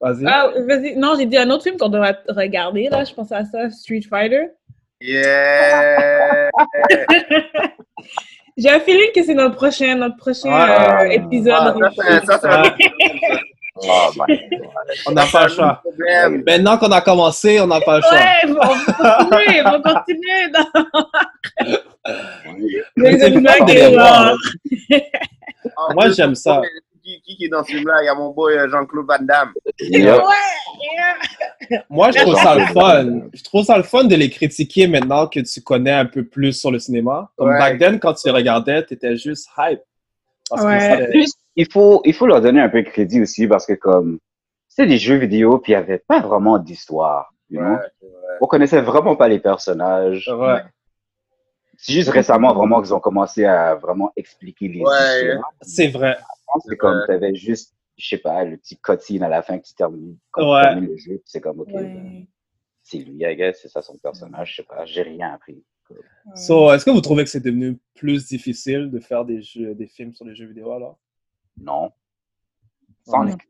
Vas-y. 0.04 0.26
Ah, 0.26 0.50
vas-y. 0.66 0.96
Non, 0.98 1.14
j'ai 1.16 1.28
dit 1.28 1.38
un 1.38 1.48
autre 1.52 1.62
film 1.64 1.78
qu'on 1.78 1.90
devrait 1.90 2.18
regarder, 2.28 2.90
là. 2.90 3.04
Je 3.04 3.14
pensais 3.14 3.36
à 3.36 3.46
ça, 3.46 3.70
Street 3.70 4.02
Fighter. 4.02 4.48
Yeah! 5.02 6.50
J'ai 8.58 8.70
un 8.70 8.80
feeling 8.82 9.12
que 9.16 9.24
c'est 9.24 9.34
notre 9.34 9.56
prochain, 9.56 9.96
notre 9.96 10.18
prochain 10.18 10.50
Ah. 10.52 11.02
euh, 11.04 11.10
épisode. 11.10 11.54
Ah, 11.58 12.22
ça, 12.26 12.38
c'est- 12.40 12.48
un. 12.48 12.64
Oh. 13.84 14.12
On 15.08 15.12
n'a 15.14 15.26
pas 15.26 15.44
le 15.48 15.50
choix. 15.50 15.82
Maintenant 16.46 16.78
qu'on 16.78 16.92
a 16.92 17.02
commencé, 17.02 17.60
on 17.62 17.68
n'a 17.68 17.80
pas 17.82 17.98
le 17.98 18.04
choix. 18.04 18.12
Ouais, 18.12 18.46
bon, 18.48 18.60
on 18.62 19.04
va 19.04 19.26
continuer, 19.26 19.62
on 19.66 19.72
va 19.72 19.80
continuer. 19.80 20.50
dans- 20.54 20.68
Les 22.98 23.92
là. 23.96 24.36
En 25.78 25.94
Moi, 25.96 26.10
j'aime 26.12 26.36
ça. 26.36 26.62
Qui, 27.38 27.46
est 27.46 27.50
dans 27.50 27.64
ce 27.64 27.72
film-là? 27.72 27.98
Il 28.02 28.06
y 28.06 28.10
a 28.10 28.16
mon 28.16 28.32
boy 28.32 28.58
euh, 28.58 28.70
Jean-Claude 28.70 29.06
Van 29.08 29.18
Damme. 29.22 29.54
Moi, 31.90 32.12
je 32.12 32.20
trouve 32.20 32.36
ça 32.36 32.56
le 32.56 32.66
fun. 32.68 33.30
Je 33.34 33.44
trouve 33.44 33.64
ça 33.66 33.78
le 33.78 33.84
fun 33.84 34.04
de 34.06 34.16
les 34.16 34.30
critiquer 34.30 34.88
maintenant 34.88 35.28
que 35.28 35.40
tu 35.40 35.62
connais 35.62 35.92
un 35.92 36.06
peu 36.06 36.24
plus 36.26 36.54
sur 36.54 36.72
le 36.72 36.80
cinéma. 36.80 37.30
Comme 37.38 37.50
Ouais. 37.50 37.60
back 37.60 37.80
then, 37.80 38.00
quand 38.00 38.14
tu 38.14 38.28
les 38.28 38.34
regardais, 38.34 38.86
tu 38.86 38.94
étais 38.94 39.16
juste 39.16 39.50
hype. 39.58 39.82
Parce 40.50 40.64
que 40.64 41.14
il 41.56 41.72
faut, 41.72 42.02
il 42.06 42.14
faut 42.14 42.28
leur 42.28 42.42
donner 42.42 42.62
un 42.62 42.70
peu 42.70 42.82
de 42.82 42.88
crédit 42.90 43.22
aussi 43.22 43.46
parce 43.48 43.66
que 43.66 43.74
comme 43.74 44.20
c'est 44.70 44.86
des 44.86 44.98
jeux 44.98 45.16
vidéo 45.18 45.58
puis 45.60 45.74
il 45.74 45.76
n'y 45.76 45.82
avait 45.82 45.98
pas 45.98 46.22
vraiment 46.22 46.58
d'histoire. 46.58 47.34
you 47.50 47.60
know? 47.60 47.72
Ouais. 47.74 48.10
On 48.42 48.48
connaissait 48.48 48.82
vraiment 48.82 49.16
pas 49.18 49.28
les 49.28 49.40
personnages. 49.40 50.30
Ouais. 50.34 50.62
C'est 51.78 51.94
juste 51.94 52.10
récemment 52.10 52.54
vraiment 52.54 52.82
qu'ils 52.82 52.94
ont 52.94 53.00
commencé 53.00 53.44
à 53.46 53.76
vraiment 53.76 54.12
expliquer 54.16 54.68
les 54.70 54.82
Ouais. 54.82 55.26
histoires. 55.26 55.52
C'est 55.62 55.88
vrai. 55.88 56.18
C'est 56.60 56.70
C'est 56.70 56.78
comme 56.78 56.96
vrai. 56.98 57.06
tu 57.06 57.12
avais 57.14 57.36
juste, 57.36 57.76
je 57.98 58.08
sais 58.08 58.18
pas, 58.18 58.44
le 58.44 58.58
petit 58.58 58.78
cutscene 58.80 59.24
à 59.24 59.30
la 59.30 59.42
fin 59.42 59.60
qui 59.60 59.74
termine, 59.76 60.18
quand 60.32 60.42
tu 60.44 60.48
Ouais. 60.50 60.62
termines 60.64 60.90
le 60.90 60.98
jeu. 60.98 61.14
puis 61.14 61.24
C'est 61.26 61.42
comme, 61.42 61.60
ok, 61.60 61.72
ben, 61.72 61.96
Ouais. 61.96 62.28
c'est 62.84 62.98
lui, 63.00 63.18
I 63.24 63.36
guess, 63.36 63.60
c'est 63.62 63.68
ça 63.70 63.82
son 63.82 63.98
personnage, 63.98 64.52
je 64.52 64.56
sais 64.58 64.68
pas, 64.68 64.86
j'ai 64.86 65.02
rien 65.04 65.34
appris. 65.34 65.64
So, 66.36 66.72
est-ce 66.74 66.86
que 66.86 66.92
vous 66.92 67.02
trouvez 67.02 67.26
que 67.26 67.30
c'est 67.30 67.42
devenu 67.44 67.78
plus 67.96 68.26
difficile 68.28 68.90
de 68.92 69.00
faire 69.00 69.26
des 69.26 69.42
jeux, 69.42 69.76
des 69.76 69.88
films 69.88 70.14
sur 70.14 70.24
les 70.26 70.34
jeux 70.36 70.46
vidéo 70.48 70.72
alors? 70.72 70.98
Non. 71.58 71.92
Sonic. 73.06 73.42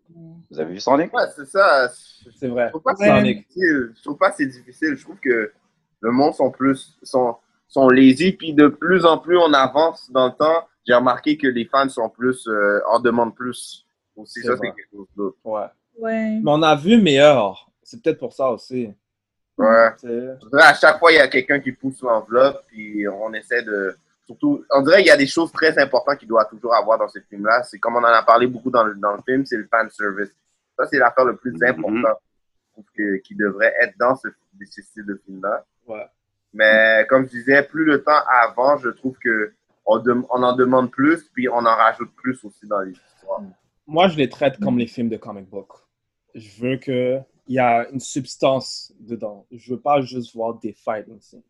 Vous 0.49 0.59
avez 0.59 0.73
vu 0.73 0.79
Sonic? 0.79 1.13
Ouais, 1.13 1.25
c'est 1.35 1.45
ça. 1.45 1.89
C'est 2.35 2.47
vrai. 2.47 2.65
Je 2.67 2.69
trouve 2.71 2.81
pas 2.81 2.93
que 2.93 2.99
c'est 2.99 3.07
Sonic. 3.09 3.37
difficile. 3.47 3.93
Je 3.95 4.01
trouve 4.01 4.17
pas 4.17 4.31
que 4.31 4.37
c'est 4.37 4.47
difficile. 4.47 4.95
Je 4.95 5.03
trouve 5.03 5.19
que 5.19 5.51
le 5.99 6.11
monde 6.11 6.33
sont 6.33 6.49
plus, 6.49 6.97
sont, 7.03 7.35
sont 7.67 7.89
lazy. 7.89 8.31
Puis 8.31 8.53
de 8.55 8.67
plus 8.67 9.05
en 9.05 9.17
plus 9.19 9.37
on 9.37 9.53
avance 9.53 10.09
dans 10.11 10.27
le 10.27 10.33
temps, 10.33 10.67
j'ai 10.85 10.93
remarqué 10.93 11.37
que 11.37 11.47
les 11.47 11.65
fans 11.65 11.89
sont 11.89 12.09
plus, 12.09 12.47
euh, 12.47 12.81
en 12.87 12.99
demandent 12.99 13.35
plus. 13.35 13.85
Aussi, 14.15 14.41
ça, 14.41 14.55
c'est 14.55 14.71
quelque 14.71 14.89
chose 14.91 15.07
d'autre. 15.15 15.37
Ouais. 15.43 15.67
Ouais. 15.97 16.39
Mais 16.43 16.51
on 16.51 16.61
a 16.61 16.75
vu 16.75 17.01
meilleur. 17.01 17.69
C'est 17.83 18.01
peut-être 18.01 18.19
pour 18.19 18.33
ça 18.33 18.49
aussi. 18.49 18.93
Ouais. 19.57 19.89
À 20.53 20.73
chaque 20.73 20.99
fois, 20.99 21.11
il 21.11 21.15
y 21.15 21.19
a 21.19 21.27
quelqu'un 21.27 21.59
qui 21.59 21.71
pousse 21.71 22.01
l'enveloppe, 22.01 22.63
puis 22.67 23.07
on 23.07 23.33
essaie 23.33 23.63
de. 23.63 23.95
Surtout, 24.25 24.63
on 24.69 24.81
dirait 24.81 24.97
qu'il 24.97 25.07
y 25.07 25.11
a 25.11 25.17
des 25.17 25.27
choses 25.27 25.51
très 25.51 25.77
importantes 25.77 26.17
qu'il 26.17 26.27
doit 26.27 26.45
toujours 26.45 26.73
avoir 26.73 26.97
dans 26.97 27.09
ce 27.09 27.19
film-là. 27.19 27.63
C'est 27.63 27.79
comme 27.79 27.95
on 27.95 27.99
en 27.99 28.03
a 28.03 28.23
parlé 28.23 28.47
beaucoup 28.47 28.71
dans 28.71 28.83
le, 28.83 28.95
dans 28.95 29.13
le 29.13 29.21
film, 29.27 29.45
c'est 29.45 29.57
le 29.57 29.67
fan 29.69 29.89
service. 29.89 30.33
Ça, 30.77 30.85
c'est 30.87 30.97
l'affaire 30.97 31.25
le 31.25 31.35
plus 31.35 31.53
importante 31.63 32.17
je 32.71 32.73
trouve 32.73 32.85
que, 32.95 33.17
qui 33.17 33.35
devrait 33.35 33.73
être 33.81 33.97
dans 33.99 34.15
ce, 34.15 34.29
ce 34.69 34.81
style 34.81 35.05
de 35.05 35.21
film-là. 35.25 35.65
Ouais. 35.87 36.05
Mais 36.53 37.05
comme 37.09 37.25
je 37.25 37.31
disais, 37.31 37.63
plus 37.63 37.85
le 37.85 38.03
temps 38.03 38.21
avance, 38.27 38.81
je 38.83 38.89
trouve 38.89 39.17
que 39.17 39.53
on, 39.85 40.01
on 40.29 40.43
en 40.43 40.55
demande 40.55 40.91
plus, 40.91 41.29
puis 41.33 41.49
on 41.49 41.57
en 41.57 41.75
rajoute 41.75 42.11
plus 42.15 42.43
aussi 42.43 42.67
dans 42.67 42.81
les 42.81 42.91
histoires. 42.91 43.41
Moi, 43.87 44.07
je 44.07 44.17
les 44.17 44.29
traite 44.29 44.59
comme 44.59 44.77
les 44.77 44.87
films 44.87 45.09
de 45.09 45.17
comic 45.17 45.49
book. 45.49 45.73
Je 46.33 46.61
veux 46.61 46.77
qu'il 46.77 47.25
y 47.47 47.59
a 47.59 47.89
une 47.89 47.99
substance 47.99 48.93
dedans. 48.99 49.45
Je 49.51 49.73
veux 49.73 49.79
pas 49.79 50.01
juste 50.01 50.33
voir 50.33 50.59
des 50.59 50.73
fights 50.73 51.09
aussi. 51.09 51.43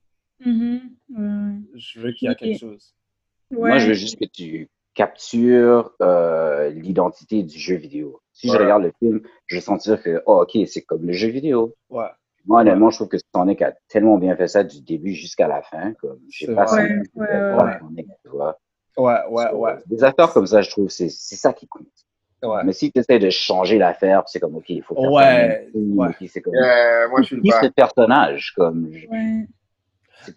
Mhm. 0.44 0.82
Ouais. 1.10 1.62
Je 1.76 2.00
veux 2.00 2.12
qu'il 2.14 2.30
y 2.30 2.32
ait 2.32 2.36
quelque 2.36 2.60
chose. 2.60 2.96
Moi, 3.52 3.78
je 3.78 3.88
veux 3.88 3.94
juste 3.94 4.18
que 4.18 4.26
tu 4.26 4.70
captures 4.94 5.94
euh, 6.02 6.70
l'identité 6.70 7.44
du 7.44 7.58
jeu 7.58 7.76
vidéo. 7.76 8.22
Si 8.34 8.48
je 8.48 8.58
regarde 8.58 8.84
le 8.84 8.94
film, 9.00 9.22
je 9.46 9.56
vais 9.56 9.62
sentir 9.62 10.02
que, 10.02 10.22
oh, 10.26 10.42
ok, 10.42 10.68
c'est 10.68 10.82
comme 10.82 11.06
le 11.06 11.14
jeu 11.14 11.30
vidéo. 11.30 11.76
Ouais. 11.90 12.10
Moi, 12.46 12.62
honnêtement, 12.62 12.89
je 12.89 12.98
trouve 12.98 13.08
que 13.10 13.18
Sonic 13.36 13.62
a 13.62 13.74
tellement 13.88 14.18
bien 14.18 14.36
fait 14.36 14.48
ça 14.48 14.64
du 14.64 14.82
début 14.82 15.14
jusqu'à 15.14 15.48
la 15.48 15.62
fin. 15.62 15.94
Comme, 15.94 16.20
je 16.30 16.39
sais 16.39 16.46
C'est 16.48 16.56
pas 16.56 16.68
si 16.68 16.76
Ouais, 16.76 16.88
tu 17.14 17.20
ouais. 17.20 17.80
Sonic, 17.80 18.08
tu 18.24 18.30
vois. 18.30 18.60
Ouais, 18.98 19.20
ouais, 19.30 19.46
So, 19.52 19.58
ouais. 19.58 19.76
Des 19.86 20.04
affaires 20.04 20.34
comme 20.34 20.48
ça, 20.48 20.62
je 20.62 20.70
trouve, 20.70 20.89
c'est 20.89 21.10
c'est 21.10 21.36
ça 21.36 21.54
qui 21.54 21.68
compte. 21.68 21.86
Ouais. 22.44 22.64
Mais 22.66 22.74
si 22.74 22.92
tu 22.92 23.00
essaies 23.00 23.20
de 23.20 23.30
changer 23.30 23.78
l'affaire, 23.78 24.24
c'est 24.26 24.39
comme, 24.39 24.56
ok, 24.56 24.70
il 24.70 24.82
faut 24.82 24.96
faire 24.96 25.12
Ouais, 25.12 25.72
ouais. 25.96 26.28
c'est 26.28 26.42
comme, 26.42 26.56
Euh, 26.56 27.08
moi, 27.10 27.22
je 27.22 27.28
suis 27.28 27.36
le 27.36 27.42
qui 27.44 27.50
ce 27.52 27.68
personnage? 27.68 28.54
Comme, 28.56 28.89
je- 28.92 29.08
Ouais. 29.08 29.46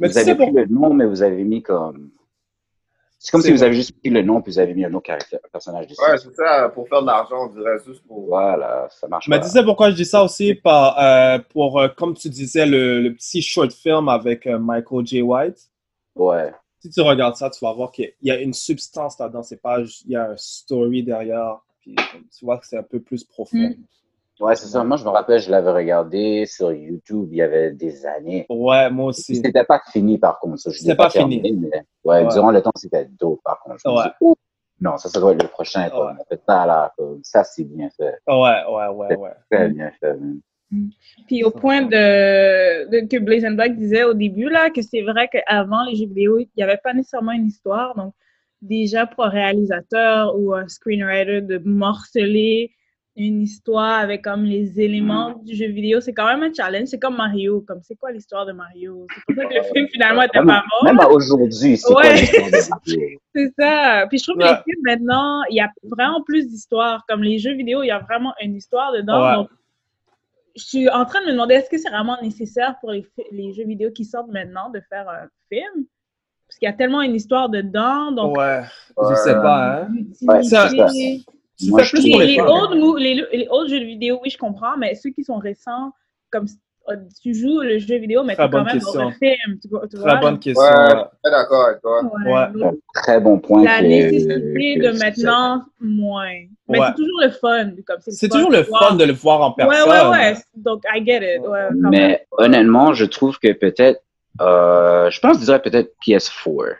Mais 0.00 0.06
vous 0.06 0.06
tu 0.06 0.12
sais 0.12 0.20
avez 0.20 0.34
pris 0.34 0.46
pour- 0.46 0.54
le 0.56 0.66
nom, 0.66 0.92
mais 0.94 1.06
vous 1.06 1.22
avez 1.22 1.42
mis 1.44 1.62
comme. 1.62 2.10
C'est 3.24 3.30
comme 3.30 3.40
si 3.40 3.50
vous 3.50 3.62
avez 3.62 3.74
juste 3.74 3.98
pris 3.98 4.10
le 4.10 4.20
nom, 4.20 4.42
puis 4.42 4.52
vous 4.52 4.58
avez 4.58 4.74
mis 4.74 4.84
un 4.84 4.92
autre 4.92 5.06
caractère, 5.06 5.40
personnage 5.50 5.86
dessus. 5.86 5.98
Ouais, 6.02 6.18
c'est 6.18 6.34
ça, 6.34 6.68
pour 6.68 6.86
faire 6.86 7.00
de 7.00 7.06
l'argent, 7.06 7.48
on 7.48 7.54
dirait 7.54 7.78
juste 7.86 8.06
pour. 8.06 8.26
Voilà, 8.26 8.86
ça 8.90 9.08
marche 9.08 9.28
Mais 9.28 9.40
tu 9.40 9.48
sais 9.48 9.64
pourquoi 9.64 9.90
je 9.90 9.96
dis 9.96 10.04
ça 10.04 10.22
aussi? 10.22 10.54
Par, 10.54 10.98
euh, 11.02 11.38
pour, 11.48 11.80
euh, 11.80 11.88
comme 11.88 12.12
tu 12.12 12.28
disais, 12.28 12.66
le, 12.66 13.00
le 13.00 13.14
petit 13.14 13.40
short 13.40 13.72
film 13.72 14.10
avec 14.10 14.46
euh, 14.46 14.58
Michael 14.58 15.06
J. 15.06 15.22
White. 15.22 15.70
Ouais. 16.14 16.52
Si 16.80 16.90
tu 16.90 17.00
regardes 17.00 17.36
ça, 17.36 17.48
tu 17.48 17.64
vas 17.64 17.72
voir 17.72 17.92
qu'il 17.92 18.12
y 18.20 18.30
a 18.30 18.38
une 18.38 18.52
substance 18.52 19.18
là-dedans. 19.18 19.42
C'est 19.42 19.62
pas, 19.62 19.80
il 19.80 20.10
y 20.10 20.16
a 20.16 20.32
un 20.32 20.36
story 20.36 21.02
derrière. 21.02 21.60
Puis, 21.80 21.96
tu 21.96 22.44
vois 22.44 22.58
que 22.58 22.66
c'est 22.66 22.76
un 22.76 22.82
peu 22.82 23.00
plus 23.00 23.24
profond. 23.24 23.56
Mm. 23.56 23.76
Ouais, 24.40 24.56
c'est 24.56 24.66
ça. 24.66 24.82
Moi, 24.82 24.96
je 24.96 25.04
me 25.04 25.10
rappelle, 25.10 25.38
je 25.40 25.50
l'avais 25.50 25.70
regardé 25.70 26.44
sur 26.46 26.72
YouTube 26.72 27.28
il 27.30 27.36
y 27.38 27.42
avait 27.42 27.70
des 27.70 28.04
années. 28.06 28.46
Ouais, 28.48 28.90
moi 28.90 29.06
aussi. 29.06 29.36
C'était 29.36 29.64
pas 29.64 29.80
fini, 29.92 30.18
par 30.18 30.38
contre. 30.40 30.58
ça. 30.58 30.70
Je 30.70 30.78
C'était 30.78 30.96
pas 30.96 31.08
terminé, 31.08 31.48
fini. 31.50 31.68
mais 31.70 31.82
ouais, 32.04 32.22
Ouais. 32.24 32.28
durant 32.32 32.50
le 32.50 32.60
temps, 32.60 32.72
c'était 32.74 33.06
dope, 33.18 33.40
par 33.44 33.60
contre. 33.60 33.76
Je 33.84 33.88
me 33.88 33.94
Ouais. 33.94 34.02
dis, 34.04 34.10
Ouh, 34.20 34.34
non, 34.80 34.96
ça, 34.96 35.08
ça 35.08 35.20
doit 35.20 35.32
être 35.32 35.42
le 35.42 35.48
prochain. 35.48 35.88
Comme, 35.90 36.06
Ouais. 36.06 36.12
on 36.20 36.24
fait 36.24 36.40
ça, 36.48 36.66
là. 36.66 36.92
Comme, 36.96 37.20
ça, 37.22 37.44
c'est 37.44 37.64
bien 37.64 37.88
fait. 37.96 38.16
Ouais, 38.26 38.34
ouais, 38.68 38.88
ouais, 38.88 39.16
ouais. 39.16 39.30
Très 39.50 39.68
bien 39.68 39.90
fait, 40.00 40.14
man. 40.14 40.40
Puis 41.28 41.44
au 41.44 41.52
point 41.52 41.82
de, 41.82 42.88
de- 42.90 43.06
que 43.06 43.18
Blaze 43.20 43.44
and 43.44 43.52
Black 43.52 43.76
disait 43.76 44.02
au 44.02 44.14
début, 44.14 44.48
là, 44.50 44.70
que 44.70 44.82
c'est 44.82 45.02
vrai 45.02 45.28
qu'avant 45.28 45.84
les 45.84 45.94
jeux 45.94 46.06
vidéo, 46.06 46.38
il 46.40 46.48
n'y 46.56 46.64
avait 46.64 46.80
pas 46.82 46.92
nécessairement 46.92 47.30
une 47.30 47.46
histoire. 47.46 47.94
Donc, 47.94 48.12
déjà 48.60 49.06
pour 49.06 49.24
un 49.24 49.28
réalisateur 49.28 50.36
ou 50.36 50.52
un 50.54 50.66
screenwriter 50.66 51.42
de 51.42 51.58
morceler 51.58 52.72
une 53.16 53.42
histoire 53.42 54.00
avec 54.00 54.22
comme 54.22 54.44
les 54.44 54.80
éléments 54.80 55.34
du 55.44 55.54
jeu 55.54 55.66
vidéo, 55.66 56.00
c'est 56.00 56.12
quand 56.12 56.26
même 56.26 56.42
un 56.42 56.52
challenge. 56.52 56.88
C'est 56.88 56.98
comme 56.98 57.16
Mario, 57.16 57.60
comme 57.66 57.80
c'est 57.82 57.94
quoi 57.94 58.10
l'histoire 58.10 58.44
de 58.44 58.52
Mario? 58.52 59.06
C'est 59.14 59.34
pour 59.34 59.42
ça 59.42 59.48
que 59.48 59.54
le 59.54 59.62
film 59.72 59.88
finalement 59.88 60.22
était 60.22 60.38
Même, 60.38 60.48
pas 60.48 60.64
bon. 60.80 60.86
même 60.86 61.06
aujourd'hui, 61.10 61.76
c'est 61.76 61.92
quoi 61.92 62.02
Ouais. 62.02 62.16
l'histoire 62.16 62.46
de 62.46 62.70
Mario? 62.70 63.18
C'est 63.36 63.52
ça. 63.58 64.06
Puis 64.08 64.18
je 64.18 64.24
trouve 64.24 64.36
que 64.36 64.44
les 64.44 64.62
films 64.64 64.82
maintenant, 64.84 65.42
il 65.50 65.56
y 65.56 65.60
a 65.60 65.68
vraiment 65.82 66.22
plus 66.22 66.48
d'histoires. 66.48 67.04
Comme 67.08 67.22
les 67.22 67.38
jeux 67.38 67.54
vidéo, 67.54 67.82
il 67.82 67.88
y 67.88 67.90
a 67.90 67.98
vraiment 67.98 68.32
une 68.40 68.54
histoire 68.54 68.92
dedans. 68.92 69.26
Ouais. 69.26 69.34
Donc, 69.34 69.48
je 70.56 70.62
suis 70.62 70.88
en 70.88 71.04
train 71.04 71.20
de 71.22 71.26
me 71.26 71.32
demander 71.32 71.54
est-ce 71.54 71.68
que 71.68 71.78
c'est 71.78 71.90
vraiment 71.90 72.16
nécessaire 72.22 72.76
pour 72.80 72.92
les, 72.92 73.52
jeux 73.52 73.64
vidéo 73.64 73.90
qui 73.90 74.04
sortent 74.04 74.30
maintenant 74.30 74.70
de 74.70 74.80
faire 74.88 75.08
un 75.08 75.26
film? 75.48 75.84
Parce 76.46 76.58
qu'il 76.58 76.66
y 76.66 76.70
a 76.70 76.74
tellement 76.74 77.02
une 77.02 77.16
histoire 77.16 77.48
dedans. 77.48 78.12
Donc, 78.12 78.36
Ouais, 78.36 78.62
je 79.10 79.14
sais 79.16 79.34
pas, 79.34 79.82
hein. 79.82 79.88
Ouais, 81.60 81.66
Tu 81.66 81.70
Moi, 81.70 81.82
je 81.82 81.90
plus 81.90 82.02
les, 82.04 82.26
les 82.26 82.42
mou- 82.42 82.96
les, 82.96 83.14
les 83.32 83.46
old 83.50 83.68
jeux 83.70 83.78
vidéo, 83.84 84.18
oui, 84.22 84.30
je 84.30 84.38
comprends, 84.38 84.76
mais 84.76 84.94
ceux 84.94 85.10
qui 85.10 85.22
sont 85.24 85.38
récents, 85.38 85.92
comme 86.30 86.46
tu 87.22 87.32
joues 87.32 87.60
le 87.60 87.78
jeu 87.78 87.96
vidéo, 87.96 88.24
mais 88.24 88.34
Très 88.34 88.44
t'es 88.44 88.50
quand 88.50 88.58
bonne 88.58 88.66
même 88.66 88.74
question. 88.74 89.00
dans 89.00 89.06
un 89.08 89.12
film, 89.12 89.58
tu, 89.62 89.68
vois- 89.68 89.86
tu 89.88 89.96
Très 89.96 90.02
vois? 90.10 90.16
bonne 90.16 90.38
question. 90.38 90.62
Ouais, 90.62 90.94
ouais. 90.94 91.30
d'accord 91.30 91.66
avec 91.68 91.80
toi. 91.80 92.02
ouais, 92.26 92.62
Ouais. 92.64 92.70
Très 92.94 93.20
bon 93.20 93.38
point. 93.38 93.64
la 93.64 93.78
que- 93.80 93.84
nécessité 93.84 94.34
que 94.80 94.82
de 94.92 94.98
maintenant, 94.98 95.62
moins. 95.80 96.26
Mais 96.68 96.78
Ouais. 96.80 96.86
c'est 96.88 96.94
toujours 96.94 97.20
le 97.22 97.30
fun. 97.30 97.70
C'est 98.08 98.28
toujours 98.28 98.50
le 98.50 98.62
voir. 98.62 98.88
fun 98.90 98.96
de 98.96 99.04
le 99.04 99.12
voir 99.14 99.40
en 99.42 99.48
Ouais, 99.50 99.54
personne. 99.68 100.10
ouais, 100.10 100.10
ouais. 100.18 100.34
Donc, 100.56 100.82
I 100.92 101.04
get 101.06 101.36
it. 101.36 101.40
Ouais, 101.46 101.70
même. 101.70 101.90
Mais 101.90 102.26
honnêtement, 102.32 102.92
je 102.92 103.04
trouve 103.06 103.38
que 103.38 103.52
peut-être, 103.52 104.02
euh, 104.42 105.08
je 105.10 105.20
pense, 105.20 105.38
je 105.38 105.44
dirais 105.44 105.62
peut-être 105.62 105.92
PS4. 106.04 106.76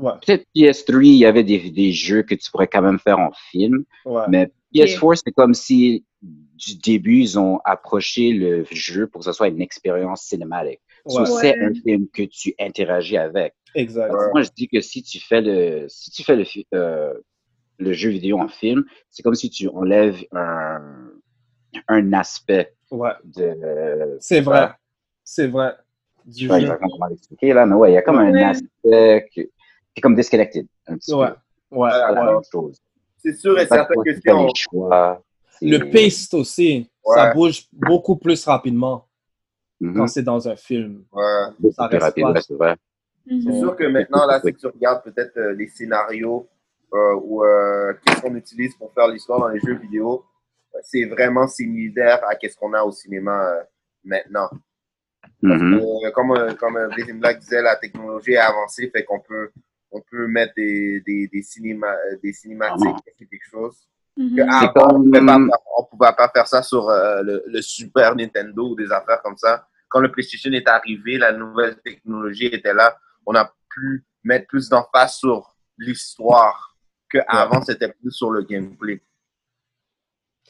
Ouais. 0.00 0.12
Peut-être 0.24 0.44
PS3, 0.56 1.04
il 1.04 1.16
y 1.16 1.26
avait 1.26 1.44
des, 1.44 1.70
des 1.70 1.92
jeux 1.92 2.22
que 2.22 2.34
tu 2.34 2.50
pourrais 2.50 2.68
quand 2.68 2.82
même 2.82 2.98
faire 2.98 3.18
en 3.18 3.30
film. 3.50 3.84
Ouais. 4.04 4.22
Mais 4.28 4.50
PS4, 4.74 5.20
c'est 5.24 5.32
comme 5.32 5.54
si 5.54 6.04
du 6.22 6.76
début, 6.76 7.18
ils 7.20 7.38
ont 7.38 7.60
approché 7.64 8.32
le 8.32 8.64
jeu 8.70 9.06
pour 9.06 9.20
que 9.20 9.24
ce 9.26 9.32
soit 9.32 9.48
une 9.48 9.60
expérience 9.60 10.22
cinématique. 10.22 10.80
So, 11.06 11.20
Ouais. 11.20 11.26
c'est 11.40 11.58
un 11.58 11.72
film 11.74 12.06
que 12.12 12.22
tu 12.22 12.54
interagis 12.58 13.16
avec. 13.16 13.54
Exact. 13.74 14.12
Moi, 14.32 14.42
je 14.42 14.50
dis 14.56 14.68
que 14.68 14.80
si 14.80 15.02
tu 15.02 15.18
fais 15.20 15.40
le, 15.40 15.86
si 15.88 16.10
tu 16.10 16.22
fais 16.24 16.36
le, 16.36 16.44
euh, 16.74 17.14
le 17.78 17.92
jeu 17.92 18.10
vidéo 18.10 18.38
en 18.38 18.48
film, 18.48 18.84
c'est 19.10 19.22
comme 19.22 19.34
si 19.34 19.48
tu 19.50 19.68
enlèves 19.68 20.22
un, 20.32 21.10
un 21.88 22.12
aspect 22.12 22.74
Ouais. 22.90 23.12
de. 23.24 24.16
C'est 24.20 24.40
vrai. 24.40 24.70
C'est 25.24 25.46
vrai. 25.46 25.74
Je 26.26 26.32
Du 26.32 26.40
sais 26.42 26.48
pas 26.48 26.56
jeu. 26.58 26.62
exactement 26.64 26.90
comment 26.92 27.06
l'expliquer 27.06 27.52
là, 27.54 27.64
mais 27.66 27.74
ouais, 27.76 27.92
il 27.92 27.94
y 27.94 27.96
a 27.96 28.02
comme 28.02 28.18
un 28.18 28.34
aspect 28.34 29.28
que 29.34 29.42
c'est 29.94 30.00
comme 30.00 30.14
disconnected. 30.14 30.66
Un 30.86 30.96
petit 30.96 31.14
Ouais. 31.14 31.28
peu. 31.70 31.76
Ouais. 31.76 31.90
C'est 31.92 31.98
la 31.98 32.12
ouais. 32.12 32.32
même 32.32 32.40
chose. 32.50 32.78
C'est 33.18 33.34
sûr 33.34 33.58
et 33.58 33.66
certain 33.66 33.94
que 33.94 34.10
qui 34.10 34.16
si 34.16 34.22
fais 34.22 34.32
on, 34.32 34.46
les 34.46 34.52
choix. 34.56 35.22
c'est- 35.58 35.66
Le 35.66 35.90
pace 35.90 36.32
aussi, 36.34 36.90
ça 37.04 37.32
bouge 37.34 37.66
beaucoup 37.72 38.16
plus 38.16 38.44
rapidement 38.44 39.06
Mhm. 39.80 39.94
quand 39.96 40.06
c'est 40.06 40.22
dans 40.22 40.48
un 40.48 40.56
film. 40.56 41.04
Ouais. 41.12 41.22
Beaucoup 41.58 41.74
ça 41.74 41.88
plus 41.88 41.96
reste 41.96 42.04
rapide, 42.06 42.24
pas- 42.24 42.32
ouais, 42.32 42.40
c'est 42.40 42.54
vrai. 42.54 42.76
Mhm. 43.26 43.42
C'est 43.42 43.58
sûr 43.58 43.76
que 43.76 43.84
maintenant, 43.84 44.26
là, 44.26 44.40
si 44.40 44.52
tu 44.54 44.66
regardes 44.66 45.02
peut-être 45.04 45.36
euh, 45.36 45.52
les 45.54 45.68
scénarios 45.68 46.48
euh, 46.92 47.14
ou 47.22 47.44
euh, 47.44 47.92
qu'est-ce 48.04 48.20
qu'on 48.20 48.34
utilise 48.34 48.74
pour 48.76 48.92
faire 48.92 49.06
l'histoire 49.08 49.38
dans 49.40 49.48
les 49.48 49.60
jeux 49.60 49.76
vidéo, 49.76 50.24
c'est 50.82 51.04
vraiment 51.04 51.46
similaire 51.46 52.20
à 52.28 52.34
qu'est-ce 52.34 52.56
qu'on 52.56 52.72
a 52.72 52.82
au 52.82 52.90
cinéma 52.90 53.44
euh, 53.48 53.62
maintenant. 54.04 54.48
Mhm. 55.42 55.74
Euh, 55.80 56.10
comme 56.12 56.54
comme 56.56 56.78
Black 57.20 57.38
disait, 57.38 57.62
la 57.62 57.76
technologie 57.76 58.32
est 58.32 58.38
avancée, 58.38 58.90
fait 58.90 59.04
qu'on 59.04 59.20
peut 59.20 59.50
on 59.90 60.00
peut 60.00 60.26
mettre 60.26 60.52
des, 60.56 61.00
des, 61.06 61.28
des, 61.28 61.42
cinéma, 61.42 61.88
euh, 61.88 62.16
des 62.22 62.32
cinématiques, 62.32 62.86
Ah. 62.96 63.10
quelque 63.18 63.36
chose. 63.50 63.76
Que 64.16 64.42
avant, 64.42 64.98
on 65.00 65.10
comme- 65.10 65.50
pouvait 65.90 66.12
pas 66.16 66.28
faire- 66.34 66.46
ça 66.46 66.62
sur 66.62 66.88
euh, 66.90 67.22
le, 67.22 67.42
le 67.46 67.62
Super 67.62 68.14
Nintendo 68.14 68.70
ou 68.70 68.74
des 68.74 68.90
affaires 68.92 69.22
comme 69.22 69.36
ça. 69.36 69.66
Quand 69.88 70.00
le 70.00 70.10
PlayStation 70.12 70.52
est 70.52 70.68
arrivé, 70.68 71.16
la 71.18 71.32
nouvelle 71.32 71.76
technologie 71.80 72.46
était 72.46 72.74
là. 72.74 72.96
On 73.26 73.34
a 73.34 73.52
pu 73.70 74.04
mettre 74.22 74.46
plus 74.46 74.68
d'emphase 74.68 75.14
sur 75.14 75.56
l'histoire 75.78 76.76
que 77.08 77.18
avant 77.26 77.62
c'était 77.62 77.88
plus 77.92 78.10
sur 78.12 78.30
le 78.30 78.42
gameplay. 78.42 79.00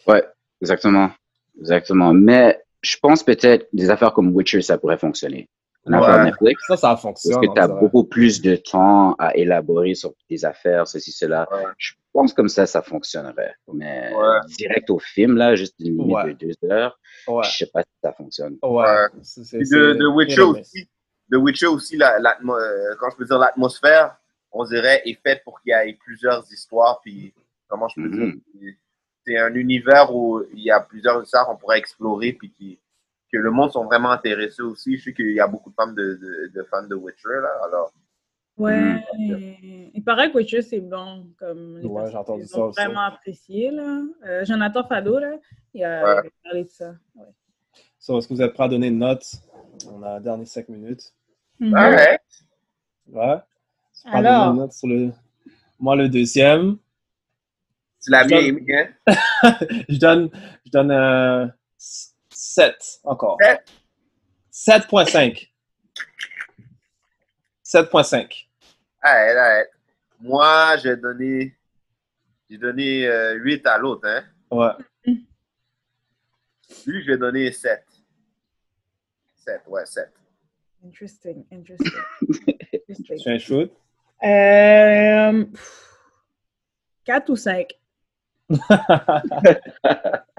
Ouais, 0.06 0.24
exactement. 0.60 1.10
Exactement. 1.58 2.12
Mais 2.12 2.62
je 2.82 2.96
pense 2.96 3.22
peut-être 3.22 3.68
des 3.72 3.90
affaires 3.90 4.12
comme 4.12 4.34
Witcher, 4.34 4.62
ça 4.62 4.78
pourrait 4.78 4.98
fonctionner. 4.98 5.48
Ouais. 5.86 6.24
Netflix. 6.24 6.62
Ça, 6.66 6.76
ça 6.76 6.88
Parce 6.88 7.02
fonctionne. 7.02 7.40
que 7.40 7.48
on 7.48 7.54
tu 7.54 7.60
as 7.60 7.68
beaucoup 7.68 8.04
plus 8.04 8.42
de 8.42 8.56
temps 8.56 9.14
à 9.18 9.34
élaborer 9.36 9.94
sur 9.94 10.12
des 10.28 10.44
affaires, 10.44 10.86
ceci, 10.86 11.10
cela. 11.10 11.48
Ouais. 11.50 11.64
Je 11.78 11.92
pense 12.12 12.32
comme 12.34 12.48
ça, 12.48 12.66
ça 12.66 12.82
fonctionnerait. 12.82 13.54
Mais 13.72 14.12
Ouais. 14.14 14.38
direct 14.58 14.90
au 14.90 14.98
film, 14.98 15.36
là, 15.36 15.54
juste 15.54 15.74
une 15.80 16.00
Ouais. 16.12 16.24
de 16.26 16.32
deux 16.32 16.70
heures, 16.70 16.98
Ouais. 17.26 17.42
je 17.44 17.50
sais 17.56 17.66
pas 17.72 17.80
si 17.82 17.88
ça 18.02 18.12
fonctionne. 18.12 18.56
Ouais. 18.62 18.82
Ouais. 18.84 19.06
C'est- 19.22 19.44
c'est- 19.44 19.58
Puis 19.58 19.68
de, 19.70 20.06
Witcher 20.14 20.42
aussi, 20.42 20.88
de 21.30 21.36
Witcher 21.38 21.66
aussi, 21.68 21.96
la, 21.96 22.18
l'atmo- 22.18 22.56
euh, 22.58 22.94
quand 22.98 23.10
je 23.10 23.16
peux 23.16 23.24
dire 23.24 23.38
l'atmosphère, 23.38 24.16
on 24.52 24.64
dirait, 24.64 25.00
est 25.06 25.18
faite 25.22 25.42
pour 25.44 25.60
qu'il 25.60 25.70
y 25.72 25.88
ait 25.88 25.94
plusieurs 26.04 26.44
histoires. 26.52 27.00
Puis, 27.02 27.32
comment 27.68 27.88
je 27.88 27.94
peux 28.02 28.08
Mhm. 28.08 28.40
dire, 28.56 28.74
c'est 29.24 29.38
un 29.38 29.54
univers 29.54 30.14
où 30.14 30.42
il 30.52 30.64
y 30.64 30.70
a 30.70 30.80
plusieurs 30.80 31.22
histoires 31.22 31.46
qu'on 31.46 31.56
pourrait 31.56 31.78
explorer, 31.78 32.32
puis 32.32 32.50
qui, 32.50 32.78
que 33.32 33.38
le 33.38 33.50
monde 33.50 33.70
sont 33.72 33.84
vraiment 33.84 34.10
intéressés 34.10 34.62
aussi. 34.62 34.96
Je 34.98 35.04
sais 35.04 35.14
qu'il 35.14 35.32
y 35.32 35.40
a 35.40 35.46
beaucoup 35.46 35.70
de 35.70 35.74
femmes 35.74 35.94
de, 35.94 36.14
de, 36.14 36.50
de 36.54 36.62
fans 36.64 36.86
de 36.86 36.94
Witcher, 36.94 37.28
là. 37.42 37.50
Alors, 37.66 37.92
Ouais. 38.56 39.02
Il 39.94 40.02
paraît 40.04 40.30
que 40.30 40.36
Witcher, 40.36 40.60
c'est 40.60 40.80
bon. 40.80 41.28
Comme 41.38 41.78
les 41.78 41.86
Ouais, 41.86 42.10
j'ai 42.10 42.16
entendu 42.16 42.42
ils 42.42 42.48
ça 42.48 42.60
aussi. 42.64 42.78
vraiment 42.80 43.00
apprécié. 43.00 43.70
Là. 43.70 44.02
Euh, 44.26 44.44
Jonathan 44.44 44.84
Fado, 44.86 45.18
là, 45.18 45.38
il 45.72 45.82
a, 45.82 46.16
Ouais. 46.22 46.30
parlé 46.44 46.64
de 46.64 46.68
ça. 46.68 46.94
Ouais. 47.14 47.24
So, 47.98 48.18
Est-ce 48.18 48.28
que 48.28 48.34
vous 48.34 48.42
êtes 48.42 48.52
prêts 48.52 48.64
à 48.64 48.68
donner 48.68 48.88
une 48.88 48.98
note? 48.98 49.24
On 49.90 50.02
a 50.02 50.14
la 50.14 50.20
dernière 50.20 50.46
5 50.46 50.68
minutes. 50.68 51.14
Mhm. 51.58 51.72
Ouais. 51.72 52.18
Je 53.06 53.12
prends 53.12 53.42
Alors? 54.12 54.50
une 54.52 54.56
note 54.58 54.72
sur 54.72 54.88
le... 54.88 55.10
Moi, 55.78 55.96
le 55.96 56.08
deuxième, 56.10 56.76
Tu 58.02 58.10
l'as 58.10 58.22
Je 58.24 58.28
bien 58.28 58.38
aimé, 58.40 58.66
hein? 59.06 59.06
je 59.88 59.98
donne, 59.98 60.30
je 60.66 60.70
donne 60.70 60.90
euh, 60.90 61.46
7 62.40 63.00
encore. 63.04 63.36
Sept? 64.50 64.88
7.5. 64.88 65.50
7.5. 67.62 68.48
Alright, 69.02 69.36
alright. 69.36 69.66
Moi, 70.20 70.76
j'ai 70.78 70.96
donné, 70.96 71.54
j'ai 72.48 72.56
donné 72.56 73.06
euh, 73.06 73.34
8 73.34 73.66
à 73.66 73.76
l'autre, 73.76 74.08
hein? 74.08 74.24
Ouais. 74.50 75.14
Lui, 76.86 77.02
je 77.02 77.12
vais 77.12 77.18
donner 77.18 77.52
7. 77.52 77.84
7, 79.44 79.60
ouais, 79.66 79.84
7. 79.84 80.10
Interesting, 80.82 81.44
interesting. 81.52 81.92
interesting. 82.88 83.32
Un 83.32 83.38
shoot? 83.38 83.70
Euh, 84.22 85.44
4 87.04 87.28
ou 87.28 87.36
5? 87.36 87.79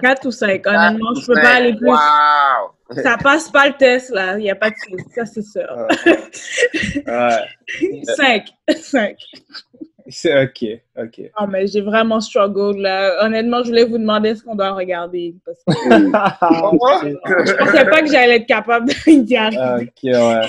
4 0.02 0.26
ou 0.26 0.30
5. 0.30 0.66
Honnêtement, 0.66 1.14
je 1.14 1.26
peux 1.26 1.34
pas 1.34 1.54
aller 1.56 1.74
plus. 1.74 1.88
Wow! 1.88 2.72
Ça 3.02 3.16
passe 3.16 3.48
pas 3.48 3.68
le 3.68 3.74
test, 3.74 4.10
là. 4.10 4.36
Il 4.38 4.42
n'y 4.42 4.50
a 4.50 4.54
pas 4.54 4.70
de 4.70 4.74
souci. 4.76 5.04
Ça, 5.14 5.24
c'est 5.24 5.42
sûr. 5.42 5.66
ouais. 7.06 8.04
5. 8.04 8.48
5. 8.76 9.16
C'est 10.08 10.42
ok. 10.42 10.64
Ok. 10.98 11.30
Non, 11.40 11.46
mais 11.46 11.66
j'ai 11.66 11.80
vraiment 11.80 12.20
struggle, 12.20 12.80
là. 12.80 13.24
Honnêtement, 13.24 13.62
je 13.62 13.68
voulais 13.68 13.84
vous 13.84 13.98
demander 13.98 14.34
ce 14.34 14.42
qu'on 14.42 14.54
doit 14.54 14.72
regarder. 14.72 15.34
Parce 15.44 15.58
que 15.64 15.72
je 15.88 17.56
pensais 17.56 17.84
pas 17.86 18.02
que 18.02 18.10
j'allais 18.10 18.36
être 18.36 18.46
capable 18.46 18.90
d'y 19.06 19.36
arriver 19.36 19.60
ok, 19.82 20.02
ouais. 20.04 20.48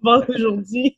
bon, 0.00 0.24
aujourd'hui. 0.28 0.96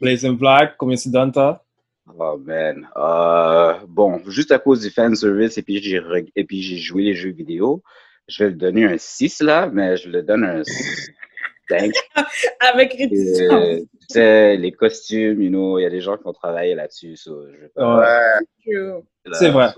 Blazing 0.00 0.36
Black, 0.36 0.76
combien 0.76 0.96
tu 0.96 1.10
donnes, 1.10 1.32
toi? 1.32 1.64
Oh 2.18 2.38
man. 2.38 2.88
Euh, 2.96 3.74
bon, 3.88 4.20
juste 4.28 4.52
à 4.52 4.58
cause 4.58 4.80
du 4.82 4.90
fan 4.90 5.14
service 5.14 5.58
et 5.58 5.62
puis 5.62 5.82
j'ai 5.82 5.98
reg- 5.98 6.30
et 6.36 6.44
puis 6.44 6.62
j'ai 6.62 6.76
joué 6.76 7.02
les 7.02 7.14
jeux 7.14 7.30
vidéo, 7.30 7.82
je 8.28 8.44
vais 8.44 8.50
le 8.50 8.56
donner 8.56 8.84
un 8.84 8.96
6 8.98 9.40
là, 9.42 9.68
mais 9.72 9.96
je 9.96 10.08
le 10.08 10.22
donne 10.22 10.44
un 10.44 10.62
5. 11.68 11.92
Avec 12.60 12.92
réticence. 12.94 13.40
Euh, 13.52 13.80
tu 13.80 13.86
sais, 14.08 14.56
les 14.56 14.72
costumes, 14.72 15.42
you 15.42 15.48
know, 15.50 15.78
il 15.78 15.82
y 15.82 15.86
a 15.86 15.90
des 15.90 16.00
gens 16.00 16.16
qui 16.16 16.26
ont 16.26 16.32
travaillé 16.32 16.74
là-dessus. 16.74 17.16
so 17.16 17.42
Ouais. 17.76 19.04
C'est 19.32 19.50
vrai. 19.50 19.68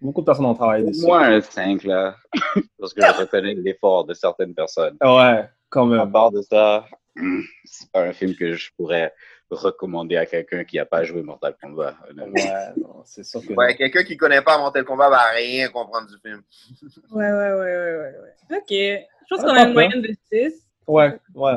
Beaucoup 0.00 0.20
de 0.20 0.26
personnes 0.26 0.44
ont 0.46 0.54
travaillé 0.54 0.84
dessus. 0.86 1.04
Moi, 1.06 1.24
un 1.24 1.40
5 1.40 1.82
là, 1.84 2.14
parce 2.78 2.94
que 2.94 3.00
je 3.02 3.12
reconnais 3.20 3.54
l'effort 3.54 4.04
de 4.04 4.14
certaines 4.14 4.54
personnes. 4.54 4.96
Ouais, 5.02 5.44
quand 5.70 5.90
À 5.92 6.04
même. 6.04 6.12
part 6.12 6.30
de 6.30 6.40
ça, 6.42 6.86
c'est 7.64 7.90
pas 7.90 8.02
un 8.02 8.12
film 8.12 8.34
que 8.36 8.52
je 8.54 8.70
pourrais 8.76 9.12
recommander 9.50 10.16
à 10.16 10.26
quelqu'un 10.26 10.64
qui 10.64 10.76
n'a 10.76 10.84
pas 10.86 11.04
joué 11.04 11.22
Mortal 11.22 11.56
Kombat. 11.60 11.96
honnêtement. 12.10 12.32
Ouais, 12.34 12.72
non, 12.76 13.02
c'est 13.04 13.24
sûr 13.24 13.40
que. 13.46 13.52
Ouais, 13.54 13.74
quelqu'un 13.76 14.04
qui 14.04 14.16
connaît 14.16 14.42
pas 14.42 14.58
Mortal 14.58 14.84
Kombat 14.84 15.08
va 15.10 15.22
rien 15.34 15.68
comprendre 15.68 16.08
du 16.08 16.16
film. 16.18 16.42
Ouais, 17.10 17.30
ouais, 17.32 17.52
ouais, 17.52 17.76
ouais, 17.76 18.14
ouais. 18.50 18.58
OK. 18.58 18.68
Je 18.70 19.34
pense 19.34 19.40
Ah, 19.44 19.46
qu'on 19.46 19.54
a 19.56 19.62
une 19.66 19.72
moyenne 19.74 20.02
de 20.02 20.14
6. 20.32 20.62
Ouais, 20.86 21.18
ouais. 21.34 21.52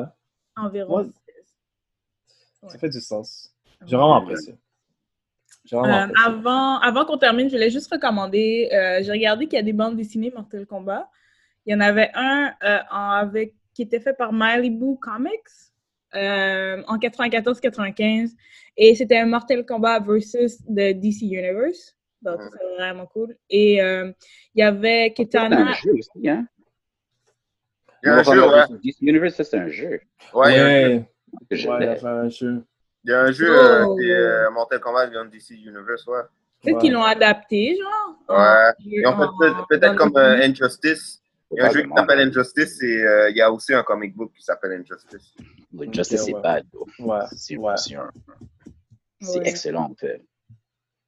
Environ 0.58 0.98
Ouais. 1.00 1.06
6. 1.06 2.70
Ça 2.70 2.78
fait 2.78 2.90
du 2.90 3.00
sens. 3.02 3.52
J'ai 3.86 3.96
vraiment 3.96 4.16
apprécié. 4.18 4.54
Euh, 5.74 5.78
apprécié. 5.80 6.16
avant 6.26 6.80
avant 6.80 7.06
qu'on 7.06 7.18
termine, 7.18 7.48
je 7.50 7.56
voulais 7.56 7.70
juste 7.70 7.92
recommander. 7.92 8.70
euh, 8.74 9.00
J'ai 9.04 9.12
regardé 9.12 9.46
qu'il 9.48 9.58
y 9.58 9.60
a 9.60 9.64
des 9.64 9.74
bandes 9.74 9.96
dessinées 9.96 10.32
Mortal 10.32 10.66
Kombat. 10.66 11.10
Il 11.66 11.72
y 11.72 11.76
en 11.76 11.80
avait 11.80 12.10
un 12.14 12.54
euh, 12.64 12.80
en- 12.92 13.12
avec, 13.12 13.54
qui 13.74 13.84
était 13.84 14.00
fait 14.00 14.14
par 14.14 14.34
Malibu 14.34 14.98
Comics 15.00 15.32
euh, 16.16 16.82
en 16.88 16.98
94-95. 16.98 18.32
Et 18.78 18.96
c'était 18.96 19.18
un 19.18 19.26
Mortal 19.26 19.66
Kombat 19.66 20.00
versus 20.02 20.62
de 20.68 20.92
DC 20.94 21.24
Universe. 21.24 21.96
Donc, 22.22 22.40
Mhm. 22.40 22.50
c'est 22.52 22.76
vraiment 22.78 23.06
cool. 23.08 23.36
Et 23.50 23.82
euh, 23.82 24.12
il 24.56 24.60
y 24.60 24.64
avait 24.64 25.06
C'est 25.18 25.22
un 25.38 25.50
Kitana. 25.50 25.74
jeu 25.74 25.92
aussi, 25.94 26.30
hein? 26.30 26.46
Il 28.04 28.08
y 28.08 28.10
a 28.10 28.16
un 28.18 28.24
jeu, 28.24 28.48
ouais. 28.48 28.64
DC 28.84 29.02
Universe, 29.02 29.36
ça, 29.36 29.44
c'est 29.44 29.58
un 29.58 29.68
jeu. 29.68 30.00
Ouais, 30.34 30.54
il 30.54 30.56
y 30.56 30.60
a 30.60 30.66
un 30.66 31.06
jeu. 31.52 31.70
Ouais, 31.70 31.76
ouais, 31.78 31.84
il 31.86 31.90
a 31.90 31.94
l'ai. 31.94 32.00
fait 32.00 32.08
un 32.08 32.30
jeu. 32.30 32.64
Il 33.04 33.10
y 33.12 33.14
a 33.14 33.22
un 33.22 33.32
jeu, 33.32 33.50
euh, 33.50 33.86
Oh. 33.88 34.00
euh, 34.00 34.52
Mortal 34.52 34.80
Kombat 34.80 35.08
vient 35.08 35.26
DC 35.26 35.52
Universe, 35.56 36.06
ouais. 36.08 36.20
Peut-être 36.62 36.76
Ouais. 36.76 36.82
qu'ils 36.82 36.94
l'ont 36.94 37.04
adapté, 37.04 37.76
genre. 37.76 38.16
en- 38.28 38.36
Ouais. 38.40 38.74
Ils 38.80 39.06
ont 39.08 39.10
en- 39.12 39.18
fait 39.18 39.28
peut- 39.40 39.56
peut-être 39.80 39.96
comme 39.96 40.16
euh. 40.18 40.42
Injustice. 40.44 41.21
Il 41.52 41.58
y 41.58 41.60
a 41.62 41.68
un 41.68 41.70
jeu 41.72 41.82
qui 41.84 41.90
s'appelle 41.96 42.20
Injustice 42.20 42.82
et 42.84 43.04
euh, 43.04 43.30
il 43.30 43.36
y 43.38 43.42
a 43.42 43.52
aussi 43.52 43.74
un 43.74 43.84
comic 43.84 44.16
book 44.16 44.32
qui 44.38 44.44
s'appelle 44.44 44.72
Injustice. 44.74 45.34
Justice, 45.94 46.20
Ok, 46.22 46.26
c'est 46.28 46.34
ouais. 46.36 46.42
bad. 46.42 46.66
bro. 46.72 46.88
Ouais, 47.00 47.20
C'est 47.36 47.58
ouais. 47.58 47.74
c'est 47.78 47.96
un- 47.96 48.10
excellent, 49.44 49.92
en 49.92 49.96
fait. 49.96 50.22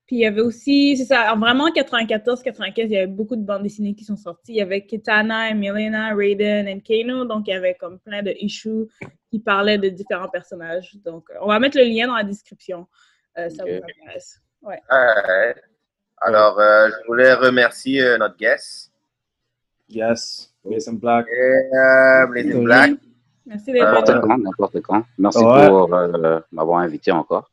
Puis 0.05 0.17
il 0.17 0.19
y 0.19 0.25
avait 0.25 0.41
aussi, 0.41 0.97
c'est 0.97 1.05
ça, 1.05 1.33
vraiment 1.35 1.63
en 1.65 1.71
94-95, 1.71 2.71
il 2.77 2.91
y 2.91 2.97
avait 2.97 3.07
beaucoup 3.07 3.37
de 3.37 3.41
bandes 3.41 3.63
dessinées 3.63 3.95
qui 3.95 4.03
sont 4.03 4.17
sorties. 4.17 4.51
Il 4.51 4.57
y 4.57 4.61
avait 4.61 4.85
Kitana, 4.85 5.49
Emilena, 5.51 6.13
Raiden 6.13 6.67
et 6.67 6.81
Kano. 6.81 7.23
Donc 7.23 7.47
il 7.47 7.51
y 7.51 7.53
avait 7.53 7.75
comme 7.75 7.99
plein 7.99 8.21
de 8.21 8.33
issues 8.37 8.85
qui 9.31 9.39
parlaient 9.39 9.77
de 9.77 9.87
différents 9.89 10.27
personnages. 10.29 10.93
Donc 11.05 11.29
euh, 11.31 11.35
on 11.41 11.47
va 11.47 11.57
mettre 11.59 11.77
le 11.77 11.85
lien 11.85 12.07
dans 12.07 12.15
la 12.15 12.23
description. 12.25 12.85
euh, 13.37 13.49
ça 13.49 13.63
vous 13.63 13.71
intéresse. 13.71 14.41
Ouais. 14.61 14.79
Ouais. 14.91 15.55
Alors, 16.17 16.59
euh, 16.59 16.89
je 16.89 17.07
voulais 17.07 17.33
remercier 17.33 18.01
euh, 18.01 18.17
notre 18.17 18.37
guest, 18.37 18.91
Yes. 19.89 20.51
Blazing 20.65 20.99
Black. 20.99 21.25
euh, 21.27 22.25
Blazing 22.27 22.53
Oui. 22.59 22.63
Black. 22.65 22.91
Merci 23.45 23.71
d'être 23.73 23.83
Euh, 23.83 23.91
N'importe 23.93 24.21
quand, 24.21 24.37
n'importe 24.37 24.81
quand. 24.81 25.03
Merci 25.17 25.39
Ouais. 25.43 25.67
pour 25.67 25.93
euh, 25.93 26.39
m'avoir 26.51 26.79
invité 26.79 27.11
encore. 27.11 27.51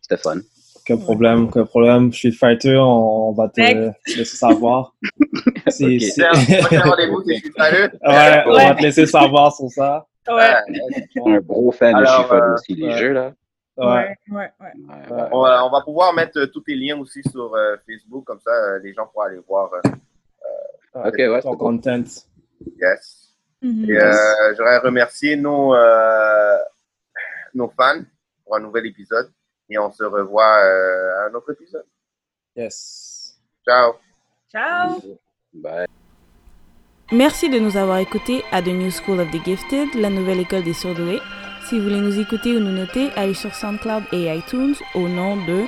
C'était 0.00 0.16
fun. 0.20 0.38
Aucun 0.80 0.96
problème, 0.96 1.44
aucun 1.44 1.64
problème. 1.66 2.12
Street 2.12 2.32
Fighter, 2.32 2.76
on, 2.78 3.28
on 3.28 3.32
va 3.32 3.48
te 3.48 3.60
Next. 3.60 4.16
laisser 4.16 4.36
savoir. 4.36 4.94
C'est- 5.68 5.84
Ok. 5.84 6.00
c'est- 6.00 6.10
C'est 6.10 6.24
un 6.24 6.32
prochain 6.62 6.80
rendez-vous, 6.80 7.22
c'est 7.26 7.36
Street 7.36 7.50
Fighter. 7.56 7.96
Ouais, 8.06 8.42
on 8.46 8.50
Ouais. 8.54 8.68
va 8.68 8.74
te 8.74 8.82
laisser 8.82 9.06
savoir 9.06 9.54
sur 9.54 9.68
ça. 9.68 10.06
Ouais, 10.28 10.54
un 11.26 11.38
gros 11.40 11.70
fan 11.72 11.92
de 11.94 11.98
Alors, 11.98 12.22
Shifa 12.22 12.34
euh, 12.34 12.54
aussi, 12.54 12.74
les 12.74 12.86
ouais. 12.88 12.98
jeux, 12.98 13.12
là. 13.12 13.32
Ouais. 13.76 13.86
ouais, 13.86 14.16
ouais, 14.30 14.36
ouais. 14.36 14.50
Ouais, 14.60 14.94
Ouais. 15.10 15.22
ouais. 15.22 15.28
On 15.32 15.42
va, 15.42 15.64
on 15.64 15.70
va 15.70 15.80
pouvoir 15.82 16.12
mettre 16.12 16.38
euh, 16.38 16.46
tous 16.46 16.60
tes 16.62 16.74
liens 16.74 16.98
aussi 16.98 17.22
sur 17.30 17.54
euh, 17.54 17.76
Facebook, 17.86 18.24
comme 18.24 18.40
ça 18.40 18.50
euh, 18.50 18.78
les 18.82 18.92
gens 18.92 19.06
pourront 19.06 19.24
aller 19.26 19.40
voir. 19.46 19.70
Ok, 21.06 21.14
ouais, 21.18 21.40
Ton 21.42 21.56
content. 21.56 22.04
yes. 22.80 23.34
Mhm. 23.62 23.90
Et 23.90 23.96
euh, 24.00 24.54
j'aurais 24.56 24.78
remercié 24.78 25.36
nos, 25.36 25.74
euh, 25.74 26.56
nos 27.54 27.68
fans 27.76 28.02
pour 28.44 28.56
un 28.56 28.60
nouvel 28.60 28.86
épisode. 28.86 29.30
Et 29.70 29.78
on 29.78 29.90
se 29.90 30.04
revoit 30.04 30.58
euh, 30.62 31.18
à 31.20 31.28
un 31.30 31.34
autre 31.34 31.52
épisode. 31.52 31.84
Yes. 32.56 33.36
Ciao. 33.66 33.94
Ciao! 34.50 35.00
Bye. 35.52 35.86
Merci 37.12 37.48
de 37.50 37.58
nous 37.58 37.76
avoir 37.76 37.98
écoutés 37.98 38.42
à 38.52 38.62
The 38.62 38.68
New 38.68 38.90
School 38.90 39.20
of 39.20 39.30
the 39.30 39.44
Gifted, 39.44 39.94
la 39.94 40.10
nouvelle 40.10 40.40
école 40.40 40.62
des 40.62 40.72
surdoués. 40.72 41.20
Si 41.66 41.76
vous 41.78 41.84
voulez 41.84 42.00
nous 42.00 42.18
écouter 42.18 42.56
ou 42.56 42.60
nous 42.60 42.72
noter, 42.72 43.10
allez 43.16 43.34
sur 43.34 43.54
SoundCloud 43.54 44.04
et 44.12 44.34
iTunes 44.34 44.74
au 44.94 45.06
nom 45.08 45.36
de 45.36 45.64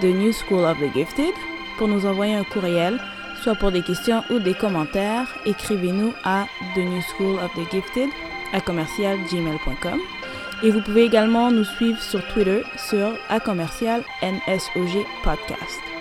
The 0.00 0.04
New 0.04 0.32
School 0.32 0.64
of 0.64 0.78
the 0.78 0.92
Gifted. 0.94 1.34
Pour 1.78 1.88
nous 1.88 2.06
envoyer 2.06 2.34
un 2.34 2.44
courriel, 2.44 2.98
soit 3.42 3.54
pour 3.54 3.72
des 3.72 3.82
questions 3.82 4.22
ou 4.30 4.38
des 4.38 4.54
commentaires, 4.54 5.26
écrivez-nous 5.44 6.12
à 6.24 6.46
The 6.74 6.78
New 6.78 7.02
School 7.02 7.38
of 7.40 7.52
the 7.54 7.70
Gifted 7.70 8.10
à 8.52 8.60
commercialgmail.com. 8.60 9.98
Et 10.62 10.70
vous 10.70 10.80
pouvez 10.80 11.04
également 11.04 11.50
nous 11.50 11.64
suivre 11.64 12.00
sur 12.00 12.24
Twitter 12.28 12.62
sur 12.76 13.12
à 13.28 13.40
commercial 13.40 14.02
NSOG 14.22 15.04
Podcast. 15.24 15.91